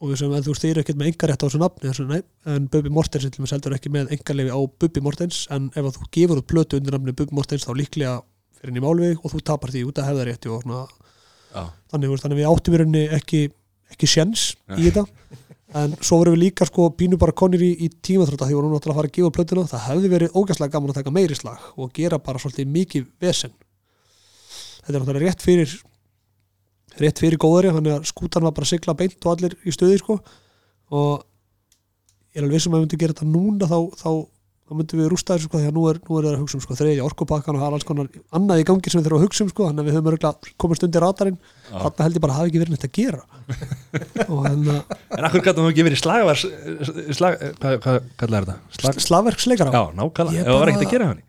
og 0.00 0.10
við 0.10 0.20
sem 0.20 0.34
að 0.36 0.48
þú 0.48 0.56
styrir 0.58 0.82
ekkert 0.82 1.00
með 1.00 1.12
engarétt 1.12 1.42
á 1.42 1.46
þessu 1.46 1.62
nafni 1.62 1.90
þessu, 1.90 2.06
nei, 2.10 2.20
en 2.54 2.68
Bubi 2.72 2.92
Mortens 2.92 3.26
dæmis 3.34 3.54
heldur 3.54 3.76
ekki 3.76 3.92
með 3.92 4.12
engarlefi 4.16 4.54
á 4.54 4.60
Bubi 4.60 5.04
Mortens 5.04 5.44
en 5.54 5.70
ef 5.74 5.90
þú 5.96 6.10
gefur 6.18 6.42
út 6.42 6.50
plötu 6.50 6.80
undir 6.80 6.96
nafni 6.96 7.16
Bubi 7.16 7.36
Mortens 7.36 7.66
þá 7.66 7.74
líklega 7.78 8.18
fyrir 8.60 8.80
í 8.80 8.84
málveg 8.84 9.20
og 9.20 9.34
þú 9.34 9.42
tapar 9.44 9.72
því 9.74 9.84
út 9.88 10.00
að 10.00 10.10
hefðarétti 10.10 10.52
og 10.52 10.64
svona 10.64 10.84
Já. 11.54 11.70
þannig, 11.92 12.10
veist, 12.10 12.24
þannig 12.24 12.40
við 12.40 12.50
áttum 12.50 12.74
í 12.74 12.80
rauninni 12.80 13.04
ekki, 13.14 13.42
ekki 13.94 14.10
sjens 14.10 14.52
í 14.74 14.88
þetta. 14.88 15.04
En 15.74 15.94
svo 16.06 16.20
vorum 16.20 16.36
við 16.36 16.44
líka 16.44 16.66
sko 16.68 16.86
pínu 16.94 17.18
bara 17.18 17.34
konir 17.34 17.62
í, 17.64 17.72
í 17.82 17.88
tímaþrótta 17.90 18.46
því 18.46 18.56
vorum 18.58 18.70
við 18.70 18.76
náttúrulega 18.78 18.94
að 18.94 19.00
fara 19.00 19.10
að 19.10 19.16
gefa 19.16 19.34
plötuna. 19.34 19.64
Það 19.70 19.86
hefði 19.88 20.10
verið 20.12 20.36
ógæslega 20.38 20.74
gaman 20.74 20.92
að 20.92 20.98
taka 21.00 21.14
meiri 21.14 21.38
slag 21.38 21.64
og 21.74 21.90
gera 21.96 22.20
bara 22.22 22.42
svolítið 22.42 22.68
mikið 22.76 23.08
vesen. 23.24 23.54
Þetta 24.84 24.92
er 24.92 25.00
náttúrulega 25.00 25.32
rétt 25.32 25.42
fyrir 25.42 25.74
rétt 27.00 27.22
fyrir 27.22 27.40
góðari 27.40 27.72
þannig 27.74 27.96
að 27.96 28.10
skútan 28.10 28.46
var 28.46 28.54
bara 28.56 28.68
að 28.68 28.74
sigla 28.74 28.94
beint 28.98 29.18
og 29.24 29.32
allir 29.34 29.56
í 29.64 29.74
stöði 29.74 29.98
sko. 30.02 30.20
Og 30.94 31.24
ég 32.34 32.40
er 32.40 32.46
alveg 32.46 32.58
vissum 32.60 32.74
að 32.74 32.82
við 32.82 32.86
myndum 32.86 33.02
gera 33.02 33.16
þetta 33.16 33.28
núna 33.30 33.68
þá, 33.70 33.78
þá, 33.98 34.10
þá 34.64 34.74
myndum 34.78 35.00
við 35.02 35.10
rústa 35.12 35.36
þessu 35.36 35.48
sko 35.48 35.60
því 35.60 35.70
að 35.70 35.76
nú 35.78 35.84
er, 35.90 36.00
nú 36.04 36.18
er 36.18 36.26
það 36.26 36.34
að 36.34 36.42
hugsa 36.44 36.58
um 36.58 36.64
sko 36.64 36.78
þriðja 36.78 37.06
orkupakkan 37.08 37.58
og 37.58 37.62
það 37.62 37.68
er 37.68 37.76
alls 37.78 37.88
konar 37.88 38.10
annað 38.38 38.62
í 38.62 38.66
gangi 38.70 38.92
sem 38.92 39.00
við 39.00 39.08
þurfum 39.08 39.20
að 39.20 39.26
hugsa 39.26 39.44
um 39.44 39.52
sko 39.52 39.68
þannig 39.68 39.82
að 39.82 39.88
við 39.90 39.98
höfum 39.98 40.10
örgulega 40.12 40.54
komist 40.64 40.86
undir 40.86 41.04
radarinn. 41.04 41.38
Já. 41.70 41.76
þarna 41.84 42.06
held 42.06 42.18
ég 42.18 42.24
bara 42.24 42.34
að 42.34 42.40
hafi 42.40 42.52
ekki 42.52 42.62
verið 42.62 42.74
neitt 42.74 42.88
að 42.88 42.96
gera. 42.98 43.22
Og 44.32 44.40
hérna 44.48 44.78
En 45.14 45.28
akkur 45.28 45.44
gætum 45.44 45.66
við 45.66 45.74
ekki 45.74 45.86
verið 45.88 46.00
slagvars 46.00 46.46
slag, 47.18 47.38
hvað, 47.60 47.78
hvað 47.84 48.00
kallar 48.22 48.48
þetta? 48.48 48.78
Slag, 48.78 49.00
slagverksleikara 49.04 49.74
já, 49.74 49.82
nákvæmlega, 49.98 50.46
það 50.48 50.60
var 50.62 50.72
ekkert 50.72 50.86
að 50.86 50.94
gera 50.94 51.10
hann 51.12 51.22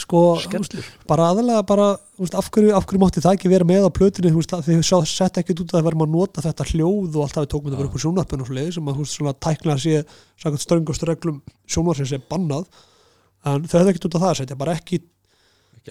sko, 0.00 0.20
Skemmslur 0.44 0.86
bara 1.10 1.30
aðalega 1.32 1.64
bara, 1.68 1.88
veist, 2.22 2.36
af 2.38 2.48
hverju, 2.54 2.70
af 2.76 2.86
hverju 2.86 3.00
mátti 3.02 3.22
það 3.24 3.36
ekki 3.36 3.50
vera 3.50 3.66
með 3.68 3.86
á 3.86 3.90
plötunni, 3.96 4.30
þú 4.30 4.40
veist, 4.40 4.54
að 4.54 4.68
þið 4.68 4.82
sett 5.10 5.40
ekkert 5.40 5.62
út 5.64 5.72
að 5.72 5.78
það 5.78 5.86
verðum 5.88 6.04
að 6.04 6.12
nota 6.14 6.44
þetta 6.44 6.66
hljóð 6.70 7.16
og 7.18 7.24
alltaf 7.24 7.44
við 7.44 7.50
tókum 7.54 7.70
þetta 7.70 7.80
bara 7.80 7.90
upp 7.90 7.96
úr 7.98 8.04
sjónvarpinu 8.04 8.44
og 8.44 8.50
svo 8.50 8.58
leiði 8.58 8.74
sem 8.76 8.90
að, 8.90 8.94
þú 8.94 9.04
veist, 9.04 9.16
svona 9.18 9.34
tæknilega 9.46 9.82
sé 9.84 10.02
samkvæmt 10.44 10.64
ströngustu 10.64 11.08
reglum 11.10 11.40
sjónvarpinu 11.74 12.10
sé 12.12 12.20
bannað. 12.30 12.68
En 13.44 13.66
þau 13.66 13.76
hefðu 13.80 13.94
ekkert 13.94 14.08
út 14.08 14.18
af 14.18 14.24
það 14.24 14.30
að 14.30 14.38
setja, 14.42 14.60
bara 14.60 14.76
ekki, 14.78 15.00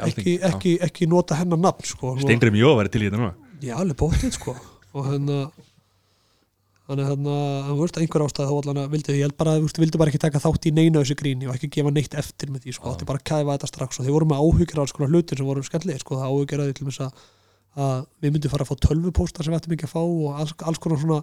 ekki, 0.08 0.38
ekki, 0.50 0.78
ekki 0.88 1.10
nota 1.12 1.38
hennar 1.42 1.60
nafn, 1.62 1.90
sko. 1.92 2.16
Stengri 2.24 2.54
mjög 2.56 2.80
væri 2.80 2.94
til 2.94 3.04
í 3.04 3.10
þetta 3.10 3.20
núna. 3.20 3.36
Já, 3.64 3.76
alveg 3.82 4.00
bóttið, 4.00 4.34
sko. 4.40 4.56
Og 4.94 5.10
hérna 5.12 5.44
þannig 6.94 7.10
hérna, 7.10 7.36
þú 7.68 7.76
veist, 7.82 8.00
einhver 8.00 8.24
ástæð 8.24 8.50
þá 8.50 8.56
allan 8.56 8.80
að 8.84 8.92
vildi 8.94 9.16
ég 9.18 9.26
held 9.28 9.36
bara, 9.40 9.56
þú 9.58 9.66
veist, 9.68 9.80
vildi 9.82 10.00
bara 10.02 10.12
ekki 10.14 10.22
taka 10.22 10.42
þátt 10.44 10.68
í 10.70 10.74
neina 10.78 11.02
þessu 11.02 11.18
gríni 11.20 11.50
og 11.50 11.56
ekki 11.58 11.70
gefa 11.74 11.94
neitt 11.94 12.18
eftir 12.22 12.52
með 12.54 12.68
því, 12.68 12.76
sko, 12.78 12.86
Já. 12.86 12.94
átti 12.94 13.08
bara 13.10 13.22
að 13.22 13.26
kæfa 13.32 13.56
þetta 13.56 13.70
strax 13.72 14.00
og 14.00 14.06
þeir 14.06 14.16
voru 14.16 14.30
með 14.30 14.44
áhyggjur 14.44 14.80
á 14.80 14.84
alls 14.84 14.94
konar 14.96 15.12
hlutir 15.14 15.42
sem 15.42 15.50
voru 15.50 15.66
skemmlega, 15.66 16.04
sko, 16.04 16.20
það 16.20 16.36
áhyggjur 16.36 16.64
að 16.64 16.70
því 16.70 16.78
til 16.78 16.88
þess 16.90 17.04
að, 17.08 17.26
að 17.84 18.06
við 18.24 18.36
myndum 18.36 18.54
fara 18.54 18.68
að 18.68 18.70
fá 18.70 18.86
tölvupósta 18.88 19.44
sem 19.44 19.54
við 19.54 19.60
ættum 19.60 19.76
ekki 19.78 19.90
að 19.90 19.96
fá 19.96 20.02
og 20.04 20.40
alls, 20.44 20.56
alls 20.70 20.84
konar 20.84 21.02
svona 21.02 21.20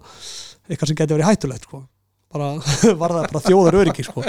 eitthvað 0.67 0.91
sem 0.91 1.01
geti 1.01 1.17
verið 1.17 1.31
hættulegt, 1.31 1.69
sko. 1.71 1.85
Bara, 2.31 2.51
var 3.01 3.17
það 3.17 3.31
bara 3.31 3.45
þjóðar 3.47 3.81
öryggi, 3.85 4.07
sko. 4.07 4.27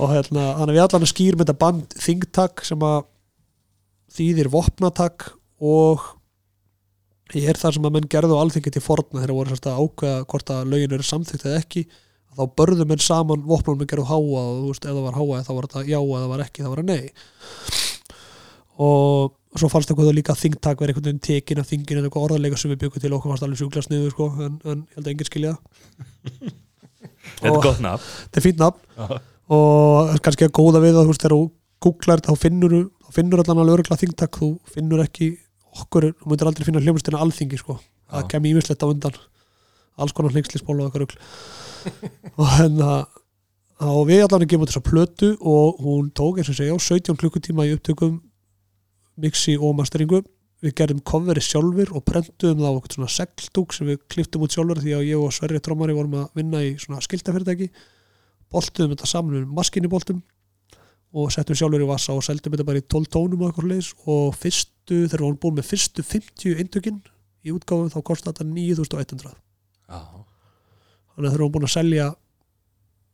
Og 0.00 0.10
hérna, 0.12 0.48
þannig 0.56 0.72
að 0.72 0.76
við 0.78 0.84
allan 0.86 1.06
að 1.06 1.12
skýrum 1.12 1.44
þetta 1.44 1.58
band 1.60 1.96
þingtak 2.00 2.64
sem 2.64 2.88
að 2.88 2.98
þýðir 4.12 4.50
vopnatak 4.52 5.30
og 5.62 6.04
ég 7.38 7.48
er 7.52 7.58
það 7.60 7.76
sem 7.76 7.86
að 7.88 7.94
menn 7.96 8.08
gerðu 8.12 8.36
á 8.38 8.42
alþingi 8.42 8.72
til 8.74 8.82
forna 8.84 9.20
þegar 9.22 9.34
voru 9.36 9.56
að 9.56 9.82
ákveða 9.82 10.24
hvort 10.32 10.50
að 10.54 10.70
lögin 10.72 10.96
eru 10.98 11.06
samþykkt 11.08 11.46
eða 11.48 11.60
ekki. 11.62 11.84
Þá 12.32 12.42
börðu 12.56 12.86
menn 12.88 13.02
saman 13.04 13.42
vopnum 13.44 13.78
með 13.80 13.90
gerðu 13.92 14.06
háa 14.08 14.18
og 14.18 14.52
þú 14.62 14.68
veist, 14.70 14.84
ef 14.88 14.94
það 14.96 15.06
var 15.06 15.16
háa 15.20 15.42
þá 15.44 15.52
var 15.56 15.66
þetta 15.68 15.82
já, 15.90 15.98
ef 16.00 16.12
það 16.22 16.30
var 16.32 16.44
ekki 16.46 16.64
þá 16.64 16.68
var 16.72 16.80
það 16.82 16.90
nei. 16.92 17.10
Og 18.82 19.58
svo 19.60 19.68
fannst 19.68 19.90
það 19.90 19.98
hvað 20.00 20.14
líka 20.16 20.36
þingtak 20.38 20.80
verið 20.80 20.94
einhvern 20.96 21.08
veginn 21.10 21.24
tekin 21.26 21.60
af 21.60 21.68
þingin 21.68 21.98
eða 22.00 22.08
eitthvað 22.08 22.24
orðarleika 22.28 22.60
sem 22.60 22.72
við 22.72 22.80
byggum 22.86 23.02
til 23.04 23.12
okkur 23.12 23.32
fannst 23.34 23.44
alveg 23.46 23.60
sjúklega 23.60 23.84
sniðu 23.86 24.12
sko, 24.14 24.28
en, 24.46 24.54
en 24.64 24.78
ég 24.88 24.96
held 24.96 25.04
að 25.04 25.12
enginn 25.12 25.28
skilja. 25.28 25.52
Þetta 26.32 27.50
er 27.50 27.52
Og- 27.52 27.62
gott 27.66 27.82
nafn. 27.84 28.06
þetta 28.24 28.40
er 28.40 28.46
fínt 28.46 28.62
nafn. 28.62 29.20
Og 29.52 30.14
kannski 30.24 30.46
að 30.48 30.54
góða 30.56 30.80
við 30.80 30.96
það 30.96 31.04
þú 31.04 31.12
veist, 31.12 31.24
þegar 31.26 31.36
þú 31.36 31.42
googlar 31.84 32.22
þá 32.24 32.32
finnur 32.38 32.74
þá 32.88 33.10
finnur 33.18 33.42
allan 33.42 33.60
alveg 33.62 33.76
örgulega 33.76 34.00
þingtak 34.00 34.38
þú 34.40 34.48
finnur 34.72 35.02
ekki 35.04 35.28
okkur, 35.80 36.10
myndir 36.26 36.50
aldrei 36.50 36.68
finna 36.68 36.82
hljómsdina 36.82 37.20
alþingi 37.22 37.60
sko, 37.60 37.78
það 38.12 38.28
kem 38.32 38.48
ímislegt 38.50 38.84
á 38.84 38.90
undan. 38.90 39.16
Alls 40.00 40.14
konar 40.16 40.32
hlingslisból 40.34 40.78
og 40.80 40.88
eitthvað 40.88 41.04
rugl. 41.04 41.18
Og 42.40 42.46
hérna 42.54 42.92
og 43.82 44.04
við 44.06 44.20
allan 44.22 44.46
gefum 44.46 44.68
þessa 44.68 44.84
plötu 44.86 45.32
og 45.40 45.80
hún 45.82 46.12
tók 46.14 46.38
eins 46.38 46.50
og 46.52 46.54
segja 46.54 46.76
á 46.76 46.78
17 46.78 47.18
klukkutíma 47.18 47.66
í 47.66 47.72
upptökum 47.74 48.20
mixi 49.18 49.56
og 49.58 49.74
masteringu. 49.78 50.22
Við 50.62 50.76
gerðum 50.78 51.00
coveri 51.02 51.42
sjálfur 51.42 51.90
og 51.90 52.04
prentuðum 52.06 52.62
það 52.62 52.68
á 52.70 52.74
eitthvað 52.76 52.94
svona 52.96 53.14
segldúk 53.16 53.74
sem 53.74 53.88
við 53.90 53.98
kliftum 54.14 54.44
út 54.46 54.54
sjálfur 54.54 54.78
því 54.84 54.94
að 54.94 55.08
ég 55.08 55.24
og 55.24 55.34
Sverri 55.34 55.58
Trómari 55.58 55.96
vorum 55.96 56.20
að 56.20 56.38
vinna 56.38 56.60
í 56.62 56.76
svona 56.78 57.02
skiltafyrirtæki. 57.02 57.72
Boltuðum 58.52 58.94
þetta 58.94 59.10
saman 59.10 59.40
með 59.40 59.56
maskiniboltum 59.58 60.22
og 61.12 61.32
settum 61.32 61.56
sjálfur 61.58 61.84
í 61.84 61.88
vassa 61.88 62.14
og 62.16 62.24
seldum 62.24 62.54
þetta 62.54 62.66
bara 62.68 62.80
í 62.80 62.86
12 62.86 63.10
tónum 63.12 63.42
og 63.42 63.50
eitthvað 63.50 63.72
leis 63.74 63.90
og 64.08 64.32
fyrstu, 64.38 65.04
þegar 65.04 65.20
við 65.20 65.26
vorum 65.26 65.40
búin 65.42 65.58
með 65.58 65.68
fyrstu 65.68 66.04
50 66.08 66.62
eintökin 66.62 67.00
í 67.44 67.52
útgáfum 67.52 67.90
þá 67.92 68.00
kostar 68.06 68.32
þetta 68.32 68.48
9100 68.48 69.32
Já, 69.92 70.00
þannig 71.12 71.26
að 71.26 71.32
þeir 71.34 71.40
eru 71.40 71.50
búin 71.52 71.68
að 71.68 71.74
selja 71.74 72.06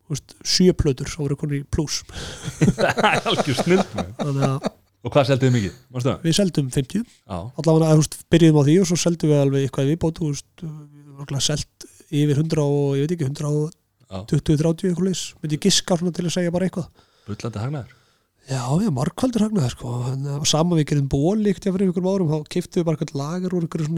veist, 0.09 0.37
sjö 0.47 0.77
plötur 0.79 1.11
sem 1.11 1.25
voru 1.25 1.39
konur 1.41 1.59
í 1.59 1.65
pluss 1.67 2.05
Og 5.07 5.13
hvað 5.15 5.29
selduðu 5.29 5.55
mikið? 5.55 5.75
Mástu 5.95 6.13
við 6.25 6.35
seldum 6.35 6.71
50 6.75 7.03
Já, 7.03 7.37
allavega 7.39 7.99
veist, 8.01 8.17
byrjuðum 8.31 8.59
á 8.59 8.67
því 8.67 8.75
og 8.83 8.89
svo 8.91 8.99
seldum 8.99 9.31
við 9.31 9.43
alveg 9.43 9.67
eitthvað 9.67 9.93
við 9.93 9.99
varum 11.19 11.43
selt 11.43 11.87
yfir 12.09 12.41
100 12.41 12.63
og 12.63 12.97
ég 12.97 13.05
veit 13.05 13.15
ekki 13.17 13.29
120-30 13.29 13.59
já, 14.09 14.91
eitthvað 14.91 15.07
leys, 15.11 15.23
myndi 15.43 15.59
ég 15.59 15.65
giska 15.67 15.99
til 15.99 16.25
að 16.25 16.35
segja 16.35 16.55
bara 16.55 16.69
eitthvað 16.69 16.87
bullandi 17.29 17.63
hagnaður. 17.63 17.95
Já, 18.49 18.63
við 18.81 18.93
margkvældur 18.97 19.45
hagnaði 19.45 19.71
sko. 19.75 19.95
Saman 20.49 20.79
við 20.81 20.87
gerum 20.89 21.09
ból 21.13 21.37
líkt 21.37 21.67
fyrir 21.67 21.85
einhverjum 21.85 22.09
árum 22.09 22.31
þá 22.33 22.47
kiftum 22.55 22.81
við 22.81 22.87
bara 22.89 22.97
eitthvað 22.97 23.21
lager 23.21 23.57
úr 23.57 23.67
einhverju 23.67 23.89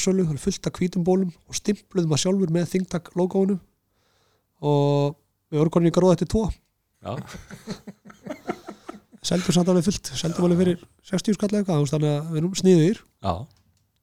svona 0.00 0.22
er 0.32 0.40
fullt 0.40 0.68
af 0.70 0.78
hvítum 0.78 1.04
bólum 1.04 1.34
og 1.44 1.58
stimpluðum 1.58 2.16
að 2.16 2.22
sjálfur 2.24 2.54
með 2.56 2.70
ThinkTac 2.72 3.12
logoinu 3.20 3.58
og 4.64 5.18
við 5.52 5.60
vorum 5.60 5.74
konið 5.76 5.92
í 5.92 5.96
gróða 5.98 6.16
eftir 6.16 6.32
tvo. 6.32 6.46
Já, 7.02 7.18
seldum 9.28 9.58
samt 9.58 9.68
alveg 9.68 9.88
fullt, 9.90 10.12
seldum 10.22 10.48
alveg 10.48 10.62
fyrir 10.62 10.84
60 11.12 11.36
skall 11.36 11.52
eitthvað, 11.52 11.88
þannig 11.92 12.14
að 12.14 12.30
við 12.30 12.40
erum 12.40 12.54
sniðir 12.62 13.02
já. 13.02 13.34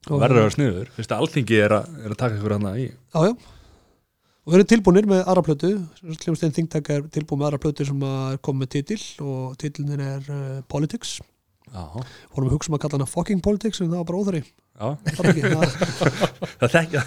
Verður 0.09 0.25
að 0.29 0.43
vera 0.43 0.51
sniður 0.53 0.91
Fyrst 0.95 1.11
að 1.11 1.23
alþingi 1.23 1.57
er 1.59 1.73
að, 1.75 1.95
er 2.03 2.13
að 2.13 2.19
taka 2.19 2.37
ykkur 2.37 2.55
hana 2.55 2.77
í. 2.79 2.85
Já, 2.87 3.19
já 3.25 3.33
og 4.49 4.53
við 4.55 4.57
erum 4.63 4.69
tilbúinir 4.71 5.05
með 5.09 5.19
aðra 5.29 5.43
plötu. 5.45 5.67
Hljómsdegin 6.01 6.53
ThinkTac 6.55 6.87
er 6.95 7.03
tilbúin 7.13 7.37
með 7.43 7.51
aðra 7.51 7.59
plötu 7.61 7.85
sem 7.85 7.99
er 8.09 8.39
komið 8.41 8.63
með 8.63 8.69
titil 8.73 9.01
og 9.21 9.51
titilin 9.61 10.01
er 10.01 10.31
uh, 10.33 10.55
Politics. 10.73 11.19
Vorum 11.69 12.47
að 12.49 12.55
hugsa 12.55 12.71
um 12.71 12.77
að 12.79 12.81
kalla 12.87 12.97
hana 12.97 13.05
Fucking 13.11 13.43
Politics 13.45 13.77
en 13.83 13.91
það 13.91 13.99
var 14.01 14.07
bara 14.09 14.21
óþari 14.23 14.39
já. 14.41 14.87
Það 15.05 15.19
var 15.19 15.27
ekki, 15.29 15.43
það, 15.53 15.65
Það 16.63 16.73
þekkja 16.73 17.01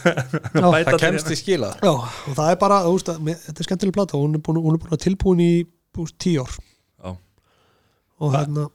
Það 0.86 1.00
kemst 1.02 1.32
í 1.34 1.38
skila. 1.40 1.70
Já, 1.82 1.90
og 1.98 2.36
það 2.38 2.50
er 2.52 2.60
bara, 2.62 2.76
veist, 2.86 3.10
að, 3.10 3.18
með, 3.26 3.40
þetta 3.48 3.64
er 3.64 3.68
skemmtileg 3.68 3.96
plata 3.96 4.14
og 4.18 4.22
hún 4.28 4.38
er 4.38 4.44
búin, 4.46 4.60
hún 4.62 4.76
er 4.78 4.82
búin 4.84 4.94
að 4.94 5.02
tilbúin 5.08 5.42
í 5.42 5.48
veist, 5.98 6.14
tíu 6.22 6.44
ár. 6.46 6.54
Já. 7.02 7.10
og 8.22 8.30
Hva- 8.30 8.36
hérna 8.44 8.68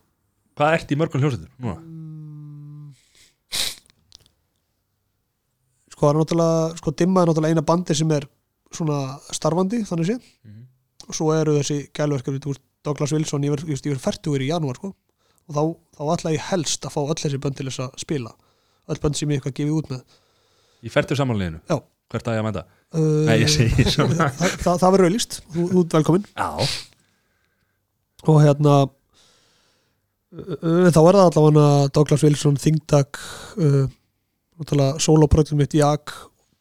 Hvað 0.58 0.76
ert 0.82 0.92
í 0.92 0.98
mörgum 1.00 1.24
hljósetur? 1.24 1.48
Núna? 1.62 1.78
mm, 1.78 2.92
sko, 5.94 6.02
það 6.04 6.12
er 6.12 6.20
náttúrulega 6.20 6.82
sko, 6.82 6.94
Dimma 7.00 7.24
er 7.24 7.32
náttúrulega 7.32 7.56
eina 7.56 7.66
bandi 7.72 7.96
sem 8.02 8.12
er 8.18 8.28
svona 8.76 9.18
starfandi, 9.36 9.84
þannig 9.88 10.10
sé. 10.12 10.18
Mhm. 10.46 10.64
og 11.08 11.16
svo 11.16 11.32
eru 11.34 11.54
þessi 11.60 11.88
veist, 11.96 12.62
Douglas 12.84 13.12
Wilson 13.12 13.44
ég 13.44 13.52
verð, 13.52 13.68
ég 13.68 13.82
verð 13.84 14.04
færtugur 14.04 14.42
í 14.44 14.50
janúar, 14.50 14.76
sko. 14.76 14.94
Og 15.48 15.56
þá, 15.56 15.62
þá 15.98 16.04
ætla 16.14 16.34
ég 16.36 16.44
helst 16.52 16.84
að 16.86 16.92
fá 16.92 17.02
öll 17.08 17.16
þessi 17.16 17.40
bönd 17.40 17.56
til 17.56 17.68
þess 17.68 17.80
að 17.80 18.00
spila. 18.00 18.32
Öll 18.88 19.00
bönd 19.04 19.16
sem 19.16 19.30
ég 19.30 19.40
eitthvað 19.40 19.56
gefið 19.60 19.78
út 19.78 19.90
með. 19.92 20.02
Í 20.84 20.90
færtur 20.92 21.18
samanleginu? 21.20 21.62
Já. 21.70 21.80
Hvert 22.12 22.28
að 22.28 22.38
ég 22.38 22.40
að 22.44 22.48
mæta? 22.48 22.64
uh, 22.96 23.26
Nei, 23.28 23.40
ég 23.42 23.50
segi 23.52 23.84
svona. 23.92 24.30
það, 24.40 24.54
það, 24.64 24.78
það 24.84 24.94
verður 24.96 25.10
auðlist, 25.10 25.40
þú, 25.52 25.66
þú 25.72 25.82
ert 25.84 25.96
velkomin 25.98 26.28
Já, 26.38 26.50
og 28.28 28.38
hérna 28.44 28.76
uh, 30.32 30.88
þá 30.94 31.02
er 31.02 31.18
það 31.20 31.26
allavega 31.26 31.66
Douglas 31.98 32.24
Wilson, 32.28 32.60
ThinkTac 32.64 33.20
uh, 33.60 33.84
náttúrulega 34.58 35.04
soloprojektum 35.04 35.60
mitt 35.62 35.76
Jak, 35.78 36.16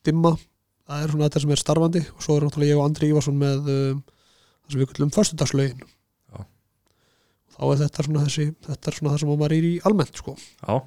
Dimma 0.06 0.34
það 0.86 1.02
er 1.02 1.12
svona 1.12 1.28
þetta 1.28 1.42
sem 1.42 1.54
er 1.54 1.62
starfandi 1.62 2.02
og 2.12 2.22
svo 2.24 2.36
er 2.36 2.46
náttúrulega 2.46 2.72
ég 2.72 2.80
og 2.80 2.86
Andri 2.86 3.10
Ívarsson 3.10 3.40
með 3.40 3.70
um, 3.72 4.04
það 4.62 4.74
sem 4.74 4.82
við 4.82 4.90
kallum 4.92 5.12
föstudagslögin. 5.16 5.82
Já. 6.30 6.38
þá 7.56 7.60
er 7.66 7.82
þetta 7.82 8.06
svona 8.06 8.24
þessi 8.26 8.46
þetta 8.68 8.90
er 8.90 8.98
svona 8.98 9.14
það 9.14 9.22
sem 9.22 9.32
maður 9.32 9.56
er 9.56 9.68
í 9.68 9.74
almennt 9.90 10.22
sko. 10.22 10.36
Já. 10.62 10.80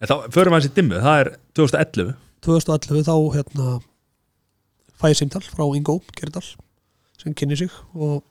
En 0.00 0.08
þá 0.08 0.16
förum 0.32 0.56
við 0.56 0.64
þessi 0.64 0.74
dimmu, 0.78 1.00
það 1.04 1.22
er 1.22 1.32
2011 1.60 2.12
2011 2.46 3.04
þá 3.04 3.14
hérna 3.36 3.78
fæði 5.00 5.18
símtal 5.18 5.44
frá 5.44 5.64
Ingo 5.76 5.98
Gerdal 6.16 6.44
sem 7.20 7.36
kynni 7.36 7.58
sig 7.60 7.72
og 7.92 8.22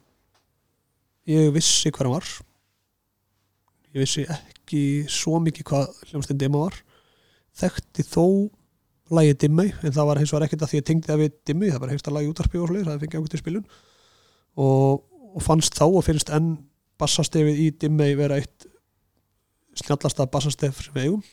ég 1.30 1.52
vissi 1.54 1.92
hver 1.94 2.08
hann 2.08 2.16
var. 2.18 2.30
Ég 3.94 4.02
vissi 4.02 4.26
ekki 4.26 4.84
svo 5.10 5.38
mikið 5.42 5.68
hvað 5.70 6.00
hljómsdyn 6.10 6.40
Dimma 6.42 6.64
var. 6.66 6.78
Þekkti 7.60 8.06
þó 8.06 8.26
lagi 9.16 9.36
Dimmi 9.44 9.68
en 9.72 9.94
það 9.96 10.10
var 10.10 10.22
hins 10.22 10.34
vegar 10.34 10.46
ekkert 10.48 10.66
að 10.66 10.72
því 10.74 10.82
að 10.82 10.88
tengdi 10.90 11.10
það 11.10 11.22
við 11.24 11.38
Dimmi 11.50 11.70
það 11.72 11.84
var 11.84 11.94
heimst 11.94 12.10
að 12.10 12.18
lagi 12.18 12.32
útarpi 12.32 12.60
og 12.60 12.70
svoleiðis 12.70 12.90
það 12.90 13.04
fengið 13.04 13.20
ákveð 13.20 13.34
til 13.34 13.42
spilun. 13.44 13.68
Og, 14.60 15.04
og 15.36 15.46
fannst 15.46 15.78
þá 15.80 15.86
og 15.88 16.06
finnst 16.06 16.34
enn 16.36 16.50
bassastefið 17.00 17.62
í 17.64 17.70
Dimmi 17.82 18.10
vera 18.20 18.40
eitt 18.42 18.68
snjallasta 19.80 20.28
bassastef 20.32 20.84
sem 20.86 20.96
við 20.98 21.10
eigum. 21.10 21.24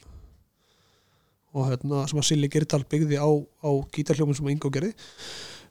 Og 1.57 1.68
hérna, 1.70 2.05
sem 2.09 2.20
að 2.20 2.29
Silli 2.29 2.51
Gerdal 2.53 2.83
byggði 2.85 3.20
á, 3.20 3.29
á 3.29 3.70
gítarhljóminn 3.95 4.37
sem 4.37 4.49
Ingo 4.53 4.70
gerði. 4.72 4.93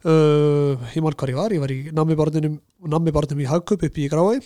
Uh, 0.05 0.77
ég 0.93 1.01
mann 1.01 1.15
hvar 1.17 1.31
ég 1.31 1.37
var 1.37 1.53
ég 1.53 1.61
var 1.63 1.71
í 1.73 1.79
nammibarninum 1.95 2.59
nammibarninum 2.93 3.41
í 3.41 3.47
Hagkaup 3.49 3.81
upp 3.87 3.95
í 3.97 4.05
Grái 4.11 4.37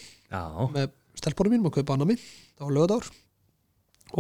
með 0.72 0.93
stelpunum 1.20 1.51
mínum 1.51 1.68
að 1.68 1.82
kaupa 1.82 1.97
nammi 1.99 2.16
það 2.16 2.64
var 2.64 2.76
lögadagur 2.78 3.10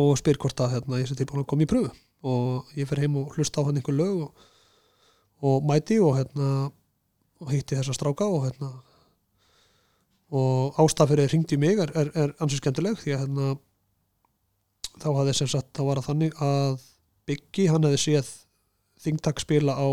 og 0.03 0.17
spyr 0.19 0.39
hvort 0.41 0.59
að 0.65 0.73
hérna, 0.73 0.99
ég 0.99 1.07
sé 1.07 1.15
tilbúin 1.15 1.45
að 1.45 1.47
koma 1.53 1.63
í 1.63 1.69
pröfu 1.71 1.93
og 2.25 2.73
ég 2.75 2.89
fer 2.89 3.03
heim 3.03 3.15
og 3.21 3.35
hlusta 3.35 3.63
á 3.63 3.67
hann 3.67 3.79
einhver 3.79 3.95
lög 3.95 4.25
og, 4.25 4.45
og 5.45 5.65
mæti 5.67 5.99
og 6.03 6.17
hérna 6.17 6.69
og 7.39 7.51
hitti 7.53 7.77
þessa 7.77 7.95
stráka 7.95 8.27
og 8.27 8.45
hérna 8.47 8.73
og 10.29 10.77
ástaf 10.83 11.09
fyrir 11.09 11.29
hringdi 11.31 11.55
í 11.55 11.61
mig 11.61 11.79
er, 11.79 11.91
er, 11.97 12.11
er 12.13 12.35
ansið 12.43 12.61
skemmtileg 12.61 12.99
því 12.99 13.15
að 13.15 13.23
hérna 13.23 13.53
þá 14.99 15.09
hafði 15.15 15.35
sem 15.37 15.49
sagt, 15.49 15.71
þá 15.75 15.81
var 15.87 16.01
það 16.01 16.09
þannig 16.11 16.43
að 16.43 16.85
Biggi, 17.29 17.67
hann 17.69 17.85
hefði 17.85 18.01
séð 18.03 18.29
Þingtak 18.99 19.39
spila 19.39 19.77
á 19.79 19.87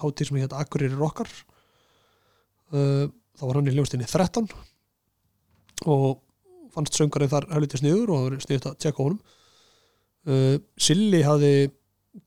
hátíð 0.00 0.30
sem 0.30 0.38
hétt 0.40 0.54
Akureyri 0.56 0.96
Rockar. 0.96 1.28
Uh, 2.72 3.10
þá 3.36 3.42
var 3.44 3.58
hann 3.58 3.68
í 3.68 3.74
hljóstinni 3.74 4.06
13 4.08 4.46
og 5.90 6.22
fannst 6.72 6.96
söngarinn 6.96 7.32
þar 7.32 7.48
helviti 7.50 7.80
sniður 7.80 8.12
og 8.14 8.20
það 8.20 8.26
var 8.28 8.44
sniðut 8.46 8.68
að 8.70 8.78
tjekka 8.84 9.04
honum 9.04 9.20
uh, 10.28 10.56
Silli 10.80 11.22
hafði 11.26 11.70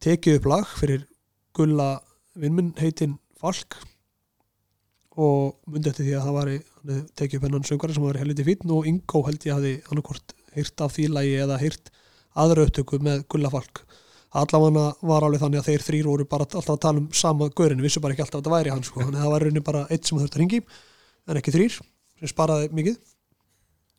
tekið 0.04 0.40
upp 0.40 0.48
lag 0.50 0.70
fyrir 0.80 1.08
gulla 1.54 1.98
vinnminn 2.40 2.74
heitinn 2.80 3.18
Falk. 3.44 3.76
Og 5.14 5.60
myndi 5.70 5.92
eftir 5.92 6.08
því 6.08 6.14
að 6.18 6.24
það 6.28 6.38
var 6.38 6.52
tekið 7.20 7.38
upp 7.38 7.44
hennan 7.46 7.68
söngarinn 7.68 7.98
sem 7.98 8.06
var 8.08 8.18
helviti 8.18 8.46
fín 8.48 8.72
og 8.74 8.88
Ingo 8.90 9.22
held 9.28 9.44
ég 9.46 9.58
hafði 9.58 9.74
annarkort 9.92 10.34
heyrt 10.56 10.82
af 10.86 10.96
því 10.96 11.10
lagi 11.14 11.36
eða 11.44 11.60
heyrt 11.62 11.92
aðra 12.40 12.66
upptöku 12.66 12.98
með 13.04 13.28
gulla 13.30 13.52
Falk. 13.54 13.84
Allavega 14.34 14.88
var 15.06 15.26
alveg 15.28 15.44
þannig 15.44 15.62
að 15.62 15.68
þeir 15.70 15.84
þrýr 15.88 16.08
voru 16.10 16.26
bara 16.30 16.48
alltaf 16.48 16.72
að 16.74 16.82
tala 16.82 17.02
um 17.04 17.10
sama 17.14 17.52
gaurinu, 17.54 17.84
vissu 17.86 18.02
bara 18.02 18.16
ekki 18.16 18.24
alltaf 18.26 18.40
að 18.40 18.46
þetta 18.48 18.56
væri 18.56 18.72
hann 18.74 18.86
sko, 18.88 19.04
þannig 19.04 19.20
að 19.20 19.26
það 19.26 19.34
var 19.34 19.44
rauninni 19.46 19.66
bara 19.68 19.84
eitt 19.94 20.10
sem 20.10 20.18
þurfti 20.18 20.40
að 20.40 20.42
ringi 20.42 20.62
en 21.30 21.40
ekki 21.40 21.54
þrýr, 21.54 21.76
sem 22.18 22.32
sparaði 22.32 22.72
mikið 22.74 22.98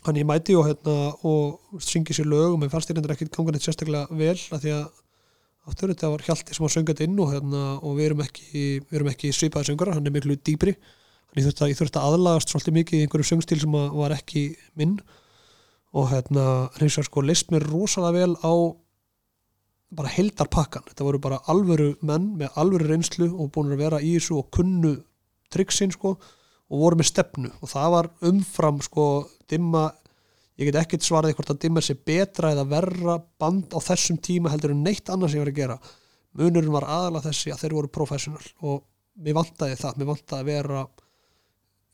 hann 0.05 0.19
ég 0.21 0.29
mæti 0.29 0.57
og, 0.59 0.67
hérna, 0.69 0.97
og 1.25 1.81
syngi 1.83 2.17
sér 2.17 2.29
lög 2.29 2.55
og 2.55 2.61
mér 2.61 2.73
fannst 2.73 2.91
þér 2.91 3.15
ekki 3.15 3.31
gangan 3.33 3.57
eitt 3.57 3.65
sérstaklega 3.65 4.07
vel 4.11 4.37
að 4.37 4.67
því 4.67 4.75
að 4.77 4.85
aftur 5.65 5.95
þetta 5.95 6.11
var 6.13 6.27
hjalti 6.27 6.55
sem 6.55 6.65
var 6.65 6.75
söngat 6.75 7.01
inn 7.07 7.17
og, 7.17 7.33
hérna, 7.33 7.63
og 7.81 7.97
við 7.97 8.11
erum 8.11 8.23
ekki, 8.27 8.65
ekki 9.15 9.33
svipaði 9.33 9.71
söngar, 9.71 9.95
hann 9.97 10.05
er 10.05 10.13
miklu 10.13 10.37
dýbri 10.37 10.77
ég 11.35 11.49
þurfti, 11.49 11.65
að, 11.65 11.73
ég 11.73 11.81
þurfti 11.81 12.01
að 12.01 12.09
aðlagast 12.13 12.53
svolítið 12.53 12.77
mikið 12.79 12.97
í 12.97 13.05
einhverju 13.05 13.29
söngstíl 13.31 13.61
sem 13.63 13.77
að 13.79 13.99
var 13.99 14.15
ekki 14.15 14.45
minn. 14.79 14.95
Og 15.95 16.09
hérna 16.11 16.47
hreins 16.79 16.99
og 16.99 17.09
sko 17.09 17.23
leist 17.25 17.51
mér 17.55 17.67
rosalega 17.71 18.25
vel 18.25 18.37
á 18.43 18.55
bara 19.95 20.11
heldarpakkan, 20.11 20.87
þetta 20.91 21.07
voru 21.07 21.21
bara 21.23 21.41
alvöru 21.51 21.93
menn 22.03 22.33
með 22.39 22.57
alvöru 22.59 22.89
reynslu 22.89 23.29
og 23.31 23.53
búin 23.55 23.75
að 23.75 23.85
vera 23.85 24.01
í 24.03 24.17
þessu 24.17 24.41
og 24.41 24.49
kunnu 24.55 24.97
triksin 25.55 25.93
sko 25.95 26.17
og 26.71 26.81
voru 26.81 27.01
með 27.01 27.11
stefnu. 27.11 27.51
Og 27.61 27.71
það 27.71 27.93
var 27.97 28.11
umfram 28.31 28.81
sko 28.85 29.07
dimma, 29.51 29.85
ég 30.61 30.71
get 30.71 30.81
ekkert 30.81 31.07
svaraði 31.07 31.37
hvort 31.39 31.53
að 31.55 31.63
dimma 31.67 31.83
sé 31.85 31.97
betra 31.99 32.55
eða 32.55 32.67
verra 32.71 33.19
band 33.41 33.75
á 33.75 33.79
þessum 33.85 34.19
tíma 34.23 34.53
heldur 34.53 34.75
en 34.75 34.85
neitt 34.87 35.11
annars 35.13 35.37
ég 35.37 35.45
var 35.45 35.53
að 35.53 35.61
gera. 35.61 35.79
Munurinn 36.35 36.75
var 36.75 36.89
aðalega 36.91 37.29
þessi 37.29 37.55
að 37.55 37.65
þeir 37.65 37.79
voru 37.79 37.93
professional 37.95 38.45
og 38.67 38.85
mér 39.23 39.37
vantaði 39.39 39.77
það, 39.79 39.99
mér 39.99 40.11
vantaði 40.11 40.41
að 40.41 40.51
vera 40.51 40.87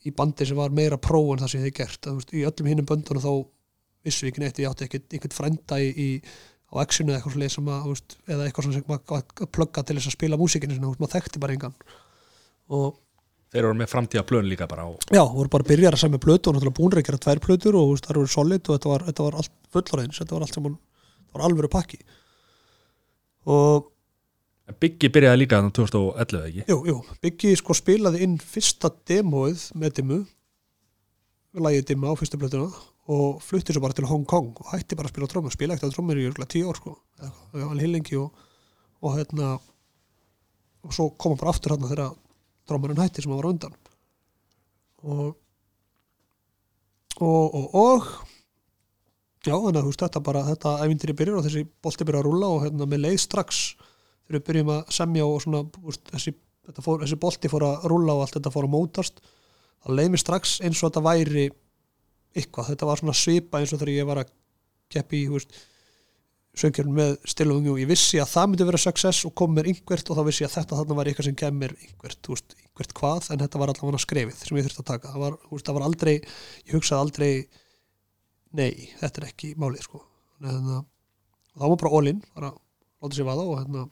í 0.07 0.13
bandi 0.17 0.47
sem 0.49 0.57
var 0.57 0.73
meira 0.73 0.97
pró 1.01 1.21
en 1.35 1.43
það 1.43 1.53
sem 1.53 1.61
ég 1.61 1.67
hefði 1.67 1.77
gert, 1.83 2.07
að, 2.07 2.21
veist, 2.21 2.33
í 2.33 2.45
öllum 2.49 2.71
hinnum 2.71 2.89
böndunum 2.89 3.25
þá 3.25 3.33
vissu 4.07 4.25
við 4.25 4.31
ekki 4.33 4.43
neitt, 4.45 4.61
ég 4.63 4.71
átti 4.71 4.87
ekkert, 4.89 5.37
frænda 5.37 5.77
í, 5.83 5.91
í 5.93 6.09
á 6.73 6.81
exinu 6.81 7.13
eða 7.13 7.19
eitthvað 7.19 7.35
svoleiðis 7.35 7.57
sem 7.59 7.69
að, 7.69 7.89
veist, 7.91 8.17
eða 8.31 8.47
eitthvað 8.47 8.69
sem 8.71 8.87
maður 8.89 9.19
að 9.19 9.53
plugga 9.59 9.85
til 9.85 9.99
þess 9.99 10.09
að 10.09 10.17
spila 10.17 10.39
veist, 10.41 11.03
maður 11.03 11.13
þekkti 11.19 11.43
bara 11.43 11.57
engan. 11.57 11.77
Og 12.71 12.97
þeir 13.51 13.65
eru 13.65 13.77
með 13.79 13.91
framtíða 13.91 14.25
plön 14.29 14.49
líka 14.51 14.69
bara 14.71 14.87
á 14.87 14.91
já, 15.11 15.23
voru 15.23 15.51
bara 15.53 15.67
byrjar 15.67 15.97
að 15.97 16.05
semja 16.05 16.23
plötu 16.23 16.51
og 16.51 16.57
náttúrulega 16.57 16.79
búinir 16.79 17.01
að 17.01 17.07
gera 17.09 17.23
tvær 17.27 17.43
plötur 17.47 17.79
og 17.81 17.95
það 17.99 18.13
eru 18.15 18.27
solid 18.31 18.63
og 18.63 18.77
þetta 18.77 18.93
var, 18.93 19.07
þetta 19.09 19.27
var 19.27 19.39
allt 19.41 19.55
fullorðins, 19.75 20.21
þetta 20.23 20.37
var 20.37 20.47
allt 20.47 20.59
saman 20.59 20.77
það 21.31 21.39
var 21.39 21.47
alvöru 21.49 21.71
pakki. 21.73 22.03
Og 23.51 23.89
Biggi 24.81 25.09
byrjaði 25.11 25.41
líka 25.41 25.59
þannig 25.59 25.75
2011 25.75 26.45
ekki? 26.47 26.65
Jú, 26.71 26.77
jú, 26.87 27.01
Biggi 27.25 27.57
sko 27.59 27.75
spilaði 27.75 28.23
inn 28.27 28.37
fyrsta 28.39 28.93
demóið 29.11 29.65
með 29.75 29.97
dimmu 29.99 30.21
lagið 31.59 31.89
dimma 31.91 32.13
á 32.13 32.19
fyrstu 32.19 32.39
plötuna 32.39 32.71
og 33.11 33.41
flutti 33.43 33.75
svo 33.75 33.83
bara 33.83 33.97
til 33.97 34.07
Hong 34.07 34.27
Kong 34.29 34.55
og 34.63 34.71
hætti 34.71 34.95
bara 34.95 35.11
að 35.11 35.17
spila 35.17 35.31
trómur, 35.31 35.55
spila 35.55 35.75
ekkert 35.75 35.91
á 35.91 35.97
trómur 35.97 36.21
í 36.21 36.31
tíu 36.47 36.71
ár 36.71 36.79
sko, 36.79 36.95
og 36.95 37.57
var 37.57 37.81
heilengi 37.81 38.15
og, 38.21 38.31
og 39.03 39.17
hérna 39.17 39.57
og 40.87 40.95
svo 40.95 41.11
kom 41.19 41.35
hann 41.35 41.41
bara 41.43 41.55
aftur 41.55 41.75
hérna 41.75 41.91
þegar 41.91 42.13
trómurinn 42.71 43.03
hætti 43.03 43.25
sem 43.25 43.35
hann 43.35 43.43
var 43.43 43.51
undan. 43.51 43.79
Og 45.03 45.35
og, 47.21 47.55
og, 47.55 47.75
og 47.75 48.07
já, 49.45 49.55
þannig 49.55 49.81
að 49.81 49.83
þú 49.83 49.91
veist 49.91 50.05
þetta 50.05 50.23
bara, 50.25 50.45
þetta 50.49 50.75
ævindir 50.85 51.17
byrjar 51.19 51.41
og 51.41 51.47
þessi 51.47 51.65
bolti 51.85 52.07
byrjar 52.07 52.23
að 52.23 52.29
rúlla 52.29 52.53
og 52.55 52.63
hérna 52.65 52.89
með 52.89 53.03
leið 53.07 53.19
strax 53.25 53.61
þegar 53.75 54.39
við 54.39 54.47
byrjum 54.49 54.73
að 54.77 54.95
semja 54.97 55.27
og 55.27 55.43
svona 55.45 55.63
veist, 55.85 56.05
þessi, 56.15 56.35
fór, 56.79 57.03
þessi 57.05 57.21
bolti 57.21 57.53
fór 57.53 57.67
að 57.67 57.89
rúlla 57.93 58.17
og 58.17 58.25
allt 58.25 58.39
þetta 58.39 58.55
fór 58.55 58.69
að 58.69 58.75
mótast 58.77 59.21
það 59.81 59.99
leið 59.99 60.13
mér 60.15 60.23
strax 60.25 60.55
eins 60.65 60.81
og 60.81 60.91
þetta 60.91 61.05
væri 61.09 61.47
eitthvað, 62.31 62.71
þetta 62.71 62.91
var 62.91 63.03
svona 63.03 63.17
svipa 63.19 63.61
eins 63.61 63.75
og 63.75 63.83
þegar 63.83 63.95
ég 63.97 64.11
var 64.11 64.23
að 64.23 64.33
keppi 64.93 65.25
í 65.25 65.29
söngjarn 66.59 66.93
með 66.95 67.13
stilungu 67.31 67.75
og 67.75 67.81
ég 67.81 67.89
vissi 67.89 68.19
að 68.21 68.33
það 68.33 68.49
myndi 68.51 68.67
vera 68.67 68.81
success 68.83 69.27
og 69.29 69.35
kom 69.39 69.53
mér 69.55 69.69
yngvert 69.71 70.11
og 70.11 70.19
þá 70.19 70.23
vissi 70.27 70.43
ég 70.45 70.51
að 70.51 70.57
þetta 70.59 70.79
þarna 70.81 70.97
var 70.99 71.11
eitthvað 71.11 71.29
sem 71.29 71.37
kem 71.39 71.59
mér 71.61 71.75
yngvert, 71.87 72.31
veist, 72.33 72.57
yngvert 72.65 72.95
hvað 72.99 73.29
en 73.31 73.43
þetta 73.45 73.61
var 73.63 73.73
allavega 73.73 74.03
skrefið 74.03 74.41
sem 74.43 74.59
ég 74.59 74.67
þurfti 74.67 74.83
að 74.83 74.89
taka. 74.91 75.13
Það 75.15 75.25
var, 75.25 75.37
veist, 75.53 75.67
það 75.69 75.79
var 75.79 75.87
aldrei, 75.87 76.15
ég 76.67 76.75
hugsaði 76.75 77.05
aldrei 77.07 77.31
nei, 78.59 78.73
þetta 78.99 79.23
er 79.23 79.29
ekki 79.29 79.53
málið 79.63 79.87
sko, 79.87 80.03
en 80.43 80.67
það 80.73 80.83
þá 81.61 81.67
var 81.67 81.81
bara 81.85 81.95
all-in, 81.99 82.23
bara 82.35 82.51
láta 82.51 83.17
sér 83.17 83.29
vaða 83.29 83.47
og 83.47 83.61
hérna, 83.61 83.87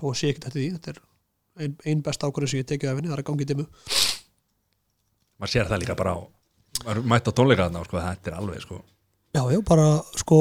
og 0.00 0.16
sé 0.16 0.30
ekkert 0.32 0.48
þetta 0.48 0.58
því 0.58 0.66
þetta 0.76 0.92
er 0.94 1.02
ein, 1.64 1.76
ein 1.88 2.02
besta 2.04 2.28
ákvörðu 2.28 2.52
sem 2.52 2.62
ég 2.62 2.68
tekið 2.70 2.90
af 2.92 2.98
henni, 2.98 3.10
það 3.10 3.18
er 3.18 3.24
að 3.24 3.28
gangi 3.30 3.46
í 3.46 3.50
dimmu. 3.52 3.66
Maður 5.36 5.52
sér 5.52 5.70
það 5.70 5.82
líka 5.82 5.98
bara 5.98 6.16
á 6.16 6.20
maður 6.84 7.08
mætti 7.08 7.32
á 7.32 7.36
tónleika 7.36 7.66
þarna 7.66 7.82
og 7.82 7.88
sko, 7.88 8.00
þetta 8.04 8.30
er 8.30 8.38
alveg 8.40 8.64
sko. 8.64 8.78
Já, 9.36 9.42
já, 9.52 9.60
bara 9.68 9.86
sko 10.20 10.38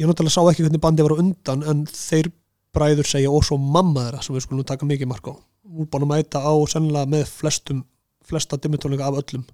ég 0.00 0.08
náttúrulega 0.08 0.32
sá 0.32 0.42
ekki 0.48 0.64
hvernig 0.64 0.80
bandi 0.80 1.04
var 1.04 1.14
á 1.16 1.20
undan 1.20 1.64
en 1.68 1.84
þeir 1.86 2.30
bræður 2.74 3.08
segja 3.10 3.32
og 3.32 3.44
svo 3.44 3.58
mamma 3.60 4.06
þeirra 4.06 4.22
sem 4.24 4.36
við 4.36 4.46
skulum 4.46 4.66
taka 4.66 4.88
mikið 4.88 5.10
mark 5.10 5.28
á. 5.28 5.34
Hún 5.68 5.88
búin 5.90 6.06
að 6.06 6.12
mæta 6.14 6.40
á 6.40 6.52
sennilega 6.70 7.10
með 7.10 7.26
flestum 7.28 7.84
flesta 8.26 8.58
dimmutónleika 8.60 9.08
af 9.10 9.18
öllum 9.20 9.44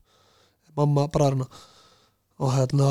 mamma 0.77 1.07
bræðurna 1.13 1.47
og 2.39 2.53
hérna 2.53 2.91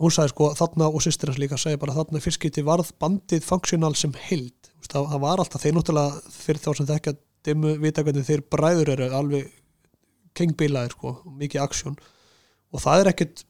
hún 0.00 0.14
sagði 0.14 0.32
sko 0.32 0.50
þarna 0.56 0.88
og 0.88 1.02
sýstir 1.04 1.32
hans 1.32 1.40
líka 1.42 1.58
sagði 1.60 1.80
bara 1.82 1.96
þarna 1.98 2.22
fyrstskipti 2.24 2.64
varð 2.64 2.92
bandið 3.02 3.44
funksjónal 3.44 3.96
sem 3.98 4.14
heild. 4.28 4.56
Það, 4.86 5.10
það 5.12 5.20
var 5.26 5.42
alltaf 5.42 5.64
þeir 5.64 5.76
náttúrulega 5.76 6.32
fyrir 6.34 6.62
þá 6.62 6.70
sem 6.78 6.88
þekkja 6.88 7.16
dimmu 7.46 7.74
vita 7.82 8.04
hvernig 8.06 8.26
þeir 8.28 8.46
bræður 8.52 8.94
eru 8.94 9.10
alveg 9.18 9.50
kengbílaðir 10.38 10.94
sko, 10.94 11.14
mikið 11.36 11.64
aksjón 11.64 11.98
og 12.70 12.82
það 12.82 13.02
er 13.02 13.10
ekkit 13.12 13.44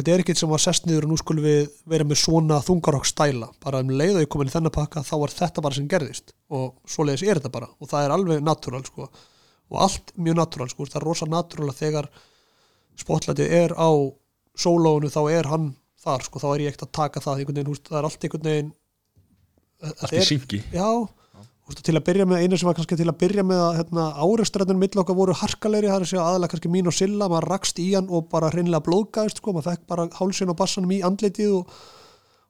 þetta 0.00 0.14
er 0.14 0.22
ekkit 0.24 0.40
sem 0.40 0.50
var 0.50 0.62
sest 0.62 0.88
niður 0.88 1.06
og 1.06 1.12
nú 1.12 1.18
skulum 1.20 1.46
við 1.46 1.68
vera 1.90 2.06
með 2.08 2.20
svona 2.22 2.58
þungarokk 2.64 3.06
stæla. 3.06 3.50
Bara 3.62 3.82
um 3.84 3.92
leið 3.94 4.18
og 4.18 4.24
ég 4.24 4.32
komin 4.32 4.50
í 4.50 4.54
þennan 4.54 4.74
pakka 4.74 5.04
þá 5.06 5.14
var 5.22 5.34
þetta 5.34 5.64
bara 5.64 5.78
sem 5.78 5.86
gerðist. 5.90 6.34
Og 6.50 6.74
svoleiðis 6.90 7.26
er 7.28 7.40
þetta 7.40 7.52
bara. 7.54 7.70
Og 7.78 7.90
það 7.90 8.06
er 8.06 8.14
alveg 8.16 8.42
natúral 8.44 8.82
sko. 8.86 9.08
Og 9.70 9.80
allt 9.86 10.12
mjög 10.20 10.40
natúral 10.40 10.70
sko, 10.72 10.86
það 10.90 11.00
er 11.00 11.08
rosa 11.08 11.28
natúral 11.30 11.70
að 11.70 11.80
þegar 11.80 12.10
spotlightið 13.00 13.54
er 13.58 13.74
á 13.74 13.90
sólóinu 14.54 15.10
þá 15.10 15.20
er 15.32 15.50
hann 15.50 15.72
þar 16.04 16.24
sko, 16.26 16.40
þá 16.42 16.48
er 16.52 16.64
ég 16.64 16.72
ekkert 16.72 16.86
að 16.86 16.96
taka 17.00 17.22
það 17.24 17.42
veginn, 17.42 17.70
húst, 17.70 17.86
það 17.88 18.00
er 18.00 18.08
allt 18.08 18.26
einhvern 18.26 18.48
veginn 18.50 18.72
allt 19.84 20.14
í 20.14 20.24
syngi 20.24 20.60
Já, 20.72 20.88
til 21.64 21.96
að 21.96 22.04
byrja 22.04 22.26
með, 22.28 22.42
einu 22.44 22.58
sem 22.60 22.68
var 22.68 22.76
kannski 22.76 22.96
til 22.98 23.08
að 23.08 23.18
byrja 23.22 23.42
með 23.46 23.60
að 23.64 23.76
hérna, 23.78 24.04
árestræðinu 24.20 24.82
mill 24.82 25.00
okkar 25.00 25.16
voru 25.16 25.36
harkalegri, 25.40 25.88
það 25.88 25.96
er 25.96 26.04
að 26.04 26.10
segja 26.10 26.24
aðalega 26.28 26.52
kannski 26.52 26.72
mín 26.74 26.90
og 26.90 26.96
Silla, 26.96 27.28
maður 27.32 27.46
rakst 27.54 27.80
í 27.80 27.86
hann 27.94 28.10
og 28.12 28.26
bara 28.32 28.50
hreinlega 28.52 28.84
blóðgæðist, 28.84 29.40
sko, 29.40 29.54
maður 29.56 29.70
fekk 29.70 29.86
bara 29.88 30.04
hálsin 30.18 30.52
og 30.52 30.58
bassanum 30.60 30.92
í 30.92 31.00
andlitið 31.08 31.54
og, 31.56 31.78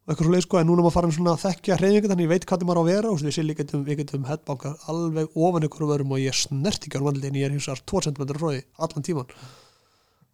og 0.03 0.11
eitthvað 0.11 0.27
svo 0.27 0.35
leið, 0.35 0.45
sko, 0.49 0.59
en 0.59 0.69
núna 0.71 0.83
maður 0.83 0.97
farin 0.97 1.15
svona 1.15 1.37
að 1.37 1.45
þekkja 1.45 1.79
hreyfingu 1.79 2.11
þannig 2.11 2.27
ég 2.27 2.33
veit 2.33 2.47
hvað 2.51 2.65
maður 2.67 2.81
á 2.81 2.83
að 2.83 2.91
vera, 2.91 3.13
og 3.13 3.23
við 3.23 3.37
Silli 3.39 3.57
getum, 3.61 3.85
getum 3.87 4.27
headbankar 4.27 4.75
alveg 4.91 5.39
ofan 5.47 5.69
ykkur 5.69 5.87
vörum 5.93 6.17
og 6.17 6.25
ég 6.25 6.35
snert 6.35 6.83
ekki 6.83 6.99
á 6.99 7.07
andlitin, 7.07 7.39
ég 7.39 7.47
er 7.47 7.55
hins 7.55 7.71
vegar 7.71 7.85
2 7.87 8.03
cm 8.09 8.35
fróði 8.35 8.65
allan 8.83 9.07
tíman 9.07 9.31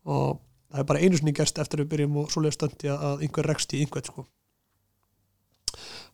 og 0.09 0.41
það 0.71 0.81
er 0.81 0.89
bara 0.89 1.05
einu 1.05 1.21
sinni 1.21 1.37
gerst 1.37 1.61
eftir 1.61 1.83
við 1.83 1.93
byrjum 1.93 2.19
og 2.23 2.33
svo 2.33 2.43
leið 2.45 2.57
stöndi 2.57 2.91
að 2.95 3.27
einhver 3.27 3.49
rekst 3.51 3.75
í 3.77 3.83
einhvern, 3.85 4.07
sko. 4.09 4.27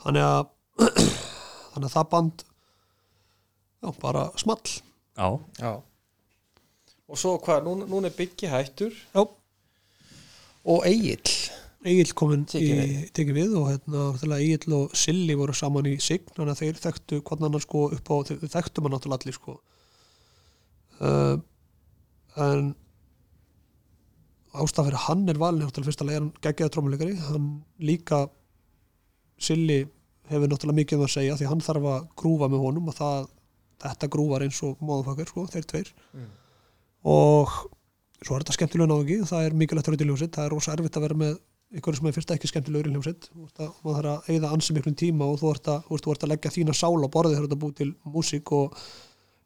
Þannig 0.03 0.27
að 0.27 0.51
þannig 1.77 1.89
að 1.89 1.95
það 1.95 2.09
band 2.13 2.47
já, 3.87 3.93
bara 4.03 4.27
small. 4.43 4.63
Já, 5.17 5.29
Já. 5.63 5.73
Og 7.07 7.19
svo 7.23 7.37
hvað, 7.39 7.63
núna, 7.69 7.87
núna 7.87 8.11
er 8.11 8.17
byggi 8.19 8.51
hættur. 8.51 8.95
Já. 9.15 9.23
Og 10.67 10.87
Egil 10.91 11.23
Egil 11.87 12.09
kominn 12.19 12.43
í 12.59 12.67
Tekið 13.15 13.37
við. 13.37 13.53
og 13.55 13.69
hérna 13.71 14.01
náttúrulega 14.09 14.43
Egil 14.43 14.75
og 14.75 14.97
Silli 14.99 15.37
voru 15.39 15.55
saman 15.55 15.87
í 15.87 15.93
sign 16.03 16.25
þannig 16.33 16.57
að 16.57 16.63
þeir 16.63 16.81
þekktu 16.83 17.21
hvernig 17.29 17.47
hann 17.47 17.63
sko 17.63 17.83
upp 17.95 18.11
á 18.11 18.17
þau 18.27 18.49
þekktu 18.57 18.83
maður 18.83 18.95
náttúrulega 18.97 19.21
allir 19.21 19.37
sko. 19.37 19.55
Uh, 20.97 21.37
en 22.43 22.73
ástaf 24.57 24.89
fyrir 24.89 25.05
hann 25.07 25.29
er 25.31 25.39
valin 25.39 25.63
náttúrulega 25.63 25.93
fyrst 25.93 26.03
að 26.03 26.11
leiða 26.11 26.21
hann 26.25 26.33
geggjaða 26.43 26.75
trómuleikari 26.75 27.17
hann 27.29 27.49
líka 27.79 28.25
Silli 29.39 29.85
hefur 30.31 30.51
náttúrulega 30.51 30.81
mikið 30.81 30.99
um 30.99 31.07
að 31.07 31.15
segja 31.15 31.39
því 31.39 31.51
hann 31.53 31.65
þarf 31.69 31.89
að 31.93 32.07
grúfa 32.19 32.51
með 32.51 32.67
honum 32.67 32.91
og 32.91 32.99
það, 32.99 33.29
þetta 33.83 34.11
grúfar 34.13 34.47
eins 34.47 34.61
og 34.67 34.81
móðufakar 34.85 35.31
sko, 35.31 35.47
þeir 35.53 35.67
tveir. 35.73 35.91
Mm. 36.17 36.31
og 37.13 37.59
svo 38.25 38.37
er 38.37 38.45
þetta 38.45 38.57
skemmtilega 38.57 38.91
náðungi 38.91 39.19
það 39.29 39.47
er 39.47 39.59
mikilvægt 39.61 39.91
rauð 39.91 40.03
í 40.03 40.09
hljómsitt, 40.09 40.35
það 40.37 40.49
er 40.49 40.55
rosa 40.55 40.73
erfitt 40.73 40.97
að 40.97 41.07
vera 41.07 41.19
með 41.21 41.35
ykkur 41.77 41.99
sem 41.99 42.07
er 42.09 42.15
fyrst 42.15 42.33
ekki 42.33 42.51
skemmtilegur 42.51 42.89
í 42.89 42.95
hljómsitt 42.95 43.29
maður 43.35 43.97
þarf 43.99 44.13
að 44.13 44.31
eigða 44.33 44.53
ansi 44.55 44.77
miklum 44.77 44.97
tíma 44.99 45.27
og 45.27 45.41
þú 45.43 45.51
ert 45.53 45.71
að, 45.73 45.91
þú 45.91 46.15
ert 46.15 46.25
að 46.25 46.33
leggja 46.33 46.55
þína 46.55 46.77
sál 46.79 46.97
á 47.03 47.09
borðið 47.13 47.37
þegar 47.37 47.45
þú 47.45 47.49
ert 47.49 47.57
að 47.57 47.63
búið 47.65 47.77
til 47.81 47.89
músík 48.15 48.53
og 48.57 48.79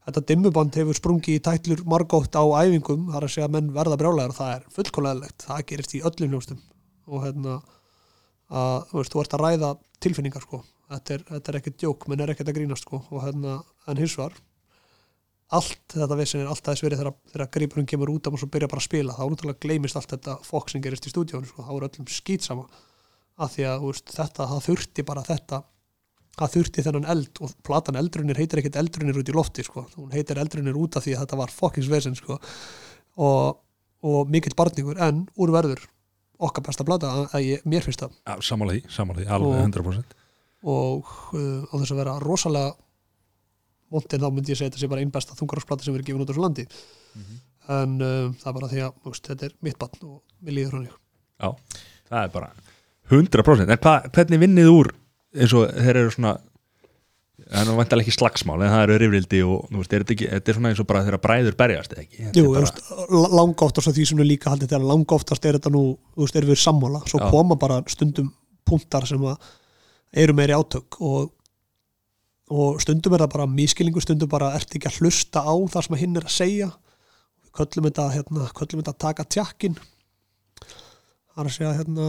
þetta 0.07 0.25
dimmuband 0.31 0.79
hefur 0.81 0.99
sprungið 0.99 1.39
í 1.39 1.43
tætlur 1.45 1.83
margótt 1.89 2.37
á 2.37 2.45
æfingum, 2.63 3.09
það 3.11 3.19
er 3.21 3.27
að 3.27 3.35
segja 3.35 3.49
að 3.49 3.57
menn 3.57 3.73
verða 3.75 3.99
brjálæður 4.01 4.35
og 4.35 4.39
það 4.39 4.53
er 4.55 4.67
fullkomlega 4.77 5.33
það 5.45 5.65
gerist 5.71 5.97
í 5.97 6.03
öllum 6.11 6.35
hljómstum 6.35 6.63
og 7.11 7.25
hérna 7.27 7.57
að 8.51 8.77
þú 8.91 9.01
veist, 9.01 9.15
þú 9.15 9.23
ert 9.25 9.37
að 9.37 9.45
ræða 9.45 9.73
tilfinningar 10.05 10.45
sko, 10.45 10.63
þetta 10.91 11.17
er, 11.17 11.27
þetta 11.31 11.53
er 11.53 11.59
ekkert 11.61 11.81
djók 11.83 12.07
menn 12.11 12.23
er 12.25 12.33
ekkert 12.35 12.53
að 12.53 12.61
grínast 12.61 12.87
sko. 12.87 13.03
Og 13.11 13.25
hérna, 13.25 13.61
en 13.91 14.01
hins 14.01 14.17
var 14.19 14.37
allt 15.51 15.97
þetta 15.97 16.19
vissin 16.19 16.45
er 16.45 16.51
allt 16.51 16.63
þess 16.67 16.85
verið 16.85 17.01
þegar, 17.03 17.17
þegar 17.33 17.51
grípurinn 17.57 17.89
kemur 17.91 18.13
út 18.13 18.29
og 18.31 18.39
svo 18.39 18.49
byrja 18.55 18.69
bara 18.71 18.83
að 18.83 18.87
spila 18.87 19.17
þá 19.17 19.25
náttúrulega 19.33 19.63
gleymist 19.65 19.99
allt 19.99 20.13
þetta 20.15 20.37
fokk 20.47 20.71
sem 20.71 20.85
gerist 20.85 21.09
í 21.09 21.13
stúdíónu 21.13 21.49
sko, 21.51 21.65
þá 21.67 21.73
er 21.75 21.87
öllum 21.89 22.11
skýtsama 22.15 22.67
af 23.41 23.57
því 23.57 23.67
að 23.67 23.87
veist, 23.89 24.13
þetta, 24.15 24.47
það 24.53 24.67
þurfti 24.69 25.07
bara 25.09 25.25
þetta 25.27 25.63
það 26.39 26.53
þurfti 26.55 26.85
þennan 26.87 27.09
eld 27.17 27.41
og 27.43 27.57
platan 27.67 27.99
eldrunir 27.99 28.39
heitir 28.39 28.63
ekkert 28.63 28.79
eldrunir 28.81 29.19
út 29.19 29.33
í 29.33 29.35
lofti 29.35 29.67
sko. 29.67 29.89
hún 29.97 30.15
heitir 30.15 30.39
eldrunir 30.39 30.79
út 30.79 31.01
af 31.01 31.05
því 31.05 31.17
að 31.17 31.25
þetta 31.25 31.41
var 31.43 31.55
fokkins 31.57 31.91
vesinn 31.91 32.17
sko. 32.17 32.39
og, 33.19 33.59
og 34.07 34.31
mikill 34.31 34.55
barningur 34.57 35.03
en 35.03 35.27
úr 35.35 35.51
verður 35.57 35.83
okkar 36.41 36.65
besta 36.71 36.87
plata 36.87 37.11
að, 37.11 37.27
að 37.35 37.47
ég, 37.49 37.67
mér 37.69 37.85
finnst 37.85 38.01
það. 38.07 38.15
Sammála 38.89 39.19
því, 39.19 39.27
alveg 39.35 39.51
Og- 39.51 39.65
100% 39.67 40.20
og 40.67 41.13
uh, 41.37 41.67
á 41.71 41.75
þess 41.75 41.95
að 41.95 42.01
vera 42.03 42.17
rosalega 42.23 42.75
montin 43.91 44.23
þá 44.23 44.29
myndi 44.31 44.53
ég 44.53 44.61
segja 44.61 44.71
þetta 44.71 44.83
sé 44.83 44.91
bara 44.91 45.03
einn 45.03 45.15
besta 45.15 45.37
þungarásplata 45.39 45.87
sem 45.87 45.95
verið 45.95 46.11
gefin 46.11 46.25
út 46.25 46.29
á 46.29 46.33
þessu 46.33 46.45
landi. 46.45 46.67
En 47.71 47.97
uh, 48.03 48.35
það 48.41 48.51
er 48.51 48.59
bara 48.59 48.73
því 48.73 48.83
að 48.87 49.09
veist, 49.09 49.31
þetta 49.31 49.49
er 49.49 49.57
mitt 49.67 49.79
barn 49.81 50.05
og 50.07 50.21
mér 50.45 50.57
líður 50.59 50.77
hann 50.79 50.91
já, 51.41 51.81
það 52.11 52.23
er 52.23 52.33
bara 52.35 52.53
100% 53.11 53.75
en 53.75 53.83
hva, 53.83 53.97
hvernig 54.15 54.43
vinnið 54.45 54.71
úr 54.71 54.93
eins 55.37 55.55
og 55.57 55.71
þeir 55.75 56.01
eru 56.03 56.15
svona 56.15 56.37
það 57.41 57.61
er 57.61 57.69
nú 57.69 57.77
vantilega 57.79 58.07
ekki 58.07 58.15
slagsmál 58.15 58.59
en 58.61 58.73
það 58.73 58.83
eru 58.85 58.99
rifrildi 59.03 59.41
og 59.47 59.71
veist, 59.75 59.95
er 59.95 60.05
þetta, 60.05 60.15
ekki, 60.17 60.29
þetta 60.35 60.53
er 60.53 60.59
svona 60.59 60.73
eins 60.73 60.83
og 60.83 60.89
bara 60.91 61.05
þeirra 61.07 61.23
bræður 61.25 61.57
berjast 61.59 61.97
ekki? 61.97 62.27
Jú, 62.37 62.51
er 62.53 62.67
bara, 62.67 62.85
bara... 62.91 63.31
langoftast 63.41 63.91
af 63.91 63.97
því 63.97 64.07
sem 64.11 64.23
er 64.23 64.29
líka 64.29 64.53
haldið 64.53 64.75
þegar 64.75 64.91
langoftast 64.91 65.49
er 65.49 65.59
þetta 65.59 65.73
nú, 65.75 65.85
þú 66.15 66.27
veist, 66.27 66.39
erum 66.41 66.53
við 66.53 66.61
sammála 66.63 67.03
svo 67.11 67.23
Já. 67.23 67.27
koma 67.33 67.59
bara 67.61 67.81
stundum 67.91 68.31
punktar 68.69 69.09
sem 69.09 69.25
að 69.27 69.51
eru 70.11 70.35
meiri 70.35 70.57
átök 70.57 70.99
og, 71.01 71.31
og 72.51 72.81
stundum 72.83 73.15
er 73.15 73.25
það 73.25 73.35
bara 73.37 73.49
mískilingu, 73.51 74.03
stundum 74.03 74.31
bara 74.31 74.55
ert 74.59 74.75
ekki 74.75 74.91
að 74.91 75.01
hlusta 75.01 75.45
á 75.47 75.55
það 75.71 75.87
sem 75.87 76.01
hinn 76.03 76.19
er 76.19 76.27
að 76.27 76.37
segja. 76.37 76.71
Köllum 77.51 77.89
þetta, 77.89 78.11
hérna, 78.15 78.47
að 78.47 78.99
taka 78.99 79.25
tjakkin 79.27 79.79
það 81.35 81.43
er 81.43 81.49
að 81.49 81.57
segja 81.57 81.75
hérna 81.79 82.07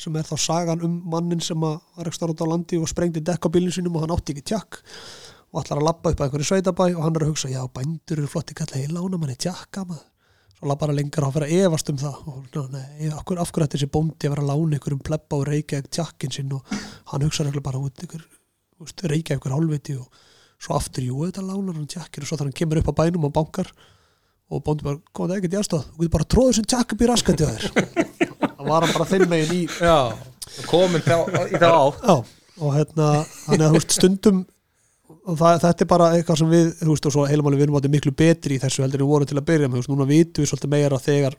sem 0.00 0.16
er 0.16 0.26
þá 0.26 0.36
sagan 0.40 0.84
um 0.86 0.94
mannin 1.12 1.42
sem 1.44 1.60
var 1.60 2.08
ekki 2.08 2.16
stáð 2.16 2.34
út 2.34 2.44
á 2.44 2.50
landi 2.50 2.78
og 2.80 2.88
sprengdi 2.90 3.22
dekk 3.24 3.46
á 3.46 3.52
bílinn 3.52 3.74
sinum 3.74 3.98
og 3.98 4.06
hann 4.06 4.14
átti 4.14 4.34
ekki 4.34 4.46
tjakk 4.52 4.80
og 5.50 5.60
ætlar 5.62 5.80
að 5.80 5.86
labba 5.88 6.12
upp 6.12 6.22
að 6.22 6.26
einhverju 6.26 6.48
sveitabæ 6.48 6.86
og 6.94 7.02
hann 7.04 7.18
er 7.18 7.26
að 7.26 7.32
hugsa, 7.32 7.50
já, 7.52 7.60
bændur 7.74 8.22
eru 8.22 8.30
flotti 8.30 8.56
kalla, 8.56 8.80
ég 8.80 8.94
lána 8.94 9.20
manni 9.20 9.36
tjakka 9.36 9.84
maður 9.84 10.09
svo 10.60 10.68
labbar 10.68 10.90
hann 10.92 10.98
lengra 11.00 11.28
og 11.28 11.34
fyrir 11.34 11.48
að 11.48 11.66
efast 11.66 11.90
um 11.90 12.00
það. 12.00 12.16
Og 12.28 12.66
nei, 12.74 13.08
af 13.08 13.22
hverju 13.24 13.40
af 13.40 13.52
hverju 13.54 13.66
ætti 13.66 13.78
þessi 13.78 13.92
bóndi 13.94 14.28
að 14.28 14.34
vera 14.34 14.44
að 14.44 14.50
lána 14.50 14.76
einhverjum 14.76 15.04
plebba 15.08 15.38
og 15.38 15.46
reykja 15.48 15.80
tjakkin 15.88 16.34
sinn? 16.34 16.52
Og 16.52 16.74
hann 17.14 17.24
hugsa 17.24 17.46
reglulega 17.46 17.64
bara 17.64 17.80
út 17.80 18.04
þú 18.80 18.86
veist, 18.86 19.04
reykja 19.12 19.36
einhver 19.36 19.54
hálfviti 19.56 19.96
og 20.00 20.20
svo 20.60 20.76
aftur, 20.76 21.04
jú, 21.04 21.24
þetta 21.28 21.44
lánar 21.44 21.76
hann 21.76 21.88
tjakkin 21.88 22.24
og 22.24 22.28
svo 22.28 22.36
þegar 22.36 22.48
hann 22.48 22.58
kemur 22.60 22.80
upp 22.80 22.92
á 22.92 22.98
bænum 23.00 23.26
og 23.28 23.34
bankar 23.36 23.72
og 24.50 24.62
bóndi 24.66 24.86
bara, 24.86 25.00
það 25.16 25.34
ekkert 25.36 25.56
í 25.56 25.58
aðstóð 25.60 25.84
þú 25.88 26.00
getur 26.00 26.14
bara 26.16 26.28
tróðið 26.34 26.56
sem 26.58 26.68
tjakk 26.72 26.94
upp 26.94 27.04
í 27.04 27.08
raskandi 27.10 27.44
á 27.44 27.50
þér. 27.52 27.64
Var 28.70 28.84
hann 28.86 28.94
bara 28.96 29.08
þinn 29.08 29.26
megin 29.30 29.52
í 29.56 29.60
Já, 29.80 29.98
komin 30.68 31.04
þá, 31.04 31.16
í 31.48 31.60
þá 31.60 31.68
á 31.68 31.84
Já, 32.00 32.16
og 32.60 32.74
hérna 32.76 33.10
þannig 33.46 33.66
að 33.66 33.68
þú 33.68 33.78
veist 33.78 33.96
stundum 33.96 34.40
og 34.44 34.59
það, 35.38 35.60
þetta 35.64 35.84
er 35.84 35.88
bara 35.92 36.08
eitthvað 36.16 36.38
sem 36.40 36.50
við 36.50 36.66
þú 36.80 36.90
veist 36.94 37.06
og 37.06 37.12
svo 37.14 37.26
heilumáli 37.28 37.56
við 37.60 37.66
erum 37.68 37.76
átti 37.80 37.90
miklu 37.92 38.12
betri 38.16 38.56
í 38.56 38.62
þessu 38.62 38.82
heldur 38.84 39.02
við 39.04 39.10
vorum 39.12 39.26
til 39.30 39.38
að 39.38 39.46
byrja 39.50 39.68
með, 39.68 39.76
þú 39.76 39.82
veist, 39.82 39.92
núna 39.94 40.06
vitum 40.10 40.42
við 40.44 40.50
svolítið 40.50 40.72
meira 40.74 40.98
þegar 41.04 41.36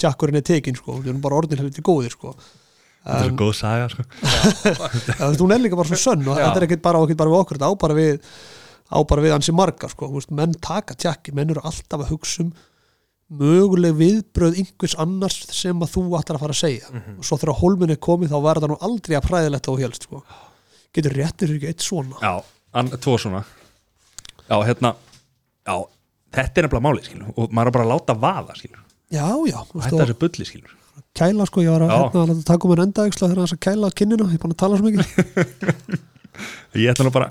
tjakkurinn 0.00 0.40
er 0.40 0.44
tekin 0.46 0.76
sko, 0.78 0.98
við 1.00 1.12
erum 1.12 1.22
bara 1.24 1.38
orðin 1.38 1.60
helviti 1.62 1.84
góðir 1.86 2.14
sko 2.16 2.34
þetta 3.04 3.20
er 3.20 3.28
en, 3.28 3.30
svo 3.30 3.38
góð 3.44 3.54
saga 3.60 3.88
sko. 3.92 4.04
þú 5.20 5.30
veist, 5.30 5.40
hún 5.44 5.54
er 5.54 5.62
líka 5.62 5.78
bara 5.78 5.90
svo 5.92 6.00
sönn 6.00 6.26
og 6.28 6.38
Já. 6.40 6.44
þetta 6.48 6.60
er 6.62 6.66
ekkert 6.68 6.84
bara, 6.84 7.02
ekkert 7.04 7.20
bara 7.22 7.32
við 7.34 7.40
okkur, 7.44 7.58
þetta 7.60 7.70
á 7.70 7.74
bara 7.84 7.96
við 7.98 8.30
á 8.94 8.98
bara 9.08 9.24
við 9.24 9.34
ansi 9.36 9.54
marga 9.56 9.88
sko, 9.92 10.08
þú 10.10 10.18
veist, 10.20 10.32
menn 10.40 10.54
taka 10.64 10.96
tjakki, 10.98 11.34
menn 11.36 11.52
eru 11.54 11.62
alltaf 11.64 12.04
að 12.04 12.10
hugsa 12.14 12.44
um 12.44 12.52
möguleg 13.34 13.94
viðbröð 13.96 14.58
einhvers 14.60 14.94
annars 15.00 15.38
sem 15.56 15.78
að 15.82 15.94
þú 15.94 16.02
ætlar 16.18 16.36
að 16.36 16.42
fara 16.44 16.54
að 16.54 16.60
segja 16.60 16.90
Mhm. 16.92 17.14
og 17.18 17.24
svo 17.24 17.38
þegar 17.40 17.56
hólminn 17.62 17.90
er 17.94 17.96
komið 18.04 18.30
þá 18.34 18.36
verður 18.44 18.64
það 18.66 18.72
nú 18.74 18.76
aldrei 18.88 19.16
að 19.16 19.24
præðilegt 19.28 19.68
og 19.72 19.80
helst 19.80 20.02
sko. 20.08 20.20
getur 20.94 21.16
réttir 21.16 21.54
ekki 21.56 21.70
eitt 21.72 21.80
svona 21.82 22.20
já, 22.20 22.34
tvo 23.04 23.16
svona. 23.20 23.44
Já, 24.48 24.56
hérna 24.66 24.94
já, 25.64 25.76
þetta 26.34 26.60
er 26.60 26.66
nefnilega 26.66 26.84
máli 26.84 27.04
skilur. 27.04 27.28
Og 27.36 27.52
maður 27.54 27.70
er 27.70 27.76
bara 27.76 27.86
að 27.86 27.92
láta 27.94 28.16
vaða 28.24 28.56
skilur. 28.58 28.80
Já, 29.14 29.28
já, 29.48 29.60
og 29.60 29.84
er 29.84 29.94
þessi 29.94 30.18
bulli 30.24 30.48
skilur. 30.48 30.74
kæla 31.14 31.46
sko, 31.46 31.62
ég 31.62 31.70
var 31.70 31.84
að, 31.86 31.94
hérna, 31.94 32.24
að 32.24 32.32
láta 32.32 32.48
taka 32.48 32.66
um 32.66 32.74
en 32.74 32.84
endaðiksla 32.88 33.28
þegar 33.28 33.42
hans 33.44 33.54
að 33.54 33.62
kæla 33.66 33.90
kinnina, 33.94 34.26
ég 34.30 34.34
er 34.34 34.42
búin 34.42 34.54
að 34.54 34.60
tala 34.64 34.78
svo 34.78 34.88
mikið. 34.88 36.00
Ég 36.74 36.90
ætla 36.90 37.04
nú 37.06 37.12
bara 37.14 37.28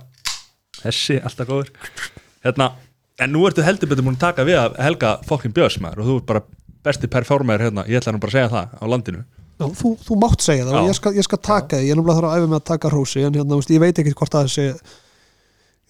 þessi, 0.79 1.17
alltaf 1.19 1.47
góður. 1.49 1.71
Hérna, 2.45 2.69
en 3.19 3.33
nú 3.35 3.41
ertu 3.49 3.65
heldur 3.65 3.89
betur 3.91 4.05
múin 4.07 4.15
að 4.15 4.21
taka 4.29 4.45
við 4.47 4.55
að 4.61 4.77
helga 4.79 5.09
fokkin 5.27 5.51
björs 5.55 5.75
maður 5.83 6.03
og 6.03 6.07
þú 6.07 6.15
ert 6.21 6.29
bara 6.29 6.43
besti 6.87 7.09
performer 7.11 7.65
hérna, 7.65 7.83
ég 7.91 7.99
ætla 7.99 8.13
nú 8.15 8.21
bara 8.23 8.31
að 8.31 8.37
segja 8.37 8.53
það 8.53 8.77
á 8.79 8.85
landinu. 8.93 9.25
Já, 9.59 9.65
þú, 9.81 9.91
þú 10.07 10.17
mátt 10.23 10.45
segja 10.47 10.69
það 10.69 10.87
ég 10.87 10.97
skal, 10.97 11.13
ég 11.19 11.27
skal 11.27 11.41
taka 11.43 11.81
því, 11.81 11.89
ég 11.89 11.93
er 11.93 11.99
náttúrulega 11.99 12.21
þarf 12.21 12.31
að 12.31 12.39
æfa 12.39 12.51
með 12.53 12.59
að 12.61 12.65
taka 12.71 12.93
hrósi 12.93 13.25
en 13.27 13.37
hérna, 13.37 13.59
veist, 13.59 13.73
ég 13.75 13.83
veit 13.83 13.99
ekki 14.01 14.15
hvort 14.15 14.37
það 14.39 14.49
sé 14.55 14.69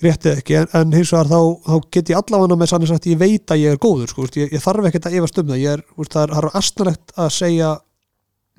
réttið 0.02 0.40
ekki, 0.40 0.56
en, 0.74 0.92
hins 0.96 1.12
vegar 1.14 1.30
þá, 1.30 1.40
þá 1.68 1.76
get 1.94 2.10
ég 2.12 2.18
allavega 2.20 2.58
með 2.60 2.72
sannig 2.72 2.90
sagt 2.90 3.06
ég 3.08 3.20
veit 3.22 3.54
að 3.54 3.62
ég 3.62 3.76
er 3.76 3.80
góður, 3.84 4.10
sko, 4.10 4.26
ég, 4.40 4.52
ég 4.52 4.64
þarf 4.64 4.88
ekkert 4.90 5.08
að 5.08 5.18
efast 5.20 5.38
um 5.40 5.48
það, 5.52 5.62
ég 5.62 5.78
er, 5.78 5.84
veist, 5.98 6.12
það 6.16 6.24
er, 6.26 6.34
það 6.34 6.44
er 6.44 6.58
astnalegt 6.60 7.14
að 7.24 7.30
segja 7.38 7.70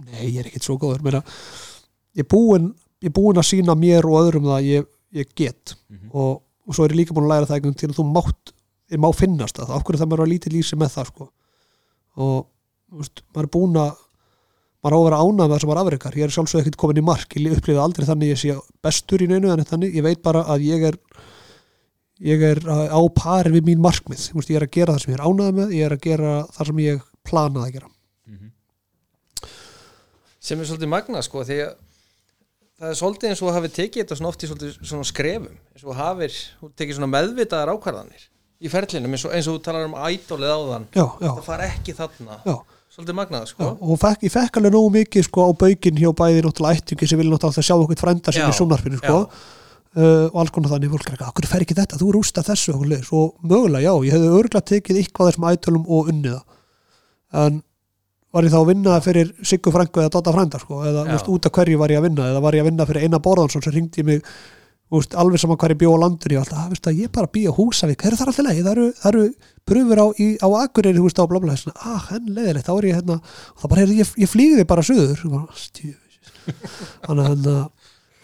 nei, 0.05 0.24
ég 0.31 0.39
er 0.40 0.48
ekkert 0.48 0.69
svo 0.69 0.77
góður, 0.81 1.02
meina 1.05 1.20
ég 2.15 2.24
er 2.24 2.31
búin, 2.31 2.70
ég 3.02 3.11
er 3.11 3.16
búin 3.19 3.40
að 3.43 3.48
sína 3.51 3.77
mér 3.78 4.06
og 4.09 4.19
öðrum 4.23 4.48
það 4.48 4.56
að 4.61 4.69
ég, 4.70 4.90
ég 5.20 5.32
get 5.36 5.74
Mhm. 5.94 6.11
og, 6.15 6.40
og 6.66 6.74
svo 6.74 6.85
er 6.86 6.94
ég 6.94 7.02
líka 7.02 7.15
búin 7.15 7.27
að 7.28 7.35
læra 7.35 7.47
það 7.51 7.59
einhvern 7.61 7.93
að 7.93 7.98
þú 7.98 8.06
mátt, 8.15 8.55
ég 8.94 9.01
má 9.02 9.09
finnast 9.15 9.59
það, 9.59 9.74
af 9.77 9.85
hverju 9.85 10.01
það 10.01 10.11
maður 10.11 10.24
að 10.24 10.32
lítið 10.32 10.55
lýsi 10.56 10.78
með 10.81 10.94
það 10.97 11.11
sko. 11.12 11.28
og 12.16 12.47
veist, 12.94 13.23
maður 13.35 13.47
er 13.48 13.52
búin 13.59 13.78
að 13.82 13.93
maður 14.85 14.94
á 14.94 14.98
að 14.98 15.06
vera 15.09 15.20
ánað 15.24 15.39
með 15.40 15.55
það 15.55 15.62
sem 15.62 15.70
maður 15.70 15.82
afreikar 15.82 16.19
ég 16.19 16.27
er 16.27 16.35
sjálfsög 16.35 16.61
ekkert 16.61 16.81
komin 16.81 17.01
í 17.01 17.05
mark, 17.05 17.36
ég 17.39 17.56
upplifði 17.56 17.81
aldrei 17.81 18.09
þannig 18.09 18.35
ég 18.35 18.40
sé 18.40 18.56
bestur 18.85 19.24
í 19.24 19.28
neinu 19.31 19.52
en 19.52 19.65
þannig. 19.65 19.97
Ég 19.97 20.05
veit 20.05 20.20
bara 20.24 20.44
að 20.52 20.66
ég 20.69 20.85
er 20.90 20.98
ég 22.24 22.44
er 22.47 22.61
á 22.69 23.01
pari 23.16 23.55
við 23.56 23.70
mín 23.70 23.82
markmið. 23.85 24.28
Ég 24.36 24.59
er 24.59 24.66
að 24.66 24.74
gera 24.77 24.94
það 24.94 25.05
sem 25.05 25.15
ég 25.15 25.19
er 25.19 25.24
ánað 25.24 25.56
með 25.59 25.74
ég 25.74 25.89
er 25.89 25.97
að 25.97 26.05
gera 26.05 26.35
það 26.55 26.70
sem 26.70 26.85
ég 26.85 27.09
planaði 27.24 27.65
að 27.65 27.74
gera. 27.78 27.90
Sem 30.44 30.61
er 30.61 30.69
svolítið 30.69 30.93
magna 30.93 31.24
sko 31.24 31.40
því 31.48 31.59
að 31.65 31.74
það 32.74 32.90
er 32.90 32.98
svolítið 32.98 33.31
eins 33.31 33.40
og 33.40 33.48
þú 33.48 33.56
hafið 33.56 33.74
tekið 33.78 34.02
þetta 34.02 34.16
svona 34.19 34.31
oft 34.31 34.44
í 34.44 34.48
svona 34.51 35.09
skrefum 35.09 35.52
eins 35.73 35.85
og 35.86 35.97
hafið, 35.97 36.39
þú 36.61 36.70
tekið 36.77 36.98
svona 36.98 37.12
meðvitaðar 37.15 37.73
ákvarðanir 37.73 38.27
í 38.61 38.70
ferlinum 38.73 39.15
eins 39.16 39.24
og, 39.24 39.35
eins 39.36 39.48
og 39.48 39.56
þú 39.56 39.62
talar 39.65 39.89
um 39.89 39.97
ædólið 39.97 40.52
áðan. 40.55 40.86
Já, 40.93 41.05
já, 41.06 41.28
það 41.31 41.47
fara 41.47 41.69
ekki 41.70 41.94
þarna. 41.97 42.39
Já, 42.44 42.55
svolítið 42.94 43.18
magnað 43.18 43.42
já. 43.44 43.50
sko 43.50 43.68
og 43.74 43.98
fekk, 44.00 44.24
ég 44.28 44.32
fekk 44.34 44.60
alveg 44.60 44.74
nógu 44.74 44.92
mikið 44.94 45.26
sko 45.26 45.48
á 45.48 45.50
baukinn 45.64 45.98
hjá 45.98 46.10
bæði 46.14 46.44
náttúrulega 46.46 46.78
ættingi 46.80 47.10
sem 47.10 47.18
vil 47.20 47.28
náttúrulega 47.28 47.50
alltaf 47.50 47.66
sjá 47.66 47.76
okkur 47.76 48.00
frænda 48.00 48.34
sem 48.34 48.44
Já, 48.44 48.48
í 48.48 48.58
sjónarfinu 48.58 49.00
sko 49.02 49.18
já. 49.18 49.28
uh, 49.98 50.26
og 50.30 50.40
alls 50.44 50.54
konar 50.54 50.74
þannig 50.74 50.94
fólk 50.94 51.10
er 51.10 51.16
ekki, 51.18 51.28
okkur 51.32 51.50
fer 51.50 51.66
ekki 51.66 51.78
þetta, 51.80 52.00
þú 52.00 52.10
rústa 52.14 52.46
þessu 52.46 52.74
okkur 52.76 52.90
leis 52.92 53.10
og 53.12 53.34
mögulega, 53.42 53.84
já, 53.88 53.92
ég 54.06 54.16
hefði 54.16 54.32
örgulega 54.38 54.68
tekið 54.70 55.00
eitthvað 55.02 55.30
þessum 55.32 55.48
ætölum 55.50 55.84
og 55.90 56.10
unnið 56.14 56.38
það 56.38 57.44
en 57.44 57.62
var 58.34 58.46
ég 58.46 58.50
þá 58.54 58.58
að 58.60 58.68
vinna 58.72 58.98
fyrir 59.02 59.30
Siggu 59.46 59.70
Franku 59.74 60.02
eða 60.02 60.10
Dotta 60.14 60.32
Frænda 60.34 60.58
sko, 60.62 60.80
eða 60.86 61.04
Já. 61.06 61.18
út 61.30 61.46
af 61.46 61.54
hverju 61.54 61.78
var 61.78 61.90
ég 61.94 62.00
að 62.00 62.08
vinna 62.08 62.30
eða 62.32 62.42
var 62.42 62.54
ég 62.54 62.64
að 62.64 62.70
vinna 62.70 62.86
veist, 64.93 65.15
alveg 65.19 65.40
saman 65.40 65.59
hverju 65.59 65.78
bjó 65.81 65.94
á 65.97 65.98
landinu 66.05 66.35
ég 66.35 66.39
var 66.39 66.44
alltaf, 66.44 66.59
"Ah, 66.61 66.69
veistu, 66.70 66.90
ég 66.93 67.05
er 67.05 67.15
bara 67.15 67.27
að 67.27 67.32
býja 67.32 67.55
húsavík. 67.56 68.05
Er 68.05 68.12
það 68.12 68.27
alltaf 68.28 68.44
leið, 68.44 68.62
það 68.65 68.73
eru, 68.74 68.86
það 69.01 69.09
eru 69.12 69.24
pröfur 69.65 69.98
á, 70.05 70.06
í, 70.20 70.27
á 70.39 70.48
Akureyri, 70.61 71.01
veist, 71.01 71.19
á 71.19 71.24
blabla 71.27 71.56
svona, 71.56 71.77
ah, 71.81 72.06
henn 72.11 72.27
leiðilegt, 72.28 72.66
þá 72.69 72.74
er 72.78 72.85
ég 72.85 72.94
hérna 73.01 73.16
og 73.20 73.59
það 73.62 73.69
bara, 73.70 73.81
heyrðu, 73.81 73.97
ég, 73.98 74.15
ég 74.19 74.28
flýði 74.28 74.66
bara 74.66 74.82
suður. 74.82 75.19
Ég 75.24 75.31
bara, 75.32 75.47
þannig 77.06 77.24
að 77.24 77.28
hérna, 77.32 77.56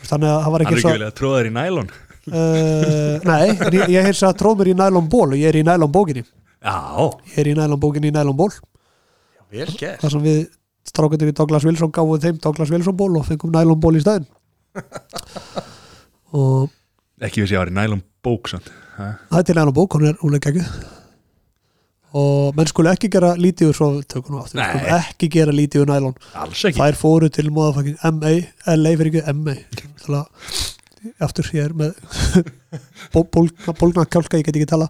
þannig 0.05 0.29
að 0.31 0.45
það 0.45 0.53
var 0.53 0.61
ekki 0.61 0.75
er 0.77 0.81
svo 0.81 0.89
ekki 0.91 0.99
viljað 0.99 1.13
að 1.13 1.19
tróða 1.21 1.41
þér 1.41 1.51
í 1.51 1.57
nælon. 1.57 1.91
Uh, 2.31 3.17
nei, 3.25 3.47
ég, 3.73 3.89
ég 3.97 4.05
heilsa 4.05 4.29
að 4.29 4.37
tróð 4.43 4.59
mér 4.61 4.69
í 4.71 4.75
nælon 4.77 5.07
ból 5.11 5.31
og 5.33 5.39
ég 5.41 5.49
er 5.49 5.57
í 5.57 5.63
nælon 5.65 5.91
bókinni 5.91 6.21
ég 7.33 7.39
er 7.41 7.49
í 7.49 7.55
nælon 7.57 7.81
bókinni 7.81 8.11
í 8.11 8.15
nælon 8.15 8.37
ból 8.37 8.51
vel 9.51 9.67
þar 9.73 10.13
sem 10.13 10.23
við 10.23 10.43
strákandir 10.87 11.33
í 11.33 11.35
Douglas 11.41 11.65
Wilson 11.65 11.91
gáum 11.97 12.21
þeim 12.21 12.37
Douglas 12.45 12.71
Wilson 12.71 12.99
ból 13.01 13.17
og 13.19 13.25
fengum 13.27 13.51
nælon 13.57 13.81
ból 13.81 13.97
í 13.97 14.03
staðinn 14.05 14.29
og 16.37 16.71
ekki 17.21 17.43
vissi 17.45 17.55
ég 17.57 17.63
var 17.63 17.71
í 17.73 17.77
nælon 17.77 18.03
bók 18.25 18.49
samt. 18.53 18.71
Ha? 18.97 19.11
það 19.31 19.39
er 19.43 19.47
til 19.51 19.57
nælon 19.61 19.77
bók, 19.77 19.95
hún 19.97 20.09
er 20.11 20.17
er 20.39 20.43
geggjuð 20.47 20.73
og 22.21 22.57
menn 22.59 22.67
skulu 22.67 22.91
ekki 22.91 23.09
gera 23.13 23.35
lítið 23.39 23.69
úr 23.71 23.77
svo 23.79 23.89
Nei. 24.59 24.67
skulu 24.67 24.95
ekki 24.97 25.29
gera 25.31 25.53
lítið 25.55 25.85
úr 25.85 25.91
ekki 26.73 26.81
þær 26.81 26.97
fóru 26.99 27.29
til 27.31 27.51
móðafakking 27.55 28.01
MA, 28.17 28.33
LA 28.75 28.95
fyrir 28.99 29.13
ekki 29.21 29.35
MA 29.39 29.55
að 30.19 30.25
aftur 31.23 31.47
ég 31.55 31.69
er 31.69 31.75
með 31.79 31.95
bó- 33.15 33.29
bólgna, 33.31 33.73
bólgna 33.79 34.05
kjálka, 34.11 34.41
ég 34.41 34.49
get 34.49 34.59
ekki 34.59 34.69
tala 34.73 34.89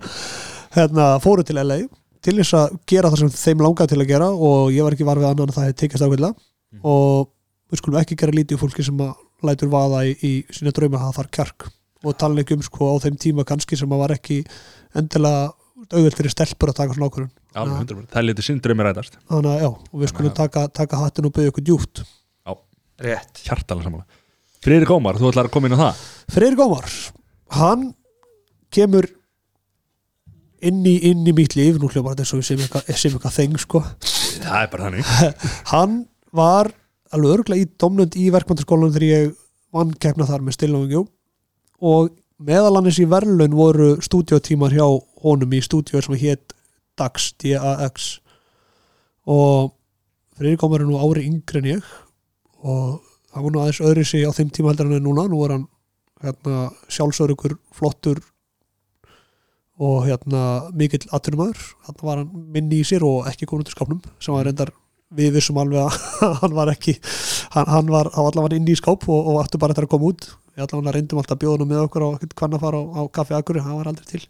hérna, 0.75 1.11
fóru 1.23 1.45
til 1.47 1.61
LA 1.61 1.83
til 2.25 2.37
þess 2.41 2.57
að 2.57 2.79
gera 2.89 3.11
það 3.13 3.21
sem 3.27 3.35
þeim 3.37 3.63
langaði 3.67 3.93
til 3.95 4.01
að 4.03 4.11
gera 4.15 4.31
og 4.33 4.73
ég 4.75 4.85
var 4.85 4.97
ekki 4.97 5.07
var 5.09 5.21
við 5.21 5.29
annan 5.31 5.53
að 5.53 5.59
það 5.59 5.69
hefði 5.69 5.81
tekist 5.85 6.07
ákveðlega 6.09 6.35
Mm. 6.71 6.85
og 6.87 7.27
við 7.73 7.81
skulum 7.81 7.97
ekki 7.99 8.15
gera 8.21 8.31
lítið 8.31 8.55
úr 8.55 8.61
fólki 8.63 8.85
sem 8.87 9.01
að 9.03 9.09
lætur 9.47 9.73
vaða 9.73 10.05
í, 10.09 10.15
í 10.21 10.33
sína 10.55 10.75
drauma 10.77 11.01
að 11.01 11.07
það 11.07 11.19
þarf 11.21 11.33
kjark. 11.39 11.67
Og 12.01 12.17
tala 12.17 12.41
ekki 12.43 12.57
um 12.57 12.63
sko 12.65 12.93
á 12.93 12.95
þeim 13.05 13.19
tíma 13.21 13.45
kannski 13.49 13.77
sem 13.77 13.93
að 13.93 14.03
var 14.05 14.15
ekki 14.17 14.39
endilega 14.97 15.51
auðvöld 15.91 16.17
fyrir 16.17 16.33
stelpur 16.33 16.73
að 16.73 16.81
taka 16.81 16.97
svona 16.97 17.11
ákvörðun. 17.11 17.35
100% 17.57 18.13
það 18.13 18.21
er 18.21 18.27
litið 18.29 18.47
syndrömi 18.47 18.87
rætast. 18.87 19.21
Þannig 19.29 19.53
að 19.53 19.63
já, 19.65 19.71
og 19.71 20.01
við 20.01 20.13
skulum 20.13 20.35
taka, 20.37 20.65
taka 20.77 21.01
hattin 21.01 21.29
og 21.29 21.35
byggja 21.37 21.53
okkur 21.53 21.67
djúpt. 21.67 22.03
Rétt. 23.01 23.41
Hjartalega 23.47 23.89
samanlega 23.89 24.19
Friðrik 24.61 24.91
Ómar, 24.93 25.17
þú 25.17 25.31
ætlar 25.31 25.49
að 25.49 25.55
koma 25.55 25.71
inn 25.71 25.77
á 25.77 25.81
það? 25.81 26.01
Freyr 26.35 26.57
Gómar 26.59 26.89
hann 27.57 27.87
kemur 28.75 29.09
inn 30.61 30.83
í, 30.85 30.99
inn 31.09 31.25
í 31.25 31.33
mitt 31.33 31.57
líf. 31.57 31.79
Nú 31.81 31.89
hljómar 31.89 32.13
þetta 32.13 32.27
eins 32.27 32.35
og 32.37 32.61
eitthvað, 32.61 32.91
sem 32.93 33.15
eitthvað 33.15 33.37
þeng 33.39 33.57
sko. 33.63 33.81
það 34.37 34.59
er 34.61 34.71
bara 34.75 34.89
þannig. 34.91 35.15
Hann 35.73 35.97
var 36.37 36.71
alveg 37.15 37.37
örgulega 37.37 37.65
í 37.65 37.71
domnund 37.81 38.17
í 38.19 38.29
verkmyndaskólanum 38.35 38.95
þegar 38.95 39.09
ég 39.09 39.35
vann 39.75 39.93
keppna 40.03 40.29
þar 40.29 40.45
með 40.47 40.57
stilnáðingjó 40.59 41.05
og 41.91 42.15
meðal 42.41 42.79
annars 42.79 43.01
í 43.03 43.09
verðlaun 43.11 43.57
voru 43.57 43.91
stúdíotímar 44.05 44.75
hjá 44.75 44.87
honum 45.25 45.53
í 45.57 45.61
stúdíu 45.65 46.03
sem 46.03 46.17
hétt 46.21 46.55
DAX, 46.99 47.33
D-A-X 47.41 48.17
og 49.31 49.77
Freyr 50.41 50.57
Gómar 50.57 50.81
er 50.81 50.89
nú 50.89 50.97
ári 50.97 51.27
yngri 51.29 51.61
en 51.61 51.69
ég. 51.69 51.89
Og 52.65 53.01
það 53.29 53.45
var 53.45 53.53
nú 53.53 53.61
aðeins 53.61 53.81
öðru 53.85 54.05
sig 54.09 54.25
á 54.25 54.33
þeim 54.33 54.53
tíma 54.57 54.73
heldur 54.73 54.89
en 54.89 54.97
hann 54.97 55.05
núna, 55.05 55.27
nú 55.29 55.41
er 55.45 55.53
hann 55.53 55.67
hérna, 56.25 56.71
sjálfsörugur 56.89 57.59
flottur 57.77 58.23
og 59.81 60.05
hérna 60.05 60.71
mikill 60.77 61.07
atvinnumæður, 61.13 61.61
hann 61.87 62.01
var 62.05 62.23
hann 62.23 62.47
minni 62.53 62.81
í 62.81 62.89
sér 62.89 63.05
og 63.05 63.29
ekki 63.29 63.49
komin 63.49 63.65
út 63.65 63.73
í 63.73 63.77
skápnum 63.77 64.01
sem 64.21 64.33
var 64.33 64.49
reyndar 64.49 64.73
við 65.17 65.35
vissum 65.37 65.59
alveg 65.61 65.87
að 65.87 65.97
hann 66.43 66.55
var 66.57 66.71
ekki 66.73 66.95
hann, 67.55 67.67
hann 67.71 67.91
var 67.91 68.11
á 68.15 68.21
allavega 68.21 68.59
inn 68.59 68.69
í 68.71 68.77
skáp 68.79 69.09
og, 69.11 69.33
og 69.33 69.41
ættu 69.43 69.61
bara 69.63 69.75
eftir 69.75 69.89
að 69.89 69.95
koma 69.95 70.13
út. 70.13 70.29
Við 70.55 70.67
allavega 70.67 70.95
reyndum 70.97 71.23
alltaf 71.23 71.47
hann 71.47 71.67
með 71.67 71.83
okkur 71.87 72.07
og 72.07 72.23
hvernig 72.23 72.59
að 72.59 72.65
fara 72.67 72.81
á, 72.81 72.85
á 72.95 73.03
kaffi 73.19 73.37
Akuri, 73.39 73.65
hann 73.65 73.81
var 73.81 73.91
aldrei 73.91 74.07
til. 74.09 74.23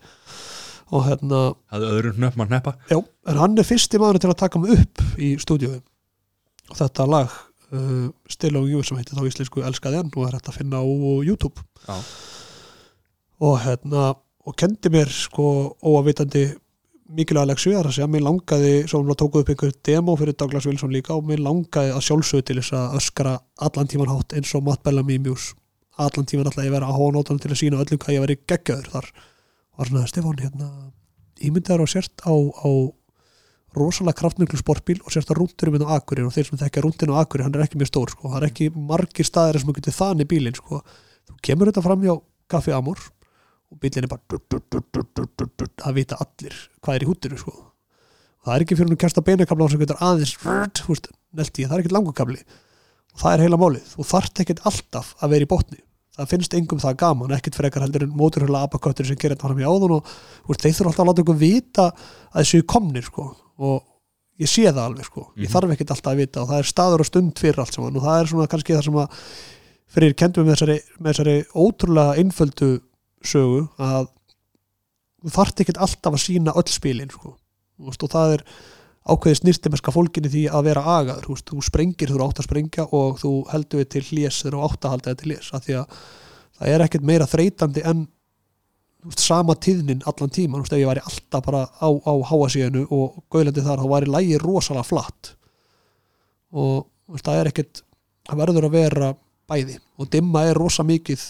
Og 0.91 1.05
hérna, 1.07 1.43
það 1.71 1.85
er 1.87 1.99
öðrum 2.01 2.25
nöfn 2.25 2.43
að 2.43 2.57
neppa 2.57 2.73
já, 2.91 2.97
en 3.31 3.39
hann 3.39 3.61
er 3.63 3.67
fyrsti 3.69 4.01
maður 4.03 4.25
til 4.25 4.33
að 4.33 4.41
taka 4.41 4.59
mig 4.59 4.73
upp 4.75 5.05
í 5.23 5.29
stúdíu 5.39 5.77
og 5.77 6.79
þetta 6.81 7.07
lag 7.07 7.37
uh, 7.71 8.09
Still 8.31 8.59
on 8.59 8.67
You 8.67 8.83
sem 8.83 8.99
heitir 8.99 9.15
þá 9.15 9.29
íslensku 9.29 9.63
Elskaði 9.69 10.01
hann 10.01 10.11
og 10.11 10.27
er 10.27 10.35
hægt 10.35 10.51
að 10.51 10.59
finna 10.59 10.83
á 10.83 10.87
YouTube. 11.23 11.63
Já. 11.87 11.95
og 13.41 13.55
hérna 13.63 14.11
og 14.47 14.57
kendi 14.59 14.91
mér 14.93 15.09
sko 15.13 15.77
óavitandi 15.79 16.49
mikilvæga 17.17 17.49
leksju 17.51 17.73
þar 17.75 17.89
að 17.91 17.97
segja, 17.97 18.11
mér 18.11 18.23
langaði 18.27 18.75
svo 18.91 19.01
hún 19.03 19.17
tókuð 19.19 19.43
upp 19.43 19.53
einhver 19.55 19.73
demo 19.87 20.15
fyrir 20.21 20.37
Douglas 20.39 20.69
Wilson 20.69 20.93
líka 20.95 21.17
og 21.17 21.27
mér 21.27 21.43
langaði 21.43 21.95
að 21.95 22.05
sjálfsögðu 22.07 22.47
til 22.47 22.59
þess 22.61 22.77
að 22.79 23.01
öskra 23.01 23.33
allan 23.67 23.91
tíman 23.91 24.13
hátt 24.13 24.37
eins 24.39 24.55
og 24.55 24.65
Matt 24.67 24.85
Bellamy 24.87 25.19
í 25.19 25.25
Muse 25.25 25.57
allan 26.01 26.29
tíman 26.29 26.49
alltaf 26.49 26.65
ég 26.65 26.73
vera 26.73 26.89
að 26.89 27.01
hóa 27.01 27.13
nótanum 27.17 27.43
til 27.43 27.51
að 27.51 27.61
sína 27.61 27.83
öllum 27.83 28.01
hvað 28.01 28.17
ég 28.17 28.25
veri 28.25 28.39
geggjöður 28.49 28.89
þar 28.95 29.11
var 29.81 29.91
svona 29.91 30.09
Stefán 30.11 30.41
hérna 30.41 30.71
ímyndaður 31.41 31.85
og 31.85 31.93
sért 31.93 32.25
á, 32.25 32.35
á 32.35 32.71
rosalega 33.77 34.19
kraftmiklu 34.19 34.59
sportbíl 34.61 34.99
og 35.05 35.15
sérst 35.15 35.31
að 35.31 35.41
rúndurum 35.41 35.79
inn 35.79 35.87
á 35.87 35.95
Akurinn 35.97 36.29
og 36.29 36.35
þeir 36.35 36.49
sem 36.49 36.61
þekkja 36.61 36.85
rúndin 36.85 37.13
á 37.15 37.21
Akurinn, 37.23 37.47
hann 37.47 37.59
er 37.59 37.65
ekki 37.67 37.79
mjög 37.81 37.93
stór 37.93 38.13
sko. 38.13 38.33
það 38.33 38.41
er 38.41 38.49
ekki 38.49 38.69
margir 38.75 39.29
staðir 39.29 39.61
sem 39.63 39.73
getur 39.77 39.97
þannig 39.97 40.31
bílinn 40.31 40.59
sko. 40.59 40.83
þú 41.29 41.39
kemur 41.47 41.71
þetta 41.71 41.85
fram 41.87 42.05
hjá 42.05 42.15
Kaffi 42.51 42.75
Amor 42.75 42.99
og 43.71 43.79
bílinn 43.83 44.07
er 44.07 44.11
bara 44.11 44.23
það 45.81 45.95
vita 45.97 46.19
allir 46.21 46.57
hvað 46.81 46.97
er 46.97 47.05
í 47.05 47.09
húttinu 47.11 47.39
sko. 47.41 47.53
það 48.45 48.55
er 48.57 48.65
ekki 48.65 48.77
fyrir 48.79 48.91
hún 48.91 48.97
að 48.97 49.03
kjasta 49.05 49.25
beinakabla 49.27 49.69
sem 49.71 49.83
getur 49.83 50.01
aðeins 50.01 50.35
nelti, 51.31 51.67
það 51.67 51.77
er 51.77 51.83
ekkert 51.85 51.95
langukabli 51.95 52.41
og 52.41 53.21
það 53.23 53.33
er 53.37 53.45
heila 53.45 53.59
málið, 53.61 53.87
þú 53.95 54.07
þarft 54.11 54.41
ekkert 54.43 54.61
alltaf 54.71 55.15
að 55.21 55.33
vera 55.35 55.47
í 55.47 55.51
botni. 55.51 55.79
Það 56.21 56.29
finnst 56.31 56.55
engum 56.55 56.81
það 56.83 56.97
gaman, 57.01 57.33
ekkert 57.37 57.57
frekar 57.59 57.83
heldur 57.85 58.03
en 58.05 58.13
móturhjóla 58.19 58.65
abaköttur 58.67 59.07
sem 59.07 59.17
gerir 59.19 59.35
þetta 59.37 59.47
fram 59.49 59.61
í 59.63 59.67
áðun 59.67 59.95
og 59.97 60.11
úr, 60.51 60.59
þeir 60.59 60.75
þurfa 60.77 60.91
alltaf 60.91 61.03
að 61.05 61.09
láta 61.11 61.23
ykkur 61.25 61.39
vita 61.41 61.87
að 61.91 62.41
þessu 62.41 62.61
komnir 62.71 63.07
sko. 63.07 63.25
Og 63.63 63.83
ég 64.43 64.51
sé 64.51 64.67
það 64.69 64.83
alveg 64.85 65.07
sko, 65.07 65.25
ég 65.37 65.47
Mhm. 65.49 65.53
þarf 65.55 65.73
ekkert 65.75 65.91
alltaf 65.95 66.13
að 66.13 66.21
vita 66.23 66.43
og 66.43 66.49
það 66.51 66.59
er 66.59 66.71
staður 66.71 67.01
og 67.01 67.07
stund 67.07 67.35
fyrir 67.39 67.59
allt 67.59 67.75
saman. 67.75 67.97
Og 67.97 68.03
það 68.03 68.21
er 68.21 68.27
svona 68.27 68.49
kannski 68.51 68.75
það 68.77 68.85
sem 68.85 68.95
að 68.95 69.09
fyrir 69.91 70.15
kendum 70.15 70.47
með 70.47 70.55
þessari, 70.55 70.79
með 71.01 71.11
þessari 71.15 71.37
ótrúlega 71.55 72.17
einföldu 72.19 72.71
sögu 73.27 73.67
að 73.81 74.11
þú 75.21 75.33
þarft 75.37 75.65
ekkert 75.65 75.81
alltaf 75.87 76.17
að 76.17 76.23
sína 76.25 76.55
öll 76.57 76.69
spilin 76.71 77.13
sko. 77.13 77.35
Og 77.81 77.97
það 77.97 78.37
er 78.37 78.47
ákveðið 79.11 79.41
snirtimeska 79.41 79.93
fólkinni 79.95 80.31
því 80.31 80.47
að 80.53 80.67
vera 80.69 80.87
agaður 80.99 81.29
þú, 81.29 81.37
þú 81.51 81.67
sprengir 81.67 82.13
þú 82.13 82.25
átt 82.27 82.41
að 82.43 82.49
sprengja 82.49 82.87
og 82.97 83.21
þú 83.23 83.35
heldur 83.51 83.81
við 83.81 83.93
til 83.95 84.03
hlés 84.11 84.41
þegar 84.43 84.57
þú 84.57 84.65
átt 84.67 84.85
að 84.85 84.95
halda 84.95 85.11
þetta 85.11 85.23
til 85.23 85.31
hlés 85.31 85.53
það 86.61 86.75
er 86.75 86.85
ekkert 86.85 87.07
meira 87.09 87.29
þreytandi 87.29 87.85
en 87.89 88.05
veist, 89.05 89.23
sama 89.25 89.57
tíðnin 89.57 90.05
allan 90.09 90.33
tíma 90.33 90.61
veist, 90.61 90.75
ef 90.75 90.83
ég 90.83 90.91
væri 90.91 91.05
alltaf 91.05 91.45
bara 91.47 91.65
á, 91.67 91.89
á 91.89 92.15
háasíðinu 92.31 92.87
og 92.93 93.23
gauðlendi 93.33 93.65
þar 93.65 93.83
þá 93.83 93.89
væri 93.95 94.13
lægi 94.15 94.41
rosalega 94.43 94.89
flatt. 94.89 95.35
Og 96.53 96.87
veist, 97.09 97.25
það 97.25 97.41
er 97.41 97.51
ekkert 97.53 97.83
það 98.29 98.43
verður 98.45 98.69
að 98.69 98.77
vera 98.77 99.13
bæði. 99.51 99.79
Og 99.99 100.11
dimma 100.13 100.45
er 100.49 100.61
rosa 100.61 100.85
mikið 100.87 101.25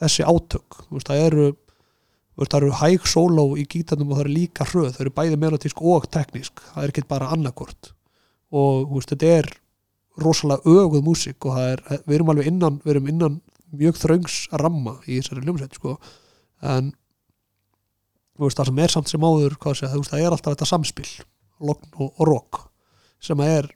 þessi 0.00 0.26
átök. 0.26 0.80
Veist, 0.90 1.08
það 1.10 1.24
eru 1.28 1.48
það 2.40 2.56
eru 2.60 2.76
hæg 2.78 3.08
sóló 3.10 3.46
í 3.60 3.66
gítarnum 3.68 4.12
og 4.12 4.16
það 4.16 4.24
eru 4.24 4.32
líka 4.32 4.64
hröð, 4.64 4.92
það 4.94 5.02
eru 5.04 5.14
bæði 5.16 5.38
melodísk 5.42 5.82
og 5.84 6.06
teknísk, 6.14 6.62
það 6.72 6.84
er 6.84 6.92
ekki 6.92 7.02
bara 7.10 7.32
annarkort 7.34 7.90
og 8.50 8.94
veist, 8.94 9.12
þetta 9.12 9.34
er 9.40 9.50
rosalega 10.20 10.64
öguð 10.64 11.04
músík 11.04 11.44
og 11.44 11.58
það 11.58 11.68
er, 11.74 11.82
við 12.06 12.16
erum 12.16 12.32
alveg 12.32 12.48
innan, 12.48 12.78
erum 12.88 13.10
innan 13.12 13.36
mjög 13.76 14.00
þröngs 14.00 14.38
ramma 14.56 14.96
í 15.04 15.18
þessari 15.18 15.44
hljómsveit 15.44 15.76
sko. 15.76 15.98
en 16.64 16.92
veist, 18.40 18.56
það 18.56 18.70
sem 18.70 18.82
er 18.84 18.94
samt 18.94 19.12
sem 19.12 19.26
áður 19.26 19.58
sé, 19.76 19.90
veist, 19.92 20.10
það 20.10 20.24
er 20.24 20.32
alltaf 20.32 20.54
þetta 20.54 20.70
samspil 20.72 21.08
logn 21.60 21.92
og, 22.00 22.08
og 22.16 22.26
rock 22.26 22.62
sem 23.20 23.40
að 23.40 23.54
er 23.58 23.70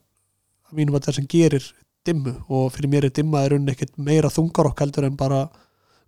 að 0.70 0.78
mínum 0.78 0.96
að 0.96 1.08
það 1.08 1.18
sem 1.18 1.28
gerir 1.28 1.66
dimmu. 2.04 2.34
Og 2.48 2.72
fyrir 2.72 2.90
mér 2.92 3.06
er 3.08 3.14
dimma 3.14 3.44
er 3.44 3.56
unni 3.56 3.72
ekkert 3.74 3.96
meira 4.00 4.32
þungarokk 4.32 4.80
heldur 4.84 5.06
en 5.08 5.18
bara 5.20 5.44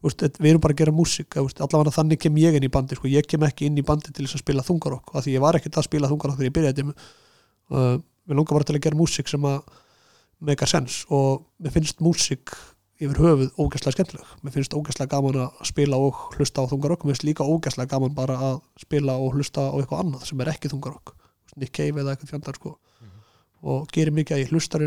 veist, 0.05 0.23
við 0.39 0.51
erum 0.51 0.63
bara 0.65 0.77
að 0.77 0.83
gera 0.83 0.95
músík 0.95 1.39
allavega 1.41 1.95
þannig 1.95 2.21
kem 2.21 2.37
ég 2.43 2.59
inn 2.59 2.67
í 2.67 2.73
bandi 2.73 2.99
sko. 2.99 3.09
ég 3.09 3.27
kem 3.27 3.47
ekki 3.47 3.71
inn 3.71 3.79
í 3.81 3.87
bandi 3.87 4.13
til 4.13 4.27
þess 4.27 4.39
að 4.39 4.45
spila 4.45 4.67
þungarokk 4.67 5.15
af 5.15 5.25
því 5.25 5.37
ég 5.37 5.45
var 5.45 5.59
ekkert 5.59 5.81
að 5.81 5.89
spila 5.89 6.11
þungarokk 6.11 6.39
þegar 6.39 6.51
ég 6.51 6.57
byrjaði 6.59 6.87
uh, 6.87 7.99
við 8.27 8.39
langar 8.39 8.59
bara 8.59 8.69
til 8.69 8.77
að 8.77 8.85
gera 8.87 9.01
músík 9.01 9.31
sem 9.31 9.45
að 9.49 9.61
mega 10.47 10.69
sens 10.69 11.05
og 11.13 11.47
mér 11.63 11.73
finnst 11.75 12.03
músík 12.05 12.53
yfir 12.97 13.19
höfuð 13.21 13.51
ógæslega 13.61 13.93
skemmtileg. 13.93 14.29
Mér 14.43 14.55
finnst 14.55 14.75
ógæslega 14.75 15.11
gaman 15.13 15.37
að 15.45 15.61
spila 15.69 15.99
og 16.01 16.15
hlusta 16.37 16.65
á 16.65 16.69
þungarokk. 16.71 17.05
Mér 17.05 17.13
finnst 17.13 17.27
líka 17.29 17.45
ógæslega 17.45 17.93
gaman 17.93 18.15
bara 18.17 18.37
að 18.41 18.61
spila 18.81 19.19
og 19.21 19.37
hlusta 19.37 19.69
á 19.69 19.77
eitthvað 19.77 20.03
annað 20.05 20.25
sem 20.31 20.41
er 20.41 20.53
ekki 20.53 20.73
þungarokk. 20.73 21.13
Nick 21.61 21.73
Cave 21.77 22.01
eða 22.01 22.15
eitthvað 22.15 22.33
fjandar 22.35 22.57
sko. 22.61 22.79
og 23.67 23.89
gerir 23.91 24.13
mikið 24.15 24.37
að 24.37 24.41
ég 24.43 24.51
hlusta 24.53 24.79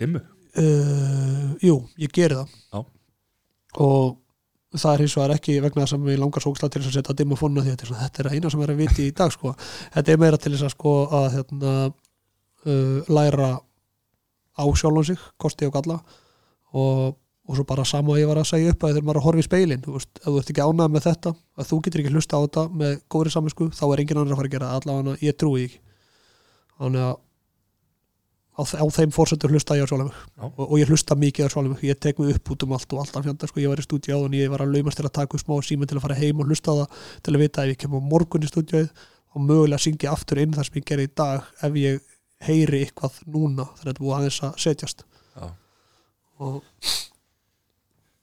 Dimmu? 0.00 0.22
uh, 0.58 1.52
Jú, 1.62 1.76
ég 2.00 2.12
geri 2.14 2.36
það 2.38 2.52
Já. 2.72 2.82
og 3.82 4.18
það 4.72 4.92
er 4.94 5.02
hins 5.04 5.16
vegar 5.18 5.34
ekki 5.36 5.58
vegna 5.60 5.84
þess 5.84 5.96
að 5.98 6.06
við 6.08 6.20
langar 6.22 6.44
sóksla 6.44 6.70
til 6.72 6.80
að 6.82 6.94
setja 6.96 7.16
dimmafónuna 7.16 7.64
því 7.66 7.74
að 7.74 7.82
þetta 8.02 8.22
er, 8.22 8.28
að 8.30 8.36
eina 8.36 8.52
sem 8.52 8.62
er 8.64 8.72
að 8.72 8.80
viti 8.80 9.08
í 9.08 9.16
dag 9.16 9.32
sko. 9.34 9.52
þetta 9.92 10.12
er 10.12 10.22
meira 10.22 10.40
til 10.40 10.52
þess 10.54 10.68
að 10.68 10.74
sko 10.76 10.92
að 11.18 11.26
hérna, 11.36 11.72
uh, 12.66 13.10
læra 13.12 13.50
á 14.52 14.64
sjálfum 14.76 15.04
sig, 15.08 15.20
kosti 15.40 15.68
og 15.68 15.74
galla 15.76 15.98
og, 16.72 17.18
og 17.48 17.56
svo 17.56 17.64
bara 17.68 17.84
sama 17.88 18.14
að 18.14 18.22
ég 18.22 18.30
var 18.30 18.40
að 18.40 18.50
segja 18.52 18.72
upp 18.72 18.84
að 18.84 18.96
þegar 18.96 19.06
maður 19.08 19.16
er 19.16 19.22
að 19.22 19.26
horfa 19.28 19.44
í 19.44 19.48
speilin 19.48 19.84
þú 19.84 19.96
veist, 19.96 20.12
ef 20.20 20.28
þú 20.28 20.38
ert 20.40 20.52
ekki 20.52 20.66
ánægð 20.66 20.92
með 20.92 21.06
þetta 21.08 21.34
að 21.56 21.68
þú 21.68 21.80
getur 21.84 22.02
ekki 22.02 22.14
hlusta 22.16 22.40
á 22.40 22.44
þetta 22.44 22.64
með 22.82 22.94
góðri 23.12 23.32
saminsku 23.32 23.68
þá 23.72 23.84
er 23.88 24.02
engin 24.04 24.20
annar 24.22 24.36
að 24.36 24.40
fara 24.40 24.50
að 24.50 24.56
gera 24.56 24.72
allavega 24.76 25.16
ég 25.24 25.38
trúi 25.40 25.64
ekki 25.66 25.80
þannig 26.82 27.06
að 27.08 27.16
á, 28.52 28.62
á 28.62 28.84
þeim 28.92 29.12
fórsetur 29.14 29.52
hlusta 29.52 29.76
ég 29.78 29.88
á 29.88 29.96
Já. 29.96 30.04
og, 30.44 30.64
og 30.66 30.74
ég 30.80 30.90
hlusta 30.90 31.16
mikið 31.16 31.48
á 31.48 31.60
mig 31.64 31.84
ég 31.88 31.98
tek 31.98 32.18
mig 32.18 32.34
upp 32.36 32.52
út 32.52 32.66
um 32.66 32.74
allt 32.76 32.92
og 32.92 33.02
alltaf 33.04 33.24
fjandar 33.24 33.48
sko, 33.48 33.60
ég 33.60 33.72
var 33.72 33.80
í 33.80 33.86
stúdíu 33.86 34.16
áðan, 34.16 34.36
ég 34.36 34.52
var 34.52 34.64
að 34.64 34.74
laumast 34.76 35.00
til 35.00 35.06
að 35.08 35.16
taka 35.20 35.40
smá 35.40 35.54
síma 35.64 35.88
til 35.88 35.98
að 35.98 36.04
fara 36.06 36.18
heim 36.18 36.40
og 36.40 36.50
hlusta 36.50 36.72
á 36.72 36.80
það 36.82 37.06
til 37.22 37.34
að 37.34 37.42
vita 37.44 37.64
ef 37.64 37.72
ég 37.72 37.80
kem 37.80 37.96
á 37.96 38.00
morgun 38.00 38.44
í 38.44 38.50
stúdíuð 38.50 38.90
og 39.32 39.46
mögulega 39.46 39.80
syngja 39.80 40.12
aftur 40.12 40.42
inn 40.42 40.52
þar 40.52 40.68
sem 40.68 40.80
ég 40.80 40.88
gerði 40.90 41.08
í 41.08 41.14
dag 41.16 41.48
ef 41.64 41.78
ég 41.80 42.02
heyri 42.42 42.82
eitthvað 42.84 43.22
núna 43.24 43.68
þannig 43.70 43.86
að 43.86 43.92
þetta 43.92 44.04
búið 44.04 44.16
aðeins 44.18 44.42
að 44.42 44.60
setjast 44.66 45.04
Já. 45.32 45.48
og 46.42 46.60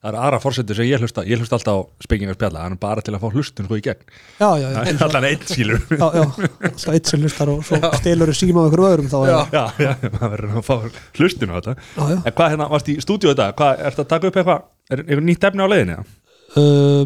Það 0.00 0.08
er 0.14 0.16
aðra 0.16 0.38
fórsetur 0.40 0.78
sem 0.78 0.86
ég 0.88 1.02
hlusta, 1.02 1.22
ég 1.28 1.36
hlusta 1.42 1.58
alltaf 1.58 1.76
á 1.76 1.80
spekingar 2.06 2.36
spjalla, 2.38 2.62
hann 2.64 2.72
er 2.72 2.78
bara 2.80 3.02
til 3.04 3.12
að 3.12 3.20
fá 3.20 3.34
hlustun 3.34 3.66
sko 3.68 3.76
í 3.76 3.82
gegn. 3.84 4.04
já, 4.40 4.48
já, 4.56 4.68
já, 4.72 4.76
Það 4.80 4.90
er 4.94 5.02
allan 5.06 5.26
einn 5.28 5.42
skilur. 5.50 5.82
já, 5.90 6.06
já 6.16 6.22
alltaf 6.70 6.94
eitt 6.94 7.10
sem 7.10 7.20
hlustar 7.26 7.50
og 7.52 7.60
svo 7.68 7.80
stelur 8.00 8.32
síma 8.38 8.62
á 8.64 8.68
ykkur 8.70 8.82
öðrum 8.88 9.10
þá 9.12 9.18
Já. 9.28 9.36
Já, 9.52 9.64
já, 9.84 9.90
maður 10.14 10.32
verður 10.36 10.54
að 10.56 10.64
fá 10.70 10.76
hlustun 11.20 11.52
á 11.52 11.56
þetta. 11.58 11.74
já, 11.76 12.04
já. 12.14 12.16
En 12.24 12.36
hvað 12.38 12.52
hérna, 12.54 12.68
varst 12.72 12.88
í 12.88 12.94
stúdíu 13.04 13.28
þetta, 13.34 13.48
hvað, 13.60 13.82
ertu 13.90 14.04
að 14.06 14.08
taka 14.14 14.30
upp 14.30 14.38
eitthvað, 14.40 14.62
er 14.88 15.02
eitthvað 15.04 15.26
nýtt 15.28 15.44
efni 15.50 15.60
á 15.60 15.72
leiðinni? 15.74 15.96
eða? 15.98 16.16
Uh, 16.56 17.04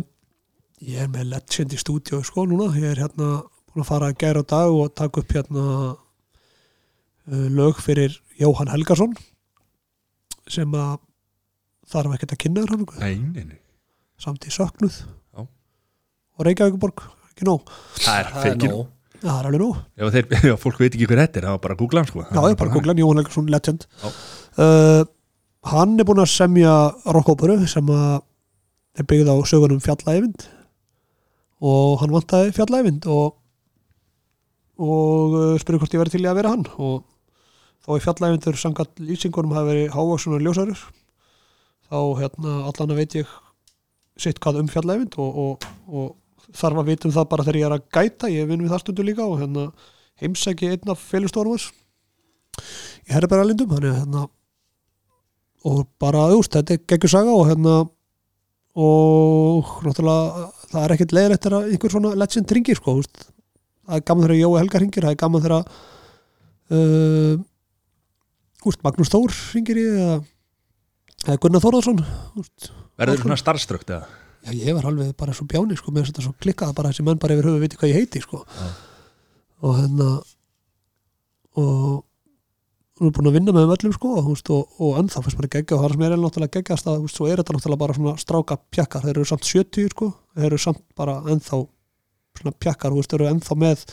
ég 0.95 1.03
er 1.03 1.11
með 1.16 1.27
legend 1.35 1.75
í 1.75 1.81
stúdíu 1.83 2.23
sko 2.31 2.47
núna, 2.47 2.71
ég 2.79 2.95
er 2.95 3.03
hérna 3.03 3.33
búin 3.75 3.83
að 3.83 3.91
fara 3.91 4.12
að 4.12 4.21
gæra 4.23 4.45
dag 4.55 4.71
og 4.79 4.95
taka 4.95 5.25
upp 5.25 5.35
hérna 5.35 5.66
uh, 5.91 7.49
lög 7.59 7.83
fyrir 7.83 8.15
Jóhann 8.39 8.71
Helgason 8.71 9.19
sem 10.47 10.71
að 10.79 11.01
þarf 11.93 12.16
ekkert 12.16 12.35
að 12.36 12.43
kynna 12.44 12.65
þér 12.65 12.74
hann 12.74 12.86
Nei, 13.02 13.15
nei, 13.35 13.44
nei. 13.52 13.59
samt 14.20 14.47
í 14.48 14.52
söknuð. 14.55 14.97
Já. 15.35 15.44
og 15.44 16.47
Reykjavíkuborg, 16.48 17.05
ekki 17.32 17.48
nóg. 17.48 17.73
Það 18.01 18.20
er 18.20 18.31
það 18.35 18.51
er 18.51 18.85
Já, 19.24 19.31
það 19.31 19.39
er 19.40 19.47
alveg 19.48 19.62
nóg, 19.62 19.77
Ef, 19.97 20.09
þeir, 20.12 20.27
ef 20.52 20.61
fólk 20.65 20.81
veit 20.82 20.90
ekki 20.97 21.06
hver 21.09 21.20
þetta 21.23 21.39
er, 21.40 21.44
það 21.48 21.55
var 21.56 21.62
bara 21.65 21.74
að 21.77 21.81
googla 21.81 22.01
hann 22.02 22.09
sko. 22.11 22.24
já 22.28 22.40
ég 22.51 22.59
bara 22.61 22.73
googla 22.74 22.93
hann 22.93 23.01
Jóhann 23.01 23.20
Helgason 23.23 23.47
legend. 23.55 23.86
Já. 24.02 24.09
uh, 24.61 25.05
hann 25.70 25.94
er 26.01 26.05
búin 26.09 26.20
að 26.20 26.28
semja 26.35 26.74
rockóperu 27.16 27.56
sem 27.70 27.89
að 27.94 28.19
er 29.01 29.06
byggð 29.09 29.31
á 29.32 29.36
sögunum 29.48 29.81
fjallæfind 29.82 30.44
og 31.65 31.97
hann 32.02 32.12
vantaði 32.12 32.52
fjallæfind 32.59 33.09
og 33.11 33.39
og 34.85 35.35
uh, 35.39 35.55
spurði 35.62 35.81
hvort 35.81 35.94
ég 35.97 36.02
verið 36.02 36.16
til 36.19 36.24
í 36.27 36.28
að 36.28 36.39
vera 36.43 36.52
hann. 36.52 36.66
Og 36.82 37.05
þá 37.86 37.90
er 37.97 38.05
fjallæfindur 38.09 38.59
samkvæmt 38.61 39.02
lýsingunum 39.09 39.55
hafi 39.56 39.70
verið 39.70 39.93
hávaksunar 39.94 40.43
ljósarur 40.44 40.85
þá 41.89 41.98
hérna 42.20 42.59
allan 42.70 42.97
veit 42.98 43.16
ég 43.19 43.31
sitt 44.20 44.39
hvað 44.43 44.61
um 44.62 44.70
fjallæfind 44.70 45.16
og, 45.23 45.40
og, 45.44 45.66
og 45.90 46.55
þarf 46.55 46.81
að 46.82 46.90
vita 46.93 47.09
um 47.09 47.15
það 47.16 47.31
bara 47.32 47.47
þegar 47.47 47.61
ég 47.61 47.66
er 47.69 47.77
að 47.77 47.86
gæta. 47.97 48.31
Ég 48.31 48.48
vinn 48.51 48.62
við 48.62 48.73
það 48.74 48.85
stundu 48.85 49.06
líka 49.06 49.27
og 49.27 49.40
hérna 49.43 49.69
heimsæki 50.23 50.70
einn 50.70 50.93
af 50.93 51.02
félagstormars 51.02 51.70
í 53.09 53.15
herrbæra-lindum 53.15 53.73
hérna 53.74 54.28
og 55.65 55.86
bara, 56.01 56.28
veist, 56.31 56.52
þetta 56.55 56.77
er 56.77 56.82
geggjur 56.93 57.11
saga 57.11 57.32
og 57.35 57.48
hérna 57.48 57.74
og 58.74 59.70
náttúrulega 59.86 60.44
það 60.70 60.82
er 60.82 60.94
ekkert 60.94 61.15
leiðilegt 61.16 61.47
þegar 61.47 61.70
einhver 61.70 61.94
svona 61.94 62.12
legend 62.19 62.55
ringir 62.56 62.78
sko, 62.78 62.98
veist. 62.98 63.27
Það 63.85 63.98
er 63.98 64.06
gaman 64.09 64.27
þegar 64.27 64.40
Jói 64.40 64.61
Helgar 64.61 64.82
ringir, 64.85 65.06
það 65.06 65.15
er 65.15 65.20
gaman 65.20 65.44
þegar 65.44 65.62
uh, 66.74 67.35
Magnús 68.85 69.12
Þór 69.12 69.35
ringir 69.55 69.81
í 69.81 69.85
eða, 69.93 70.19
eða 71.24 71.41
Gunnar 71.43 71.65
Þórðarsson 71.65 72.03
þú 72.05 72.47
Verður 72.95 73.24
svona 73.24 73.41
starfströkt 73.41 73.91
eða? 73.91 74.07
já, 74.45 74.53
ég 74.53 74.77
var 74.77 74.89
alveg 74.91 75.15
bara 75.19 75.35
svo 75.36 75.47
bjáni 75.51 75.77
sko, 75.78 75.93
með 75.95 76.11
þetta 76.11 76.24
svo 76.27 76.35
klikkað 76.43 76.74
bara 76.77 76.91
þessi 76.93 77.05
menn 77.07 77.20
bara 77.20 77.36
yfir 77.36 77.49
höfu 77.49 77.62
viti 77.62 77.78
hvað 77.81 77.93
ég 77.93 78.01
heiti 78.03 78.23
sko. 78.24 78.43
Já. 78.45 78.66
og 79.65 79.78
hérna 79.78 80.09
og 81.55 82.03
hún 82.99 83.11
er 83.11 83.15
búin 83.15 83.31
að 83.31 83.36
vinna 83.39 83.55
með 83.55 83.65
þeim 83.65 83.74
öllum 83.77 83.95
sko, 83.97 84.11
og, 84.20 84.27
þú 84.47 84.59
og, 84.61 84.91
ennþá 85.01 85.23
fyrst 85.24 85.39
bara 85.41 85.53
geggja 85.57 85.77
og 85.77 85.82
það 85.82 85.89
er 85.89 85.95
sem 85.95 86.05
er 86.07 86.16
náttúrulega 86.23 86.57
geggjast 86.59 86.91
að 86.91 87.01
þú 87.05 87.11
svo 87.11 87.28
er 87.31 87.41
þetta 87.41 87.57
náttúrulega 87.57 87.82
bara 87.82 87.97
svona 87.99 88.16
stráka 88.23 88.59
pjakkar 88.74 89.07
þeir 89.07 89.16
eru 89.16 89.31
samt 89.31 89.49
70 89.49 89.95
sko, 89.95 90.11
þeir 90.36 90.49
eru 90.51 90.61
samt 90.62 90.82
bara 90.99 91.16
ennþá 91.35 91.61
svona 92.39 92.55
pjakkar 92.62 92.95
þú 92.95 93.07
þeir 93.07 93.20
eru 93.20 93.31
ennþá 93.32 93.59
með 93.65 93.86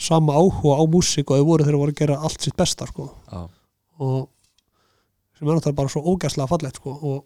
sama 0.00 0.36
áhuga 0.40 0.78
á 0.80 0.84
músík 0.88 1.28
og 1.28 1.40
þeir 1.40 1.48
voru 1.50 1.66
þeir 1.68 1.80
voru 1.82 1.92
að 1.92 2.00
gera 2.00 2.20
allt 2.24 2.46
sitt 2.46 2.56
besta 2.56 2.88
sko 2.88 3.10
Já. 3.28 3.42
og 4.00 4.28
sem 5.40 5.48
er 5.48 5.56
náttúrulega 5.56 5.78
bara 5.78 5.92
svo 5.92 6.02
ógæslega 6.12 6.50
fallegt 6.50 6.80
sko 6.80 6.92
og 7.00 7.22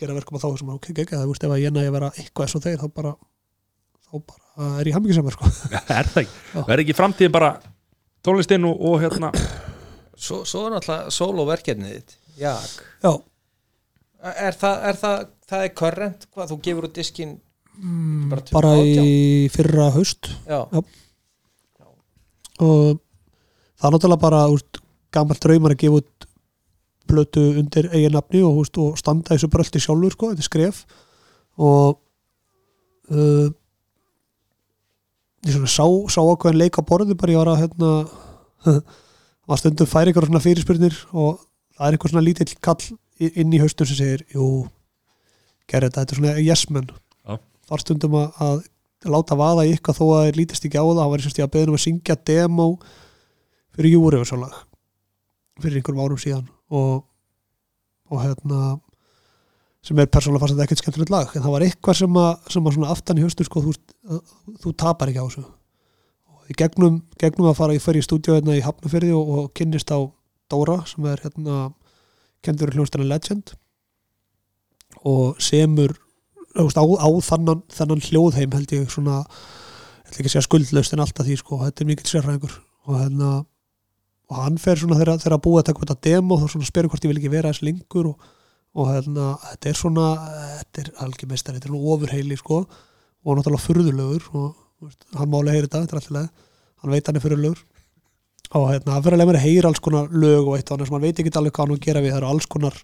gera 0.00 0.14
verkum 0.16 0.38
að 0.38 0.46
þá 0.46 0.58
sem 0.62 0.70
ok, 0.72 0.88
ekki, 0.94 1.04
það, 1.12 1.26
þú 1.26 1.34
veist, 1.34 1.44
ef 1.44 1.52
að 1.52 1.60
ég 1.62 1.74
næði 1.76 1.90
að 1.90 1.96
vera 1.98 2.08
eitthvað 2.16 2.46
eins 2.46 2.56
og 2.56 2.64
þeir 2.64 2.78
þá 2.80 2.86
bara 2.96 3.12
þá 4.08 4.14
bara 4.32 4.70
er 4.80 4.88
ég 4.88 4.96
hamingisamur 4.96 5.36
sko. 5.36 5.50
er 5.98 6.08
það 6.14 6.22
ekki, 6.24 6.40
Já. 6.54 6.62
verður 6.70 6.84
ekki 6.86 6.96
framtíðin 6.96 7.34
bara 7.36 7.50
tónlistinn 8.24 8.66
og, 8.70 8.80
og 8.88 8.96
hérna? 9.04 9.30
Svo, 10.16 10.40
svo 10.48 10.64
er 10.66 10.74
náttúrulega 10.78 11.12
soloverkefnið 11.12 11.94
þitt 11.98 12.18
Jak 12.40 12.74
já, 13.04 13.12
er 14.32 14.56
það, 14.56 14.76
er 14.88 14.98
það, 15.02 15.24
það 15.52 15.64
er 15.66 15.72
current 15.82 16.26
hvað 16.32 16.52
þú 16.54 16.58
gefur 16.64 16.88
út 16.88 16.96
diskin 16.96 17.34
bara, 18.32 18.44
bara 18.52 18.70
2018? 18.80 19.04
í 19.04 19.48
fyrra 19.52 19.88
haust. 19.92 20.28
Já, 20.48 20.60
og 22.62 23.00
það 23.76 23.88
er 23.88 23.94
náttúrulega 23.96 24.22
bara 24.22 24.42
úst, 24.52 24.80
gammal 25.12 25.38
draumar 25.42 25.74
að 25.76 25.82
gefa 25.84 26.00
út 26.00 26.28
plötu 27.08 27.42
undir 27.60 27.88
eigin 27.92 28.14
nafni 28.16 28.42
og, 28.46 28.62
úst, 28.62 28.78
og 28.78 28.98
standa 29.00 29.34
þessu 29.34 29.50
bröldi 29.52 29.82
sjálfur 29.82 30.14
sko, 30.14 30.30
þetta 30.32 30.44
er 30.44 30.48
skref. 30.48 30.84
Og 31.60 31.98
uh, 33.12 33.48
ég 35.46 35.56
svona 35.56 35.70
sá, 35.70 35.86
sá 36.12 36.20
ákveðin 36.22 36.60
leik 36.60 36.78
á 36.78 36.82
borði 36.86 37.16
bara 37.18 37.34
ég 37.34 37.40
var 37.42 37.52
að 37.52 37.62
hérna 37.64 37.92
var 39.50 39.60
stundum 39.60 39.90
færi 39.90 40.12
ykkur 40.12 40.28
svona 40.28 40.42
fyrirspyrnir 40.42 40.98
og 41.12 41.40
það 41.76 41.86
er 41.86 41.96
eitthvað 41.96 42.14
svona 42.14 42.26
lítill 42.26 42.52
kall 42.62 42.84
inn 43.22 43.54
í 43.54 43.60
haustum 43.62 43.88
sem 43.88 43.98
segir 43.98 44.22
jú, 44.34 44.66
gerði 45.70 45.90
þetta, 45.90 46.04
þetta 46.04 46.14
er 46.14 46.20
svona 46.20 46.44
yes 46.46 46.66
men 46.70 46.86
Já. 46.86 47.38
þar 47.70 47.84
stundum 47.84 48.18
að, 48.20 48.28
að 48.46 49.10
láta 49.12 49.38
vaða 49.38 49.66
í 49.66 49.74
eitthvað 49.74 49.98
þó 49.98 50.04
að 50.06 50.26
þeir 50.26 50.38
lítist 50.40 50.68
ekki 50.68 50.78
á 50.78 50.86
það 50.86 51.02
hann 51.02 51.12
var 51.14 51.24
sem 51.24 51.34
stíð 51.34 51.46
að 51.46 51.54
beðnum 51.56 51.78
að 51.78 51.84
syngja 51.86 52.18
demo 52.30 52.68
fyrir 53.74 53.96
Júri 53.96 54.22
fyrir 55.62 55.78
einhverjum 55.78 56.04
árum 56.06 56.20
síðan 56.20 56.46
og, 56.72 57.04
og 58.10 58.22
hérna 58.22 58.62
sem 59.82 59.98
er 59.98 60.10
persónulega 60.10 60.44
fast 60.44 60.54
að 60.54 60.60
þetta 60.60 60.68
ekkert 60.68 60.82
skemmtilegt 60.82 61.12
lag. 61.12 61.32
En 61.34 61.42
það 61.42 61.54
var 61.56 61.64
eitthvað 61.66 61.98
sem 61.98 62.18
að, 62.22 62.30
sem 62.54 62.68
að 62.70 62.84
aftan 62.92 63.18
í 63.18 63.24
höstu 63.24 63.46
sko, 63.46 63.64
þú, 63.64 64.20
þú 64.62 64.74
tapar 64.78 65.10
ekki 65.10 65.22
á 65.22 65.26
þessu. 65.26 65.42
Og 66.30 66.52
í 66.52 66.58
gegnum, 66.58 67.00
gegnum 67.18 67.50
að 67.50 67.58
fara 67.58 67.74
í 67.74 67.82
fyrir 67.82 68.06
stúdíu 68.06 68.36
hérna 68.36 68.54
í 68.58 68.62
Hafnafyrði 68.62 69.10
og, 69.18 69.32
og 69.32 69.50
kynnist 69.58 69.90
á 69.90 69.98
Dóra 70.52 70.82
sem 70.86 71.06
er 71.10 71.22
hérna 71.24 71.64
kendur 72.46 72.70
í 72.70 72.78
hljónstæna 72.78 73.08
Legend. 73.10 73.56
Og 75.08 75.40
semur 75.42 75.96
veist, 76.54 76.78
á, 76.78 76.84
á 76.84 77.08
þannan, 77.26 77.64
þannan 77.72 78.06
hljóðheim 78.06 78.54
held 78.54 78.74
ég 78.76 78.90
svona 78.92 79.22
ég 79.22 80.12
ætla 80.12 80.20
ekki 80.20 80.28
að 80.28 80.34
segja 80.36 80.46
skuldlaust 80.46 80.94
en 80.94 81.02
alltaf 81.02 81.26
því 81.26 81.38
sko, 81.40 81.58
þetta 81.64 81.82
er 81.82 81.88
mikill 81.88 82.10
sérfræðingur. 82.10 82.54
Og 82.86 82.98
hérna 83.00 83.32
og 84.32 84.38
hann 84.40 84.56
fer 84.60 84.80
svona 84.80 84.96
þegar, 84.96 85.18
þegar 85.20 85.36
að 85.36 85.44
búa 85.44 85.60
að 85.60 85.66
taka 85.68 85.84
þetta 85.84 86.08
demo 86.08 86.38
þá 86.40 86.46
svona 86.48 86.68
spyrir 86.68 86.88
hvort 86.88 87.04
ég 87.04 87.12
vil 87.12 87.20
ekki 87.20 87.32
vera 87.34 87.52
þess 87.52 87.66
lengur 87.66 88.08
og, 88.14 88.30
og 88.72 88.88
hérna, 88.88 89.26
þetta 89.50 89.68
er 89.68 89.78
svona 89.78 90.06
þetta 90.62 90.84
er 90.84 90.90
algjör 91.04 91.32
meistar, 91.34 91.58
þetta 91.58 91.68
er 91.68 91.74
nú 91.74 91.82
ofurheili 91.92 92.38
sko, 92.40 92.62
og 93.22 93.36
náttúrulega 93.36 93.66
furðulegur 93.66 94.30
og 94.32 94.48
veist, 94.86 95.04
hann 95.18 95.30
máli 95.32 95.52
heyri 95.52 95.68
þetta, 95.68 95.84
þetta 95.84 95.98
er 95.98 96.02
alltaf 96.02 96.48
hann 96.82 96.94
veit 96.96 97.08
hann 97.08 97.18
er 97.18 97.24
furðulegur. 97.24 97.62
Og 98.52 98.66
hérna, 98.68 98.96
hann 98.96 99.04
fyrir 99.04 99.16
að 99.16 99.22
lemja 99.22 99.38
að 99.38 99.46
heyra 99.46 99.70
alls 99.70 99.80
konar 99.80 100.10
lög 100.12 100.48
og 100.50 100.58
eitt 100.58 100.68
og 100.68 100.76
annars, 100.76 100.90
hann 100.92 101.04
veit 101.04 101.20
ekki 101.22 101.32
alveg 101.38 101.54
hvað 101.56 101.68
hann 101.68 101.76
að 101.76 101.86
gera 101.86 102.02
við 102.04 102.12
það 102.12 102.20
eru 102.20 102.30
alls 102.32 102.48
konar 102.52 102.80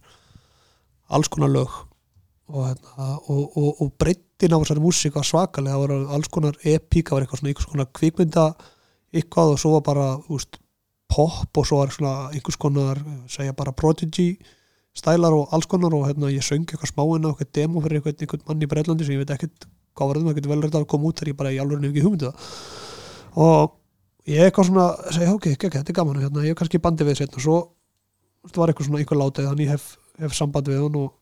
alls 1.18 1.30
konar 1.32 1.52
lög. 1.52 1.74
Og, 2.48 2.62
hérna, 2.64 3.08
og, 3.28 3.58
og, 3.74 3.90
breyttin 4.00 4.54
á 4.56 4.60
þessari 4.62 4.84
músík 4.84 5.18
var 5.18 5.26
svakalega, 5.28 5.74
það 5.74 5.82
voru 5.82 5.98
alls 6.16 6.30
konar 6.32 6.56
epík, 6.62 7.10
það 7.10 7.16
var 7.16 7.26
eitthvað 7.26 7.42
svona 7.42 7.52
einhvers 7.52 7.70
konar 7.72 7.90
kvikmynda 7.98 8.46
eitthvað 9.18 9.52
og 9.52 9.60
svo 9.60 9.74
var 9.74 9.84
bara 9.84 10.06
úst, 10.32 10.60
pop 11.08 11.60
og 11.60 11.66
svo 11.66 11.80
var 11.80 11.92
svona 11.94 12.14
einhvers 12.32 12.58
konar, 12.60 13.00
segja 13.30 13.56
bara 13.56 13.72
prodigy 13.72 14.36
stælar 14.98 15.34
og 15.34 15.52
alls 15.54 15.68
konar 15.70 15.94
og 15.94 16.06
hérna, 16.08 16.30
ég 16.32 16.44
söng 16.44 16.66
eitthvað 16.66 16.92
smáina 16.92 17.30
og 17.30 17.38
eitthvað 17.38 17.52
demo 17.54 17.82
fyrir 17.84 18.00
einhvern, 18.00 18.18
einhvern 18.20 18.46
mann 18.48 18.64
í 18.64 18.70
Breitlandi 18.70 19.06
sem 19.06 19.16
ég 19.16 19.22
veit 19.22 19.34
ekkert 19.34 19.68
hvað 19.98 20.10
var 20.10 20.18
það, 20.18 20.28
það 20.28 20.38
getur 20.38 20.52
vel 20.52 20.60
reynd 20.62 20.78
að 20.78 20.86
koma 20.92 21.10
út 21.10 21.20
þegar 21.20 21.32
ég 21.32 21.38
bara 21.38 21.52
í 21.54 21.58
alveg 21.62 21.82
nefnir 21.82 21.94
ekki 21.94 22.04
hugmyndu 22.06 22.30
það. 22.30 22.52
Og 23.44 24.30
ég 24.30 24.44
eitthvað 24.44 24.68
svona 24.68 24.86
segja, 25.14 25.34
ok, 25.34 25.48
ok, 25.56 25.66
þetta 25.78 25.92
er 25.92 25.98
gaman 25.98 26.22
hérna, 26.22 26.44
ég 26.46 26.54
hef 26.54 26.60
kannski 26.60 26.82
bandi 26.82 27.06
við 27.06 27.18
þessi 27.18 27.38
og 27.38 27.44
svo 27.44 27.58
veist, 28.44 28.58
var 28.58 28.72
eitthvað 28.72 28.88
svona 28.88 29.02
einhver 29.02 29.20
látið 29.22 29.50
þannig 29.50 29.72
hef, 29.72 29.90
hef 30.22 30.36
samband 30.36 30.70
við 30.70 30.82
hann 30.82 30.98
og 31.02 31.12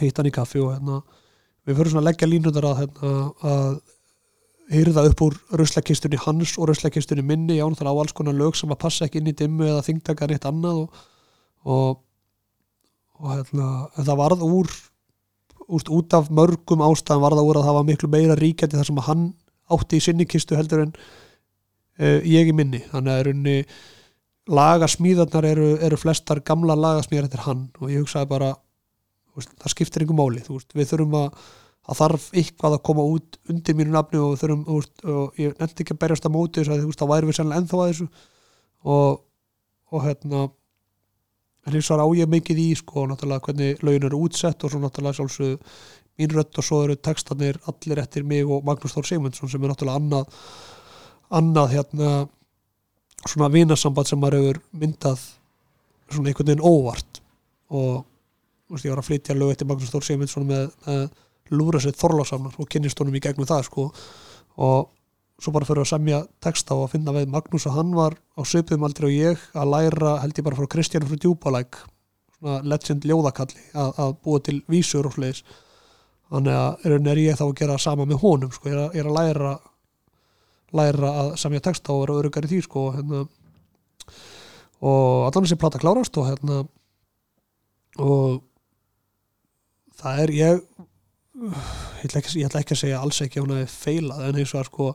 hitt 0.00 0.20
hann 0.20 0.30
í 0.30 0.34
kaffi 0.34 0.62
og 0.62 0.74
hérna 0.74 1.00
við 1.66 1.76
fyrir 1.76 1.92
svona 1.92 2.04
að 2.04 2.10
leggja 2.10 2.30
línundar 2.30 2.68
að 2.70 2.78
hérna, 2.84 3.14
að 3.50 3.80
hýrða 4.70 5.06
upp 5.10 5.24
úr 5.26 5.38
ruslakistunni 5.58 6.20
hans 6.24 6.54
og 6.58 6.70
ruslakistunni 6.70 7.24
minni 7.26 7.58
já, 7.58 7.64
náttúrulega 7.66 7.96
á 7.96 8.00
alls 8.04 8.14
konar 8.16 8.36
lög 8.38 8.58
sem 8.58 8.70
að 8.70 8.82
passa 8.84 9.06
ekki 9.06 9.20
inn 9.20 9.32
í 9.32 9.36
dimmu 9.36 9.66
eða 9.66 9.84
þingtaka 9.86 10.28
neitt 10.30 10.46
annað 10.46 10.84
og, 10.84 11.00
og, 11.64 12.00
og 13.18 13.32
hérna, 13.34 13.70
það 13.98 14.20
varð 14.22 14.46
úr 14.46 14.70
úst, 15.70 15.90
út 15.90 16.14
af 16.16 16.30
mörgum 16.34 16.84
ástæðan 16.86 17.24
varð 17.24 17.40
það 17.40 17.50
úr 17.50 17.60
að 17.60 17.68
það 17.68 17.78
var 17.78 17.88
miklu 17.88 18.10
meira 18.10 18.38
ríkjandi 18.38 18.78
þar 18.78 18.90
sem 18.90 19.00
að 19.02 19.08
hann 19.10 19.26
átti 19.70 19.98
í 19.98 20.04
sinni 20.04 20.26
kistu 20.26 20.58
heldur 20.58 20.84
en 20.86 20.94
uh, 20.94 22.18
ég 22.26 22.50
í 22.50 22.54
minni. 22.56 22.82
Þannig 22.90 23.12
að 23.12 23.20
er 23.20 23.32
unni 23.34 23.56
lagasmíðarnar 24.50 25.46
eru, 25.46 25.70
eru 25.78 25.98
flestar 26.00 26.42
gamla 26.46 26.74
lagasmíðar 26.78 27.28
eftir 27.28 27.44
hann 27.46 27.68
og 27.78 27.92
ég 27.92 28.02
hugsaði 28.02 28.30
bara 28.30 28.54
veist, 29.36 29.52
það 29.60 29.74
skiptir 29.74 30.04
einhver 30.04 30.18
máli 30.18 30.42
þú 30.44 30.58
veist, 30.58 30.74
við 30.74 30.90
þurfum 30.90 31.18
að 31.20 31.50
það 31.90 32.00
þarf 32.00 32.28
eitthvað 32.40 32.76
að 32.76 32.82
koma 32.86 33.04
út 33.14 33.38
undir 33.50 33.76
mínu 33.78 33.94
nafni 33.94 34.20
og 34.22 34.38
þurfum, 34.40 34.64
veist, 34.68 35.04
og 35.04 35.40
ég 35.40 35.56
nefndi 35.58 35.84
ekki 35.84 35.96
að 35.96 36.02
berjast 36.04 36.28
að 36.28 36.34
móti 36.36 36.60
þess 36.60 36.72
að 36.72 36.82
þú 36.84 36.90
veist, 36.90 37.02
þá 37.02 37.10
væri 37.10 37.30
við 37.30 37.38
sannlega 37.38 37.62
ennþá 37.64 37.80
að 37.80 37.90
þessu. 37.90 38.08
Og, 38.90 39.22
og 39.90 40.04
hérna 40.06 40.42
eins 41.68 41.90
og 41.92 42.02
á 42.02 42.06
ég 42.16 42.30
mikið 42.30 42.60
í 42.62 42.68
sko, 42.78 43.06
náttúrulega 43.10 43.44
hvernig 43.46 43.82
lögin 43.84 44.06
eru 44.08 44.20
útsett 44.24 44.64
og 44.64 44.72
svo 44.72 44.80
náttúrulega 44.80 45.18
sjálfsög 45.18 45.72
mín 46.20 46.34
rödd 46.34 46.58
og 46.60 46.66
svo 46.66 46.82
eru 46.84 46.96
textarnir 46.96 47.58
allir 47.70 48.00
eftir 48.02 48.24
mig 48.26 48.48
og 48.48 48.64
Magnús 48.66 48.94
Þór 48.96 49.08
Sigmundsson 49.08 49.50
sem 49.50 49.62
er 49.62 49.72
náttúrulega 49.72 50.00
annað 50.00 50.38
annað 51.30 51.74
hérna 51.76 52.10
svona 53.28 53.50
vinasamband 53.52 54.08
sem 54.08 54.20
maður 54.20 54.40
hefur 54.40 54.62
myndað 54.80 55.26
svona 56.10 56.30
einhvern 56.30 56.50
veginn 56.50 56.64
óvart. 56.64 57.20
Og 57.70 58.04
veist, 58.70 58.86
ég 58.86 58.92
var 58.92 59.02
að 59.02 59.10
flytja 59.10 59.36
lög 59.36 59.54
eftir 59.54 59.68
Magnús 59.68 59.92
Þór 59.92 60.06
Sigmundsson 60.06 60.48
með, 60.48 60.70
með 60.86 61.04
lúra 61.54 61.80
sér 61.82 61.96
þorlásamnar 61.98 62.56
og 62.58 62.68
kynnist 62.70 62.98
honum 63.00 63.16
í 63.18 63.22
gegnum 63.22 63.48
það 63.48 63.66
sko. 63.68 63.86
Og 64.60 64.90
svo 65.40 65.54
bara 65.54 65.66
fyrir 65.68 65.84
að 65.84 65.92
semja 65.94 66.20
texta 66.44 66.76
og 66.76 66.88
að 66.88 66.96
finna 66.96 67.14
við 67.16 67.30
Magnús 67.32 67.66
að 67.68 67.78
hann 67.78 67.94
var 67.96 68.18
á 68.36 68.42
söpum 68.44 68.84
aldrei 68.84 69.08
og 69.08 69.16
ég 69.16 69.48
að 69.56 69.72
læra 69.72 70.18
held 70.20 70.38
ég 70.38 70.46
bara 70.46 70.58
frá 70.58 70.68
Kristján 70.74 71.08
frá 71.08 71.16
Djúbalæk 71.16 71.80
svona 72.40 72.60
legend 72.64 73.06
ljóðakalli 73.08 73.62
að, 73.76 73.90
að 74.04 74.14
búa 74.24 74.42
til 74.44 74.58
vísur 74.70 75.08
og 75.08 75.16
sliðis 75.16 75.42
þannig 76.30 76.56
að 76.56 77.08
er 77.12 77.20
ég 77.20 77.38
þá 77.38 77.46
að 77.48 77.56
gera 77.60 77.78
sama 77.80 78.06
með 78.06 78.22
honum 78.22 78.52
sko, 78.54 78.70
ég 78.70 78.76
er 78.76 78.82
að, 78.84 78.94
ég 78.96 79.04
er 79.04 79.10
að 79.10 79.18
læra 79.18 79.54
læra 80.76 81.14
að 81.22 81.32
semja 81.42 81.62
texta 81.64 81.92
og 81.92 82.04
vera 82.04 82.18
örugar 82.20 82.46
í 82.46 82.50
því 82.52 82.60
sko 82.66 82.84
hérna, 82.94 83.24
og 84.80 85.26
allan 85.26 85.46
þessi 85.46 85.58
plata 85.60 85.80
klárast 85.82 86.20
og 86.20 86.28
hérna 86.30 86.60
og 87.98 88.38
það 90.00 90.22
er 90.24 90.34
ég 90.36 90.62
ég 91.40 92.04
ætla 92.04 92.20
ekki, 92.20 92.36
ég 92.40 92.50
ætla 92.50 92.60
ekki 92.60 92.76
að 92.76 92.82
segja 92.82 93.00
alls 93.00 93.20
ekki 93.24 93.40
að 93.40 93.46
hún 93.46 93.56
hefði 93.56 93.72
feilað 93.72 94.26
en 94.26 94.38
eins 94.40 94.52
og 94.54 94.60
að 94.60 94.68
sko 94.68 94.88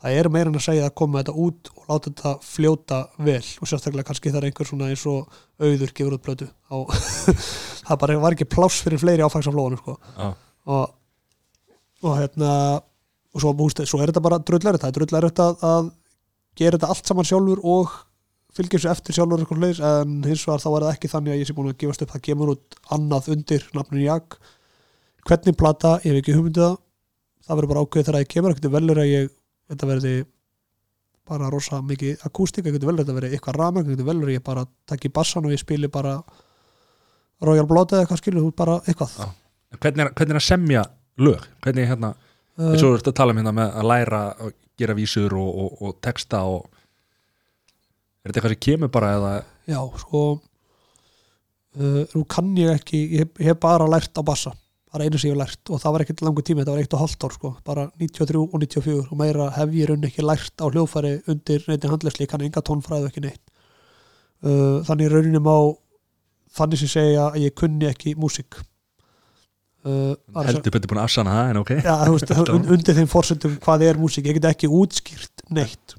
það 0.00 0.16
er 0.16 0.28
meira 0.32 0.50
en 0.50 0.56
að 0.56 0.64
segja 0.64 0.86
að 0.88 0.94
koma 1.00 1.20
þetta 1.20 1.34
út 1.44 1.70
og 1.74 1.88
láta 1.90 2.10
þetta 2.10 2.32
fljóta 2.46 3.00
vel. 3.20 3.42
Og 3.60 3.68
sérstaklega 3.68 4.08
kannski 4.08 4.32
það 4.32 4.40
er 4.40 4.46
einhver 4.48 4.68
svona 4.70 4.90
eins 4.90 5.02
og 5.10 5.40
auður 5.60 5.94
gefur 5.96 6.16
út 6.16 6.24
blötu 6.24 6.48
það 7.90 8.00
bara 8.04 8.20
var 8.22 8.36
ekki 8.36 8.48
pláss 8.48 8.84
fyrir 8.84 9.02
fleiri 9.02 9.24
áfangsaflóðunum 9.26 9.80
sko. 9.82 9.96
Já. 10.16 10.30
og, 10.70 10.94
og 12.06 12.14
hérna 12.20 12.52
og 13.30 13.42
svo, 13.42 13.52
búst, 13.54 13.82
svo 13.86 14.00
er 14.00 14.10
þetta 14.10 14.22
bara 14.24 14.38
drullarið 14.42 14.82
það 14.82 14.92
er 14.92 14.96
drullarið 14.98 15.42
að, 15.44 15.66
að 15.66 15.90
gera 16.58 16.78
þetta 16.78 16.94
allt 16.94 17.10
saman 17.10 17.28
sjálfur 17.28 17.60
og 17.66 17.92
fylgjum 18.56 18.82
sér 18.82 18.94
eftir 18.94 19.14
sjálfur 19.14 19.44
en 19.44 20.16
hins 20.26 20.46
vegar 20.46 20.64
þá 20.64 20.70
er 20.70 20.86
það 20.86 20.94
ekki 20.94 21.12
þannig 21.12 21.34
að 21.34 21.42
ég 21.42 21.50
sé 21.50 21.56
búin 21.58 21.70
að 21.74 21.78
gefast 21.82 22.06
upp. 22.06 22.14
Það 22.14 22.24
kemur 22.30 22.54
út 22.56 22.80
annað 22.96 23.30
undir 23.36 23.68
nafninu 23.76 24.06
Jak 24.06 24.40
hvernig 25.28 25.56
plata, 25.58 25.96
ég 26.04 26.14
hef 26.14 26.22
ekki 26.22 26.36
hugmyndið 26.36 26.66
það. 26.66 26.76
Það 27.46 27.58
verður 27.58 27.72
bara 27.72 27.82
ákveð 27.84 28.06
þegar 28.06 28.20
ég 28.20 28.30
kemur 28.30 28.54
ekkert 28.54 28.74
velur 28.74 29.00
að 29.00 29.10
ég, 29.10 29.32
þetta 29.70 29.88
verði 29.90 30.14
bara 31.30 31.50
rosa 31.52 31.80
mikið 31.86 32.24
akústik 32.26 32.66
ekkert 32.66 32.86
velur 32.88 33.04
þetta 33.04 33.16
verði 33.16 33.36
eitthvað 33.36 33.58
rama, 33.58 33.82
ekkert 33.84 34.06
velur 34.06 34.32
ég 34.32 34.44
bara 34.46 34.64
takki 34.90 35.12
bassan 35.14 35.46
og 35.46 35.54
ég 35.54 35.62
spili 35.62 35.90
bara 35.92 36.16
Royal 37.44 37.68
Blood 37.68 37.94
eða 37.94 38.04
eitthvað 38.04 38.20
skilur, 38.20 38.44
þú 38.44 38.56
bara 38.56 38.80
eitthvað. 38.84 39.14
Já. 39.16 39.28
hvernig 39.78 40.04
er, 40.04 40.12
hvernig 40.18 40.34
er 40.34 40.40
að 40.40 40.46
semja 40.46 40.82
lög? 41.20 41.46
Hvernig 41.64 41.86
er 41.86 41.90
hérna, 41.94 42.12
eins 42.58 42.82
og 42.82 42.90
þú 42.90 42.98
ert 42.98 43.10
að 43.12 43.16
tala 43.20 43.34
um 43.34 43.40
hérna 43.40 43.54
með 43.56 43.78
að 43.80 43.88
læra 43.92 44.20
að 44.34 44.52
gera 44.80 44.96
vísur 44.96 45.36
og, 45.38 45.50
og, 45.64 45.80
og 45.86 45.96
texta 46.04 46.42
og 46.48 46.68
er 48.20 48.30
þetta 48.30 48.40
eitthvað 48.40 48.54
sem 48.54 48.64
kemur 48.68 48.92
bara 48.92 49.12
eða 49.16 49.32
Já, 49.70 49.80
sko 50.02 50.22
uh, 51.78 52.02
nú 52.14 52.24
kann 52.30 52.50
ég 52.58 52.74
ekki 52.74 53.02
ég 53.14 53.24
hef, 53.24 53.32
ég 53.40 53.52
hef 53.52 53.60
bara 53.62 53.88
lært 53.90 54.16
á 54.16 54.22
bassa 54.26 54.52
bara 54.90 55.06
einu 55.06 55.18
sem 55.20 55.30
ég 55.30 55.36
hef 55.36 55.40
lært 55.40 55.70
og 55.70 55.80
það 55.82 55.92
var 55.94 56.04
ekkert 56.04 56.22
langur 56.26 56.44
tími 56.46 56.62
þetta 56.64 56.72
var 56.74 56.82
eitt 56.82 56.94
og 56.96 57.02
halvt 57.04 57.26
ár 57.26 57.34
sko, 57.36 57.50
bara 57.66 57.84
93 58.00 58.40
og 58.42 58.56
94 58.58 58.96
og 59.04 59.18
meira 59.20 59.46
hef 59.54 59.76
ég 59.76 59.90
raun 59.90 60.06
ekki 60.08 60.24
lært 60.26 60.56
á 60.58 60.66
hljófæri 60.66 61.12
undir 61.30 61.62
neitt 61.70 61.86
handlæsli, 61.86 62.26
ég 62.26 62.32
kann 62.32 62.42
enga 62.46 62.62
tónfræðu 62.66 63.10
ekki 63.10 63.22
neitt. 63.26 63.42
Uh, 64.40 64.80
þannig 64.88 65.12
rauninni 65.12 65.42
má 65.44 65.54
þannig 66.56 66.80
sem 66.82 66.90
segja 66.96 67.28
að 67.30 67.38
ég 67.44 67.54
kunni 67.60 67.86
ekki 67.90 68.16
músík. 68.18 68.58
Uh, 69.86 70.12
heldur 70.44 70.74
betur 70.74 70.90
búin 70.90 71.00
að 71.00 71.06
afsana 71.08 71.36
það 71.38 71.52
en 71.52 71.60
ok. 71.62 71.70
Þú 71.86 72.16
veist, 72.16 72.34
un- 72.56 72.66
undir 72.76 72.98
þeim 72.98 73.08
fórsendum 73.14 73.54
hvað 73.62 73.86
er 73.86 74.00
músík, 74.00 74.26
ég 74.28 74.40
get 74.40 74.50
ekki 74.50 74.68
útskýrt 74.80 75.46
neitt. 75.54 75.94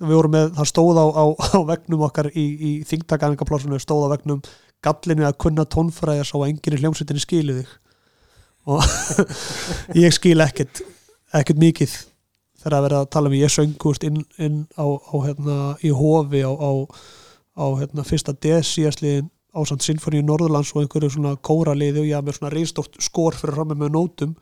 Við 0.00 0.16
vorum 0.16 0.32
með, 0.32 0.48
það 0.56 0.70
stóð 0.70 0.96
á, 0.96 1.06
á, 1.12 1.24
á 1.28 1.58
vegnum 1.68 2.06
okkar 2.08 2.30
í, 2.32 2.46
í 2.56 2.70
þingtakaðingaplássinu 2.88 3.78
stóð 3.84 4.06
á 4.08 4.12
vegnum 4.16 4.40
gallinu 4.80 5.26
að 5.28 5.36
kunna 5.44 5.66
tónfræðar 5.68 6.24
svo 6.24 6.40
að 6.40 6.54
enginn 6.54 6.78
í 6.78 6.80
hljómsveitinni 6.80 7.20
skilu 7.20 7.58
þig 7.60 7.74
og 8.68 8.84
ég 10.04 10.12
skil 10.14 10.40
ekkert 10.44 10.82
ekkert 11.36 11.60
mikið 11.62 11.92
þegar 12.60 12.76
að 12.76 12.86
vera 12.86 13.02
að 13.02 13.10
tala 13.14 13.30
um 13.30 13.36
ég 13.38 13.52
söngust 13.52 14.04
inn, 14.04 14.22
inn 14.42 14.64
á, 14.76 14.84
á 14.84 15.14
hérna, 15.24 15.58
í 15.86 15.92
hofi 15.94 16.42
á, 16.44 16.52
á, 16.52 17.64
hérna, 17.80 18.04
fyrsta 18.04 18.34
DS 18.36 18.74
síðastliðin 18.76 19.30
á 19.50 19.60
samt 19.66 19.84
Sinfoníu 19.84 20.22
Norðurlands 20.26 20.72
og 20.74 20.84
einhverju 20.84 21.14
svona 21.16 21.36
kóraliði 21.40 22.02
og 22.02 22.10
ég 22.10 22.18
haf 22.18 22.26
með 22.26 22.38
svona 22.38 22.52
reynstort 22.54 23.00
skor 23.02 23.38
fyrir 23.38 23.56
fram 23.56 23.72
með 23.72 23.94
nótum 23.96 24.36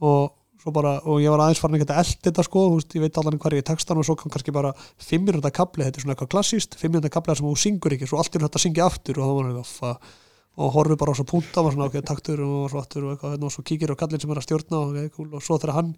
og 0.00 0.36
bara, 0.74 0.98
og 1.08 1.20
ég 1.24 1.32
var 1.32 1.42
aðeins 1.44 1.60
farin 1.60 1.78
að 1.78 1.84
geta 1.84 1.98
eld 2.02 2.18
þetta 2.26 2.44
sko, 2.44 2.64
veist, 2.74 2.94
ég 2.96 3.04
veit 3.04 3.18
allan 3.20 3.40
hverju 3.40 3.60
ég 3.60 3.66
textan 3.66 4.00
og 4.00 4.06
svo 4.06 4.16
kom 4.20 4.32
kannski 4.32 4.52
bara 4.52 4.72
fimm 5.00 5.24
minúta 5.26 5.52
kapli 5.52 5.86
þetta 5.86 6.00
er 6.00 6.04
svona 6.04 6.16
eitthvað 6.16 6.32
klassíst, 6.36 6.76
fimm 6.80 6.94
minúta 6.94 7.12
kapli 7.12 7.36
sem 7.36 7.48
þú 7.48 7.54
syngur 7.60 7.96
ekki, 7.96 8.08
svo 8.08 8.20
allt 8.20 8.36
er 8.36 8.44
þetta 8.44 8.60
að 8.60 8.64
syngja 8.66 8.88
aftur 8.88 9.20
og 9.20 9.24
það 9.24 9.38
var 9.38 9.48
eitthvað 9.50 10.10
og 10.58 10.72
horfið 10.74 10.98
bara 11.00 11.14
á 11.14 11.18
svo 11.18 11.26
punta 11.28 11.62
og 11.62 11.74
svona 11.74 11.86
ok, 11.90 12.00
taktur 12.06 12.42
og 12.44 12.64
svo 12.72 12.80
aftur 12.80 13.06
og 13.06 13.12
eitthvað 13.14 13.36
hérna, 13.36 13.50
og 13.50 13.54
svo 13.54 13.64
kíkir 13.66 13.92
á 13.94 14.00
kallin 14.00 14.22
sem 14.22 14.32
er 14.32 14.40
að 14.40 14.46
stjórna 14.48 14.80
og, 14.80 14.90
okay, 14.94 15.12
cool, 15.14 15.28
og 15.36 15.44
svo 15.44 15.58
þegar 15.60 15.76
hann 15.78 15.92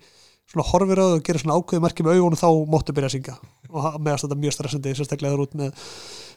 svona 0.51 0.67
horfir 0.69 1.01
á 1.01 1.05
það 1.07 1.17
og 1.17 1.25
gerir 1.29 1.43
svona 1.43 1.57
ákveði 1.57 1.83
með 1.87 2.13
augunum 2.19 2.43
þá 2.43 2.49
máttu 2.75 2.97
byrja 2.97 3.09
að 3.09 3.15
syngja. 3.17 3.39
Og 3.73 3.97
meðast 4.03 4.27
þetta 4.27 4.41
mjög 4.43 4.57
stressandi, 4.57 4.95
sérstaklega 4.99 5.33
þegar 5.33 5.47
út 5.47 5.57
með 5.63 5.89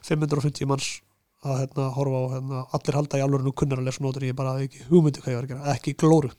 550 0.07 0.71
manns 0.71 0.89
að 1.45 1.59
hérna, 1.61 1.89
horfa 1.97 2.23
á 2.23 2.25
hérna, 2.37 2.63
allir 2.77 2.99
halda 3.01 3.19
í 3.19 3.25
alvörinu 3.25 3.53
kunnar 3.53 3.81
að 3.81 3.89
lesa 3.89 4.05
nótur, 4.05 4.25
ég 4.25 4.37
bara 4.37 4.55
ekki 4.63 4.87
hugmyndi 4.89 5.21
hvað 5.21 5.33
ég 5.33 5.39
var 5.41 5.47
að 5.49 5.53
gera, 5.53 5.75
ekki 5.75 5.97
glóru 5.99 6.31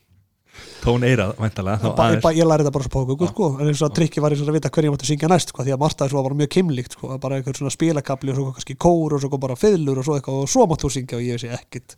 tón 0.83 1.05
eirað, 1.07 1.35
væntalega 1.41 1.91
ég, 2.13 2.27
ég 2.37 2.47
læri 2.47 2.65
þetta 2.65 2.73
bara 2.77 2.87
svo 2.87 3.03
póku 3.07 3.29
sko, 3.31 3.51
en 3.57 3.69
eins 3.69 3.81
og 3.81 3.89
að 3.89 3.95
trikki 3.99 4.23
var 4.23 4.33
eins 4.33 4.43
og 4.43 4.51
að 4.51 4.57
vita 4.59 4.71
hverju 4.73 4.89
ég 4.89 4.95
mátti 4.95 5.09
syngja 5.09 5.29
næst 5.31 5.53
sko, 5.53 5.65
því 5.65 5.75
að 5.75 5.81
Marta 5.83 6.09
svo 6.11 6.23
var 6.25 6.35
mjög 6.37 6.51
kimlikt 6.57 6.97
sko, 6.97 7.13
bara 7.21 7.39
einhver 7.39 7.57
svona 7.57 7.73
spilakabli 7.73 8.33
og 8.33 8.39
svo 8.39 8.51
kannski 8.55 8.77
kór 8.87 9.17
og 9.17 9.23
svo 9.23 9.41
bara 9.41 9.57
fiðlur 9.59 10.01
og 10.01 10.07
svo 10.07 10.17
eitthvað 10.17 10.43
og 10.43 10.51
svo 10.51 10.67
máttu 10.69 10.91
syngja 10.93 11.19
og 11.19 11.25
ég 11.25 11.39
vissi 11.39 11.51
ekkit 11.53 11.97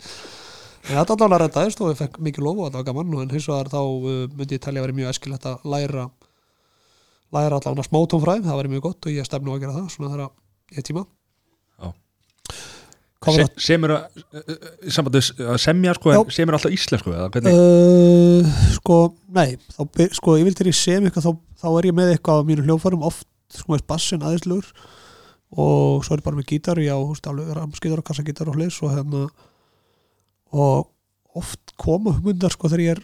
en 0.90 0.95
þetta 0.95 1.15
allan 1.15 1.36
að 1.36 1.44
reddaðist 1.44 1.84
og 1.84 1.91
ég 1.91 1.99
fekk 1.99 2.18
mikið 2.23 2.45
lofu 2.45 2.64
og 2.64 2.69
þetta 2.69 2.80
var 2.80 2.88
gaman. 2.88 3.15
En 3.23 3.34
hins 3.36 3.48
vegar 3.49 3.69
þá 3.73 3.80
uh, 3.84 4.23
myndi 4.31 4.57
ég 4.57 4.64
telja 4.64 4.81
að 4.81 4.88
vera 4.88 4.98
mjög 4.99 5.11
eskilegt 5.14 5.48
að 5.49 5.69
læra 5.73 6.07
læra 7.36 7.60
allan 7.60 7.84
að 7.84 7.90
smótónfræðum, 7.90 8.48
það 8.48 8.60
væri 8.61 8.73
mjög 8.73 8.86
gott 8.88 9.06
og 9.06 9.14
ég 9.14 9.27
stefnu 9.27 9.53
að 9.53 9.64
gera 9.65 9.76
það 9.76 9.90
svona 9.94 10.14
þegar 10.15 10.30
ég 10.80 10.88
tíma. 10.88 11.03
var 11.06 11.19
Se, 13.20 13.44
semur 13.60 13.91
að, 13.98 14.22
í 14.88 14.91
sambandi 14.96 15.20
við 15.20 15.50
að 15.52 15.58
semja 15.60 15.96
sko, 15.98 16.12
Já. 16.16 16.20
semur 16.32 16.56
alltaf 16.56 16.72
íslensku 16.72 17.12
Uh, 17.52 18.54
sko, 18.78 19.00
nei 19.36 19.58
þá, 19.76 19.82
sko, 20.16 20.38
ég 20.40 20.48
vil 20.48 20.56
til 20.56 20.70
ég 20.70 20.78
sem 20.78 21.04
eitthvað 21.04 21.28
þá, 21.28 21.34
þá 21.60 21.68
er 21.74 21.90
ég 21.90 21.98
með 21.98 22.14
eitthvað 22.14 22.40
á 22.40 22.48
mínu 22.48 22.64
hljófarum 22.64 23.04
oft 23.10 23.28
sko, 23.52 23.74
veist, 23.74 23.88
bassin 23.91 24.24
aðeinslugur 24.24 24.72
og 25.52 26.06
svo 26.06 26.16
er 26.16 26.22
ég 26.22 26.28
bara 26.30 26.40
með 26.40 26.48
gítar 26.54 26.80
já, 26.80 26.96
ramskítar 26.96 28.00
og 28.00 28.08
kassagítar 28.08 28.52
og 28.52 28.56
hlis 28.56 28.80
og 28.86 28.96
hérna 28.96 29.26
og 30.56 30.88
oft 31.40 31.76
koma 31.76 32.16
hugmyndar 32.16 32.56
sko 32.56 32.72
þegar 32.72 32.86
ég 32.86 32.96
er 32.96 33.04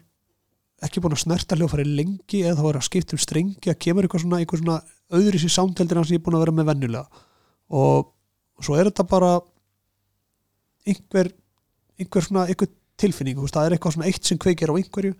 ekki 0.86 1.02
búin 1.04 1.16
að 1.16 1.24
snerta 1.24 1.58
hljófari 1.58 1.86
lengi 1.88 2.44
eða 2.44 2.60
þá 2.60 2.70
er 2.70 2.80
að 2.80 2.88
skipta 2.88 3.16
um 3.16 3.22
strengi 3.22 3.72
að 3.72 3.82
kemur 3.84 4.06
eitthvað 4.06 4.26
svona, 4.26 4.40
eitthvað 4.42 4.64
svona 4.64 4.80
öðri 5.20 5.42
sér 5.42 5.54
sándheldina 5.56 6.04
sem 6.06 6.18
ég 6.18 6.22
er 6.22 6.26
búin 6.26 6.38
að 6.38 6.46
vera 6.46 6.56
með 6.56 6.70
venjulega. 6.72 7.24
Og 7.76 8.12
svo 8.66 8.78
er 8.78 8.90
þetta 8.90 9.06
bara 9.10 9.32
einhver 10.86 11.32
einhver 11.99 12.26
svona, 12.26 12.45
einhver 12.49 12.70
tilfinning 12.99 13.40
veist, 13.40 13.56
það 13.56 13.70
er 13.70 13.76
eitthvað 13.76 13.95
svona 13.98 14.10
eitt 14.12 14.28
sem 14.28 14.40
kveikir 14.41 14.72
á 14.72 14.76
einhverju 14.76 15.16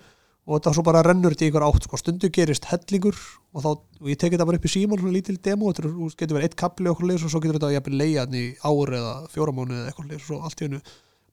og 0.46 0.60
þetta 0.60 0.74
svo 0.78 0.84
bara 0.86 1.02
rennur 1.06 1.34
þetta 1.34 1.48
í 1.48 1.50
einhver 1.50 1.66
átt 1.66 1.88
sko. 1.88 1.98
stundu 2.00 2.30
gerist 2.34 2.68
hellingur 2.70 3.16
og, 3.18 3.64
þá, 3.64 3.70
og 4.02 4.12
ég 4.12 4.20
teki 4.22 4.36
þetta 4.36 4.48
bara 4.50 4.60
upp 4.60 4.68
í 4.68 4.74
símón 4.76 5.02
svona 5.02 5.16
lítil 5.16 5.40
demo 5.42 5.72
þetta 5.72 5.92
getur 6.20 6.38
verið 6.38 6.50
eitt 6.50 6.60
kapli 6.60 6.92
okkur 6.92 7.10
leis 7.10 7.26
og 7.26 7.34
svo 7.34 7.42
getur 7.42 7.58
þetta 7.58 7.74
jafnir 7.74 7.98
leiðan 8.04 8.38
í 8.38 8.46
ár 8.62 8.94
eða 9.00 9.16
fjóramánu 9.34 9.80
eða 9.80 9.90
eitthvað 9.90 10.14
leis 10.14 10.30
og 10.30 10.46
allt 10.46 10.62
í 10.62 10.68
hennu 10.68 10.82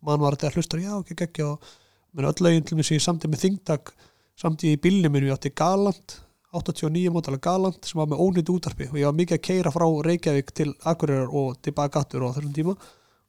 mann 0.03 0.23
var 0.23 0.39
þetta 0.39 0.51
að 0.51 0.59
hlusta 0.59 0.81
já 0.81 0.95
geggja 1.13 1.51
og 1.53 1.71
menn 2.13 2.29
öll 2.31 2.47
lögin 2.47 2.67
til 2.67 2.79
mér 2.79 2.89
sem 2.89 2.99
ég 2.99 3.05
samtið 3.05 3.35
með 3.35 3.45
þingdag 3.45 3.93
samtið 4.41 4.75
í 4.75 4.81
bílnum 4.87 5.15
minn 5.15 5.29
ég 5.29 5.37
átti 5.37 5.53
Galant 5.61 6.17
89 6.57 7.13
mótala 7.13 7.41
Galant 7.41 7.85
sem 7.89 8.01
var 8.01 8.09
með 8.09 8.25
ónýtt 8.25 8.51
útarpi 8.53 8.89
og 8.89 8.99
ég 9.01 9.09
var 9.09 9.17
mikið 9.17 9.39
að 9.39 9.45
keira 9.47 9.73
frá 9.73 9.87
Reykjavík 10.09 10.53
til 10.57 10.73
Akureyrar 10.89 11.33
og 11.33 11.61
tilbaka 11.65 12.01
aftur 12.01 12.27
á 12.29 12.33
þessum 12.33 12.57
tíma 12.57 12.77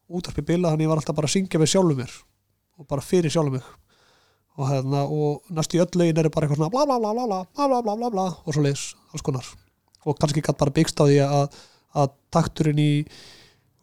útarpi 0.10 0.44
bila 0.46 0.74
þannig 0.74 0.88
ég 0.88 0.92
var 0.92 1.02
alltaf 1.02 1.18
bara 1.18 1.30
að 1.30 1.36
syngja 1.38 1.62
með 1.62 1.74
sjálfum 1.74 2.02
mér 2.04 2.16
og 2.80 2.88
bara 2.90 3.06
fyrir 3.06 3.34
sjálfum 3.34 3.60
mig. 3.60 3.68
Og, 4.54 4.68
hérna, 4.70 5.04
og 5.10 5.54
næstu 5.54 5.80
í 5.80 5.82
öll 5.82 5.98
lögin 5.98 6.20
eru 6.22 6.30
bara 6.34 6.46
eitthvað 6.46 6.60
svona 6.62 6.74
bla 6.74 6.86
bla 6.86 7.00
bla 7.02 7.14
bla 7.14 7.70
bla 7.70 7.82
bla 7.82 7.96
bla 7.98 8.10
bla 8.14 8.26
og 8.34 8.54
svo 8.54 8.66
leiðis 8.66 8.92
alls 9.14 9.26
konar. 9.26 9.48
Og 10.06 10.18
kannski 10.20 10.44
gætt 10.46 10.60
bara 10.60 10.74
byggst 10.74 11.00
á 11.02 11.06
því 11.06 11.22
að, 11.26 11.56
að 11.98 12.12
takturinn 12.34 12.82
í 12.82 12.92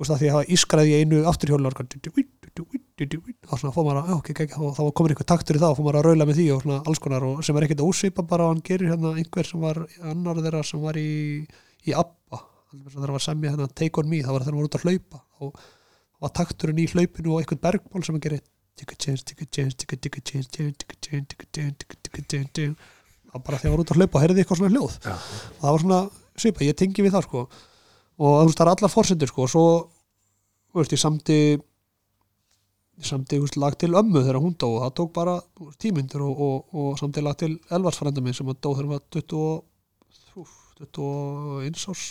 veist 0.00 0.14
að 0.14 0.20
því 0.22 0.28
að 0.28 0.36
hafa 0.36 0.52
ískraði 0.56 0.92
í 0.92 1.00
einu 1.02 1.24
afturhjólu 1.28 1.70
og 3.50 3.58
svona 3.60 3.72
fór 3.74 3.84
maður 3.86 4.00
að 4.00 4.08
já, 4.10 4.14
ok, 4.16 4.30
ok, 4.34 4.54
og 4.58 4.72
þá 4.76 4.80
var 4.82 4.94
komin 4.98 5.12
einhver 5.14 5.28
taktur 5.28 5.56
í 5.56 5.60
það 5.60 5.72
og 5.72 5.76
fór 5.78 5.86
maður 5.86 5.98
að 6.00 6.06
raula 6.06 6.26
með 6.28 6.38
því 6.40 6.46
og 6.54 6.62
svona 6.64 6.78
alls 6.90 7.00
konar 7.00 7.26
og 7.26 7.42
sem 7.46 7.56
er 7.56 7.66
ekkert 7.66 7.82
ósvipa 7.84 8.24
bara 8.28 8.46
og 8.46 8.50
hann 8.52 8.62
gerir 8.66 8.90
hérna 8.90 9.12
einhver 9.14 9.48
sem 9.48 9.62
var 9.62 9.80
annar 10.10 10.40
þeirra 10.40 10.62
sem 10.66 10.82
var 10.82 10.98
í, 11.00 11.12
í 11.86 11.94
ABBA. 11.96 12.40
Þegar 12.74 12.96
það 12.96 13.14
var 13.14 13.24
semja 13.24 13.52
hérna 13.54 13.68
Take 13.70 14.02
On 14.02 14.10
Me 14.10 14.20
það 14.24 14.34
var 14.34 14.44
þegar 14.44 14.52
hann 14.52 14.60
var 14.60 14.68
út 14.68 14.78
að 14.78 14.86
hlaupa 14.88 15.22
og 15.40 15.62
var 16.20 16.32
takturinn 16.36 16.80
í 16.82 16.86
hlaupinu 16.92 17.32
og 17.34 17.40
einhvern 17.42 17.62
bergból 17.64 18.04
sem 18.04 18.14
hann 18.16 18.24
gerir 18.24 18.42
var 23.30 23.42
bara 23.46 23.58
þegar 23.60 23.70
hann 23.70 23.76
var 23.76 23.84
út 23.84 23.90
að 23.94 23.98
hlaupa 24.00 24.18
og 24.18 24.22
heyrði 24.24 24.42
eitthvað 24.42 24.58
svona 24.60 24.72
hljóð 24.74 24.94
Já. 25.04 25.14
og 25.14 25.60
það 25.62 25.72
var 25.74 25.82
svona 25.84 25.98
svipa, 26.40 26.64
ég 26.66 26.76
tengi 26.80 27.04
við 27.04 27.12
það 27.14 27.26
sko 27.28 27.42
og 28.20 28.36
þú 28.40 28.46
veist 28.48 28.58
það 28.60 28.66
er 28.66 28.72
allar 28.74 28.92
forsendur 28.94 29.30
sko 29.30 29.44
og 29.44 29.50
svo, 29.52 29.64
þú 30.72 30.80
veist, 30.80 30.94
ég 30.96 31.02
samti 31.02 31.36
ég 33.00 33.06
samti 33.08 33.38
veist, 33.40 33.56
lag 33.60 33.76
til 33.80 33.92
ömmu 33.96 34.20
þegar 34.24 34.40
hún 34.42 34.56
dó 34.60 34.66
og 34.74 34.80
það 34.84 34.94
tók 35.00 35.12
bara 35.16 35.36
tímyndir 35.80 36.24
og, 36.26 36.40
og, 36.46 36.74
og 36.74 36.98
samti 37.00 37.22
lag 37.24 37.36
til 37.40 37.54
elvarsfrænda 37.72 38.24
minn 38.24 38.36
sem 38.36 38.48
að 38.50 38.58
dó 38.60 38.72
þegar 38.74 38.82
hann 38.88 38.94
var 38.96 39.04
20 39.14 39.44
og- 39.44 39.64
úff, 40.40 40.56
21 40.80 41.86
árs 41.92 42.04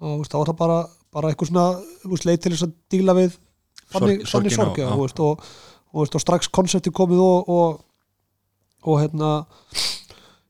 og 0.00 0.06
þú 0.06 0.18
veist, 0.20 0.32
þá 0.32 0.38
var 0.38 0.48
það 0.52 0.60
bara 0.62 0.78
bara 1.14 1.30
eitthvað 1.30 1.50
svona, 1.52 1.66
leið 2.28 2.40
til 2.44 2.52
þess 2.54 2.66
að 2.66 2.72
díla 2.94 3.14
við 3.18 3.36
þannig, 3.94 4.24
Sorg- 4.24 4.30
þannig 4.32 4.56
sorgina 4.56 4.56
sorg 4.58 4.78
já, 4.82 4.86
og- 4.90 5.20
og, 5.24 5.44
og, 5.94 6.00
veist, 6.02 6.16
og 6.18 6.24
strax 6.24 6.48
konsepti 6.50 6.90
komið 6.94 7.20
og 7.22 7.52
og, 7.54 7.84
og 8.84 8.98
hérna 9.00 9.30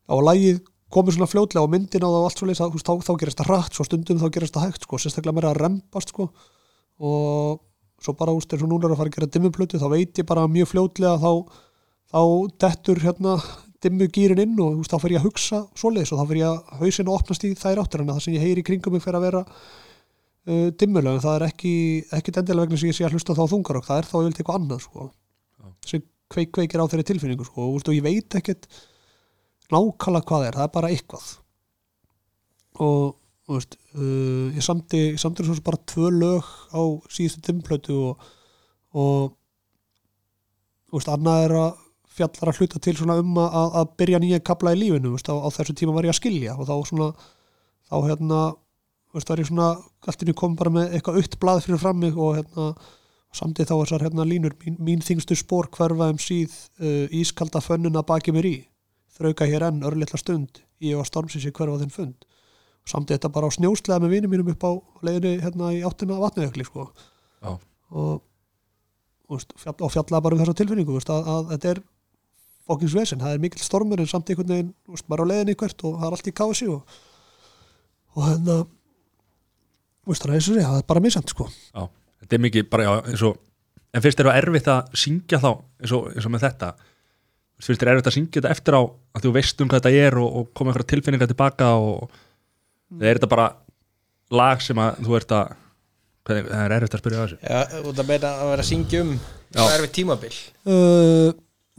á 0.08 0.14
lagið 0.28 0.62
komið 0.94 1.16
svona 1.16 1.26
fljótlega 1.30 1.64
og 1.66 1.70
myndin 1.72 2.04
á 2.06 2.08
það 2.08 2.18
og 2.20 2.26
allt 2.28 2.38
svo 2.40 2.46
leys 2.48 2.60
þá, 2.62 2.92
þá 3.02 3.12
gerast 3.20 3.38
það 3.40 3.48
hratt, 3.50 3.74
svo 3.74 3.84
stundum 3.88 4.20
þá 4.22 4.28
gerast 4.36 4.54
það 4.54 4.66
hægt 4.68 4.84
sko, 4.86 4.98
sérstaklega 5.02 5.34
meira 5.36 5.50
að 5.52 5.60
rempast 5.64 6.12
sko 6.14 6.28
og 7.04 7.60
svo 8.04 8.12
bara 8.18 8.34
úst 8.36 8.52
eins 8.54 8.62
og 8.62 8.70
núna 8.70 8.86
er 8.88 8.94
að 8.94 9.00
fara 9.00 9.10
að 9.10 9.16
gera 9.16 9.30
dimmuplötu 9.34 9.80
þá 9.82 9.88
veit 9.90 10.18
ég 10.20 10.26
bara 10.28 10.44
mjög 10.50 10.70
fljótlega 10.70 11.16
þá, 11.18 11.30
þá 12.14 12.20
dettur 12.62 13.00
hérna 13.02 13.36
dimmugýrin 13.84 14.40
inn 14.44 14.60
og 14.62 14.78
úst, 14.84 14.92
þá 14.94 15.00
fer 15.02 15.14
ég 15.16 15.20
að 15.22 15.26
hugsa 15.28 15.62
svoleiðis 15.76 16.12
og 16.14 16.20
þá 16.22 16.28
fer 16.30 16.38
ég 16.40 16.50
að 16.52 16.78
hausinn 16.84 17.08
að 17.10 17.16
opnast 17.18 17.44
í 17.48 17.50
þær 17.58 17.82
áttir 17.82 18.04
en 18.04 18.12
það 18.14 18.22
sem 18.24 18.36
ég 18.38 18.44
heyri 18.46 18.62
kringum 18.64 18.94
mig 18.96 19.02
fer 19.04 19.18
að 19.18 19.26
vera 19.26 19.42
uh, 20.50 20.70
dimmulega 20.80 21.18
en 21.18 21.24
það 21.24 21.36
er 21.38 21.46
ekki, 21.48 21.74
ekki 22.18 22.34
endilega 22.34 22.66
vegna 22.66 22.80
sem 22.80 22.90
ég 22.90 22.98
sé 22.98 23.06
að 23.06 23.16
hlusta 23.16 23.36
þá 23.36 23.44
þungar 23.52 23.80
og 23.80 23.86
það 23.88 24.00
er 24.00 24.10
þá 24.10 24.16
ég 24.18 24.30
eitthvað 24.32 24.58
annað 24.60 24.84
sko. 24.86 25.06
Já. 25.60 25.70
sem 25.90 26.04
kveik, 26.32 26.52
kveikir 26.56 26.82
á 26.82 26.88
þeirri 26.90 27.08
tilfinningu 27.10 27.46
sko. 27.48 27.68
Og, 27.68 27.84
og 27.84 27.96
ég 27.96 28.04
veit 28.04 28.38
ekkert 28.38 28.68
nákvæmlega 29.72 30.28
hvað 30.30 30.48
er, 30.48 30.58
það 30.58 30.66
er 30.66 30.74
bara 30.74 30.90
eitthvað. 30.92 31.28
Og 32.84 33.54
veist, 33.54 33.78
uh, 33.94 34.50
ég 34.56 34.64
samti 34.64 35.00
ég 35.12 35.22
samti 35.22 35.46
svo 35.46 35.56
bara 35.64 35.80
tvö 35.92 36.10
lög 36.14 36.50
á 36.72 36.82
síðustu 37.12 37.44
dimplötu 37.44 37.96
og, 38.10 38.28
og 38.96 39.34
veist, 40.94 41.10
annað 41.12 41.46
er 41.46 41.56
að 41.60 41.80
fjallar 42.14 42.52
að 42.52 42.60
hluta 42.60 42.80
til 42.82 42.94
um 43.02 43.38
að, 43.42 43.78
að 43.80 43.94
byrja 43.98 44.20
nýja 44.22 44.42
kapla 44.46 44.74
í 44.74 44.78
lífinu, 44.78 45.14
veist, 45.16 45.28
á, 45.30 45.34
á 45.34 45.48
þessu 45.50 45.74
tíma 45.74 45.94
var 45.96 46.06
ég 46.06 46.14
að 46.14 46.20
skilja. 46.20 46.54
Og 46.58 46.68
þá 46.68 46.76
svona 46.88 47.08
þá 47.90 47.96
hérna, 48.06 48.40
veist, 49.14 49.30
var 49.30 49.40
ég 49.40 49.48
svona 49.48 49.70
allt 50.04 50.22
inni 50.24 50.34
kom 50.36 50.58
bara 50.58 50.72
með 50.74 50.96
eitthvað 50.96 51.20
aukt 51.20 51.38
blað 51.42 51.64
fyrir 51.64 51.82
fram 51.82 51.98
mig 52.02 52.18
og 52.18 52.36
hérna 52.40 52.68
samtið 53.34 53.70
þá 53.70 53.74
þessar 53.74 54.04
hérna 54.06 54.26
línur, 54.28 54.54
mín, 54.62 54.76
mín 54.78 55.02
þingstu 55.02 55.36
spór 55.38 55.68
hverfa 55.74 56.10
um 56.12 56.20
síð 56.22 56.54
uh, 56.82 57.06
ískalda 57.14 57.62
fönnuna 57.64 58.04
baki 58.06 58.34
mér 58.34 58.50
í. 58.50 58.56
Þrauka 59.14 59.46
hér 59.50 59.68
enn 59.68 59.82
örlitla 59.86 60.18
stund 60.20 60.62
ég 60.82 60.98
var 60.98 61.08
stormsins 61.08 61.46
í 61.46 61.54
hverfa 61.54 61.80
þinn 61.82 61.94
fund. 61.94 62.28
Og 62.84 62.92
samt 62.92 63.10
þetta 63.10 63.30
bara 63.32 63.48
á 63.48 63.54
snjóslega 63.54 64.02
með 64.02 64.16
vinum 64.18 64.34
mínum 64.34 64.52
upp 64.52 64.66
á 64.66 64.72
leiðinni 65.06 65.40
hérna 65.42 65.72
í 65.74 65.82
áttina 65.86 66.20
vatnajökli 66.20 66.66
sko. 66.68 66.90
Og, 67.94 68.22
og, 69.30 69.44
fjall, 69.60 69.76
og 69.78 69.92
fjallaði 69.94 70.26
bara 70.26 70.36
um 70.36 70.42
þessa 70.42 70.56
tilfinningu 70.60 70.96
veist, 70.96 71.12
að, 71.12 71.28
að 71.30 71.50
þetta 71.54 71.72
er 71.72 71.82
fokkins 72.68 72.96
vesen, 72.96 73.20
það 73.20 73.36
er 73.36 73.42
mikill 73.44 73.64
stormur 73.64 74.00
en 74.00 74.08
samt 74.08 74.30
einhvern 74.32 74.50
veginn, 74.50 74.72
bara 75.10 75.26
á 75.26 75.30
leiðinni 75.30 75.56
hvert 75.60 75.84
og 75.84 75.98
það 76.00 76.06
er 76.08 76.16
allt 76.16 76.30
í 76.30 76.34
kási 76.40 76.68
og, 76.72 76.96
og 78.16 78.28
hérna 78.28 78.56
veist, 80.06 80.24
það 80.24 80.34
er 80.36 80.48
og 80.64 80.70
það 80.70 80.80
er 80.80 80.88
bara 80.92 81.04
misjant 81.04 81.32
sko. 81.32 81.48
þetta 82.24 82.36
er 82.36 82.44
mikið 82.44 82.70
bara 82.72 82.86
já, 82.86 82.92
eins 83.12 83.24
og 83.28 83.38
en 83.94 84.02
finnst 84.04 84.20
þér 84.20 84.30
það 84.30 84.40
erfitt 84.42 84.70
að 84.74 84.98
syngja 85.04 85.40
þá 85.42 85.50
eins 85.54 85.94
og, 85.94 86.10
eins 86.14 86.26
og 86.28 86.34
með 86.34 86.46
þetta 86.48 86.70
finnst 87.64 87.82
þér 87.82 87.92
erfitt 87.94 88.10
að 88.10 88.16
syngja 88.18 88.40
þetta 88.40 88.54
eftir 88.54 88.76
á 88.76 88.82
að 88.82 89.26
þú 89.26 89.34
veist 89.36 89.60
um 89.62 89.70
hvað 89.70 89.84
þetta 89.84 90.06
er 90.08 90.18
og, 90.20 90.38
og 90.40 90.48
koma 90.56 90.72
einhverja 90.72 90.90
tilfinningar 90.94 91.30
tilbaka 91.30 91.70
og 91.78 92.16
eða 92.98 93.10
er 93.10 93.20
þetta 93.20 93.30
bara 93.30 93.46
lag 94.34 94.64
sem 94.64 94.80
að 94.82 95.00
þú 95.06 95.16
ert 95.18 95.34
að 95.36 95.54
hvað, 96.24 96.42
það 96.50 96.64
er 96.64 96.76
erfitt 96.78 96.96
að 96.96 97.02
spyrja 97.02 97.20
á 97.20 97.24
þessu 97.24 97.38
Já, 97.40 97.80
út 97.90 98.02
að 98.02 98.10
beina 98.10 98.34
að 98.34 98.52
vera 98.52 98.64
að 98.64 98.70
syngja 98.70 99.02
um 99.04 99.14
Já. 99.14 99.60
Það 99.60 99.74
er 99.74 99.84
við 99.84 99.92
tímabil 99.98 100.32
uh, 100.74 101.28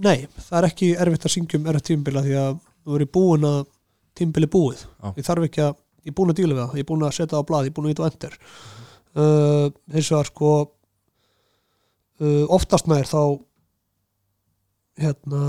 Nei, 0.06 0.18
það 0.48 0.58
er 0.60 0.68
ekki 0.70 0.92
erfitt 1.06 1.28
að 1.28 1.34
syngja 1.36 1.60
um 1.60 1.70
erfitt 1.72 1.90
tímbila 1.92 2.24
því 2.24 2.38
að 2.40 2.54
þú 2.86 2.96
verið 2.96 3.12
búin 3.18 3.48
að 3.50 3.60
tímbili 4.16 4.50
búið 4.52 4.86
Já. 4.86 5.10
ég 5.18 5.28
þarf 5.28 5.48
ekki 5.50 5.66
að, 5.66 5.76
ég 6.06 6.14
er 6.14 6.18
búin 6.18 6.32
að 6.32 6.40
díla 6.40 6.54
við 6.54 6.64
það. 6.64 6.76
Ég 6.78 6.86
er 6.86 6.90
búin 6.94 7.06
að 7.06 7.16
setja 7.18 7.34
það 7.34 7.44
á 7.44 7.48
blað, 7.50 7.68
ég 7.68 7.74
er 7.74 7.78
búin 7.78 7.90
að 7.90 7.96
íta 7.96 8.06
á 8.06 8.10
ender 8.10 8.40
uh, 9.16 9.70
hins 9.94 10.12
vegar 10.12 10.30
sko 10.30 10.52
uh, 12.22 12.44
oftast 12.54 12.90
nær 12.92 13.08
þá 13.10 13.22
hérna 15.02 15.42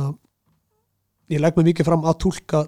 ég 1.30 1.42
legg 1.42 1.58
mig 1.58 1.72
mikið 1.72 1.88
fram 1.88 2.06
að 2.06 2.20
túlka 2.24 2.64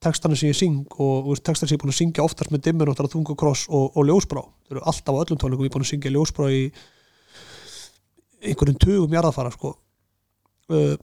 textana 0.00 0.38
sem 0.38 0.50
ég 0.50 0.56
syng 0.56 0.86
og 1.02 1.28
veist, 1.28 1.44
textana 1.44 1.68
sem 1.68 1.76
ég 1.76 1.80
er 1.80 1.84
búin 1.84 1.92
að 1.92 2.00
syngja 2.00 2.24
oftast 2.24 2.54
með 2.54 2.64
dimmer 2.68 2.90
og 2.90 2.98
þungukross 3.00 3.66
og, 3.68 3.90
og 3.98 4.08
ljósbrá. 4.08 4.40
Þau 4.40 4.74
eru 4.76 4.86
alltaf 4.88 5.18
á 5.18 5.22
öllum 5.24 5.40
tónleikum 5.40 5.66
ég 5.66 5.70
er 5.70 5.76
búin 5.76 5.84
að 5.84 5.92
syngja 5.92 6.14
ljósbrá 6.14 6.48
í 6.54 6.62
einhverjum 8.40 8.80
tugum 8.80 9.12
jarðafara 9.14 9.52
sko. 9.52 9.74
Uh, 10.70 10.96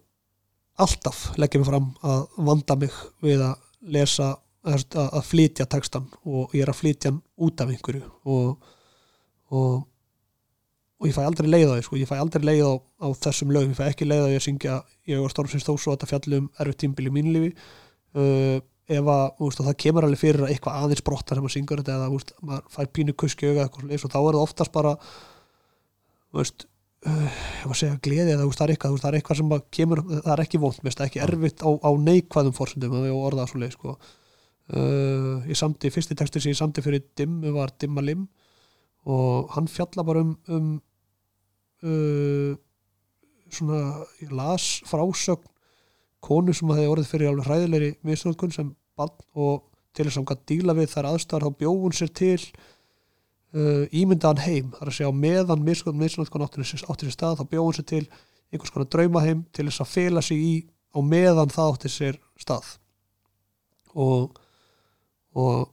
alltaf 0.82 1.28
leggja 1.38 1.62
mig 1.62 1.70
fram 1.70 1.92
að 2.02 2.26
vanda 2.48 2.78
mig 2.80 2.96
við 3.22 3.44
að 3.46 3.94
lesa 3.94 4.34
að, 4.76 5.20
flytja 5.28 5.68
textan 5.72 6.08
og 6.26 6.56
ég 6.56 6.66
er 6.66 6.72
að 6.72 6.82
flytja 6.82 7.12
hann 7.12 7.22
út 7.48 7.64
af 7.64 7.72
einhverju 7.74 8.04
og, 8.28 8.72
og, 9.56 9.76
og 10.98 11.10
ég 11.10 11.16
fæ 11.16 11.24
aldrei 11.26 11.50
leið 11.50 11.72
á 11.72 11.76
því 11.76 11.86
sko. 11.88 12.00
ég 12.02 12.10
fæ 12.10 12.16
aldrei 12.20 12.48
leið 12.50 12.64
á, 12.68 12.74
á 12.78 13.08
þessum 13.26 13.54
lögum. 13.56 13.76
Ég 13.76 13.80
fæ 13.80 13.86
ekki 13.90 14.08
leið 14.08 14.26
á 14.26 14.28
því 14.30 14.40
að 14.40 14.48
syngja 14.48 14.80
ég 15.12 15.22
og 15.22 15.34
Stormsins 15.34 15.68
þó 15.68 15.74
svo 15.76 15.94
að 15.94 16.00
þetta 16.00 16.12
fjallum 16.14 16.50
erfitt 16.60 16.82
tímbil 16.84 17.10
í 17.10 17.14
mínu 17.18 17.36
lífi. 17.36 17.54
Uh, 18.18 18.58
ef 18.88 19.10
að 19.12 19.26
veist, 19.42 19.60
að 19.60 19.68
það 19.68 19.80
kemur 19.84 20.08
alveg 20.08 20.22
fyrir 20.22 20.46
að 20.46 20.54
eitthvað 20.54 20.80
aðeins 20.82 21.04
brottar 21.04 21.40
sem 21.40 21.48
að 21.48 21.54
syngur 21.54 21.82
þetta 21.82 21.98
eða 21.98 22.12
veist, 22.14 22.32
maður 22.40 22.70
fær 22.72 22.90
pínu 22.96 23.16
kuski 23.20 23.50
auga 23.52 23.66
og 23.68 24.14
þá 24.14 24.20
er 24.22 24.38
það 24.38 24.44
oftast 24.46 24.74
bara 24.76 24.94
veist 26.38 26.68
uh, 27.08 27.42
ef 27.64 27.68
að 27.68 27.80
segja 27.82 28.00
gleði 28.08 28.36
eða 28.36 28.48
það 28.48 28.64
er 28.66 28.74
eitthvað, 28.76 28.96
það 29.02 29.10
er 29.10 29.18
eitthvað 29.20 29.42
sem 29.42 29.52
kemur, 29.78 30.04
það 30.14 30.32
er 30.34 30.44
ekki 30.46 30.62
vond, 30.64 30.80
það 30.80 31.04
er 31.04 31.10
ekki 31.10 31.24
erfitt 31.26 31.66
á, 31.68 31.70
á 31.84 31.92
neikvæðum 32.08 32.56
það 34.68 34.84
uh, 34.84 35.48
ég 35.48 35.56
samti, 35.56 35.92
fyrsti 35.94 36.16
texti 36.18 36.42
sem 36.44 36.52
ég 36.52 36.60
samti 36.60 36.84
fyrir 36.84 37.06
Dimmu 37.16 37.54
var 37.56 37.72
Dimma 37.80 38.04
Lim 38.04 38.26
og 39.08 39.54
hann 39.56 39.70
fjalla 39.72 40.04
bara 40.04 40.24
um, 40.26 40.34
um 40.52 40.72
uh, 41.84 42.58
svona 43.48 44.04
ég 44.20 44.34
las 44.36 44.82
frásögn 44.88 45.48
konu 46.24 46.54
sem 46.56 46.70
hefði 46.74 46.92
orðið 46.92 47.12
fyrir 47.12 47.32
alveg 47.32 47.48
hræðilegri 47.48 47.92
misnótkun 48.06 48.54
sem 48.54 48.72
barn 48.98 49.14
og 49.38 49.68
til 49.96 50.08
þess 50.08 50.18
að 50.18 50.20
hann 50.20 50.30
gætt 50.32 50.48
díla 50.52 50.76
við 50.78 50.90
þær 50.94 51.10
aðstæðar 51.12 51.46
þá 51.48 51.60
bjóð 51.62 51.84
hún 51.84 51.96
sér 51.96 52.12
til 52.20 52.40
uh, 53.56 53.86
ímyndaðan 53.96 54.44
heim. 54.44 54.74
Þar 54.78 54.92
að 54.92 54.98
segja 54.98 55.14
meðan 55.14 55.64
misnótkun 55.68 56.46
áttir 56.46 56.68
sér 56.68 57.14
stað 57.14 57.40
þá 57.40 57.46
bjóð 57.54 57.70
hún 57.70 57.78
sér 57.78 57.88
til 57.94 58.04
einhvers 58.52 58.74
konar 58.74 58.90
draumaheim 58.92 59.46
til 59.56 59.68
þess 59.68 59.84
að 59.84 59.94
fela 59.94 60.24
sig 60.24 60.42
í 60.42 60.54
á 60.92 61.00
meðan 61.04 61.54
það 61.54 61.74
áttir 61.74 61.94
sér 61.94 62.20
stað. 62.40 62.76
Og 63.98 64.38
og 65.38 65.68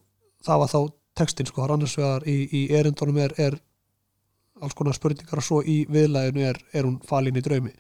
það 0.45 0.61
var 0.62 0.73
þá 0.73 0.81
textin 1.19 1.49
sko, 1.49 1.65
annars 1.70 1.97
vegar 1.99 2.27
í, 2.28 2.36
í 2.51 2.61
erindunum 2.74 3.20
er, 3.23 3.35
er 3.39 3.57
alls 4.62 4.77
konar 4.77 4.97
spurningar 4.97 5.41
og 5.41 5.47
svo 5.47 5.61
í 5.62 5.82
viðlæðinu 5.91 6.45
er, 6.49 6.61
er 6.74 6.86
hún 6.86 6.99
falin 7.07 7.39
í 7.39 7.43
draumi. 7.45 7.73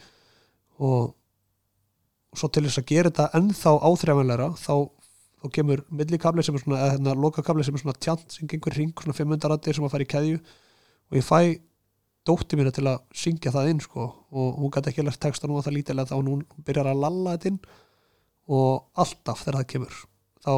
Og, 0.84 1.12
svo 2.34 2.50
til 2.50 2.64
þess 2.66 2.82
að 2.82 2.90
gera 2.90 3.10
þetta 3.12 3.38
ennþá 3.38 3.74
áþrjámanleira 3.88 4.48
þá, 4.58 4.74
þá 5.42 5.46
kemur 5.54 5.84
millikabli 5.94 6.44
sem 6.46 6.56
er 6.56 6.64
svona, 6.64 6.80
eða 6.80 6.96
hérna 6.96 7.14
lokakabli 7.26 7.66
sem 7.66 7.76
er 7.76 7.84
svona 7.84 8.00
tjant 8.06 8.34
sem 8.34 8.50
gengur 8.50 8.74
hring, 8.74 8.90
svona 8.98 9.16
500 9.16 9.52
raddir 9.52 9.78
sem 9.78 9.86
að 9.86 9.94
fara 9.94 10.06
í 10.06 10.10
keðju. 10.10 10.42
Og 11.10 11.18
ég 11.20 11.26
fæ 11.26 11.38
dótti 12.24 12.56
mína 12.56 12.72
til 12.74 12.86
að 12.88 13.02
syngja 13.14 13.52
það 13.52 13.70
inn 13.70 13.82
sko 13.84 14.06
og 14.32 14.60
hún 14.60 14.72
gæti 14.72 14.90
ekki 14.90 15.04
lært 15.04 15.20
texta 15.20 15.48
nú 15.48 15.58
að 15.58 15.66
það 15.66 15.76
lítilega 15.76 16.10
þá 16.10 16.14
hún 16.16 16.44
byrjar 16.64 16.88
að 16.90 17.02
lalla 17.04 17.34
þetta 17.36 17.52
inn. 17.52 17.58
Og 18.54 19.00
alltaf 19.00 19.44
þegar 19.44 19.60
það 19.60 19.68
kemur 19.74 19.98
þá, 20.44 20.54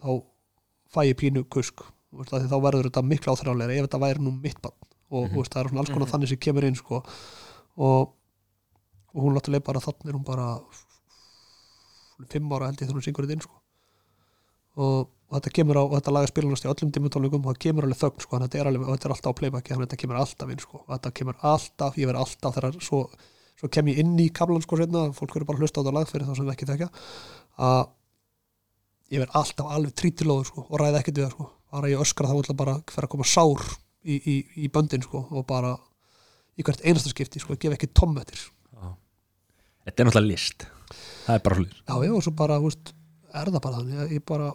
þá 0.00 0.10
fæ 0.94 1.00
ég 1.08 1.16
pínu 1.20 1.44
kusk 1.48 1.82
þá 2.28 2.56
verður 2.64 2.88
þetta 2.88 3.02
miklu 3.04 3.32
áþrálega 3.34 3.74
ef 3.78 3.86
þetta 3.88 4.00
væri 4.00 4.22
nú 4.24 4.32
mitt 4.40 4.60
barn 4.62 4.74
og 5.10 5.28
þú 5.32 5.40
veist, 5.42 5.52
það 5.54 5.60
er 5.72 5.78
alls 5.78 5.90
konar 5.92 6.06
Mhm. 6.06 6.12
þannig 6.12 6.28
sem 6.28 6.38
kemur 6.38 6.64
inn 6.68 6.74
sko. 6.76 7.02
og, 7.78 8.14
og 9.14 9.22
hún 9.22 9.34
látti 9.36 9.52
leið 9.52 9.64
bara 9.64 9.80
þannig 9.80 10.08
er 10.08 10.16
hún 10.18 10.24
bara 10.24 10.48
fimm 12.28 12.50
ára 12.52 12.66
held 12.68 12.80
ég 12.82 12.88
þegar 12.88 12.98
hún 12.98 13.06
syngur 13.06 13.24
þetta 13.26 13.36
inn 13.36 13.44
sko. 13.46 13.56
og, 14.78 15.08
og 15.30 15.36
þetta 15.38 15.52
kemur 15.58 15.76
á 15.78 15.82
og 15.84 15.94
þetta 15.96 16.12
laga 16.16 16.30
spilunast 16.30 16.64
í 16.66 16.70
öllum 16.72 16.92
dimmutónleikum 16.94 17.44
og 17.46 17.52
það 17.54 17.60
kemur 17.64 17.86
alveg 17.88 17.98
þögn 18.02 18.22
sko, 18.24 18.38
þetta 18.44 18.58
er, 18.60 18.66
alveg, 18.70 18.84
og 18.88 18.94
þetta 18.96 19.08
er 19.08 19.14
alltaf 19.14 19.32
á 19.32 19.38
playbacki 19.40 19.72
þannig 19.74 19.84
að 19.84 19.88
þetta 19.88 20.00
kemur 20.02 20.16
alltaf 20.22 20.52
inn 20.54 20.62
sko. 20.64 20.82
þetta 20.88 21.12
kemur 21.20 21.36
alltaf, 21.52 21.98
ég 21.98 22.06
verð 22.10 22.22
alltaf 22.24 22.54
þegar 22.58 22.78
svo, 22.88 23.00
svo 23.58 23.68
kem 23.74 23.86
ég 23.92 23.98
inn 24.02 24.16
í 24.18 24.28
kablan 24.32 24.62
sko 24.64 24.76
setna, 24.80 25.06
fólk 25.12 25.34
verður 25.34 25.46
bara 25.50 25.58
að 25.58 25.62
hlusta 25.66 25.80
á 25.80 25.82
þetta 25.84 25.94
lag 25.98 26.08
fyrir 26.08 26.26
þá 26.28 26.34
sem 26.36 26.46
við 26.48 26.54
ekki 26.56 26.68
þekka 26.72 26.90
að 27.58 27.80
ég 29.12 29.22
verð 29.22 29.38
alltaf 29.40 29.72
alveg 29.74 29.96
trítilóður 29.98 30.50
sko, 30.50 30.66
og 30.68 30.82
ræði 30.82 31.00
ekkert 31.00 31.20
við 31.20 31.26
það 31.28 31.34
sko. 31.36 31.48
bara 31.72 31.90
ég 31.92 32.04
öskra 32.04 32.30
þá 32.30 32.52
bara 32.56 32.78
hver 32.80 33.06
að 33.06 33.12
koma 33.14 33.26
sár 33.28 33.64
í, 34.04 34.16
í, 34.18 34.36
í 34.64 34.70
böndin 34.72 35.04
sko, 35.04 35.24
og 35.30 35.46
bara 35.48 35.74
í 36.58 36.64
hvert 36.66 36.84
einasta 36.84 37.12
skipti 37.12 37.42
sko, 37.42 37.56
gef 37.56 37.76
ekki 37.76 37.92
tommetir 37.94 38.48
Þetta 39.88 40.02
er 40.02 40.08
náttúrulega 40.08 40.28
list. 40.28 40.64
Það 41.24 41.34
er 41.34 41.44
bara 41.44 41.56
hlut 41.56 41.76
já, 41.78 41.94
já, 42.04 42.10
og 42.12 42.24
svo 42.24 42.32
bara, 42.36 42.56
veist, 42.60 42.90
er 43.32 43.48
það 43.48 43.62
bara 43.64 43.78
þannig. 43.78 44.10
Ég, 44.12 44.24
bara 44.28 44.48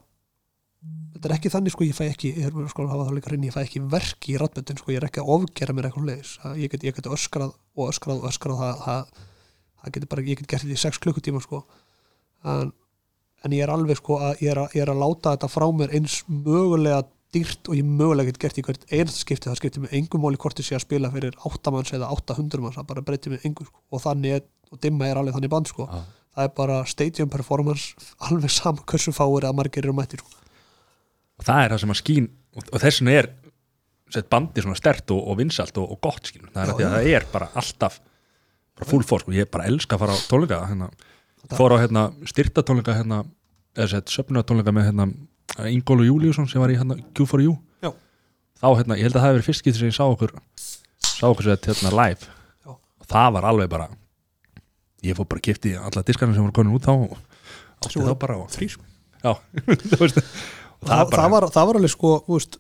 þetta 1.15 1.29
er 1.29 1.33
ekki 1.37 1.51
þannig, 1.53 1.73
sko, 1.73 1.87
ég 1.87 1.97
fæ 1.97 2.03
ekki 2.05 2.31
ég 2.35 2.49
er 2.49 2.69
sko 2.69 2.85
að 2.85 2.91
hafa 2.93 3.07
það 3.07 3.17
líka 3.17 3.31
rinni, 3.33 3.49
ég 3.49 3.55
fæ 3.55 3.61
ekki 3.63 3.81
verki 3.93 4.33
í 4.33 4.39
ratböndin 4.41 4.79
sko, 4.81 4.91
ég 4.93 5.01
er 5.01 5.07
ekki 5.07 5.23
að 5.23 5.31
ofgera 5.37 5.75
mér 5.75 5.87
eitthvað 5.89 6.09
leiðis 6.09 6.33
ég 6.59 6.73
get, 6.73 6.85
ég 6.85 6.97
get 6.97 7.09
öskrað 7.15 7.53
og 7.53 7.89
öskrað 7.89 8.21
og 8.21 8.29
öskrað 8.29 8.61
það, 8.61 8.83
það, 8.83 9.25
það 9.79 9.95
getur 9.97 10.11
bara, 10.13 10.25
ég 10.27 10.41
get 10.41 10.49
gert 10.51 10.65
þetta 10.65 10.77
í 10.77 10.83
sex 10.83 11.01
klukkutíma 11.05 11.43
sko. 11.45 11.63
En, 12.53 12.73
en 13.43 13.53
ég 13.55 13.63
er 13.65 13.71
alveg 13.73 13.99
sko 13.99 14.17
að 14.23 14.41
ég 14.45 14.53
er 14.53 14.61
að, 14.63 14.75
ég 14.77 14.85
er 14.85 14.91
að 14.93 15.01
láta 15.03 15.33
þetta 15.35 15.49
frá 15.51 15.65
mér 15.75 15.93
eins 15.97 16.21
mögulega 16.29 17.03
dýrt 17.33 17.69
og 17.71 17.77
ég 17.77 17.87
mögulega 17.87 18.29
get 18.31 18.39
gert 18.43 18.59
í 18.61 18.63
hvert 18.65 18.83
einasta 18.93 19.23
skipti, 19.23 19.49
það 19.49 19.59
skiptir 19.59 19.83
mig 19.83 19.93
engum 19.97 20.21
máli 20.23 20.37
hvort 20.39 20.59
ég 20.61 20.67
sé 20.67 20.77
að 20.77 20.83
spila 20.85 21.09
fyrir 21.13 21.33
8 21.49 21.73
manns 21.73 21.93
eða 21.97 22.11
800 22.13 22.61
manns 22.63 22.77
það 22.77 22.89
bara 22.91 23.05
breytir 23.07 23.33
mig 23.33 23.45
engu 23.47 23.65
sko. 23.65 23.79
og 23.89 24.03
þannig 24.03 24.37
er, 24.37 24.43
og 24.71 24.81
dimma 24.83 25.09
er 25.09 25.19
alveg 25.19 25.35
þannig 25.37 25.53
band 25.53 25.71
sko 25.71 25.87
Já. 25.89 26.03
það 26.37 26.47
er 26.47 26.53
bara 26.61 26.77
stadium 26.85 27.31
performance 27.33 27.95
alveg 28.29 28.53
sama 28.53 28.85
hversu 28.85 29.15
fáir 29.17 29.47
að 29.49 29.57
margir 29.59 29.87
eru 29.87 29.95
mættir 29.97 30.21
sko. 30.21 30.43
og 31.41 31.47
það 31.49 31.63
er 31.65 31.73
það 31.75 31.83
sem 31.83 31.95
að 31.95 32.01
skín 32.03 32.29
og, 32.53 32.67
og 32.69 32.83
þess 32.85 33.01
vegna 33.01 33.17
er 33.23 33.31
bandi 34.29 34.61
svona 34.61 34.77
stert 34.77 35.09
og, 35.15 35.23
og 35.25 35.39
vinsalt 35.41 35.77
og, 35.81 35.89
og 35.95 36.01
gott 36.05 36.29
skilur 36.29 36.51
það 36.53 36.61
er 36.61 36.69
Já, 36.69 36.73
að 36.75 36.85
að 36.85 36.93
það 36.93 37.09
er 37.17 37.27
bara 37.33 37.49
alltaf 37.57 37.97
bara 38.77 38.89
full 38.89 39.03
force 39.09 39.25
og 39.25 39.33
ég 39.33 39.49
bara 39.49 39.65
elska 39.69 39.97
að 39.97 40.03
fara 40.05 40.13
á 40.13 40.19
tónleika 40.29 40.61
hérna, 40.69 40.91
Það- 40.93 41.09
fór 41.51 41.75
á 41.75 41.77
hérna, 41.83 42.03
styrta 42.29 42.63
tónleika 42.65 42.95
hérna, 42.95 43.23
eða 43.75 43.89
sett 43.97 44.13
söpnuna 44.13 44.45
tónleika 44.47 44.73
með 44.75 44.89
hérna, 44.91 45.09
Ingólu 45.69 46.07
Júliusson 46.07 46.47
sem 46.49 46.61
var 46.61 46.71
í 46.71 46.77
hérna, 46.79 46.97
Q4U 47.17 47.57
Já. 47.83 47.91
þá 48.61 48.67
hérna, 48.79 48.97
ég 48.97 49.09
held 49.09 49.17
að 49.17 49.25
það 49.25 49.35
verið 49.35 49.49
fyrst 49.49 49.65
getur 49.65 49.83
sem 49.83 49.91
ég 49.91 49.97
sá 49.97 50.05
okkur 50.07 50.33
sá 51.03 51.25
okkur 51.27 51.49
sett 51.49 51.67
hérna 51.69 51.91
live 51.97 52.31
Já. 52.63 52.73
það 53.11 53.29
var 53.37 53.49
alveg 53.51 53.69
bara 53.73 53.89
ég 55.03 55.17
fór 55.19 55.27
bara 55.29 55.43
kipti 55.43 55.75
alla 55.77 56.05
diskarnir 56.07 56.37
sem 56.37 56.45
voru 56.45 56.55
konin 56.55 56.75
út 56.77 56.87
þá 56.87 56.93
og 56.95 57.17
átti 57.83 57.99
voru 57.99 58.13
þá 58.13 58.19
bara 58.23 58.39
og, 58.39 58.49
þrýr 58.53 58.77
já, 59.23 59.33
það, 59.99 60.15
það, 60.15 60.87
bara, 60.87 61.17
það, 61.17 61.29
var, 61.35 61.49
það 61.51 61.69
var 61.69 61.79
alveg 61.81 61.93
sko 61.93 62.13
veist, 62.29 62.57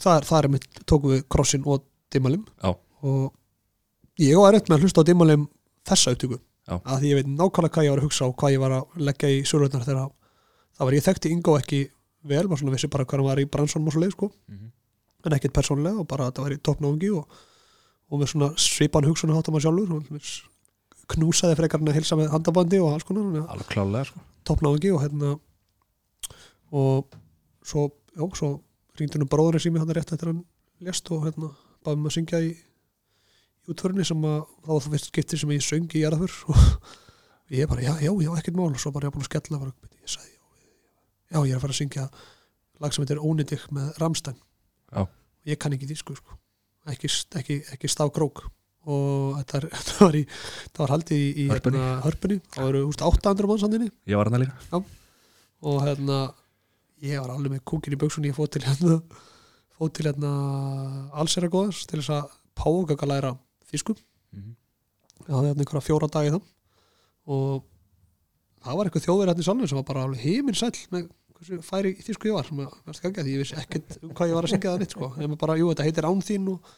það 0.00 0.38
er, 0.38 0.50
mitt, 0.56 0.68
tókum 0.88 1.14
við 1.14 1.26
krossin 1.30 1.66
og 1.68 1.84
dimmalim 2.12 2.44
Já. 2.62 2.72
og 3.04 3.30
ég 4.20 4.38
var 4.38 4.56
erfitt 4.56 4.70
með 4.70 4.78
að 4.78 4.86
hlusta 4.86 5.04
á 5.04 5.08
dimmalim 5.08 5.46
þessa 5.88 6.14
upptöku. 6.14 6.38
Að 6.86 7.00
því 7.02 7.08
ég 7.10 7.16
veit 7.18 7.26
nákvæmlega 7.32 7.74
hvað 7.74 7.84
ég 7.86 7.90
var 7.94 7.98
að 8.02 8.06
hugsa 8.06 8.26
og 8.28 8.36
hvað 8.38 8.52
ég 8.54 8.60
var 8.62 8.72
að 8.76 9.00
leggja 9.08 9.28
í 9.34 9.40
survöldnar 9.48 9.82
þegar 9.86 10.10
það 10.78 10.84
var 10.86 10.92
ég 10.98 11.02
þekkti 11.08 11.30
Ingo 11.34 11.56
ekki 11.58 11.80
vel 12.22 12.44
maður 12.46 12.60
svona 12.62 12.74
vissi 12.76 12.88
bara 12.92 13.04
hvað 13.04 13.18
hann 13.18 13.26
var 13.32 13.40
í 13.42 13.48
bransunum 13.50 13.88
og 13.88 13.92
svo 13.96 14.00
leið 14.04 14.12
sko 14.14 14.28
Mhm. 14.48 14.70
en 15.26 15.32
ekkert 15.38 15.52
persónulega 15.54 15.98
og 16.02 16.06
bara 16.08 16.24
að 16.26 16.32
þetta 16.32 16.42
var 16.42 16.52
í 16.52 16.60
toppnáungi 16.62 17.10
og, 17.16 17.26
og 18.10 18.20
með 18.20 18.30
svona 18.32 18.48
svipan 18.58 19.04
hugsunum 19.06 19.36
hátta 19.36 19.50
maður 19.54 19.66
sjálfur 19.66 20.42
knúsaði 21.12 21.56
frekar 21.58 21.80
en 21.82 21.88
að 21.90 21.94
hilsa 21.98 22.16
með 22.16 22.30
handabandi 22.32 22.78
og 22.80 22.92
alls 22.94 23.04
konar 23.04 23.24
sko. 24.06 24.20
toppnáðingi 24.46 24.92
og 24.94 25.02
hérna 25.02 25.38
og 26.72 27.06
svo, 27.64 27.90
já, 28.16 28.22
svo 28.38 28.48
ringdi 28.98 29.18
hennu 29.18 29.28
bróðurinn 29.28 29.62
sími 29.62 29.78
hann 29.82 29.90
rétt 29.94 30.12
eftir 30.14 30.30
hann 30.30 30.44
lest 30.80 31.10
og 31.12 31.26
hérna 31.26 31.50
báðum 31.84 32.06
að 32.08 32.14
syngja 32.16 32.40
í, 32.42 32.52
í 33.62 33.72
útförni 33.72 34.04
sem 34.06 34.24
að 34.26 34.38
það 34.64 34.72
var 34.72 34.84
það 34.84 34.94
fyrst 34.96 35.10
skipti 35.10 35.38
sem 35.40 35.52
ég 35.54 35.64
söng 35.66 35.96
í 35.96 36.02
jarðaför 36.02 36.36
og 36.52 36.62
ég 37.58 37.68
bara, 37.70 37.84
já, 37.84 37.92
já, 38.02 38.12
já, 38.24 38.30
ekkert 38.38 38.58
mál. 38.58 38.70
Og 38.72 38.80
svo 38.82 38.92
bara 38.94 39.08
ég 39.08 39.14
búin 39.14 39.24
að 39.24 39.30
skella 39.30 39.60
bara, 39.62 39.74
ég 40.02 40.14
sagði, 40.14 40.32
já, 40.32 41.36
já, 41.36 41.38
ég 41.46 41.52
er 41.52 41.58
að 41.60 41.64
fara 41.66 41.76
að 41.76 41.80
syngja 41.82 42.06
lag 42.82 42.94
sem 42.94 43.04
heitir 43.04 43.22
Ónýttik 43.22 43.68
með 43.74 43.92
Ramstein 44.02 44.40
Já. 44.92 45.06
ég 45.46 45.60
kann 45.62 45.76
ekki 45.76 45.88
þýsku 45.92 46.16
sko. 46.18 46.38
Ekki, 46.90 47.08
ekki, 47.38 47.60
ekki 47.76 47.90
stafgrók. 47.90 48.42
Og 48.82 49.36
þetta, 49.38 49.60
er, 49.60 49.66
þetta, 49.78 49.98
var, 50.02 50.16
í, 50.18 50.22
var 50.80 50.94
haldið 50.96 51.20
í, 51.22 51.26
í 51.44 51.48
Hörpunni. 51.52 51.82
hérna, 52.02 52.54
það 52.56 52.66
voru 52.66 52.84
úst, 52.88 53.04
800 53.06 53.50
manns 53.52 53.62
handinni 53.68 53.90
Ég 54.10 54.18
var 54.18 54.30
hann 54.32 54.42
líka. 54.42 54.80
Og 55.62 55.78
hérna 55.86 56.16
ég 57.02 57.22
var 57.22 57.36
alveg 57.36 57.54
með 57.56 57.62
kúkin 57.70 57.94
í 57.94 57.98
buksunni 57.98 58.30
ég 58.32 58.36
fóð 58.38 58.56
til 58.56 58.64
hérna 58.66 58.98
fóð 59.78 59.92
til 59.94 60.08
hérna 60.08 60.32
allsera 61.18 61.50
góðas 61.50 61.84
til 61.86 62.00
þess 62.00 62.12
að 62.14 62.34
págaka 62.58 63.08
læra 63.72 63.78
þýsku 63.78 63.96
Mhm. 64.32 64.54
ég 65.22 65.34
hafði 65.34 65.48
hérna 65.52 65.62
einhverja 65.64 65.86
fjóra 65.88 66.08
dagi 66.10 66.30
þá 66.32 66.40
og 67.26 67.64
það 68.64 68.76
var 68.78 68.86
eitthvað 68.88 69.04
þjóðverið 69.06 69.28
hérna 69.32 69.42
í 69.42 69.48
salnum 69.48 69.68
sem 69.68 69.76
var 69.80 69.84
bara 69.90 70.06
heiminn 70.22 70.54
sæll 70.58 70.78
með 70.90 71.08
hversu 71.36 71.58
færi 71.66 71.92
í 71.96 72.02
þýsku 72.06 72.28
ég 72.30 72.34
var 72.38 72.44
sem 72.48 72.58
að, 72.62 72.72
verðst 72.86 73.04
ekki 73.08 73.20
að 73.20 73.26
því 73.28 73.34
ég 73.34 73.42
vissi 73.42 73.56
ekkert 73.60 73.98
um 74.02 74.10
hvað 74.16 74.28
ég 74.30 74.34
var 74.38 74.46
að 74.46 74.52
syngja 74.54 74.72
það 74.72 74.78
neitt 74.82 74.94
sko. 74.96 75.12
en 75.18 75.36
bara, 75.36 75.56
jú, 75.58 75.68
þetta 75.72 75.86
heitir 75.86 76.06
án 76.08 76.22
þín 76.22 76.48
og, 76.52 76.72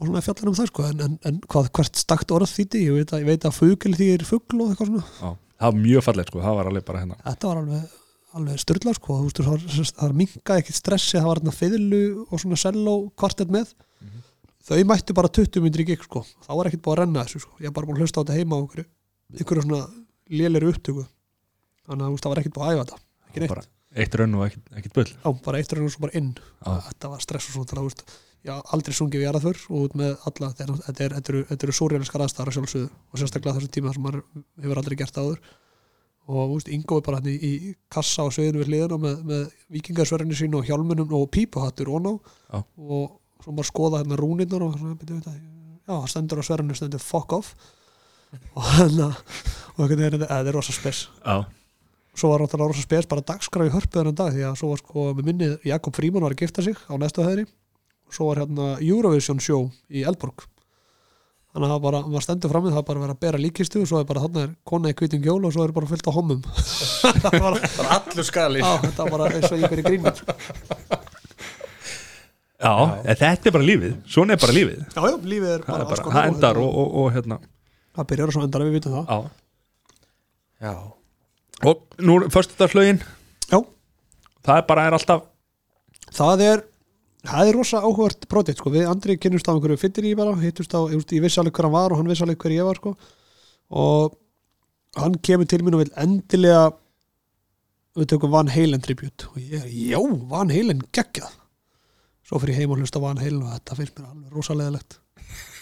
og 0.00 0.06
svona 0.08 0.22
fjallar 0.24 0.48
um 0.50 0.54
það 0.58 0.66
sko. 0.72 0.82
en, 0.90 1.00
en, 1.06 1.18
en 1.30 1.40
hvað, 1.46 1.70
hvert 1.78 1.96
stakt 1.96 2.30
orð 2.34 2.50
þýtti 2.50 2.82
ég 2.84 3.12
ég 3.14 3.26
veit 3.28 3.44
að 3.44 3.54
fugl 3.58 3.94
þýr 3.94 4.24
fugl 4.24 4.60
og 4.64 4.72
eitthvað 4.74 4.90
svona 4.90 5.04
Já, 5.20 5.36
það 5.60 5.68
var 5.70 5.80
mjög 5.84 6.02
fallegt 6.08 6.28
sko, 6.32 6.40
það 6.42 6.56
var 6.58 6.66
alveg 6.72 6.84
bara 6.84 7.00
hérna 7.04 7.18
þetta 7.24 7.48
var 7.52 7.62
alveg, 7.62 7.84
alveg 8.34 8.58
styrla 8.64 8.94
sko. 8.98 9.18
Það, 9.30 9.48
var, 9.48 9.66
það 10.02 10.14
minkaði 10.18 10.64
ekkert 10.64 10.80
stressi 10.80 11.18
það 11.20 11.28
var 11.30 11.38
hérna 11.42 11.54
fiðlu 11.54 12.02
og 12.30 12.40
svona 12.42 12.58
selló 12.60 12.96
kvartett 13.16 13.48
með 13.54 13.74
Mhm. 14.04 14.20
Þau 14.64 14.80
mættu 14.88 15.14
bara 15.16 15.28
20 15.28 15.60
myndir 15.64 15.84
í 15.84 15.88
gig 15.92 16.02
sko. 16.06 16.22
þá 16.44 16.50
var 16.56 16.70
ekkert 16.70 16.84
búið 16.86 16.94
að 16.96 17.00
renna 17.04 17.24
þessu 17.26 17.42
sko. 17.44 17.56
ég 17.60 17.68
var 17.70 17.76
bara 17.78 17.86
búin 17.90 17.98
að 17.98 18.04
hlusta 18.06 18.20
á 18.20 18.22
þetta 18.24 18.38
heima 18.38 18.56
á 18.56 18.60
einhverju, 18.64 18.86
einhverju 19.38 19.64
svona 19.66 19.80
lélir 20.30 20.68
upptöku 20.70 21.04
þannig 21.84 22.04
að 22.08 22.20
það 22.24 22.30
var 22.32 22.40
ekkert 22.42 22.54
búið 22.58 22.68
að 22.68 22.74
æfa 22.74 22.84
þetta 22.84 23.00
ekki 23.28 23.42
neitt, 23.44 23.68
eitt 23.94 24.14
raun 24.18 24.34
og 24.38 24.44
ekkit 24.48 24.94
bull 24.96 25.10
á, 25.20 25.28
bara 25.44 25.58
eitt 25.60 25.72
raun 25.76 25.88
og 25.88 25.92
svo 25.94 26.04
bara 26.06 26.16
inn 26.18 26.30
Já. 26.34 26.70
þetta 26.88 27.10
var 27.12 27.20
stress 27.26 27.48
og 27.50 27.56
svona 27.58 27.68
til 27.70 27.76
að, 27.78 27.82
þú 27.84 27.90
veist, 27.90 28.04
ég 28.44 28.52
haf 28.54 28.72
aldrei 28.76 28.94
sungið 28.96 29.20
við 29.20 29.26
jarðaför 29.28 29.60
og 29.70 29.84
út 29.88 29.94
með 30.00 30.14
alla, 30.30 30.48
þetta 30.54 31.04
er- 31.04 31.12
er- 31.14 31.28
eru- 31.28 31.44
eru 31.58 31.72
súrjálskar 31.78 32.24
aðstæðar 32.24 32.50
að 32.50 32.56
sjálfsögðu 32.58 32.88
og 33.12 33.20
sérstaklega 33.20 33.56
þessum 33.58 33.74
tíma 33.76 33.92
sem 33.94 34.02
maður 34.04 34.22
hefur 34.64 34.80
aldrei 34.80 34.96
gert 35.00 35.20
áður 35.20 35.38
og 36.24 36.54
er 36.64 37.02
bara 37.04 37.18
hann 37.20 37.28
í, 37.28 37.36
í 37.36 37.74
kassa 37.92 38.24
á 38.24 38.28
sviðinu 38.32 38.62
við 38.64 38.68
hliðina 38.72 38.98
með, 39.00 39.16
með 39.28 39.42
vikingarsverðinu 39.76 40.36
sín 40.38 40.56
og 40.56 40.64
hjálmunum 40.64 41.12
og 41.12 41.28
pípuhattur 41.30 41.90
og 41.92 42.00
ná 42.04 42.12
Já. 42.52 42.64
og 42.80 43.20
svo 43.44 43.52
maður 43.52 43.68
skoða 43.70 44.00
hérna 44.00 44.18
rúnirnar 44.18 44.64
og 44.64 44.78
svona, 44.78 44.96
byrju, 45.00 45.18
þetta, 45.20 45.34
já, 45.84 45.92
það 45.92 46.06
stendur 46.14 46.40
á 46.40 46.44
sverðinu 46.48 46.78
stendur 46.78 47.04
fuck 47.04 47.34
off. 47.36 47.52
Og 48.58 48.64
hérna 48.74 49.12
og 49.14 49.84
einhvern 49.84 50.00
veginn, 50.00 50.24
þetta 50.24 50.40
er 50.40 50.56
rosa 50.56 50.72
spes. 50.74 51.04
Já, 51.22 51.44
svo 52.18 52.30
var 52.32 52.42
náttúrulega 52.42 52.72
rosa 52.72 52.82
spes 52.82 53.06
bara 53.10 53.22
dagskrá 53.26 53.68
í 53.68 53.70
hörpu 53.74 54.00
þennan 54.00 54.16
dag 54.18 54.32
því 54.34 54.48
að 54.48 54.56
svo 54.58 54.72
var 54.72 54.80
sko 54.82 55.04
með 55.14 55.28
minni 55.28 55.50
Jakob 55.66 55.94
Fríman 55.94 56.24
var 56.24 56.34
að 56.34 56.42
gifta 56.42 56.64
sig 56.66 56.74
á 56.90 56.94
næstu 56.98 57.22
hæðri 57.22 57.44
og 57.46 58.16
svo 58.16 58.26
var 58.30 58.42
hérna 58.42 58.72
Eurovision 58.82 59.38
show 59.42 59.68
í 59.86 60.02
Eldborg. 60.02 60.48
Þannig 61.54 61.68
að 61.68 61.74
það 61.76 61.82
bara, 61.86 62.02
maður 62.10 62.26
stendur 62.26 62.50
fram 62.50 62.64
það 62.66 62.74
var 62.80 62.86
bara 62.88 62.98
að 62.98 63.04
vera 63.04 63.14
að 63.14 63.22
bera 63.22 63.42
líkistu 63.44 63.82
og 63.84 63.86
svo 63.86 64.00
er 64.02 64.06
bara 64.10 64.22
þarna 64.24 64.46
er 64.48 64.54
kona 64.66 64.90
í 64.90 64.96
kvítum 64.98 65.22
jól 65.22 65.38
og 65.46 65.54
svo 65.54 65.62
er 65.68 65.74
bara 65.76 65.90
fyllt 65.92 66.08
á 66.10 66.16
homum 66.16 66.40
það 67.22 67.36
var, 67.38 67.58
bara 67.62 67.98
allur 68.00 68.26
skali 68.26 68.64
þetta 68.66 69.06
var 69.06 69.12
bara 69.14 69.28
eins 69.30 69.52
og 69.52 69.62
ég 69.62 69.70
verið 69.70 69.86
grínum 69.86 70.18
já, 72.64 72.72
já, 73.04 73.14
þetta 73.20 73.50
er 73.50 73.54
bara 73.58 73.68
lífið. 73.70 73.94
Svona 74.16 74.34
er 74.36 74.42
bara 74.42 74.56
lífið. 74.56 74.82
Já, 74.96 75.00
lífið 75.34 75.50
er 75.54 75.64
bara, 75.68 75.84
er 75.84 75.90
bara, 75.92 76.04
það 76.16 76.28
endar 76.32 76.58
hérna- 76.58 76.66
og, 76.66 76.76
og, 76.82 76.98
og 77.04 77.12
hérna. 77.14 77.38
Það 77.94 78.08
byrjar 78.10 78.30
og 78.30 78.36
svo 78.36 78.44
endar 78.48 78.64
við 78.66 78.76
vitum 78.78 78.96
það. 78.98 79.10
Já. 79.14 79.18
Já, 80.64 80.74
Og 81.64 81.82
nú, 82.02 82.14
föstudagslögin 82.34 82.98
já, 83.50 83.58
Það 84.44 84.56
er 84.58 84.64
bara 84.68 84.86
er 84.88 84.96
alltaf 84.96 85.22
það 86.14 86.42
er 86.44 86.62
það 87.24 87.48
er 87.48 87.56
rosa 87.56 87.80
áhugavert 87.80 88.26
projekt 88.28 88.60
sko. 88.60 88.70
við 88.74 88.88
Andri 88.90 89.16
kynnumst 89.16 89.48
á 89.48 89.54
einhverju 89.54 89.78
fittir 89.80 90.04
í 90.08 90.14
bara 90.18 90.34
hittust 90.40 90.74
á, 90.76 90.80
ég, 90.92 91.04
vissi 91.22 91.40
alveg 91.40 91.54
hver 91.56 91.68
hann 91.68 91.76
var 91.76 91.92
og 91.94 92.00
hann 92.00 92.10
vissi 92.10 92.24
alveg 92.26 92.38
hver 92.42 92.56
ég 92.56 92.66
var 92.66 92.80
sko. 92.80 92.94
og 93.70 94.16
hann 94.96 95.14
kemur 95.22 95.48
til 95.48 95.62
mín 95.64 95.74
og 95.78 95.84
vil 95.84 95.94
endilega 95.96 96.72
við 97.96 98.10
tökum 98.10 98.30
Van 98.34 98.48
Halen 98.50 98.82
tribute. 98.82 99.28
Og 99.32 99.38
ég, 99.38 99.64
já, 99.92 99.98
Van 100.30 100.50
Halen 100.50 100.82
geggjað 100.92 101.32
svo 102.24 102.40
fyrir 102.42 102.58
heim 102.58 102.72
og 102.74 102.80
hlusta 102.80 103.02
Van 103.02 103.20
Halen 103.20 103.42
og 103.44 103.52
þetta 103.52 103.78
finnst 103.78 103.98
mér 103.98 104.10
alveg 104.10 104.36
rosalegilegt 104.38 104.98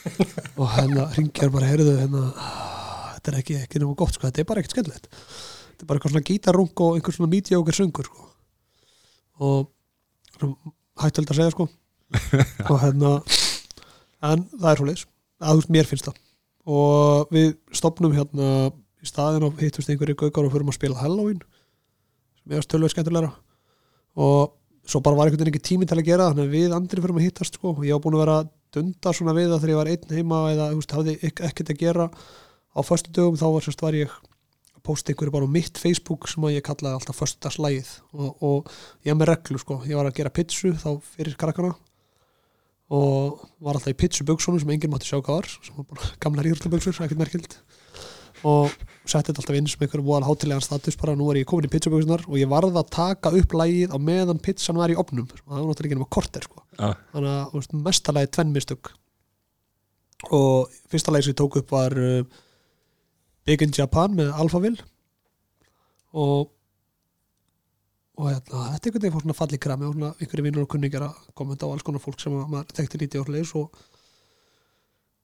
og 0.61 0.69
hérna 0.75 1.07
ringjar 1.17 1.53
bara 1.55 1.69
heyrðu 1.71 1.97
hérna, 2.01 2.23
"Ah, 2.37 3.13
þetta 3.17 3.33
er 3.33 3.39
ekki, 3.39 3.59
ekki 3.63 3.83
nema 3.83 3.95
gott 3.99 4.15
sko. 4.15 4.27
þetta 4.27 4.43
er 4.43 4.49
bara 4.49 4.63
ekkert 4.63 4.75
skemmtilegt. 4.75 5.07
Þetta 5.13 5.85
er 5.85 5.87
bara 5.87 5.99
eitthvað 5.99 6.15
svona 6.15 6.29
gítarrung 6.31 6.83
og 6.87 6.97
einhver 6.97 7.15
svona 7.15 7.31
mediocre 7.31 7.77
söngur 7.77 8.09
sko. 8.09 8.29
og 9.43 9.71
hættöld 10.99 11.31
að 11.31 11.39
segja 11.39 11.55
sko. 11.55 11.69
Og 12.71 12.79
hérna 12.83 13.23
en 14.23 14.45
það 14.53 14.71
er 14.71 14.81
svo 14.81 14.87
leis 14.87 15.07
að 15.41 15.63
mér 15.73 15.89
finnst 15.89 16.09
það. 16.09 16.19
Og 16.69 17.33
við 17.35 17.55
stopnum 17.75 18.13
hérna 18.15 18.71
í 19.03 19.09
staðin 19.09 19.47
og 19.49 19.59
hittust 19.59 19.91
einhverju 19.91 20.19
gaukar 20.19 20.47
og 20.47 20.53
fyrir 20.53 20.69
að 20.69 20.77
spila 20.77 21.01
Halloween 21.01 21.41
sem 22.43 22.55
er 22.55 22.67
stöluð 22.67 22.93
skemmtilegra. 22.93 23.33
Og 24.21 24.53
svo 24.87 25.01
bara 25.05 25.17
var 25.19 25.29
einhvern 25.31 25.45
veginn 25.45 25.53
ekki 25.55 25.63
tími 25.69 25.87
til 25.89 25.99
að 26.01 26.09
gera 26.09 26.31
þannig 26.31 26.49
að 26.49 26.57
við 26.57 26.75
andri 26.77 27.03
fyrir 27.05 27.17
að 27.21 27.27
hittast 27.27 27.59
sko. 27.59 27.75
Ég 27.87 27.95
var 27.97 28.03
búin 28.05 28.17
að 28.19 28.23
vera 28.25 28.37
að 28.43 28.51
dunda 28.75 29.13
svona 29.15 29.35
við 29.37 29.51
það 29.53 29.61
þegar 29.63 29.73
ég 29.73 29.81
var 29.81 29.91
einn 29.93 30.17
heima 30.19 30.41
eða 30.53 30.67
veist, 30.75 30.95
hafði 30.97 31.15
ek- 31.29 31.43
ekkert 31.49 31.73
að 31.75 31.81
gera 31.85 32.07
á 32.73 32.81
föstu 32.83 33.13
dögum 33.15 33.37
þá 33.39 33.47
var, 33.53 33.67
sérst, 33.67 33.83
var 33.85 33.95
ég 33.99 34.11
að 34.73 34.83
posta 34.83 35.13
einhverju 35.13 35.35
bara 35.37 35.47
á 35.47 35.55
mitt 35.55 35.79
Facebook 35.79 36.27
sem 36.33 36.43
að 36.49 36.57
ég 36.57 36.65
kallaði 36.67 36.97
alltaf 36.99 37.21
föstudagslægið. 37.21 37.91
Og, 38.17 38.31
og 38.43 38.73
ég 39.07 39.13
er 39.13 39.19
með 39.21 39.31
reglu 39.35 39.61
sko, 39.63 39.79
ég 39.87 39.95
var 40.01 40.09
að 40.11 40.17
gera 40.19 40.33
pizzu 40.35 40.73
þá 40.81 40.91
fyrir 41.15 41.37
krakkana 41.39 41.75
og 42.93 43.45
var 43.63 43.79
alltaf 43.79 43.95
í 43.95 43.99
pizzuböksunum 44.03 44.61
sem 44.61 44.73
enginn 44.75 44.91
mátti 44.93 45.09
sjá 45.09 45.21
hvað 45.23 45.39
var 45.39 45.49
sem 45.53 45.77
var 45.79 45.87
bara 45.93 46.09
gamlar 46.21 46.49
íþróttaböksur, 46.51 46.99
ekkert 47.07 47.21
merkild 47.23 47.55
og 48.49 48.73
setti 49.03 49.31
þetta 49.31 49.43
alltaf 49.43 49.59
inn 49.59 49.69
sem 49.71 49.83
einhverjum 49.85 50.07
voðal 50.07 50.29
hátilegan 50.29 50.65
status 50.65 50.99
bara 50.99 51.15
nú 51.19 51.29
er 51.31 51.41
ég 51.43 51.49
komin 51.51 51.69
í 51.69 51.73
pizzuböksunar 51.73 52.25
og 52.29 52.39
ég 52.39 52.51
varð 52.51 52.79
að 52.79 52.91
taka 52.95 53.33
upp 53.39 53.57
lægið 53.59 53.95
á 53.95 53.99
meðan 54.03 54.41
pizzan 54.43 54.79
var 54.79 54.93
í 54.93 54.99
opnum 54.99 55.27
og 55.27 55.43
það 55.43 55.59
var 55.59 55.69
náttúrulega 55.69 55.91
ekki 55.91 55.99
nema 55.99 56.15
korter 56.17 56.47
sko. 56.47 56.65
Já, 56.79 56.89
þannig 57.15 57.61
að 57.63 57.85
mestalagi 57.87 58.33
tvenn 58.37 58.55
mistök. 58.55 58.93
Og 60.31 60.73
fyrsta 60.91 61.15
lagi 61.15 61.27
sem 61.27 61.35
ég 61.35 61.41
tók 61.43 61.59
upp 61.59 61.75
var 61.75 61.97
uh, 61.99 62.23
Big 63.47 63.63
in 63.67 63.75
Japan 63.75 64.15
með 64.19 64.35
Alphaville 64.39 64.91
og 66.13 66.51
og 68.21 68.29
hérna, 68.29 68.67
þetta 68.75 68.89
er 68.89 68.91
einhvern 68.91 69.03
veginn 69.03 69.15
fór 69.15 69.25
svona 69.25 69.37
falli 69.39 69.59
krami 69.59 69.87
og 69.89 69.95
svona 69.97 70.11
einhverju 70.21 70.45
vinnur 70.45 70.67
og 70.67 70.71
kunningjar 70.71 71.07
að 71.07 71.31
kommenta 71.39 71.67
á 71.67 71.73
alls 71.73 71.85
konar 71.87 72.03
fólk 72.05 72.21
sem 72.21 72.35
að 72.37 72.51
maður 72.53 72.75
þekkti 72.77 73.01
lítið 73.01 73.23
orðleis 73.23 73.53
og 73.59 73.79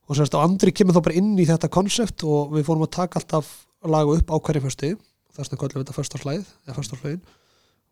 og 0.09 0.16
sérst 0.16 0.36
á 0.36 0.40
andri 0.40 0.72
kemur 0.72 0.97
þá 0.97 1.02
bara 1.05 1.18
inn 1.20 1.35
í 1.36 1.47
þetta 1.48 1.70
konsept 1.72 2.24
og 2.24 2.55
við 2.56 2.66
fórum 2.68 2.86
að 2.86 2.94
taka 2.97 3.20
alltaf 3.20 3.51
lagu 3.85 4.16
upp 4.16 4.32
á 4.32 4.36
hverju 4.40 4.64
fösti 4.64 4.94
þess 5.36 5.52
vegna 5.52 5.60
kallum 5.60 5.76
við 5.76 5.85
þetta 5.85 5.98
föstarslæð 5.98 6.48
eða 6.66 6.78
föstarslæðin 6.78 7.22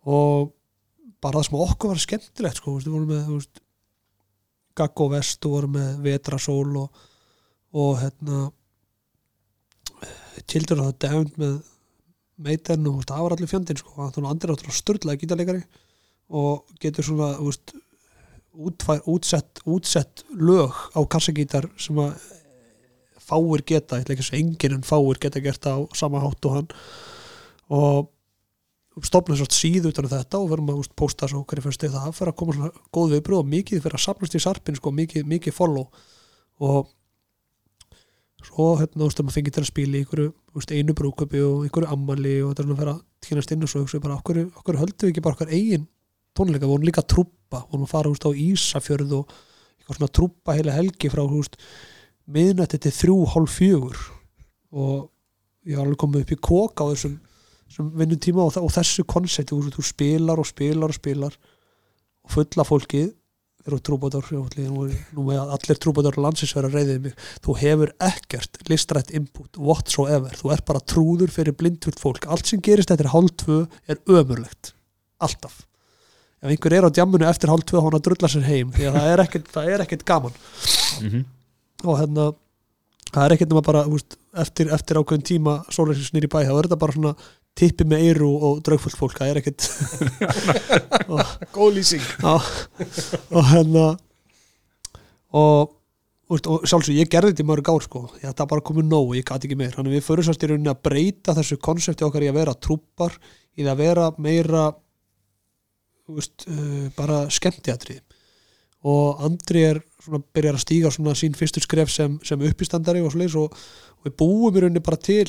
og 0.06 0.52
bara 1.22 1.38
það 1.38 1.48
sem 1.48 1.60
okkur 1.66 1.92
var 1.92 2.02
skemmtilegt 2.02 2.60
sko, 2.60 2.76
við 2.78 2.92
vorum 2.92 3.12
með 3.12 3.30
veist, 3.34 3.62
Gaggo 4.76 5.08
Vest 5.12 5.46
og 5.48 5.54
vorum 5.56 5.76
með 5.76 6.02
Vetrasól 6.04 6.76
og, 6.82 7.00
og 7.76 7.96
hérna 8.02 8.42
Children 10.46 10.84
of 10.84 10.92
the 10.92 11.08
Damned 11.08 11.40
með 11.40 11.56
Maiden 12.36 12.88
og 12.90 13.04
það 13.08 13.22
var 13.24 13.34
allir 13.36 13.50
fjandinn 13.50 13.80
sko, 13.80 13.94
þannig 13.96 14.26
að 14.26 14.32
andir 14.34 14.52
áttur 14.52 14.70
að 14.72 14.78
störðlega 14.80 15.22
gítarleikari 15.22 15.62
og 16.36 16.74
getur 16.82 17.06
svona 17.06 17.30
þú 17.38 17.48
veist, 17.48 17.76
útfær, 18.56 19.02
útsett, 19.10 19.60
útsett 19.68 20.24
lög 20.32 20.74
á 20.96 21.00
kassagítar 21.10 21.68
sem 21.80 21.98
að 22.00 22.16
fáir 23.26 23.62
geta, 23.66 24.00
ætla 24.00 24.14
ekki 24.14 24.26
segja 24.26 24.42
enginn 24.44 24.78
en 24.78 24.86
fáir 24.86 25.18
geta 25.20 25.42
gert 25.42 25.66
á 25.66 25.82
sama 25.98 26.22
hátt 26.22 26.46
og 26.46 26.54
hann. 26.56 26.68
Og 27.74 29.04
stopnum 29.04 29.36
svo 29.36 29.48
síðu 29.52 29.90
utan 29.92 30.06
um 30.06 30.12
þetta 30.12 30.40
og 30.40 30.50
verðum 30.52 30.72
að 30.72 30.82
úst, 30.84 30.94
posta 30.96 31.28
svo 31.28 31.42
hverju 31.44 31.66
fyrst 31.66 31.88
það 31.90 32.12
fyrir 32.16 32.32
að 32.32 32.38
koma 32.40 32.56
svona 32.56 32.84
góð 32.94 33.16
viðbröð 33.16 33.42
og 33.42 33.50
mikið 33.52 33.82
fyrir 33.84 33.98
að 33.98 34.04
sapnast 34.06 34.36
í 34.38 34.42
sarpin 34.42 34.78
sko, 34.78 34.92
mikið, 34.94 35.26
mikið 35.28 35.56
follow. 35.56 35.90
Og 36.64 36.86
svo 38.46 38.70
hérna, 38.78 39.00
þú 39.00 39.08
veist, 39.08 39.20
að 39.20 39.26
maður 39.26 39.36
fengi 39.36 39.52
til 39.52 39.64
að 39.64 39.70
spila 39.72 39.98
í 39.98 40.04
einhverju 40.04 40.30
veist, 40.56 40.72
einu 40.72 40.96
brúköpi 40.96 41.42
og 41.44 41.66
einhverju 41.66 41.92
ammali 41.92 42.38
og 42.44 42.52
þetta 42.52 42.62
er 42.62 42.68
svona 42.68 42.78
að 42.78 42.82
vera 42.84 42.94
að 42.94 43.04
týnast 43.26 43.52
inn 43.52 43.66
og 43.66 43.72
svo 43.72 43.84
okkur, 44.16 44.42
okkur 44.62 44.80
höldum 44.80 45.08
við 45.08 45.12
ekki 45.12 45.24
bara 45.24 45.36
okkur 45.36 45.52
eigin 45.52 45.88
tónleika, 46.36 46.66
við 46.66 46.72
vorum 46.72 46.86
líka 46.86 47.02
að 47.02 47.10
trúpa 47.46 47.66
vorum 47.70 47.86
að 47.86 47.92
fara 47.92 48.10
úst, 48.10 48.26
á 48.26 48.30
Ísafjörð 48.30 49.12
og 49.20 49.30
eitthvað 49.78 49.98
svona 49.98 50.14
trúpa 50.14 50.56
heila 50.56 50.74
helgi 50.74 51.10
frá 51.10 51.22
úst, 51.24 51.56
miðnætti 52.26 52.78
til 52.78 52.92
þrjú 52.92 53.18
hálf 53.34 53.58
fjögur. 53.58 53.98
Og 54.72 55.10
ég 55.66 55.76
var 55.76 55.86
alveg 55.86 55.98
komið 55.98 56.24
upp 56.24 56.32
í 56.32 56.40
kók 56.40 56.82
á 56.82 56.84
þessum 56.90 57.20
vinnum 57.94 58.18
tíma 58.18 58.46
og, 58.46 58.56
og 58.58 58.72
þessu 58.72 59.04
koncept 59.06 59.50
þú, 59.50 59.82
spilar 59.82 60.38
og 60.38 60.46
spilar 60.46 60.90
og 60.90 60.98
spilar 60.98 61.36
og 62.24 62.34
fulla 62.34 62.66
fólkið. 62.66 63.14
Eru 63.66 63.80
trúbátar 63.82 64.22
allir 64.30 65.78
trúbátar 65.82 66.18
landsins 66.22 66.54
vera 66.54 66.70
reyðið 66.70 67.00
mig. 67.02 67.16
Þú 67.42 67.56
hefur 67.58 67.90
ekkert 67.98 68.60
listrætt 68.70 69.10
input 69.10 69.58
whatsoever, 69.58 70.30
þú 70.38 70.52
er 70.54 70.62
bara 70.66 70.82
trúður 70.86 71.34
fyrir 71.34 71.56
blindfullt 71.58 71.98
fólk, 71.98 72.30
allt 72.30 72.46
sem 72.46 72.62
gerist 72.62 72.94
eftir 72.94 73.10
hálf 73.10 73.34
tvö 73.42 73.64
er 73.90 73.98
ömurlegt. 74.06 74.76
Alltaf 75.18 75.65
ef 76.46 76.52
einhver 76.54 76.78
er 76.78 76.86
á 76.86 76.90
djammunu 76.94 77.26
eftir 77.26 77.50
hálf 77.50 77.66
tvö 77.66 77.82
hann 77.82 77.98
að 77.98 78.04
drulla 78.06 78.30
sér 78.30 78.46
heim 78.46 78.70
því 78.74 78.86
að 78.86 79.00
það 79.00 79.08
er 79.12 79.22
ekkert, 79.26 79.48
það 79.56 79.72
er 79.74 79.86
ekkert 79.86 80.06
gaman. 80.06 80.44
Mm 81.02 81.24
og 81.84 81.98
hérna 82.00 82.30
það 83.12 83.24
er 83.24 83.34
ekkert 83.36 83.52
nema 83.52 83.64
bara 83.64 83.82
úst, 83.90 84.16
eftir, 84.36 84.70
eftir 84.74 85.00
ákveðin 85.00 85.26
tíma 85.26 85.58
sólæsins 85.72 86.12
nýri 86.14 86.30
bæ 86.30 86.40
þá 86.46 86.54
er 86.54 86.68
þetta 86.68 86.80
bara 86.80 86.96
svona 86.96 87.12
tippi 87.56 87.86
með 87.88 88.04
eyru 88.10 88.30
og 88.48 88.58
draugfullt 88.64 88.98
fólk 88.98 89.20
það 89.20 89.32
er 89.32 89.40
ekkert 89.40 89.68
góð 91.56 91.78
lýsing. 91.78 92.04
Já, 92.20 92.34
og 93.32 93.48
hérna 93.52 93.86
og, 95.36 95.72
úst, 96.32 96.48
og 96.48 96.66
sjálfsög 96.68 96.98
ég 96.98 97.10
gerði 97.12 97.32
þetta 97.32 97.44
í 97.44 97.48
mörg 97.48 97.70
ár 97.72 97.84
sko. 97.84 98.04
Ég 98.20 98.36
það 98.36 98.50
bara 98.52 98.66
komið 98.68 98.90
nóg, 98.90 99.14
ég 99.16 99.24
gæti 99.28 99.48
ekki 99.48 99.58
meir. 99.60 99.72
Þannig 99.76 99.96
við 99.96 100.06
fyrir 100.08 100.28
sérst 100.28 100.44
í 100.44 100.50
rauninni 100.50 100.72
að 100.72 100.82
breyta 100.88 101.36
þessu 101.36 101.60
konsepti 101.64 102.04
okkar 102.04 102.26
í 102.26 102.30
að 102.32 102.40
vera 102.42 102.56
trúppar 102.56 103.16
í 103.56 103.64
að 103.64 103.80
vera 103.80 104.10
meira 104.20 104.66
úst, 106.12 106.46
uh, 106.50 106.86
bara 106.96 107.24
skemmtiatri 107.32 107.98
og 108.86 109.22
Andri 109.26 109.64
er 109.66 109.80
svona 110.04 110.22
byrjar 110.36 110.58
að 110.58 110.62
stíga 110.62 110.92
svona 110.94 111.16
sín 111.18 111.34
fyrstu 111.34 111.62
skref 111.64 111.90
sem, 111.90 112.18
sem 112.26 112.42
uppistandari 112.46 113.02
og 113.02 113.12
svoleiðis 113.14 113.38
og, 113.40 113.54
og 113.98 114.08
við 114.08 114.16
búum 114.20 114.56
í 114.58 114.62
rauninni 114.62 114.84
bara 114.84 115.00
til 115.00 115.26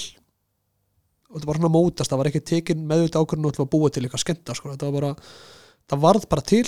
og 1.27 1.37
þetta 1.39 1.49
var 1.49 1.59
svona 1.59 1.73
mótast, 1.73 2.11
það 2.11 2.21
var 2.21 2.29
ekki 2.29 2.43
tekin 2.45 2.83
meðvita 2.87 3.21
ákvörðun 3.21 3.49
og 3.49 3.55
þetta 3.55 3.65
var 3.65 3.73
búið 3.73 3.95
til 3.95 4.05
eitthvað 4.05 4.23
skemmta 4.23 4.55
sko. 4.55 4.73
þetta 4.73 4.91
var 4.91 4.99
bara, 4.99 5.31
það 5.89 6.03
varð 6.05 6.27
bara 6.31 6.45
til 6.53 6.65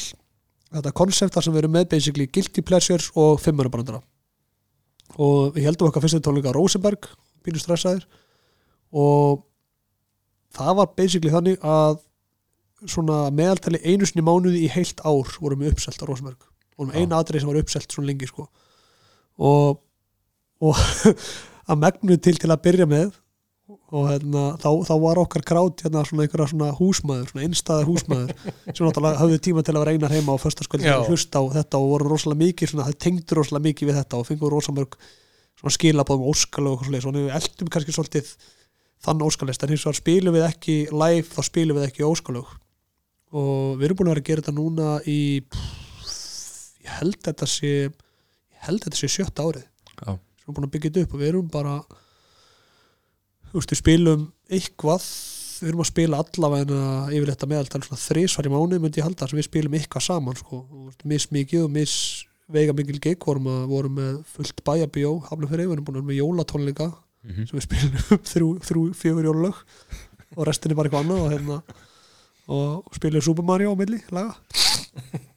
þetta 0.69 0.95
konsepta 0.97 1.43
sem 1.43 1.53
við 1.53 1.63
erum 1.63 1.77
með 1.77 1.91
basically 1.93 2.27
guilty 2.27 2.65
pleasures 2.65 3.11
og 3.15 3.39
fimmurabrandara 3.43 4.01
og 5.17 5.55
við 5.55 5.69
heldum 5.69 5.89
okkar 5.89 6.03
fyrstu 6.03 6.21
tónleika 6.21 6.53
Rosenberg, 6.53 7.07
pínu 7.45 7.61
stressaðir. 7.61 8.05
Og 8.93 9.45
það 10.55 10.77
var 10.81 10.93
basically 10.97 11.33
þannig 11.33 11.63
að 11.65 12.01
svona 12.87 13.27
meðaltali 13.35 13.81
einu 13.83 14.07
sinni 14.07 14.23
mánuði 14.25 14.63
í 14.65 14.71
heilt 14.71 15.01
ár 15.03 15.27
vorum 15.39 15.63
við 15.63 15.73
uppselt 15.73 15.99
á 15.99 16.07
vorum 16.79 16.93
Já. 16.93 16.99
eina 17.01 17.19
atrið 17.19 17.43
sem 17.43 17.51
var 17.51 17.59
uppselt 17.59 17.91
svona 17.91 18.09
lengi 18.11 18.29
sko 18.29 18.45
og, 19.39 19.81
og 20.63 20.83
að 21.69 21.81
megnu 21.83 22.19
til 22.23 22.37
til 22.39 22.51
að 22.51 22.63
byrja 22.67 22.87
með 22.89 23.11
og 23.69 24.05
hérna, 24.09 24.43
þá, 24.57 24.69
þá 24.85 24.93
var 25.01 25.19
okkar 25.21 25.43
krát 25.45 25.83
hérna 25.85 26.01
svona 26.05 26.25
einhverja 26.25 26.49
svona 26.49 26.69
húsmaður 26.77 27.31
svona 27.31 27.45
einstæða 27.45 27.85
húsmaður 27.85 28.31
sem 28.73 28.85
náttúrulega 28.85 29.21
hafði 29.21 29.41
tíma 29.45 29.63
til 29.65 29.75
að 29.75 29.83
vera 29.83 29.93
einar 29.93 30.13
heima 30.13 30.37
á 30.37 30.41
föstaskvöldi 30.41 30.89
Já. 30.89 30.95
og 30.97 31.09
hlusta 31.11 31.41
á 31.41 31.43
þetta 31.59 31.81
og 31.81 31.91
voru 31.93 32.09
rosalega 32.09 32.41
mikið 32.45 32.71
svona, 32.71 32.87
það 32.89 33.01
tengdu 33.05 33.37
rosalega 33.37 33.67
mikið 33.67 33.91
við 33.91 33.99
þetta 33.99 34.21
og 34.21 34.29
fengur 34.29 34.55
rosalega 34.55 34.81
mörg 34.81 34.97
svona 35.59 35.75
skilabóðum 35.75 36.31
óskalög 36.31 36.79
og 36.79 36.87
svona, 36.87 37.03
svona 37.05 37.23
við 37.25 37.35
eldum 37.37 37.71
kannski 37.73 37.93
svolítið 37.93 38.33
þann 39.05 39.25
óskalist 39.27 39.63
en 39.63 39.73
hins 39.73 39.85
vegar 39.85 39.99
spilum 39.99 40.37
við 40.37 40.47
ekki 40.47 40.79
live 40.89 41.27
þá 41.29 41.41
spilum 41.45 41.79
við 41.79 41.89
ekki 41.89 42.07
óskalög 42.09 42.49
og 43.31 43.77
við 43.79 43.85
erum 43.89 43.99
búin 43.99 44.09
að 44.09 44.15
vera 44.15 44.23
að 44.23 44.29
gera 44.29 44.41
þetta 44.45 44.55
núna 44.57 44.87
í 45.09 45.19
pff, 45.45 46.77
ég 46.85 46.93
held 46.99 47.17
þetta 47.27 47.47
sé 47.49 47.71
ég 47.89 48.61
held 48.67 48.83
þetta 48.85 48.99
sé 49.01 49.09
sjötta 49.13 49.45
árið 49.45 49.65
Já. 49.65 50.13
við 50.15 50.45
erum 50.45 50.55
búin 50.57 50.67
að 50.69 50.73
byggja 50.75 50.89
þetta 50.91 51.03
upp 51.07 51.13
og 51.13 51.21
við 51.23 51.29
erum 51.33 51.49
bara 51.53 51.75
þú 53.49 53.59
veist, 53.59 53.73
við 53.73 53.81
spilum 53.81 54.23
eitthvað 54.49 55.05
við 55.59 55.69
erum 55.73 55.83
að 55.83 55.89
spila 55.91 56.19
allavega 56.23 56.81
yfirleitt 57.11 57.43
að 57.45 57.51
meðaltal 57.51 57.81
svona 57.83 58.01
þrísvar 58.05 58.47
í 58.47 58.51
mánu 58.53 58.79
myndi 58.79 59.01
ég 59.01 59.07
halda 59.09 59.27
sem 59.27 59.39
við 59.41 59.47
spilum 59.49 59.75
eitthvað 59.75 60.05
saman 60.05 60.37
sko, 60.39 60.61
Þú 60.69 60.83
veist, 60.87 61.05
mismikið 61.13 61.65
og 61.65 61.71
mis 61.75 61.95
veiga 62.49 62.73
mikil 62.73 62.97
gig 63.03 63.19
vorum, 63.27 63.49
að, 63.51 63.65
vorum 63.69 63.97
með 63.99 64.13
fullt 64.31 64.63
bæjabíó 64.65 65.11
hafnum 65.27 65.51
fyrir, 65.51 65.67
við 65.69 65.75
erum 65.75 65.85
búin 65.85 65.99
að 65.99 66.01
vera 66.01 66.11
með 66.13 66.21
jólatónleika 66.23 66.89
Mhm. 67.19 67.49
sem 67.49 67.57
við 67.59 67.63
spilum 67.65 67.95
upp 68.15 68.27
þrjú, 68.31 68.45
þrjú, 68.63 68.81
fjögur 68.95 69.25
jólulög 69.27 69.57
og 70.39 70.45
restin 70.47 70.71
er 70.71 70.77
bara 70.79 70.87
eitthvað 70.87 71.01
annað 71.03 71.23
og 71.25 71.33
hérna 71.33 71.57
og 72.49 72.95
spilum 72.97 73.21
Super 73.25 73.45
Mario 73.45 73.73
á 73.73 73.79
milli 73.79 73.99
laga. 74.15 74.33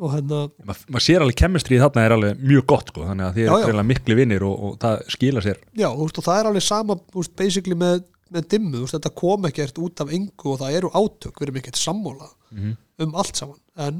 Og 0.00 0.14
hérna 0.14 0.36
Ma, 0.64 0.72
maður 0.88 1.02
sér 1.04 1.20
alveg 1.20 1.36
kemistrið 1.42 1.82
þarna 1.82 2.04
er 2.06 2.12
alveg 2.14 2.38
mjög 2.40 2.62
gott 2.72 2.88
sko, 2.88 3.02
þannig 3.04 3.26
að 3.26 3.34
þið 3.36 3.48
greinlega 3.50 3.84
mikli 3.90 4.14
vinnir 4.16 4.44
og, 4.48 4.54
og 4.70 4.78
það 4.80 5.02
skila 5.12 5.42
sér. 5.44 5.58
Já, 5.76 5.88
og 5.92 6.14
það 6.16 6.38
er 6.38 6.48
alveg 6.48 6.64
sama 6.64 6.96
veist, 7.12 7.34
basically 7.36 7.76
með, 7.76 8.06
með 8.32 8.46
dimmu, 8.54 8.78
veist, 8.86 8.94
þetta 8.96 9.12
kom 9.20 9.44
ekkert 9.50 9.80
út 9.84 10.00
af 10.00 10.14
engu 10.16 10.54
og 10.54 10.56
það 10.62 10.78
eru 10.78 10.90
átök, 10.96 11.34
við 11.36 11.46
erum 11.50 11.58
ekkert 11.60 11.80
sammála 11.82 12.30
Mhm. 12.50 12.70
um 13.04 13.12
allt 13.20 13.36
saman. 13.38 13.58
En, 13.78 13.98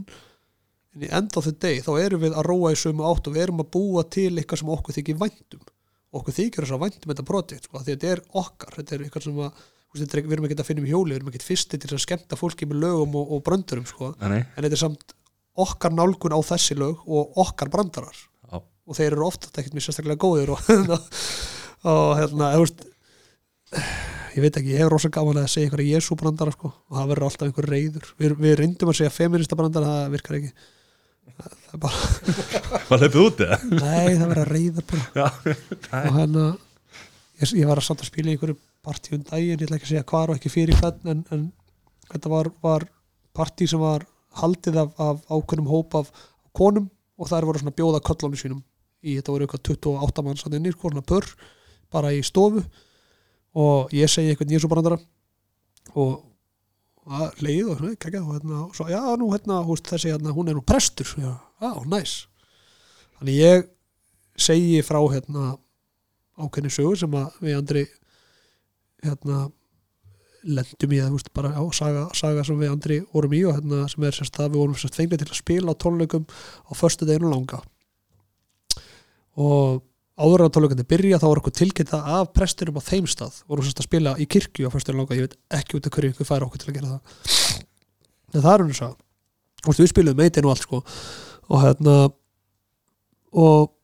en 0.96 1.04
í 1.04 1.10
enda 1.20 1.42
þau 1.44 1.52
deg 1.62 1.84
þá 1.84 1.90
erum 2.00 2.24
við 2.24 2.32
að 2.40 2.48
róa 2.48 2.72
í 2.72 2.78
sömu 2.80 3.04
átt 3.06 3.28
og 3.28 3.36
við 3.36 3.44
erum 3.44 3.60
að 3.62 3.68
búa 3.76 4.02
til 4.10 4.32
eitthvað 4.40 4.62
sem 4.62 4.72
okkur 4.74 4.96
þykir 4.96 5.20
væntum 5.20 5.60
okkur 6.10 6.34
þykir 6.34 6.64
þess 6.64 6.74
að 6.74 6.80
væntum 6.82 7.12
þetta 7.12 7.26
projekt 7.28 7.68
sko, 7.68 7.76
af 7.78 7.84
því 7.86 7.92
að 7.92 8.00
þetta 8.00 8.10
er 8.16 8.22
okkar, 8.40 8.72
þetta 8.80 8.96
er 8.96 9.04
eitthvað 9.04 9.26
sem 9.28 9.36
að 9.44 9.60
við 9.94 10.34
erum 10.34 10.46
ekkert 10.46 10.62
að 10.62 10.68
finna 10.70 10.84
um 10.84 10.90
hjóli, 10.90 11.14
við 11.14 11.20
erum 11.20 11.30
ekkert 11.32 11.48
fyrsti 11.48 11.80
til 11.82 11.94
að 11.96 12.04
skemmta 12.04 12.38
fólki 12.38 12.68
með 12.70 12.84
lögum 12.84 13.16
og, 13.18 13.32
og 13.36 13.42
bröndurum 13.46 13.88
sko. 13.88 14.12
En 14.22 14.36
þetta 14.54 14.70
er 14.76 14.82
samt 14.84 15.16
okkar 15.58 15.94
nálgun 15.94 16.34
á 16.36 16.40
þessi 16.46 16.76
lög 16.78 17.02
og 17.10 17.40
okkar 17.42 17.70
brandarar 17.72 18.14
Já. 18.14 18.60
og 18.60 18.96
þeir 18.96 19.10
eru 19.12 19.26
ofta 19.26 19.50
ekkert 19.50 19.76
mjög 19.76 19.88
sérstaklega 19.88 20.22
góðir 20.22 20.52
og, 20.54 20.70
og 21.90 22.12
hérna 22.20 22.52
þú 22.54 22.64
veist, 22.64 22.84
ég 24.36 24.44
veit 24.44 24.60
ekki, 24.60 24.74
ég 24.74 24.84
hef 24.84 24.92
rosa 24.92 25.10
gaman 25.12 25.42
að 25.42 25.50
segja 25.52 25.68
einhverja 25.68 25.98
Jésu 25.98 26.18
brandara 26.18 26.54
sko, 26.54 26.70
og 26.70 26.98
það 26.98 27.10
verður 27.12 27.28
alltaf 27.28 27.48
einhver 27.48 27.70
reyður 27.74 28.12
við, 28.20 28.36
við 28.40 28.56
reyndum 28.62 28.92
að 28.92 29.00
segja 29.00 29.14
feminista 29.14 29.58
brandara 29.58 29.92
það 29.96 30.14
virkar 30.14 30.38
ekki 30.38 30.52
það, 30.54 31.52
það 31.66 31.76
er 31.76 31.84
bara, 31.84 32.00
var 32.90 33.04
hleypið 33.04 33.22
út 33.26 33.44
eða? 33.46 33.60
nei 33.74 34.10
það 34.14 34.26
verður 34.32 34.52
reyður 34.54 34.90
bara 34.94 35.06
Já, 35.20 35.54
og 36.00 36.18
hérna 36.20 36.48
ég, 37.42 37.54
ég 37.58 37.70
var 37.70 37.82
að 37.82 37.88
samt 37.90 38.04
að 38.04 38.12
spila 38.12 38.30
í 38.30 38.36
einhverju 38.36 38.58
partí 38.84 39.14
um 39.16 39.24
daginn, 39.26 39.58
ég 39.58 39.66
ætla 39.66 39.76
ekki 39.78 39.88
að 39.88 39.92
segja 39.94 40.08
hvar 40.12 40.30
og 40.30 40.38
ekki 40.38 40.52
fyrir 40.52 40.78
hvern 40.80 41.12
en, 41.12 41.22
en 41.34 41.46
þetta 42.10 42.32
var, 42.32 42.50
var 42.64 42.86
partí 43.36 43.68
sem 43.68 43.80
var 43.82 44.06
haldið 44.40 44.80
af, 44.80 44.94
af 45.00 45.22
ákveðnum 45.28 45.70
hóp 45.70 45.96
af 46.00 46.10
konum 46.56 46.88
og 47.20 47.28
þær 47.28 47.48
voru 47.48 47.62
svona 47.62 47.76
bjóða 47.76 48.02
köllunum 48.04 48.38
sínum 48.40 48.62
í 49.00 49.16
þetta 49.18 49.34
voru 49.34 49.46
eitthvað 49.46 49.72
28 49.74 50.24
manns 50.24 50.46
að 50.46 50.56
inni, 50.58 50.72
sko, 50.74 50.90
svona 50.90 51.06
pör 51.06 51.26
bara 51.92 52.12
í 52.14 52.20
stofu. 52.24 52.62
Og 53.60 53.92
ég 53.96 54.10
segi 54.10 54.30
eitthvað 54.30 54.52
nýjusúbrandara 54.52 54.98
og 55.98 56.20
að 57.10 57.40
leið 57.42 57.70
og 57.72 57.80
kekja 57.98 58.20
og 58.22 58.34
hérna, 58.36 58.58
og 58.66 58.76
svo, 58.76 58.86
já, 58.92 59.00
nú, 59.18 59.30
hérna, 59.32 59.62
húst, 59.66 59.88
þessi, 59.90 60.12
hérna, 60.12 60.34
hún 60.36 60.50
er 60.52 60.58
nú 60.58 60.62
prestur, 60.62 61.08
já, 61.18 61.32
á, 61.58 61.70
næs. 61.90 62.28
Þannig 63.18 63.40
ég 63.40 63.64
segi 64.38 64.84
frá, 64.86 65.00
hérna 65.10 65.56
ákveðni 66.40 66.70
sögur 66.72 67.00
sem 67.00 67.16
að 67.18 67.40
við 67.42 67.58
andri 67.58 67.82
hérna 69.04 69.48
lendum 70.46 70.94
í 70.94 71.00
það, 71.00 71.12
veist, 71.16 71.30
bara 71.36 71.52
á 71.52 71.62
saga, 71.76 72.06
saga 72.16 72.44
sem 72.46 72.58
við 72.60 72.72
andri 72.72 72.98
vorum 73.12 73.34
í 73.36 73.42
og 73.48 73.58
hérna 73.58 73.84
sem 73.92 74.06
er 74.08 74.16
sérst 74.16 74.38
það 74.38 74.54
við 74.54 74.62
vorum 74.62 74.78
sérst 74.80 74.96
fengnið 74.96 75.22
til 75.22 75.28
að 75.28 75.40
spila 75.40 75.74
á 75.76 75.80
tónleikum 75.82 76.24
á 76.24 76.72
föstu 76.78 77.08
deginu 77.08 77.32
langa. 77.32 77.60
Og 79.40 79.82
áður 80.20 80.46
að 80.46 80.54
tónleikandi 80.56 80.88
byrja 80.88 81.20
þá 81.20 81.26
var 81.28 81.42
okkur 81.42 81.56
tilkynnta 81.60 82.00
af 82.16 82.32
presturum 82.36 82.80
á 82.80 82.82
þeim 82.84 83.08
stað. 83.10 83.42
Vorum 83.50 83.66
sérst 83.66 83.82
að 83.82 83.90
spila 83.90 84.16
í 84.16 84.28
kirkju 84.30 84.68
á 84.68 84.72
föstu 84.72 84.92
deginu 84.92 85.04
langa 85.04 85.18
ég 85.18 85.28
veit 85.28 85.38
ekki 85.60 85.76
út 85.76 85.88
af 85.88 85.96
hverju 85.96 86.14
ykkur 86.14 86.30
færa 86.30 86.48
okkur 86.48 86.64
til 86.64 86.72
að 86.72 86.78
gera 86.78 86.94
það. 86.94 87.60
En 88.32 88.44
það 88.44 88.52
er 88.54 88.64
hún 88.64 88.74
að 88.74 88.96
þú 89.60 89.68
veist, 89.68 89.82
við 89.82 89.92
spilum 89.92 90.16
meitin 90.20 90.48
og 90.48 90.54
allt 90.54 90.64
sko. 90.64 90.84
Og 91.50 91.64
hérna 91.66 91.96
og 93.36 93.74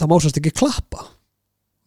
það 0.00 0.08
má 0.08 0.16
sérst 0.22 0.40
ekki 0.40 0.56
klappa 0.56 1.11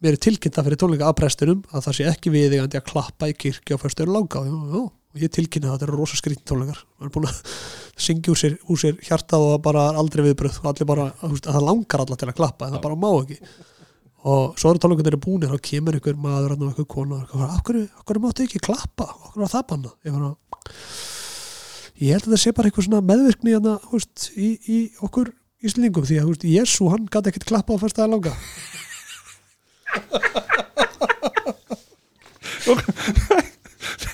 mér 0.06 0.14
er 0.14 0.22
tilkynnta 0.22 0.62
fyrir 0.62 0.78
tónleika 0.78 1.08
af 1.10 1.16
prestunum 1.18 1.64
að 1.74 1.88
það 1.88 1.96
sé 1.98 2.04
ekki 2.12 2.30
viðigandi 2.30 2.78
að 2.78 2.86
klappa 2.86 3.28
í 3.30 3.34
kirkju 3.34 3.74
á 3.74 3.82
fyrstur 3.82 4.10
langa. 4.10 4.42
Og 4.46 5.18
ég 5.18 5.32
tilkynna 5.32 5.72
það, 5.72 5.78
þetta 5.78 5.86
eru 5.88 5.98
rosa 5.98 6.18
skrýnt 6.20 6.44
tónleikar. 6.46 6.82
Maður 6.96 7.08
er 7.08 7.14
búin 7.16 7.28
að 7.30 7.40
syngja 8.06 8.32
úr 8.32 8.40
sér, 8.40 8.58
úr 8.70 8.82
sér 8.82 9.00
hjartað 9.06 9.46
og 9.46 9.54
það 9.54 9.64
bara 9.64 9.86
er 9.90 9.98
aldrei 10.02 10.22
viðbröð 10.28 10.60
og 10.60 10.68
allir 10.70 10.90
bara, 10.92 11.06
það 11.48 11.66
langar 11.66 12.04
alla 12.04 12.20
til 12.20 12.28
að 12.30 12.38
klappa 12.38 12.68
en 12.68 12.76
það 12.76 12.84
bara 12.86 13.00
má 13.02 13.08
ekki. 13.16 13.38
Og 14.26 14.60
svo 14.60 14.72
eru 14.72 14.82
tónleikundir 14.82 15.18
búinir 15.22 15.54
og 15.54 15.64
kemur 15.64 15.98
einhver 15.98 16.20
maður 16.20 16.54
og 16.56 16.64
einhver 16.68 16.88
kona 16.90 17.22
og 17.26 17.42
af 17.46 17.60
hverju, 17.66 17.86
af 17.90 18.06
hverju 18.06 18.22
máttu 18.24 18.46
ekki 18.46 18.62
klappa? 18.62 19.08
Hverju 19.30 19.42
var 19.42 19.52
það 19.54 19.66
banna 19.72 19.92
ég, 21.96 22.12
held 22.12 22.26
að 22.26 22.32
það 22.34 22.42
sé 22.42 22.52
bara 22.56 22.68
eitthvað 22.68 22.88
svona 22.88 23.04
meðvirkni 23.06 23.54
hérna, 23.54 23.76
í, 24.36 24.48
í 24.68 24.78
okkur 25.06 25.30
Íslendingum 25.64 26.04
því 26.04 26.18
að 26.20 26.44
Jésu 26.50 26.90
hann 26.92 27.06
gæti 27.08 27.30
ekkert 27.32 27.46
klappa 27.48 27.78
á 27.78 27.80
fyrstaði 27.80 28.12
langa 28.12 28.34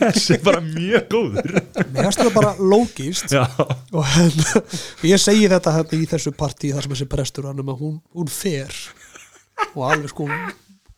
þessi 0.02 0.36
er 0.36 0.42
bara 0.44 0.62
mjög 0.64 1.06
góður. 1.12 1.54
Mér 1.92 2.08
finnst 2.08 2.22
það 2.22 2.34
bara 2.36 2.52
lógist 2.58 3.32
Já, 3.34 3.44
og 3.92 4.02
hérna, 4.14 4.64
ég 5.08 5.22
segi 5.22 5.48
þetta 5.52 5.76
hérna 5.78 6.00
í 6.00 6.10
þessu 6.10 6.34
partí 6.36 6.72
þar 6.74 6.86
sem 6.86 6.96
þessi 6.96 7.08
prestur 7.12 7.48
hann 7.50 7.62
um 7.62 7.72
að 7.72 7.86
hún, 7.86 7.96
hún 8.16 8.30
fer. 8.32 8.74
Og 9.72 9.86
alveg 9.88 10.12
sko 10.12 10.28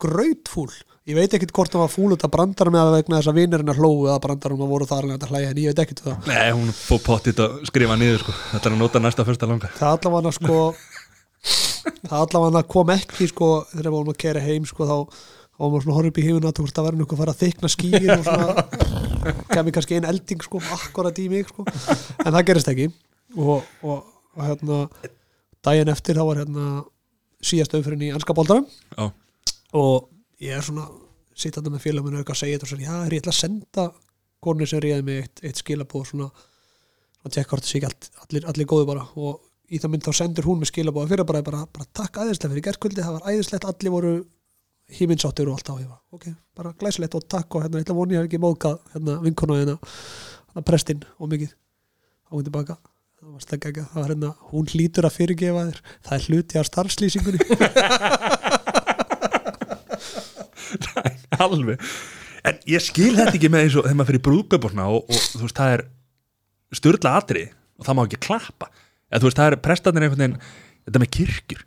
grautfúl. 0.01 0.71
Ég 1.05 1.19
veit 1.19 1.35
ekkit 1.37 1.53
hvort 1.53 1.73
það 1.73 1.83
var 1.83 1.93
fúl 1.93 2.15
út 2.15 2.23
að 2.25 2.33
brandara 2.33 2.73
með 2.73 2.87
að 2.87 2.95
vegna 2.97 3.19
þess 3.19 3.31
að 3.31 3.39
vinurinn 3.43 3.73
að 3.75 3.81
hlóu 3.83 4.07
eða 4.07 4.21
brandarum 4.25 4.63
að 4.65 4.71
voru 4.73 4.87
þar 4.89 5.09
að 5.13 5.27
hlæja 5.29 5.51
en 5.51 5.61
ég 5.61 5.75
veit 5.75 5.83
ekkit 5.85 6.01
um 6.01 6.07
það. 6.09 6.31
Nei, 6.31 6.47
hún 6.57 6.73
fór 6.79 7.03
pottit 7.05 7.43
að 7.45 7.59
skrifa 7.69 7.99
niður 8.01 8.25
sko. 8.25 8.37
þetta 8.55 8.71
er 8.71 8.77
að 8.77 8.81
nota 8.81 9.03
næsta 9.05 9.27
fyrsta 9.29 9.51
langa. 9.51 9.73
Það 9.77 9.99
allavega 9.99 10.33
sko 10.39 10.61
það 12.11 12.21
allavega 12.21 12.63
kom 12.75 12.93
ekki 12.95 13.29
sko 13.31 13.49
þegar 13.73 13.89
við 13.89 13.97
vorum 13.97 14.13
að 14.15 14.23
kera 14.25 14.45
heim 14.45 14.69
sko 14.69 14.89
þá 14.89 14.97
var 15.55 15.71
maður 15.71 15.85
svona 15.85 15.97
horfið 15.99 16.11
upp 16.11 16.19
í 16.19 16.25
veist 16.65 16.79
að 16.79 16.87
vera 16.89 16.99
einhver 16.99 17.15
að 17.15 17.21
fara 17.21 17.35
að 17.35 17.43
þykna 17.45 17.71
skýr 17.71 18.09
og 18.15 18.25
svona 18.27 19.45
kemur 19.53 19.75
kannski 19.77 19.99
einn 19.99 20.09
elding 20.11 20.43
sko 20.43 20.61
akkurat 20.77 21.21
í 21.23 21.29
mig 21.31 21.47
sko. 21.51 21.67
En 22.25 22.33
það 22.35 22.47
gerist 22.49 22.71
ekki. 22.73 22.89
Og, 23.39 23.63
og, 23.87 24.09
og 24.35 24.43
hérna 24.43 24.81
daginn 25.65 25.93
eftir 25.93 26.19
þá 26.19 26.27
var 26.27 26.43
hérna 26.43 26.67
síðast 27.45 27.77
umfyrin 27.79 28.05
í 28.09 28.11
anska 28.15 28.35
bóltarum 28.37 28.67
Já. 28.67 29.11
og 29.79 30.09
ég 30.43 30.57
er 30.57 30.65
svona 30.65 30.87
sitt 31.35 31.57
þetta 31.57 31.73
með 31.73 31.83
félaginu 31.83 32.21
eitthvað 32.21 32.37
að 32.37 32.41
segja 32.43 32.59
þetta 32.59 32.67
og 32.67 32.73
svona, 32.73 32.87
já, 32.87 32.95
er 33.07 33.15
ég 33.15 33.23
ætla 33.23 33.35
að 33.35 33.41
senda 33.41 33.87
konu 34.45 34.69
sem 34.69 34.83
reyði 34.85 35.07
mig 35.07 35.23
eitt, 35.25 35.43
eitt 35.43 35.61
skilabóð 35.61 36.07
svona, 36.13 36.29
svona 37.19 37.35
tekka 37.35 37.55
hvort 37.55 37.67
það 37.67 37.73
sé 37.73 37.81
ekki 37.81 38.23
allir, 38.27 38.47
allir 38.53 38.69
góðu 38.71 38.89
bara. 38.91 39.07
Og 39.19 39.41
í 39.75 39.81
það 39.83 39.91
mynd 39.93 40.05
þá 40.07 40.13
sendur 40.21 40.47
hún 40.49 40.61
með 40.61 40.69
skilabóð 40.71 41.11
fyrir 41.11 41.27
bara, 41.29 41.41
bara, 41.47 41.61
bara 41.67 41.87
takk 41.97 42.15
æðislega 42.23 42.53
fyrir 42.53 42.67
gerðkvöldi 42.69 43.03
það 43.03 43.17
var 43.17 43.29
æðislegt, 43.33 43.69
allir 43.69 43.95
voru 43.95 44.13
híminsáttur 44.95 45.49
og 45.51 45.55
allt 45.59 45.71
á 45.73 45.75
var, 45.81 46.01
ok, 46.15 46.25
bara 46.55 46.77
glæsilegt 46.79 47.17
og 47.19 47.25
takk 47.31 47.49
og 47.57 47.61
hérna, 47.65 47.77
að 47.81 47.99
vona 47.99 48.17
ég 48.19 48.25
ekki 48.29 48.43
mókað 48.43 48.77
hérna 48.95 49.13
vinkonu 49.25 49.55
hérna, 49.59 49.77
hérna 50.51 50.63
prestinn 50.69 51.03
og 51.19 51.27
mikið, 51.33 51.51
þá 52.29 52.33
hún 52.37 52.47
tilbaka. 52.49 52.75
Það 53.25 53.33
var 53.33 53.43
slegga 53.47 53.67
ekki, 53.71 53.83
það 53.89 53.99
var 54.03 54.11
hérna 54.13 54.31
hún 54.51 54.67
hlýtur 54.69 55.07
að 55.09 55.17
fyrirgefa 55.17 55.63
þér, 55.71 55.79
það 56.05 56.15
er 56.19 56.25
hluti 56.29 56.55
af 56.61 56.69
starfslýsingunni. 56.69 57.41
Alveg. 61.45 61.79
En 62.45 62.55
ég 62.69 62.81
skil 62.85 63.17
þetta 63.17 63.37
ekki 63.39 63.49
með 63.51 63.63
eins 63.65 63.77
og 63.79 63.85
þegar 63.87 63.99
maður 63.99 64.11
fyrir 64.13 64.25
svona 64.69 64.87
og, 64.93 65.01
og 65.09 65.21
þú 65.25 65.45
veist 65.47 65.59
það 65.59 65.71
er 65.75 65.83
styrla 66.77 67.11
atri 67.17 67.45
og 67.79 67.83
það 67.87 67.97
má 67.97 68.03
ekki 68.05 68.25
klappa 68.27 68.67
eða 69.15 69.23
þú 69.23 69.29
veist 69.31 69.39
það 69.41 69.51
er 69.53 69.57
prestatnir 69.69 70.07
einhvern 70.09 70.23
veginn 70.25 70.39
þetta 70.89 71.01
með 71.05 71.13
kirkjur. 71.17 71.63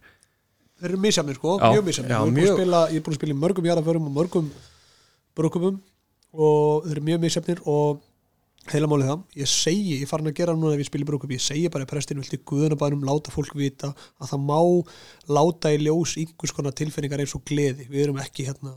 Þeir 0.78 0.91
eru 0.91 0.99
misjafnir 1.02 1.38
sko, 1.40 1.56
Já. 1.57 1.72
mjög 1.74 1.86
misjafnir. 1.88 2.11
Já, 2.11 2.19
Ég 2.19 2.28
er 2.28 2.28
búin 2.28 2.36
að 2.38 2.44
mjög. 2.44 2.57
spila, 2.60 2.82
ég 2.91 2.99
er 2.99 3.06
búin 3.07 3.15
að 3.15 3.19
spila 3.22 3.34
í 3.34 3.40
mörgum 3.41 3.65
jarðaförum 3.72 4.10
og 4.11 4.14
mörgum 4.19 4.52
brúkumum 5.38 5.80
og 6.38 6.86
þeir 6.86 6.91
eru 6.98 7.06
mjög 7.07 7.24
misjafnir 7.24 7.61
og 7.65 8.03
heila 8.68 8.88
málið 8.91 9.07
það, 9.07 9.22
ég 9.40 9.48
segi, 9.48 9.94
ég 9.95 10.02
er 10.03 10.10
farin 10.11 10.28
að 10.28 10.36
gera 10.41 10.53
núna 10.57 10.74
ef 10.76 10.82
ég 10.84 10.90
spila 10.90 11.06
í 11.06 11.07
brúkum, 11.07 11.32
ég 11.32 11.40
segi 11.41 11.69
bara 11.72 11.86
í 11.86 11.90
prestinu 11.90 12.19
vilti 12.19 12.40
guðanabænum 12.49 13.06
láta 13.07 13.32
fólk 13.32 13.53
vita 13.56 13.94
að 14.19 14.34
það 14.34 14.41
má 14.44 14.60
láta 15.38 15.72
í 15.72 15.80
ljós 15.86 16.18
einhvers 16.19 16.52
konar 16.57 16.76
tilfinningar 16.76 17.24
eins 17.24 17.34
og 17.38 17.45
gleði. 17.48 17.88
Við 17.88 18.03
erum 18.10 18.19
ekki 18.19 18.44
hérna, 18.49 18.74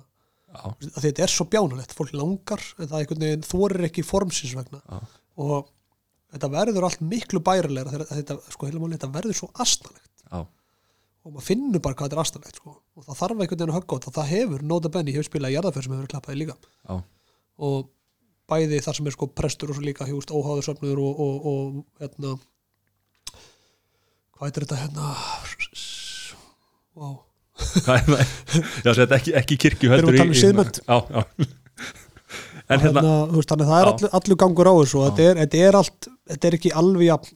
Já. 0.55 0.63
að 0.95 1.03
þetta 1.09 1.25
er 1.27 1.33
svo 1.35 1.45
bjánalegt. 1.51 1.93
Fólk 1.99 2.15
langar, 2.15 2.63
en 2.79 2.87
það 2.87 2.95
er 2.97 3.03
einhvern 3.03 3.27
veginn 3.27 3.43
þorir 3.51 3.89
ekki 3.91 4.07
formsins 4.07 4.55
vegna. 4.55 4.81
Og 5.43 5.67
þetta 6.35 6.51
verður 6.52 6.86
allt 6.86 7.05
miklu 7.05 7.43
bærilegra 7.44 7.93
þegar 7.94 8.11
þetta, 8.20 8.39
sko, 8.55 8.69
heila 8.69 8.82
málið, 8.82 8.97
þetta 8.98 9.15
verður 9.16 9.39
svo 9.40 9.48
astnalegt 9.65 10.24
Já. 10.27 10.40
og 10.40 11.32
maður 11.35 11.47
finnur 11.47 11.85
bara 11.85 11.98
hvað 11.98 12.11
þetta 12.11 12.19
er 12.19 12.24
astanlegt 12.24 12.61
sko. 12.61 12.74
og 12.97 13.07
það 13.07 13.20
þarf 13.23 13.35
einhvern 13.36 13.57
veginn 13.57 13.73
að 13.73 13.78
högga 13.78 13.97
á 13.97 13.98
þetta 13.98 14.16
það 14.19 14.31
hefur, 14.35 14.66
nota 14.73 14.93
benni, 14.94 15.15
ég 15.15 15.23
hef 15.23 15.31
spilað 15.31 15.55
í 15.55 15.57
jarðaför 15.59 15.86
sem 15.86 15.97
hefur 15.97 16.12
klappaði 16.15 16.43
líka 16.43 16.57
Já. 16.61 17.01
og 17.70 17.90
bæði 18.51 18.82
þar 18.85 18.98
sem 18.98 19.11
er 19.11 19.16
sko 19.16 19.31
prestur 19.40 19.73
og 19.73 19.78
svo 19.78 19.86
líka 19.86 20.09
hjúst 20.09 20.35
óháður 20.35 20.66
söfnur 20.70 21.02
og, 21.02 21.24
og, 21.24 21.51
og 21.51 22.02
hérna 22.02 22.36
hvað 24.36 24.47
heitir 24.48 24.66
þetta 24.66 24.81
hérna 24.85 25.11
wow. 26.98 27.19
Hvað 27.61 27.97
er 27.98 28.07
það? 28.09 28.20
Já, 28.86 28.90
þetta 28.97 29.16
ekki, 29.19 29.32
ekki 29.36 29.57
kirkju 29.61 29.90
Erum 29.93 30.09
við 30.09 30.15
að 30.15 30.23
tala 30.23 30.32
um 30.32 30.39
siðmennt? 30.40 30.78
Já, 30.81 30.97
já 31.12 31.48
En 32.71 32.83
hérna, 32.85 33.03
þú 33.31 33.41
veist, 33.41 33.51
þannig 33.51 33.67
að 33.67 33.73
það 33.73 33.83
er 33.83 33.91
allur, 33.91 34.13
allur 34.19 34.41
gangur 34.45 34.71
á 34.71 34.75
þessu 34.79 35.05
þetta 35.05 35.27
er, 35.27 35.41
þetta 35.45 35.63
er 35.67 35.79
allt 35.81 36.09
þetta 36.31 36.49
er 36.49 36.57
ekki 36.59 36.73
alveg 36.81 37.07
jafn, 37.09 37.33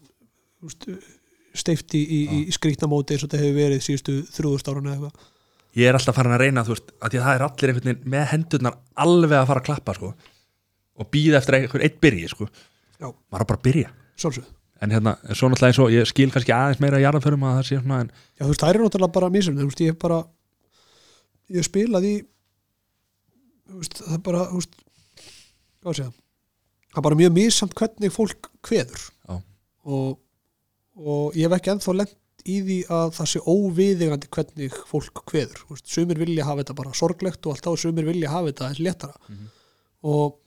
þú 0.61 0.71
veist, 0.71 0.87
steift 1.65 1.95
í, 1.95 2.03
í, 2.03 2.21
í 2.45 2.55
skrítnamóti 2.55 3.15
eins 3.15 3.25
og 3.25 3.31
þetta 3.31 3.43
hefur 3.43 3.59
verið 3.59 3.83
síðustu 3.87 4.17
þrjúðust 4.35 4.71
árun 4.71 4.91
eða 4.91 4.95
eitthvað. 4.97 5.31
Ég 5.75 5.91
er 5.91 5.99
alltaf 5.99 6.15
farin 6.15 6.35
að 6.37 6.45
reyna 6.45 6.65
þú 6.67 6.77
veist, 6.77 6.93
að 7.03 7.17
það 7.19 7.33
er 7.35 7.45
allir 7.49 7.73
einhvern 7.73 7.91
veginn 7.91 8.13
með 8.15 8.27
hendurnar 8.31 8.79
alveg 9.05 9.39
að 9.41 9.49
fara 9.51 9.63
að 9.63 9.69
klappa 9.71 9.97
sko 9.99 10.13
og 10.95 11.11
býða 11.11 11.41
eftir 11.41 11.59
einhver 11.59 11.83
eitt 11.87 11.97
byrji 12.03 12.31
sko. 12.31 12.47
Já. 13.01 13.09
maður 13.11 13.49
bara 13.51 13.59
að 13.59 13.65
byrja. 13.67 13.89
Sjálfsögð. 14.23 14.53
en 14.85 14.93
hérna, 14.93 15.15
svo 15.33 15.49
náttúrulega 15.49 15.73
eins 15.73 15.81
og 15.81 15.93
ég 15.95 16.09
skil 16.11 16.31
kannski 16.35 16.53
aðeins 16.53 16.81
meira 16.83 16.99
í 17.01 17.05
jarðaförum 17.05 17.45
að 17.49 17.55
það 17.57 17.67
sé 17.69 17.77
svona 17.81 18.01
en 18.05 18.11
Já, 18.13 18.43
þú 18.43 18.49
veist, 18.51 18.63
það 18.63 18.71
er 18.71 18.79
náttúrulega 18.83 19.15
bara 19.15 19.31
mísum, 19.33 19.57
þú 19.57 19.69
veist, 19.69 19.81
ég 19.81 19.95
hef 19.95 20.01
bara 20.03 20.19
ég 21.49 21.61
hef 21.61 21.69
spilað 21.69 22.09
í 22.09 22.15
þú 23.65 23.81
veist, 23.81 24.03
það 24.03 24.17
er 24.19 24.23
bara, 24.29 24.43
þú 24.51 24.61
veist 24.61 24.75
það 26.95 27.01
er 27.01 27.07
bara 27.09 27.19
mjög 27.21 27.33
mísamt 27.37 27.75
hvernig 27.79 28.13
fólk 28.15 28.51
kveður. 28.65 29.03
Já. 29.29 29.41
og, 29.85 30.19
og 30.97 31.35
ég 31.37 31.49
hef 31.49 31.57
ekki 31.59 31.73
ennþá 31.75 31.95
lent 31.99 32.15
í 32.45 32.59
því 32.61 32.79
að 32.93 33.11
það 33.17 33.29
sé 33.33 33.41
óviðigandi 33.49 34.29
hvernig 34.37 34.75
fólk 34.91 35.23
veist, 35.33 35.87
sumir 35.89 36.19
vilja 36.21 36.45
hafa 36.45 36.61
þetta 36.63 36.75
bara 36.77 36.93
sorglegt 36.97 37.47
og 37.47 37.55
allt 37.55 37.69
á, 37.69 37.73
sumir 37.81 38.05
vilja 38.09 38.31
hafa 38.33 38.51
þetta 38.53 38.67
aðeins 38.69 38.83
léttara. 38.85 39.15
Mhm. 39.29 39.47
og 40.05 40.41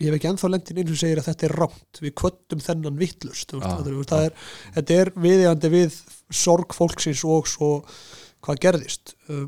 ég 0.00 0.10
hef 0.10 0.16
ekki 0.18 0.28
ennþá 0.28 0.48
lent 0.50 0.70
í 0.70 0.74
einu 0.76 0.88
sem 0.92 0.98
segir 1.06 1.20
að 1.22 1.28
þetta 1.30 1.46
er 1.46 1.54
rámt 1.56 2.00
við 2.02 2.12
kvöttum 2.20 2.60
þennan 2.60 2.98
vittlust 3.00 3.52
veist, 3.54 3.64
Já, 3.64 3.76
þetta 4.74 4.96
er- 5.00 5.12
viðigandi 5.16 5.70
við 5.72 6.00
sorg 6.30 6.74
fólksins 6.76 7.22
og 7.24 7.46
svo 7.48 7.70
hvað 8.42 8.60
gerðist. 8.66 9.14
Uh, 9.30 9.46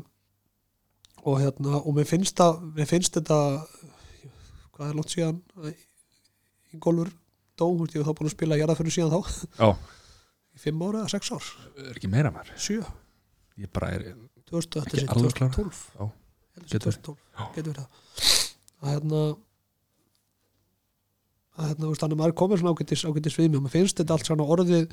og 1.27 1.37
hérna 1.43 1.83
og 1.83 1.93
mér 1.95 2.07
finnst, 2.07 2.35
það, 2.39 2.63
mér 2.79 2.87
finnst 2.89 3.13
þetta 3.19 3.37
hvað 4.79 4.91
er 4.93 4.97
langt 4.99 5.11
síðan? 5.11 5.39
Að 5.59 5.73
Ingólfur 6.77 7.09
dó, 7.59 7.65
þú 7.65 7.83
veist, 7.83 7.95
ég 7.97 7.99
hef 7.99 8.07
þá 8.07 8.15
búin 8.19 8.29
að 8.29 8.35
spila 8.35 8.59
jarðaförðu 8.59 8.93
síðan 8.95 9.11
þá. 9.11 9.39
Já, 9.59 9.69
í 10.55 10.61
fimm 10.63 10.83
ára 10.85 11.01
eða 11.03 11.11
sex 11.11 11.33
ár, 11.35 11.49
er 11.83 11.97
ekki 11.99 12.11
meira 12.13 12.31
maður? 12.31 12.55
Sjö. 12.61 12.79
Ég 13.59 13.71
bara 13.75 13.91
er, 13.97 14.05
2000, 14.47 14.87
Ekki 14.87 15.05
alveg 15.11 15.35
klár. 15.35 15.51
2012 15.57 15.83
Já, 15.99 16.05
Ég 16.05 16.63
held 16.63 16.63
að 16.63 16.71
sé 16.71 16.77
getur 16.77 16.97
2012, 17.09 17.49
getur 17.57 17.73
verið 17.73 17.81
það. 17.83 17.89
Að 18.79 18.93
hérna 18.93 19.23
að 21.59 21.67
hérna, 21.73 21.89
þannig 21.99 22.15
að 22.15 22.19
maður 22.21 22.31
er 22.31 22.37
komin 22.39 22.61
svona 22.61 22.71
ágættis, 22.75 23.03
ágættis 23.03 23.35
við 23.35 23.49
mig. 23.49 23.59
Og 23.59 23.65
mér 23.65 23.73
finnst 23.73 23.99
þetta 23.99 24.15
allt 24.15 24.29
svona 24.29 24.47
orðið 24.55 24.85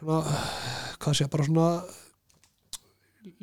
svona 0.00 0.20
hvað 1.00 1.16
sé, 1.18 1.26
bara 1.32 1.46
svona 1.48 1.66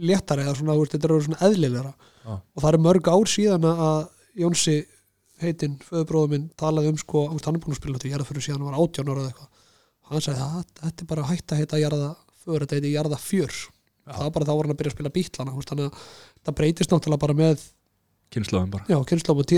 léttara 0.07 0.45
eða 0.45 0.55
svona, 0.61 0.77
þetta 0.87 1.09
er 1.09 1.15
orðið 1.17 1.27
svona 1.27 1.43
eðlilegra 1.49 1.91
Já. 2.27 2.35
og 2.35 2.63
það 2.63 2.69
er 2.73 2.83
mörg 2.83 3.09
ár 3.09 3.31
síðan 3.31 3.67
að 3.71 3.99
Jónsi 4.37 4.75
heitinn, 5.41 5.77
föðubróður 5.81 6.33
minn 6.33 6.49
talaði 6.59 6.91
um 6.91 6.99
sko, 7.01 7.23
hann 7.31 7.39
er 7.55 7.61
búin 7.63 7.73
að 7.73 7.79
spila 7.79 7.97
þetta 7.97 8.19
að 8.21 8.27
fyrir 8.29 8.45
síðan 8.45 8.61
hann 8.61 8.69
var 8.69 8.81
18 8.83 9.09
ára 9.09 9.23
eða 9.23 9.31
eitthvað. 9.31 9.63
Hann 10.07 10.23
sagði 10.25 10.43
að 10.45 10.59
þetta 10.81 11.03
er 11.03 11.09
bara 11.09 11.25
hægt 11.31 11.53
að 11.53 11.61
heita 11.61 11.79
jarða 11.81 12.09
för, 12.43 12.59
þetta 12.63 12.77
heiti 12.77 12.93
jarða 12.93 13.19
fjör 13.21 13.57
það 14.07 14.23
var 14.23 14.33
bara 14.35 14.47
þá 14.47 14.53
var 14.53 14.67
hann 14.67 14.73
að 14.73 14.79
byrja 14.81 14.91
að 14.91 14.97
spila 14.97 15.13
bítlana 15.17 15.55
þannig 15.71 15.87
að 15.87 16.05
það 16.47 16.57
breytist 16.59 16.93
náttúrulega 16.93 17.23
bara 17.23 17.37
með 17.37 17.65
kynnslóðum 18.33 18.71
bara. 18.71 18.87
Já, 18.87 18.97
kynnslóðum 19.09 19.41
og 19.41 19.49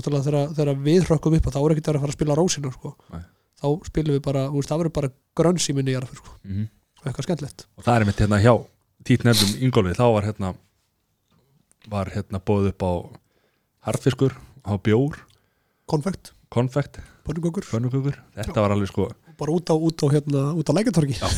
náttúrulega 0.00 0.26
þegar, 0.26 0.52
þegar 0.58 0.82
við 0.86 1.06
hrökkum 1.08 1.36
upp 1.38 1.48
að 1.48 1.56
þá 1.56 1.60
er 1.62 1.74
ekkert 1.74 1.90
verið 1.90 2.00
að 2.00 2.04
fara 2.04 2.14
að 2.14 2.18
spila 2.18 2.36
rósina 2.38 2.72
sko. 2.74 2.92
Þá 3.56 3.66
spilum 3.88 4.16
við 4.16 4.22
bara, 4.26 4.44
veist, 4.52 4.70
það 4.70 4.82
verður 4.82 4.94
bara 4.98 5.12
grönns 5.36 5.68
í 5.70 5.76
minni 5.76 5.94
jarða 5.96 6.10
fyrir, 6.12 6.22
sko, 6.24 6.36
mm 6.44 6.66
og 7.06 7.10
eitthvað 7.10 7.26
skemmtilegt 7.28 7.66
var 11.90 12.10
hérna 12.14 12.40
bóð 12.42 12.70
upp 12.72 12.82
á 12.86 12.92
hartfiskur, 13.88 14.34
á 14.66 14.74
bjór. 14.82 15.18
Konfekt, 15.86 16.32
konfekt, 16.50 16.98
pönnukökur. 17.26 17.66
Pönnukökur. 17.70 18.18
Þetta 18.34 18.64
var 18.64 18.74
alveg 18.74 18.90
sko, 18.90 19.08
bara 19.38 19.54
út 19.54 19.70
á, 19.70 19.74
út 19.76 20.02
á, 20.02 20.06
hérna, 20.10 20.46
út 20.58 20.70
á 20.70 20.72
lækjartorgi. 20.74 21.18
Já. 21.20 21.28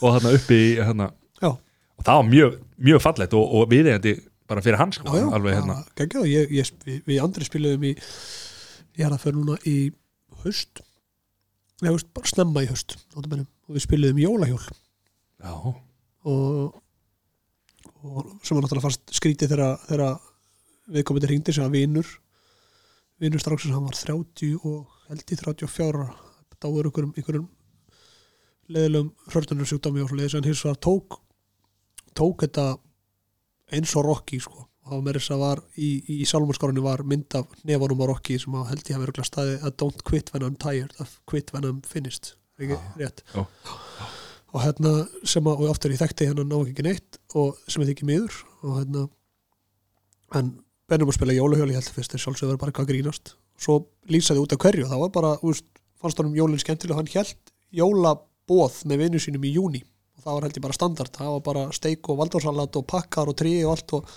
og 0.00 0.06
þarna 0.16 0.34
uppi 0.38 0.60
hérna, 0.80 1.10
Já. 1.42 1.50
og 1.52 2.06
það 2.06 2.20
var 2.20 2.28
mjög, 2.30 2.60
mjög 2.90 3.02
fallegt 3.04 3.36
og, 3.36 3.56
og 3.58 3.66
viðeigandi 3.72 4.14
bara 4.48 4.64
fyrir 4.64 4.80
hans 4.80 4.98
sko, 4.98 5.12
já, 5.12 5.24
já, 5.24 5.28
alveg 5.36 5.58
hérna. 5.58 5.76
Geggjað, 5.98 6.30
ég, 6.30 6.54
ég, 6.60 6.72
við, 6.86 7.02
við 7.08 7.20
andri 7.24 7.48
spiluðum 7.48 7.86
í 7.88 7.92
ég 8.98 9.06
er 9.06 9.14
að 9.14 9.22
fyrir 9.24 9.38
núna 9.40 9.58
í 9.68 9.76
haust. 10.42 10.82
Ég 11.82 11.90
veist, 11.90 12.10
bara 12.14 12.30
snemma 12.30 12.62
í 12.62 12.68
notabene, 12.70 13.46
og 13.66 13.76
við 13.76 13.84
spiluðum 13.86 14.20
jólahjól. 14.22 14.62
Já, 15.42 15.52
og, 15.52 16.81
og 18.02 18.34
sem 18.42 18.56
var 18.56 18.64
náttúrulega 18.64 18.88
fast 18.88 19.14
skrítið 19.14 19.54
þegar, 19.54 20.18
viðkomandi 20.92 21.30
hringdi 21.30 21.54
sem 21.54 21.64
var 21.66 21.74
vinur 21.74 22.08
vinur 23.22 23.42
stráksins, 23.42 23.74
hann 23.74 23.86
var 23.86 23.96
30 23.96 24.56
og 24.66 24.86
held 25.08 25.22
í 25.30 25.38
34 25.38 25.90
ára. 25.90 26.08
Dáður 26.62 26.88
ykkurum, 26.90 27.12
ykkurum 27.18 27.46
leðilegum 28.72 29.10
hrörtunarsjúkdómi 29.32 30.02
og 30.02 30.10
svo 30.10 30.18
leiðis 30.18 30.36
en 30.38 30.46
hins 30.46 30.62
vegar 30.64 30.78
tók 30.86 31.18
tók 32.18 32.44
þetta 32.44 32.66
eins 33.74 33.94
og 33.98 34.06
Rocky 34.06 34.38
sko. 34.42 34.66
Og 34.82 34.90
það 34.90 34.96
var 34.96 35.04
með 35.06 35.18
þess 35.18 35.34
að 35.34 35.42
var 35.42 35.62
í, 35.74 35.90
í, 35.98 36.16
í 36.22 36.28
Salmarskorunni 36.28 36.82
var 36.82 37.04
mynd 37.06 37.38
af 37.38 37.52
nefanum 37.68 38.02
á 38.02 38.06
Rocky 38.10 38.38
sem 38.42 38.56
að 38.58 38.72
held 38.72 38.90
ég 38.90 38.98
að 38.98 39.04
vera 39.06 39.26
staði 39.28 39.60
að 39.60 39.76
don't 39.82 40.02
quit 40.08 40.32
when 40.34 40.46
I'm 40.46 40.58
tired 40.58 40.96
quit 41.30 41.54
when 41.54 41.68
I'm 41.68 41.82
finished. 41.86 42.34
Ekki 42.58 42.78
rétt? 42.98 43.24
Já. 43.34 43.46
Og 44.52 44.60
hérna 44.60 44.92
sem 45.28 45.46
að 45.48 45.64
og 45.64 45.72
oftar 45.72 45.94
ég 45.94 46.00
þekkti 46.02 46.28
hérna 46.28 46.44
ná 46.44 46.58
ekki 46.60 46.84
neitt 46.84 47.18
og 47.38 47.58
sem 47.66 47.82
ég 47.84 47.92
þykki 47.92 48.08
miður. 48.08 48.40
Og 48.62 48.74
hérna 48.80 49.06
en 50.38 50.50
bennum 50.90 51.12
að 51.12 51.18
spila 51.18 51.36
jólahjóli 51.36 51.76
held 51.76 51.88
fyrst 51.94 52.14
þeir 52.14 52.24
sjálfsögðu 52.26 52.52
verið 52.52 52.60
bara 52.60 52.72
eitthvað 52.72 52.88
að 52.88 52.92
grínast. 52.92 53.34
Svo 53.60 53.78
lýsaði 54.12 54.42
út 54.42 54.54
af 54.54 54.60
hverju 54.62 54.86
og 54.86 54.92
það 54.92 55.02
var 55.04 55.12
bara 55.16 55.32
úst, 55.48 55.66
fannst 56.00 56.20
honum 56.20 56.36
jólinn 56.36 56.60
skemmtileg 56.60 56.96
og 56.96 57.00
hann 57.00 57.12
held 57.12 57.52
jólabóð 57.72 58.80
með 58.90 59.04
vinnu 59.06 59.22
sínum 59.22 59.46
í 59.48 59.52
júni 59.54 59.82
og 59.82 60.24
það 60.24 60.36
var 60.36 60.46
held 60.46 60.58
ég 60.58 60.64
bara 60.66 60.76
standard 60.76 61.14
það 61.16 61.30
var 61.36 61.44
bara 61.46 61.62
steik 61.72 62.10
og 62.12 62.18
valdórsalat 62.20 62.80
og 62.80 62.88
pakkar 62.90 63.30
og 63.32 63.38
trí 63.38 63.54
og 63.64 63.76
allt 63.76 63.94
og, 63.96 64.10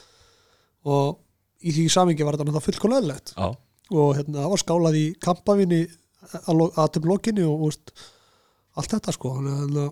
og 0.92 1.66
í 1.66 1.74
því 1.76 1.86
samingi 1.94 2.26
var 2.28 2.38
þetta 2.40 2.64
fullkomlega 2.64 3.04
eðlilegt. 3.04 3.36
Já, 3.38 3.48
og 3.96 4.10
hérna, 4.18 4.42
það 4.42 4.52
var 4.52 4.62
skálað 4.62 4.98
í 5.00 5.06
kampavinni 5.22 5.84
aðtum 6.26 7.08
lokinni 7.10 7.46
og 7.46 7.68
úst, 7.70 7.94
allt 8.76 8.96
þetta 8.96 9.14
sko. 9.16 9.36
Þannig 9.38 9.54
að 9.54 9.62
hérna, 9.62 9.86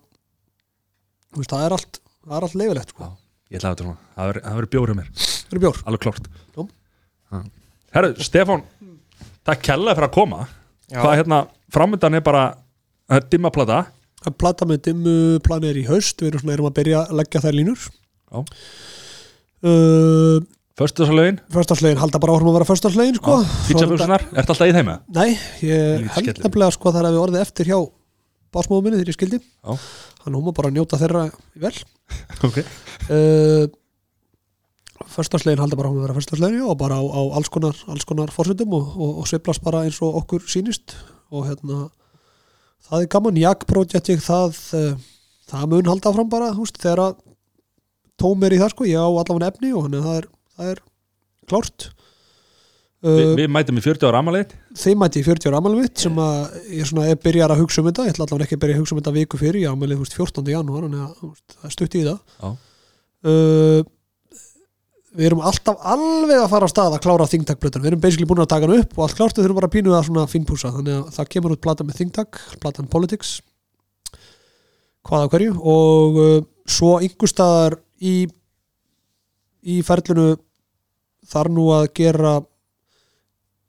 veist, 1.37 1.51
það 1.53 1.65
er 1.67 1.75
allt 1.77 1.99
það 2.23 2.37
er 2.39 2.47
allt 2.47 2.57
leifilegt 2.61 2.93
sko. 2.95 3.09
Ég 3.53 3.59
ætla 3.59 3.69
að 3.69 3.75
þetta 3.75 3.85
svona, 3.87 3.97
það 4.17 4.29
verður- 4.31 4.45
það 4.47 4.57
verður 4.59 4.71
bjór 4.75 4.91
hjá 4.93 4.97
mér 4.99 5.09
það 5.17 5.57
er 5.57 5.63
bjór 5.63 5.81
Alveg. 5.89 6.69
Ha. 7.33 7.41
Herru, 7.93 8.13
Stefán 8.23 8.63
Takk 9.43 9.61
kærlega 9.65 9.97
fyrir 9.97 10.07
að 10.09 10.15
koma 10.15 10.45
Já. 10.93 10.99
Hvað 11.01 11.17
hérna, 11.19 11.37
framöndan 11.73 12.15
er 12.19 12.23
bara 12.25 12.43
uh, 12.53 13.19
dimmaplata 13.31 13.81
plata 14.39 14.63
með 14.69 14.81
dimmu 14.87 15.13
planir 15.43 15.75
í 15.75 15.83
haust 15.89 16.21
við 16.21 16.29
erum, 16.31 16.43
svona, 16.43 16.53
erum 16.55 16.67
að 16.69 16.75
byrja 16.77 16.99
að 17.09 17.17
leggja 17.19 17.41
þær 17.43 17.57
línur 17.57 17.79
Já. 17.83 18.43
uh, 19.67 20.37
Föstuðsalögin, 20.79 21.37
Föstarslegin 21.53 21.99
halda 22.01 22.17
bara 22.17 22.33
áhrum 22.33 22.49
að 22.49 22.55
vera 22.57 22.65
föstarslegin 22.65 23.19
sko. 23.19 23.35
Er 23.43 23.67
pítsaböksunar, 23.67 24.23
ertu 24.33 24.53
alltaf 24.55 24.71
í 24.71 24.73
þeim? 24.73 24.87
Nei, 25.13 25.27
ég 25.61 26.07
held 26.15 26.39
nefnilega 26.41 26.73
sko 26.73 26.93
þar 26.95 27.05
að 27.11 27.13
við 27.13 27.21
orðið 27.27 27.43
eftir 27.43 27.69
hjá 27.69 27.77
básmóðu 28.57 28.85
minni 28.87 28.97
þegar 28.97 29.11
ég 29.11 29.17
skildi 29.19 29.39
Já. 29.43 29.75
Hann 30.23 30.35
hún 30.37 30.45
má 30.47 30.53
bara 30.55 30.71
njóta 30.73 30.99
þeirra 31.01 31.29
vel. 31.55 31.75
Ok. 32.47 32.59
Uh, 33.09 33.65
Föstarslegin 35.13 35.59
halda 35.59 35.75
bara 35.75 35.89
áhrum 35.89 35.99
að 35.99 36.07
vera 36.07 36.15
föstarslegin 36.15 36.63
og 36.67 36.77
bara 36.79 36.95
á, 36.95 37.03
á 37.03 37.21
alls 37.35 37.49
konar, 37.51 37.75
konar 38.07 38.31
fórsöndum 38.31 38.71
og, 38.77 38.93
og, 38.95 39.17
og 39.21 39.27
sveiflast 39.27 39.63
bara 39.65 39.83
eins 39.83 39.99
og 40.05 40.15
okkur 40.21 40.45
sýnist. 40.47 40.95
Og 41.33 41.47
hérna 41.49 41.87
það 42.87 43.03
er 43.03 43.11
gaman, 43.11 43.39
Jak 43.41 43.65
Project 43.67 44.11
það, 44.23 44.59
uh, 44.77 44.95
það 45.49 45.69
mun 45.73 45.91
halda 45.91 46.11
áfram 46.13 46.31
bara 46.31 46.53
húst, 46.55 46.79
þegar 46.79 47.03
að 47.07 47.19
tóm 48.21 48.45
er 48.45 48.55
í 48.55 48.61
það 48.61 48.73
sko, 48.75 48.87
ég 48.87 49.01
á 49.01 49.09
allavega 49.09 49.51
efni 49.51 49.73
og 49.73 49.87
hann 49.87 49.99
það 49.99 50.17
er, 50.21 50.29
það 50.55 50.73
er 50.73 50.83
klárt 51.49 51.89
Vi, 53.03 53.11
uh, 53.11 53.33
Við 53.35 53.49
mætum 53.51 53.79
í 53.79 53.83
40 53.83 54.07
ára 54.07 54.19
amaleit 54.23 54.53
þeim 54.79 55.01
mætti 55.03 55.19
ég 55.19 55.27
40 55.27 55.51
ára 55.51 55.59
mitt 55.73 55.99
sem 55.99 56.19
að 56.23 56.53
ég 56.71 56.87
svona 56.87 57.07
er 57.11 57.17
byrjar 57.19 57.51
að 57.51 57.63
hugsa 57.63 57.81
um 57.81 57.89
þetta. 57.89 58.05
Ég 58.07 58.13
ætla 58.13 58.27
allavega 58.27 58.47
ekki 58.47 58.55
að 58.55 58.61
byrja 58.61 58.77
að 58.77 58.83
hugsa 58.83 58.95
um 58.95 59.01
þetta 59.01 59.15
viku 59.17 59.39
fyrir 59.41 59.59
ég 59.59 59.73
ammælið 59.73 60.05
14. 60.13 60.53
janúar 60.53 60.85
veist, 60.87 61.57
það 61.57 61.67
er 61.67 61.73
stutt 61.75 61.97
í 61.99 62.03
það. 62.05 62.53
Uh, 63.23 63.81
við 65.13 65.27
erum 65.29 65.43
alltaf 65.45 65.83
alveg 65.93 66.39
að 66.41 66.47
fara 66.53 66.67
á 66.67 66.73
stað 66.73 66.95
að 66.95 67.03
klára 67.03 67.27
þingtakblötan 67.29 67.83
við 67.83 67.91
erum 67.91 68.03
basically 68.03 68.27
búin 68.29 68.41
að 68.43 68.49
taka 68.55 68.67
hann 68.69 68.81
upp 68.81 68.95
og 68.97 69.03
allt 69.05 69.17
klárt 69.19 69.37
við 69.37 69.45
þurfum 69.45 69.59
bara 69.59 69.69
að 69.69 69.75
pínu 69.75 69.93
að 69.93 70.07
svona 70.07 70.23
finnpúsa 70.31 70.71
þannig 70.73 70.95
að 70.97 71.11
það 71.17 71.29
kemur 71.35 71.53
út 71.53 71.61
plata 71.63 71.85
með 71.85 71.99
þingtak 71.99 72.39
platan 72.63 72.89
Politics 72.91 73.35
hvað 75.03 75.27
á 75.27 75.31
hverju. 75.35 75.59
Og 75.59 76.23
uh, 76.23 76.39
svo 76.65 76.95
einhverstaðar 77.03 77.77
í 77.99 78.15
í 79.63 79.79
ferlinu 79.85 80.33
þar 81.29 81.51
nú 81.53 81.69
að 81.75 81.85
gera 81.99 82.33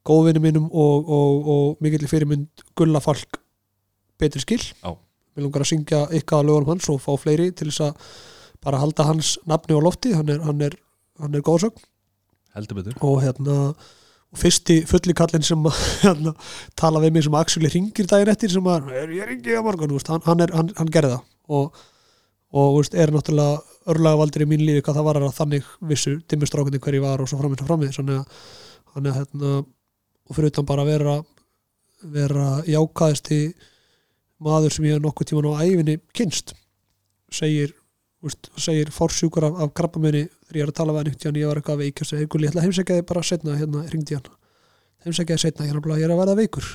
góðvinni 0.05 0.43
mínum 0.45 0.69
og, 0.69 1.09
og, 1.09 1.49
og 1.55 1.83
mikill 1.85 2.07
fyrirmynd 2.11 2.65
Gulla 2.77 3.01
Falk 3.05 3.41
betri 4.21 4.43
skil 4.43 4.63
við 5.35 5.47
langar 5.47 5.65
að 5.65 5.71
syngja 5.73 6.05
ykkar 6.15 6.43
að 6.43 6.51
lögunum 6.51 6.75
hans 6.75 6.89
og 6.93 7.03
fá 7.03 7.13
fleiri 7.19 7.51
til 7.57 7.71
þess 7.71 7.89
að 7.89 8.15
bara 8.65 8.81
halda 8.81 9.09
hans 9.09 9.35
nafni 9.51 9.77
á 9.77 9.81
lofti. 9.83 10.15
Hann 10.17 10.31
er, 10.33 10.41
hann 10.45 10.63
er, 10.65 10.77
hann 11.21 11.35
er 11.35 11.45
góðsögn 11.45 11.83
og 13.03 13.19
hérna 13.25 13.57
og 14.35 14.39
fyrsti 14.39 14.81
fulli 14.91 15.15
kallinn 15.15 15.47
sem 15.47 15.67
hérna, 16.05 16.35
tala 16.79 17.03
við 17.03 17.17
mig 17.17 17.27
sem 17.27 17.37
actually 17.39 17.71
ringir 17.71 18.09
daginn 18.11 18.33
eftir 18.33 18.53
sem 18.53 18.71
að 18.71 18.93
ég 19.15 19.29
ringi 19.31 19.59
á 19.59 19.63
morgun 19.63 19.95
veist, 19.95 20.11
hann, 20.11 20.23
hann, 20.27 20.43
er, 20.43 20.55
hann, 20.55 20.73
hann 20.79 20.91
gerði 20.95 21.17
það. 21.17 21.29
Og, 21.55 21.81
og 22.55 22.79
veist, 22.79 22.95
er 22.99 23.15
náttúrulega 23.15 23.63
örlaga 23.95 24.21
valdur 24.23 24.47
í 24.47 24.49
mín 24.51 24.65
lífi 24.65 24.83
hvað 24.87 25.01
það 25.01 25.09
var 25.11 25.21
að 25.21 25.39
þannig 25.39 25.71
vissu 25.91 26.17
dimmustrákundi 26.31 26.83
hver 26.83 26.99
ég 26.99 27.05
var 27.05 27.23
og 27.23 27.31
svo 27.31 27.39
framins 27.41 27.63
og 27.63 27.71
framins 27.71 27.99
þannig 28.01 28.23
að, 28.23 28.45
þannig 28.95 29.13
að 29.13 29.19
hérna, 29.21 29.55
og 30.29 30.37
fyrir 30.37 30.53
utan 30.53 30.69
bara 30.69 30.85
að 30.85 30.93
vera 30.95 31.15
vera 32.05 32.49
jákaðisti 32.69 33.41
maður 34.45 34.75
sem 34.75 34.87
ég 34.89 34.97
hef 34.97 35.05
nokkuð 35.05 35.31
tíman 35.31 35.51
á 35.57 35.61
æfinni 35.65 35.97
kynst 36.17 36.53
segir 37.33 37.73
úst, 38.25 38.51
segir 38.57 38.91
fórsjúkur 38.95 39.47
af, 39.49 39.61
af 39.65 39.73
krabbamenni 39.77 40.25
þegar 40.47 40.59
ég 40.59 40.67
er 40.67 40.73
að 40.73 40.79
tala 40.79 40.95
við 40.95 41.01
hann 41.01 41.11
einhvern 41.11 41.23
tíðan 41.23 41.41
ég 41.41 41.51
var 41.51 41.61
eitthvað 41.61 41.85
að 41.85 42.11
segir, 42.11 42.29
ég 42.29 42.51
ætla 42.51 42.61
að 42.61 42.67
heimsækja 42.67 42.99
þig 42.99 43.09
bara 43.11 43.29
setna 43.29 43.57
hérna, 43.59 43.85
ringdi 43.93 44.19
hann. 44.19 44.29
Heimsækja 45.05 45.37
þig 45.37 45.45
setna, 45.45 45.69
hérna, 45.69 45.99
ég 46.01 46.07
er 46.07 46.15
að 46.15 46.21
verða 46.23 46.37
veikur. 46.39 46.69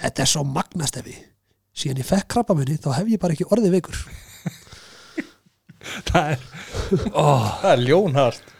Þetta 0.00 0.24
er 0.24 0.30
svo 0.32 0.42
magnast 0.48 0.98
ef 1.00 1.10
ég 1.10 1.20
síðan 1.80 2.02
ég 2.02 2.08
fekk 2.08 2.26
krabbamenni, 2.34 2.76
þá 2.82 2.90
hef 2.98 3.12
ég 3.12 3.22
bara 3.22 3.36
ekki 3.36 3.48
orðið 3.48 3.76
veikur. 3.78 4.00
Það 6.10 6.34
er 6.34 6.40
oh, 7.16 7.46
Það 7.62 7.70
er 7.70 7.82
ljónhart 7.86 8.50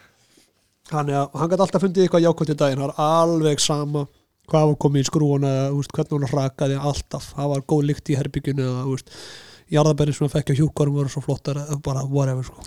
þannig 0.90 1.16
að 1.18 1.34
hann 1.36 1.50
gæti 1.50 1.64
alltaf 1.66 1.82
fundið 1.84 2.06
eitthvað 2.06 2.24
jákvæmt 2.24 2.52
í 2.52 2.60
daginn 2.62 2.80
það 2.80 2.88
er 2.88 3.02
alveg 3.04 3.58
sama 3.62 4.02
hvað 4.50 4.66
var 4.72 4.80
komið 4.84 5.04
í 5.04 5.08
skrúuna 5.08 5.52
hvernig 5.70 6.16
hún 6.16 6.28
rakaði 6.30 6.80
alltaf, 6.80 7.30
það 7.36 7.54
var 7.54 7.64
góð 7.72 7.86
lykt 7.90 8.10
í 8.10 8.18
herbygginu 8.18 8.68
jarðabærin 9.70 10.16
sem 10.16 10.26
hann 10.26 10.34
fekk 10.34 10.52
á 10.52 10.58
hjúkarum 10.58 10.98
voru 10.98 11.12
svo 11.12 11.22
flottar 11.24 11.62
bara 11.84 12.04
whatever 12.08 12.46
sko. 12.46 12.64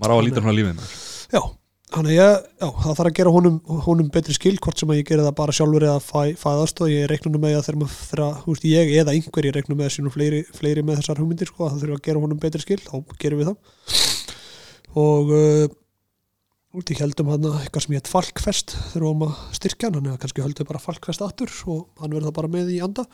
Maður 0.00 0.12
á 0.12 0.16
að 0.16 0.26
líta 0.26 0.42
svona 0.42 0.56
lífið 0.56 0.76
maður. 0.78 0.94
já, 1.30 1.42
að 2.00 2.08
já, 2.14 2.28
það 2.60 2.96
þarf 2.98 3.10
að 3.10 3.16
gera 3.18 3.34
honum, 3.34 3.58
honum 3.86 4.10
betri 4.14 4.34
skil, 4.36 4.56
hvort 4.62 4.80
sem 4.80 4.90
að 4.90 5.00
ég 5.00 5.10
geri 5.10 5.26
það 5.26 5.36
bara 5.40 5.54
sjálfur 5.54 5.86
eða 5.86 6.00
fæ, 6.02 6.22
fæðast 6.40 6.82
og 6.82 6.92
ég 6.92 7.10
reiknum 7.10 7.36
með 7.38 7.58
að 7.58 7.66
þegar 7.68 7.80
maður 7.82 8.66
ég 8.70 8.94
eða 9.02 9.14
einhver 9.14 9.48
ég 9.48 9.56
reiknum 9.56 9.80
með 9.80 9.92
sínum 9.96 10.14
fleiri, 10.14 10.42
fleiri 10.56 10.86
með 10.86 11.02
þessar 11.02 11.22
hugmyndir 11.22 11.50
sko, 11.50 11.66
að 11.66 11.76
það 11.76 11.84
þurfa 11.84 12.00
að 12.00 12.06
gera 12.08 12.24
honum 12.24 12.42
betri 12.42 12.64
skil, 12.64 12.80
þá 12.86 12.96
gerum 13.22 13.42
við 13.42 13.52
það 13.52 13.58
og 15.00 15.34
út 16.70 16.90
í 16.92 16.96
heldum 17.00 17.30
hann 17.32 17.46
eitthvað 17.50 17.82
sem 17.84 17.94
ég 17.96 18.02
heit 18.02 18.10
Falkfest 18.10 18.74
þegar 18.92 19.02
við 19.02 19.06
varum 19.08 19.24
að 19.26 19.38
styrkja 19.58 19.88
hann 19.88 19.96
þannig 19.98 20.12
að 20.14 20.20
kannski 20.22 20.44
höldum 20.44 20.62
við 20.64 20.68
bara 20.70 20.82
Falkfest 20.84 21.24
aftur 21.26 21.54
og 21.72 21.80
hann 22.02 22.14
verður 22.14 22.28
það 22.28 22.36
bara 22.36 22.50
með 22.54 22.70
í 22.70 22.78
anda. 22.84 23.04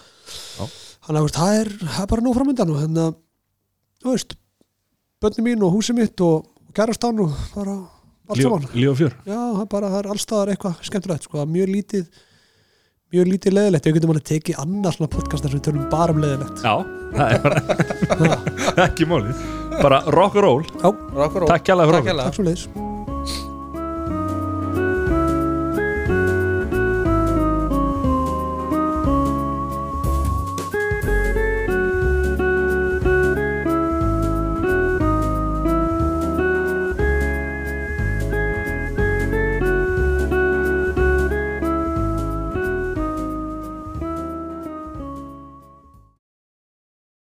Já. 0.59 0.65
þannig 1.09 1.21
að 1.23 1.31
það 1.39 1.61
er, 1.63 1.71
það 1.87 2.03
er 2.05 2.11
bara 2.13 2.27
nú 2.27 2.35
framöndan 2.37 2.75
og 2.75 2.81
hérna, 2.83 3.07
þú 4.05 4.13
veist 4.13 4.37
bönni 5.25 5.47
mín 5.49 5.65
og 5.65 5.73
húsi 5.79 5.97
mitt 5.97 6.21
og 6.27 6.51
kærastan 6.77 7.25
og 7.25 7.33
bara 7.57 7.77
allt 8.29 8.43
saman. 8.45 8.69
Líf 8.77 8.93
og 8.93 9.01
fjör. 9.01 9.17
já, 9.25 9.39
það 9.41 9.61
er 9.65 9.69
bara, 9.73 9.91
það 9.95 10.01
er 10.03 10.09
allstaðar 10.13 10.53
eitthvað 10.53 10.81
skemmtilegt 10.91 11.29
sko, 11.29 11.41
er 11.41 11.53
mjög 11.57 11.73
lítið 11.73 12.09
mjög 13.15 13.29
lítið 13.31 13.55
leðilegt, 13.57 13.87
við 13.87 13.97
getum 14.01 14.13
alveg 14.13 14.25
tekið 14.33 14.59
annars 14.65 14.99
svona 14.99 15.13
podcast 15.13 15.47
þar 15.47 15.53
sem 15.55 15.61
við 15.61 15.67
tölum 15.71 15.85
bara 15.93 16.13
um 16.13 16.21
leðilegt 16.25 16.65
Já, 16.67 16.75
það 17.15 17.37
er 17.37 17.45
bara 17.47 18.41
ekki 18.89 19.09
máli. 19.09 19.37
Bara 19.77 20.03
rock 20.13 20.37
and 20.41 20.45
roll. 20.45 20.67
Rock 20.83 21.15
og 21.15 21.39
ról 21.45 21.55
Takk 21.55 21.71
kjærlega 21.71 22.86